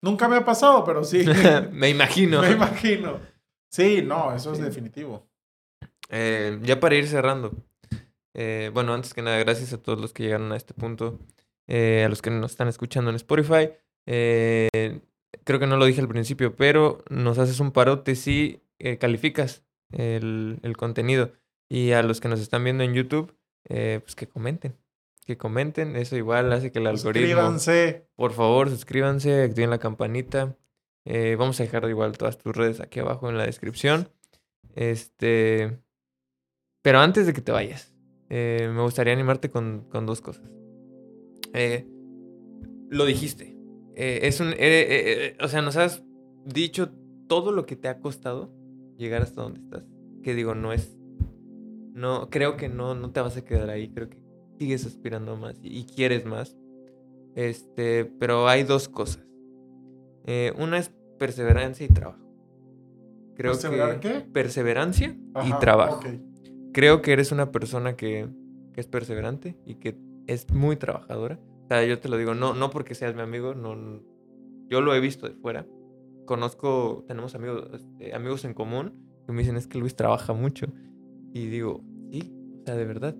Nunca 0.00 0.28
me 0.28 0.36
ha 0.36 0.44
pasado, 0.46 0.82
pero 0.84 1.04
sí. 1.04 1.24
me 1.72 1.90
imagino. 1.90 2.40
me 2.42 2.52
imagino. 2.52 3.20
Sí, 3.70 4.02
no, 4.02 4.34
eso 4.34 4.52
es 4.52 4.58
definitivo. 4.60 5.26
Eh, 6.10 6.58
ya 6.62 6.80
para 6.80 6.94
ir 6.94 7.06
cerrando. 7.06 7.52
eh, 8.34 8.70
bueno, 8.72 8.94
antes 8.94 9.14
que 9.14 9.22
nada, 9.22 9.38
gracias 9.38 9.72
a 9.72 9.78
todos 9.82 10.00
los 10.00 10.12
que 10.12 10.22
llegaron 10.24 10.52
a 10.52 10.56
este 10.56 10.74
punto. 10.74 11.18
eh, 11.66 12.04
a 12.04 12.08
los 12.08 12.22
que 12.22 12.30
nos 12.30 12.52
están 12.52 12.68
escuchando 12.68 13.10
en 13.10 13.16
Spotify. 13.16 13.70
eh, 14.06 15.00
creo 15.44 15.58
que 15.60 15.66
no 15.66 15.76
lo 15.76 15.84
dije 15.84 16.00
al 16.00 16.08
principio, 16.08 16.56
pero 16.56 17.04
nos 17.10 17.38
haces 17.38 17.60
un 17.60 17.72
parote 17.72 18.14
si 18.16 18.62
calificas 19.00 19.62
el, 19.92 20.58
el 20.62 20.76
contenido. 20.76 21.32
Y 21.70 21.92
a 21.92 22.02
los 22.02 22.20
que 22.20 22.28
nos 22.28 22.40
están 22.40 22.64
viendo 22.64 22.82
en 22.84 22.94
YouTube, 22.94 23.34
eh, 23.68 24.00
pues 24.02 24.14
que 24.14 24.26
comenten. 24.26 24.74
Que 25.26 25.36
comenten. 25.36 25.96
Eso 25.96 26.16
igual 26.16 26.50
hace 26.54 26.72
que 26.72 26.78
el 26.78 26.86
algoritmo. 26.86 27.26
Suscríbanse. 27.26 28.08
Por 28.16 28.32
favor, 28.32 28.70
suscríbanse, 28.70 29.42
activen 29.42 29.68
la 29.68 29.78
campanita. 29.78 30.56
Eh, 31.04 31.36
vamos 31.38 31.58
a 31.60 31.62
dejar 31.62 31.88
igual 31.88 32.18
todas 32.18 32.38
tus 32.38 32.54
redes 32.54 32.80
aquí 32.80 33.00
abajo 33.00 33.28
en 33.28 33.38
la 33.38 33.46
descripción. 33.46 34.08
Este. 34.74 35.78
Pero 36.82 37.00
antes 37.00 37.26
de 37.26 37.32
que 37.32 37.40
te 37.40 37.52
vayas, 37.52 37.94
eh, 38.28 38.70
me 38.72 38.82
gustaría 38.82 39.12
animarte 39.12 39.50
con, 39.50 39.86
con 39.90 40.06
dos 40.06 40.20
cosas. 40.20 40.50
Eh, 41.54 41.86
lo 42.90 43.04
dijiste. 43.04 43.56
Es 43.94 44.40
un. 44.40 44.54
o 45.40 45.48
sea, 45.48 45.62
nos 45.62 45.76
has 45.76 46.04
dicho 46.44 46.90
todo 47.26 47.50
lo 47.52 47.66
que 47.66 47.74
te 47.74 47.88
ha 47.88 48.00
costado 48.00 48.52
llegar 48.96 49.22
hasta 49.22 49.42
donde 49.42 49.60
estás. 49.60 49.84
Que 50.22 50.34
digo, 50.34 50.54
no 50.54 50.72
es. 50.72 50.96
No, 51.94 52.30
creo 52.30 52.56
que 52.56 52.68
no, 52.68 52.94
no 52.94 53.10
te 53.10 53.20
vas 53.20 53.36
a 53.36 53.44
quedar 53.44 53.70
ahí. 53.70 53.88
Creo 53.88 54.08
que 54.08 54.22
sigues 54.58 54.86
aspirando 54.86 55.36
más 55.36 55.58
y, 55.62 55.78
y 55.78 55.84
quieres 55.84 56.26
más. 56.26 56.56
Este, 57.34 58.04
pero 58.04 58.48
hay 58.48 58.62
dos 58.62 58.88
cosas. 58.88 59.27
Eh, 60.30 60.52
una 60.58 60.76
es 60.76 60.92
perseverancia 61.18 61.86
y 61.86 61.88
trabajo. 61.88 62.22
Creo 63.34 63.52
¿Perseverar 63.52 64.00
que 64.00 64.08
qué? 64.12 64.20
perseverancia 64.20 65.16
y 65.44 65.52
trabajo. 65.58 66.00
Creo 66.72 67.00
que 67.00 67.12
eres 67.12 67.32
una 67.32 67.50
persona 67.50 67.96
que, 67.96 68.28
que 68.74 68.80
es 68.80 68.86
perseverante 68.86 69.56
y 69.64 69.76
que 69.76 69.96
es 70.26 70.50
muy 70.52 70.76
trabajadora. 70.76 71.40
O 71.64 71.68
sea, 71.68 71.82
yo 71.84 71.98
te 71.98 72.08
lo 72.10 72.18
digo, 72.18 72.34
no, 72.34 72.52
no 72.54 72.68
porque 72.70 72.94
seas 72.94 73.14
mi 73.14 73.22
amigo, 73.22 73.54
no, 73.54 73.74
no- 73.74 74.02
yo 74.68 74.82
lo 74.82 74.94
he 74.94 75.00
visto 75.00 75.26
de 75.26 75.34
fuera. 75.34 75.66
Conozco, 76.26 77.04
tenemos 77.08 77.34
amigos, 77.34 77.70
este, 77.72 78.14
amigos 78.14 78.44
en 78.44 78.52
común 78.52 78.92
que 79.26 79.32
me 79.32 79.40
dicen 79.40 79.56
es 79.56 79.66
que 79.66 79.78
Luis 79.78 79.96
trabaja 79.96 80.34
mucho. 80.34 80.66
Y 81.32 81.46
digo, 81.46 81.82
sí, 82.10 82.34
o 82.60 82.64
sea, 82.66 82.74
de 82.76 82.84
verdad. 82.84 83.16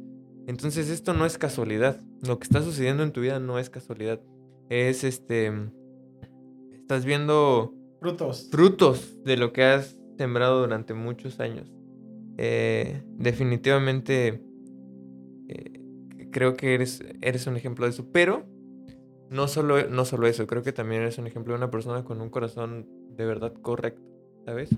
Entonces 0.47 0.90
esto 0.90 1.14
no 1.14 1.24
es 1.24 1.39
casualidad. 1.39 2.01
Lo 2.26 2.39
que 2.39 2.44
está 2.44 2.60
sucediendo 2.60 3.02
en 3.02 3.12
tu 3.12 3.20
vida 3.22 3.39
no 3.40 3.59
es 3.59 3.70
casualidad. 3.70 4.20
Es 4.68 5.05
este, 5.05 5.52
estás 6.89 7.05
viendo 7.05 7.74
Frutos. 8.01 8.48
frutos 8.51 9.23
de 9.23 9.36
lo 9.36 9.52
que 9.52 9.62
has 9.62 9.98
sembrado 10.16 10.60
durante 10.60 10.94
muchos 10.94 11.39
años. 11.39 11.70
Eh, 12.39 13.02
definitivamente 13.19 14.43
eh, 15.48 15.82
creo 16.32 16.56
que 16.56 16.73
eres, 16.73 17.05
eres 17.20 17.47
un 17.47 17.59
ejemplo 17.59 17.85
de 17.85 17.90
eso, 17.90 18.06
pero 18.10 18.47
no 19.28 19.48
solo, 19.48 19.86
no 19.90 20.06
solo 20.06 20.28
eso, 20.28 20.47
creo 20.47 20.62
que 20.62 20.73
también 20.73 21.02
eres 21.02 21.19
un 21.19 21.27
ejemplo 21.27 21.52
de 21.52 21.59
una 21.59 21.70
persona 21.70 22.05
con 22.05 22.23
un 22.23 22.31
corazón 22.31 22.89
de 23.15 23.27
verdad 23.27 23.52
correcto, 23.60 24.09
¿sabes? 24.47 24.70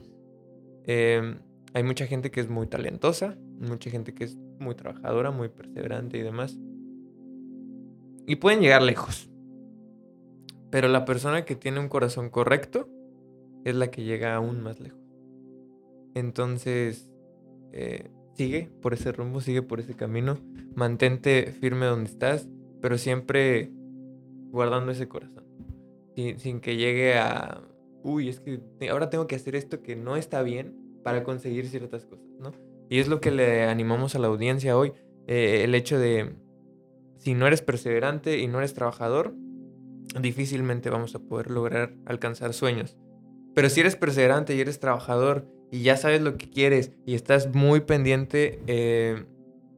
Em, 0.86 1.38
hay 1.74 1.84
mucha 1.84 2.06
gente 2.06 2.32
que 2.32 2.40
es 2.40 2.48
muy 2.50 2.66
talentosa, 2.66 3.38
mucha 3.60 3.88
gente 3.88 4.14
que 4.14 4.24
es 4.24 4.36
muy 4.58 4.74
trabajadora, 4.74 5.30
muy 5.30 5.48
perseverante 5.48 6.18
y 6.18 6.22
demás. 6.22 6.58
Y 8.26 8.34
pueden 8.34 8.60
llegar 8.62 8.82
lejos. 8.82 9.29
Pero 10.70 10.88
la 10.88 11.04
persona 11.04 11.44
que 11.44 11.56
tiene 11.56 11.80
un 11.80 11.88
corazón 11.88 12.30
correcto 12.30 12.88
es 13.64 13.74
la 13.74 13.90
que 13.90 14.04
llega 14.04 14.34
aún 14.34 14.62
más 14.62 14.80
lejos. 14.80 15.00
Entonces, 16.14 17.08
eh, 17.72 18.10
sigue 18.34 18.70
por 18.80 18.94
ese 18.94 19.12
rumbo, 19.12 19.40
sigue 19.40 19.62
por 19.62 19.80
ese 19.80 19.94
camino, 19.94 20.38
mantente 20.74 21.52
firme 21.60 21.86
donde 21.86 22.10
estás, 22.10 22.48
pero 22.80 22.98
siempre 22.98 23.70
guardando 24.50 24.92
ese 24.92 25.08
corazón. 25.08 25.44
Sin, 26.36 26.60
que 26.60 26.76
llegue 26.76 27.18
a, 27.18 27.62
uy, 28.02 28.28
es 28.28 28.40
que 28.40 28.60
ahora 28.90 29.08
tengo 29.08 29.26
que 29.26 29.36
hacer 29.36 29.56
esto 29.56 29.82
que 29.82 29.96
no 29.96 30.16
está 30.16 30.42
bien 30.42 30.74
para 31.02 31.22
conseguir 31.24 31.66
ciertas 31.66 32.04
cosas, 32.04 32.26
¿no? 32.38 32.52
Y 32.90 32.98
es 32.98 33.08
lo 33.08 33.20
que 33.20 33.30
le 33.30 33.64
animamos 33.64 34.14
a 34.14 34.18
la 34.18 34.26
audiencia 34.26 34.76
hoy, 34.76 34.92
eh, 35.26 35.62
el 35.64 35.74
hecho 35.74 35.98
de, 35.98 36.34
si 37.18 37.34
no 37.34 37.46
eres 37.46 37.62
perseverante 37.62 38.38
y 38.38 38.48
no 38.48 38.58
eres 38.58 38.74
trabajador, 38.74 39.32
difícilmente 40.18 40.90
vamos 40.90 41.14
a 41.14 41.20
poder 41.20 41.50
lograr 41.50 41.94
alcanzar 42.06 42.52
sueños. 42.52 42.96
Pero 43.54 43.68
si 43.68 43.80
eres 43.80 43.96
perseverante 43.96 44.54
y 44.54 44.60
eres 44.60 44.80
trabajador 44.80 45.46
y 45.70 45.82
ya 45.82 45.96
sabes 45.96 46.20
lo 46.20 46.36
que 46.36 46.48
quieres 46.50 46.92
y 47.06 47.14
estás 47.14 47.54
muy 47.54 47.80
pendiente 47.80 48.60
eh, 48.66 49.24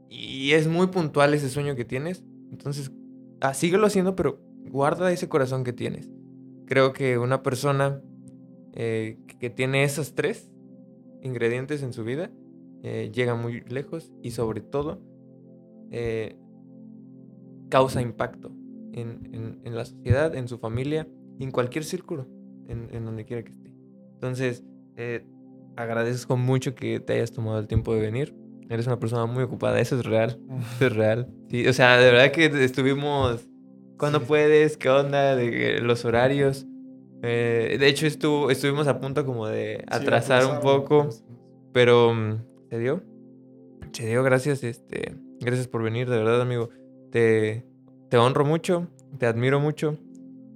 y 0.08 0.52
es 0.52 0.68
muy 0.68 0.88
puntual 0.88 1.34
ese 1.34 1.48
sueño 1.48 1.74
que 1.74 1.84
tienes, 1.84 2.24
entonces 2.50 2.92
ah, 3.40 3.54
síguelo 3.54 3.86
haciendo, 3.86 4.14
pero 4.14 4.40
guarda 4.70 5.12
ese 5.12 5.28
corazón 5.28 5.64
que 5.64 5.72
tienes. 5.72 6.10
Creo 6.66 6.92
que 6.92 7.18
una 7.18 7.42
persona 7.42 8.00
eh, 8.74 9.18
que 9.38 9.50
tiene 9.50 9.84
esos 9.84 10.14
tres 10.14 10.50
ingredientes 11.22 11.82
en 11.82 11.92
su 11.92 12.04
vida 12.04 12.30
eh, 12.82 13.10
llega 13.12 13.34
muy 13.34 13.60
lejos 13.62 14.12
y 14.22 14.30
sobre 14.32 14.60
todo 14.60 15.00
causa 17.68 18.00
impacto 18.00 18.50
en, 18.92 19.60
la 19.64 19.84
sociedad, 19.84 20.34
en 20.34 20.48
su 20.48 20.58
familia, 20.58 21.08
en 21.38 21.50
cualquier 21.50 21.84
círculo, 21.84 22.26
en, 22.68 23.04
donde 23.04 23.24
quiera 23.24 23.42
que 23.42 23.52
esté. 23.52 23.74
Entonces, 24.14 24.64
agradezco 25.76 26.36
mucho 26.36 26.74
que 26.74 27.00
te 27.00 27.14
hayas 27.14 27.32
tomado 27.32 27.58
el 27.58 27.66
tiempo 27.66 27.94
de 27.94 28.00
venir. 28.00 28.34
Eres 28.68 28.86
una 28.86 28.98
persona 28.98 29.26
muy 29.26 29.42
ocupada, 29.42 29.80
eso 29.80 29.98
es 29.98 30.04
real. 30.04 30.38
Eso 30.76 30.86
es 30.86 30.96
real. 30.96 31.28
Sí, 31.50 31.66
o 31.66 31.72
sea, 31.72 31.98
de 31.98 32.10
verdad 32.10 32.30
que 32.30 32.46
estuvimos. 32.64 33.46
¿Cuándo 33.98 34.22
puedes? 34.22 34.76
¿Qué 34.76 34.88
onda? 34.88 35.36
De 35.36 35.80
los 35.80 36.04
horarios. 36.04 36.66
Eh, 37.22 37.76
de 37.78 37.86
hecho, 37.86 38.06
estuvo, 38.06 38.50
estuvimos 38.50 38.88
a 38.88 38.98
punto 38.98 39.24
como 39.24 39.46
de 39.46 39.84
atrasar 39.88 40.46
un 40.46 40.60
poco. 40.60 41.08
Pero 41.72 42.14
mm, 42.14 42.38
se 42.70 42.78
dio. 42.78 43.02
Se 43.92 44.06
dio, 44.06 44.22
gracias. 44.22 44.64
Este, 44.64 45.14
gracias 45.40 45.68
por 45.68 45.82
venir, 45.82 46.08
de 46.08 46.16
verdad, 46.16 46.40
amigo. 46.40 46.70
Te, 47.10 47.64
te 48.12 48.18
honro 48.18 48.44
mucho, 48.44 48.88
te 49.16 49.24
admiro 49.24 49.58
mucho. 49.58 49.96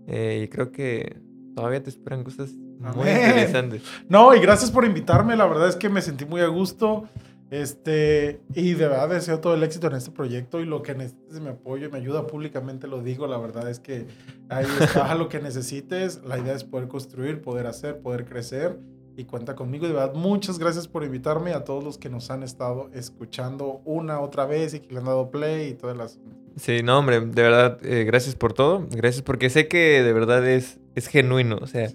Eh, 0.06 0.42
y 0.44 0.48
creo 0.48 0.72
que 0.72 1.16
todavía 1.54 1.82
te 1.82 1.88
esperan 1.88 2.22
cosas 2.22 2.50
muy 2.50 3.08
interesante. 3.08 3.80
No, 4.10 4.34
y 4.34 4.40
gracias 4.40 4.70
por 4.70 4.84
invitarme. 4.84 5.34
La 5.36 5.46
verdad 5.46 5.66
es 5.66 5.74
que 5.74 5.88
me 5.88 6.02
sentí 6.02 6.26
muy 6.26 6.42
a 6.42 6.48
gusto. 6.48 7.08
Este, 7.50 8.42
y 8.54 8.74
de 8.74 8.88
verdad 8.88 9.08
deseo 9.08 9.40
todo 9.40 9.54
el 9.54 9.62
éxito 9.62 9.86
en 9.86 9.94
este 9.94 10.10
proyecto 10.10 10.60
y 10.60 10.66
lo 10.66 10.82
que 10.82 10.94
necesites 10.94 11.40
me 11.40 11.48
apoyo 11.48 11.86
y 11.86 11.90
me 11.90 11.96
ayuda 11.96 12.26
públicamente, 12.26 12.88
lo 12.88 13.00
digo, 13.02 13.26
la 13.26 13.38
verdad 13.38 13.70
es 13.70 13.78
que 13.78 14.06
ahí 14.50 14.66
está 14.80 15.14
lo 15.14 15.30
que 15.30 15.40
necesites, 15.40 16.22
la 16.26 16.38
idea 16.38 16.54
es 16.54 16.64
poder 16.64 16.88
construir, 16.88 17.40
poder 17.40 17.68
hacer, 17.68 18.00
poder 18.00 18.26
crecer 18.26 18.78
y 19.16 19.24
cuenta 19.24 19.54
conmigo, 19.54 19.86
de 19.86 19.92
verdad, 19.92 20.14
muchas 20.14 20.58
gracias 20.58 20.88
por 20.88 21.04
invitarme 21.04 21.52
a 21.52 21.64
todos 21.64 21.82
los 21.82 21.98
que 21.98 22.08
nos 22.08 22.30
han 22.30 22.42
estado 22.42 22.90
escuchando 22.92 23.80
una 23.84 24.20
otra 24.20 24.46
vez 24.46 24.74
y 24.74 24.80
que 24.80 24.92
le 24.92 24.98
han 24.98 25.06
dado 25.06 25.30
play 25.30 25.70
y 25.70 25.74
todas 25.74 25.96
las... 25.96 26.18
Sí, 26.56 26.82
no, 26.82 26.98
hombre, 26.98 27.20
de 27.20 27.42
verdad, 27.42 27.78
eh, 27.84 28.04
gracias 28.04 28.34
por 28.34 28.52
todo, 28.52 28.86
gracias 28.90 29.22
porque 29.22 29.50
sé 29.50 29.68
que 29.68 30.02
de 30.02 30.12
verdad 30.12 30.46
es, 30.46 30.78
es 30.94 31.06
genuino, 31.06 31.58
o 31.60 31.66
sea 31.66 31.90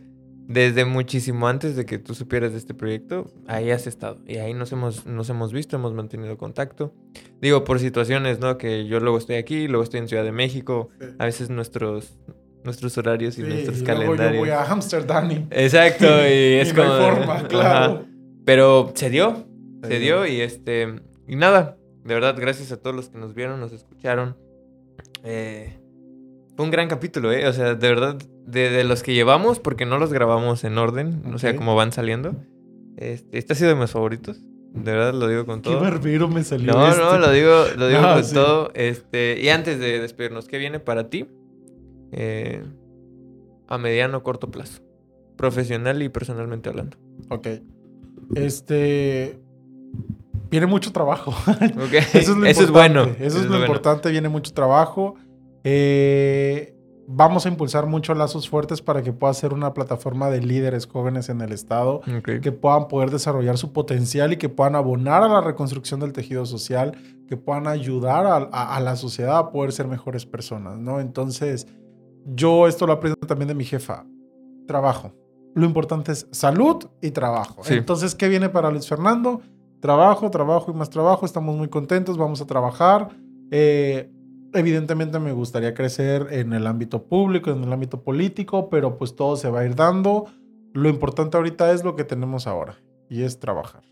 desde 0.54 0.86
muchísimo 0.86 1.48
antes 1.48 1.76
de 1.76 1.86
que 1.86 1.98
tú 1.98 2.14
supieras 2.14 2.52
de 2.52 2.58
este 2.58 2.74
proyecto, 2.74 3.32
ahí 3.48 3.72
has 3.72 3.88
estado. 3.88 4.20
Y 4.28 4.38
ahí 4.38 4.54
nos 4.54 4.72
hemos, 4.72 5.06
nos 5.06 5.30
hemos 5.30 5.54
visto, 5.54 5.76
hemos 5.78 5.94
mantenido 5.94 6.38
contacto. 6.38 6.94
Digo, 7.42 7.64
por 7.64 7.80
situaciones, 7.80 8.40
¿no? 8.40 8.58
Que 8.58 8.86
yo 8.86 9.00
luego 9.00 9.18
estoy 9.18 9.36
aquí, 9.36 9.68
luego 9.68 9.84
estoy 9.84 10.02
en 10.02 10.08
Ciudad 10.08 10.24
de 10.24 10.32
México. 10.32 10.90
A 11.20 11.26
veces 11.26 11.50
nuestros, 11.50 12.18
nuestros 12.64 12.98
horarios 12.98 13.38
y 13.38 13.44
nuestros 13.44 13.84
calendarios. 13.84 14.34
Yo 14.34 14.40
voy 14.40 14.50
a 14.50 14.64
Amsterdam. 14.64 15.48
Exacto, 15.52 16.06
y 16.28 16.60
es 16.60 16.74
como. 16.74 16.98
forma, 16.98 17.48
claro. 17.48 18.06
Pero 18.46 18.92
se 18.96 19.10
dio, 19.10 19.46
se 19.84 20.00
dio 20.00 20.26
y 20.26 20.42
este. 20.42 21.02
Y 21.28 21.36
nada, 21.36 21.78
de 22.04 22.14
verdad, 22.14 22.36
gracias 22.38 22.72
a 22.72 22.78
todos 22.78 22.96
los 22.96 23.10
que 23.10 23.18
nos 23.18 23.34
vieron, 23.34 23.60
nos 23.60 23.72
escucharon. 23.72 24.36
Eh, 25.24 25.78
fue 26.56 26.66
un 26.66 26.72
gran 26.72 26.88
capítulo, 26.88 27.32
¿eh? 27.32 27.48
O 27.48 27.54
sea, 27.54 27.76
de 27.76 27.88
verdad, 27.88 28.18
de, 28.46 28.84
los 28.84 29.04
que 29.04 29.14
llevamos, 29.14 29.60
porque 29.60 29.86
no 29.86 29.98
los 30.00 30.12
grabamos 30.12 30.64
en 30.64 30.78
orden, 30.78 31.22
o 31.34 31.38
sea, 31.38 31.56
como 31.56 31.76
van 31.76 31.92
saliendo. 31.92 32.36
Este, 32.98 33.38
este 33.38 33.54
ha 33.54 33.56
sido 33.56 33.70
de 33.70 33.76
mis 33.76 33.92
favoritos. 33.92 34.42
De 34.74 34.92
verdad 34.92 35.14
lo 35.14 35.28
digo 35.28 35.46
con 35.46 35.62
todo. 35.62 35.78
Qué 35.78 35.84
barbero 35.84 36.28
me 36.30 36.44
salió. 36.44 36.72
No, 36.72 36.96
no, 36.96 37.18
lo 37.18 37.32
digo, 37.32 37.66
lo 37.76 37.88
digo 37.88 38.02
con 38.14 38.34
todo. 38.34 38.72
Este, 38.74 39.40
y 39.42 39.50
antes 39.50 39.80
de 39.80 40.00
despedirnos, 40.00 40.48
¿qué 40.48 40.58
viene 40.58 40.80
para 40.80 41.10
ti? 41.10 41.28
Eh, 42.12 42.64
a 43.68 43.78
mediano 43.78 44.24
corto 44.24 44.52
plazo. 44.52 44.82
Profesional 45.38 46.02
y 46.04 46.10
personalmente 46.10 46.70
hablando. 46.70 46.98
Ok. 47.30 47.48
Este. 48.36 49.40
Viene 50.50 50.66
mucho 50.66 50.92
trabajo. 50.92 51.34
Okay. 51.88 52.02
Eso 52.14 52.46
es 52.46 52.72
bueno. 52.72 53.04
Eso, 53.20 53.40
es, 53.40 53.46
lo 53.46 53.60
importante. 53.60 54.12
Viene 54.12 54.30
mucho 54.30 54.54
trabajo. 54.54 55.16
Eh, 55.64 56.76
vamos 57.14 57.46
a 57.46 57.50
impulsar 57.50 57.86
mucho 57.86 58.14
lazos 58.14 58.50
fuertes 58.50 58.82
para 58.82 59.02
que 59.02 59.14
pueda 59.14 59.34
ser 59.34 59.54
una 59.54 59.74
plataforma 59.74 60.30
de 60.30 60.42
líderes 60.42 60.88
jóvenes 60.88 61.30
en 61.30 61.42
el 61.42 61.52
Estado, 61.52 62.02
que 62.24 62.52
puedan 62.52 62.88
poder 62.88 63.12
desarrollar 63.12 63.58
su 63.58 63.74
potencial 63.74 64.34
y 64.34 64.38
que 64.38 64.50
puedan 64.50 64.76
abonar 64.76 65.24
a 65.24 65.28
la 65.28 65.42
reconstrucción 65.42 66.00
del 66.00 66.14
tejido 66.14 66.46
social, 66.46 66.98
que 67.28 67.38
puedan 67.38 67.68
ayudar 67.68 68.26
a, 68.52 68.80
la 68.80 68.96
sociedad 68.96 69.38
a 69.38 69.52
poder 69.52 69.72
ser 69.72 69.88
mejores 69.88 70.26
personas, 70.26 70.78
¿no? 70.78 71.00
Entonces, 71.00 71.68
yo 72.26 72.68
esto 72.68 72.88
lo 72.88 72.94
aprendo 72.94 73.18
también 73.28 73.48
de 73.48 73.56
mi 73.56 73.66
jefa, 73.66 74.06
trabajo. 74.68 75.14
Lo 75.54 75.66
importante 75.66 76.12
es 76.12 76.28
salud 76.32 76.86
y 77.02 77.12
trabajo. 77.12 77.62
Entonces, 77.68 78.16
¿qué 78.16 78.30
viene 78.30 78.50
para 78.50 78.72
Luis 78.72 78.88
Fernando? 78.88 79.42
Trabajo, 79.82 80.32
trabajo 80.32 80.72
y 80.72 80.74
más 80.76 80.90
trabajo. 80.90 81.26
Estamos 81.26 81.58
muy 81.58 81.68
contentos, 81.68 82.18
vamos 82.18 82.40
a 82.42 82.46
trabajar. 82.46 83.10
Eh, 83.52 84.10
Evidentemente 84.54 85.18
me 85.20 85.32
gustaría 85.32 85.74
crecer 85.74 86.28
en 86.32 86.52
el 86.52 86.68
ámbito 86.68 87.04
público, 87.04 87.52
en 87.52 87.64
el 87.64 87.72
ámbito 87.72 88.04
político, 88.04 88.70
pero 88.70 88.98
pues 88.98 89.16
todo 89.16 89.38
se 89.38 89.50
va 89.50 89.62
a 89.62 89.66
ir 89.66 89.76
dando. 89.76 90.26
Lo 90.74 90.90
importante 90.90 91.38
ahorita 91.38 91.72
es 91.72 91.84
lo 91.84 91.96
que 91.96 92.04
tenemos 92.04 92.48
ahora 92.48 92.78
y 93.10 93.24
es 93.24 93.40
trabajar. 93.40 93.84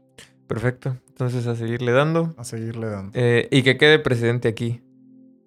Perfecto. 0.48 0.98
Entonces 1.08 1.48
a 1.48 1.56
seguirle 1.56 1.92
dando. 1.94 2.34
A 2.38 2.44
seguirle 2.44 2.88
dando. 2.90 3.12
Eh, 3.14 3.48
y 3.52 3.64
que 3.64 3.78
quede 3.78 4.00
presidente 4.00 4.50
aquí, 4.50 4.82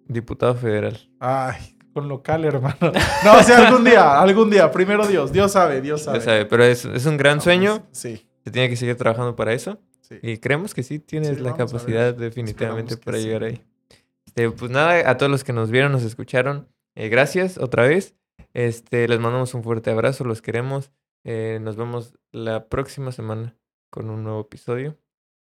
diputado 0.06 0.54
federal. 0.54 0.98
Ay, 1.20 1.71
con 1.92 2.08
local, 2.08 2.44
hermano. 2.44 2.92
No, 3.24 3.38
o 3.38 3.42
sea, 3.42 3.68
algún 3.68 3.84
día, 3.84 4.20
algún 4.20 4.50
día. 4.50 4.70
Primero 4.70 5.06
Dios, 5.06 5.32
Dios 5.32 5.52
sabe, 5.52 5.80
Dios 5.80 6.02
sabe. 6.02 6.18
Dios 6.18 6.24
sabe, 6.24 6.46
pero 6.46 6.64
es, 6.64 6.84
un 6.84 7.16
gran 7.16 7.36
pues, 7.36 7.44
sueño. 7.44 7.86
sí. 7.92 8.26
Se 8.44 8.50
tiene 8.50 8.68
que 8.68 8.76
seguir 8.76 8.96
trabajando 8.96 9.36
para 9.36 9.52
eso. 9.52 9.78
Sí. 10.00 10.16
Y 10.20 10.38
creemos 10.38 10.74
que 10.74 10.82
sí 10.82 10.98
tienes 10.98 11.40
la 11.40 11.54
capacidad 11.54 12.12
definitivamente 12.12 12.96
para 12.96 13.18
llegar 13.18 13.44
ahí. 13.44 13.62
Este, 14.26 14.50
pues 14.50 14.70
nada, 14.70 15.08
a 15.10 15.16
todos 15.16 15.30
los 15.30 15.44
que 15.44 15.52
nos 15.52 15.70
vieron, 15.70 15.92
nos 15.92 16.02
escucharon, 16.02 16.68
eh, 16.94 17.08
gracias 17.08 17.58
otra 17.58 17.86
vez. 17.86 18.16
Este, 18.54 19.06
les 19.06 19.20
mandamos 19.20 19.54
un 19.54 19.62
fuerte 19.62 19.90
abrazo, 19.90 20.24
los 20.24 20.42
queremos. 20.42 20.90
Eh, 21.24 21.58
nos 21.62 21.76
vemos 21.76 22.18
la 22.32 22.68
próxima 22.68 23.12
semana 23.12 23.56
con 23.90 24.10
un 24.10 24.24
nuevo 24.24 24.40
episodio. 24.40 24.98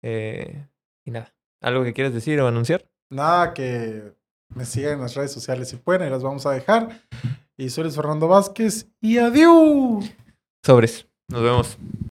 Eh, 0.03 0.67
y 1.05 1.11
nada, 1.11 1.35
¿algo 1.61 1.85
que 1.85 1.93
quieras 1.93 2.15
decir 2.15 2.41
o 2.41 2.47
anunciar? 2.47 2.89
Nada, 3.11 3.53
que 3.53 4.13
me 4.55 4.65
sigan 4.65 4.95
en 4.95 5.01
las 5.01 5.15
redes 5.15 5.33
sociales 5.33 5.69
si 5.69 5.77
pueden, 5.77 6.07
y 6.07 6.11
las 6.11 6.23
vamos 6.23 6.47
a 6.47 6.53
dejar. 6.53 7.03
Y 7.57 7.71
soy 7.71 7.91
Fernando 7.91 8.29
Vázquez 8.29 8.87
y 9.01 9.19
adiós. 9.19 10.11
Sobres, 10.63 11.07
nos 11.29 11.43
vemos. 11.43 11.79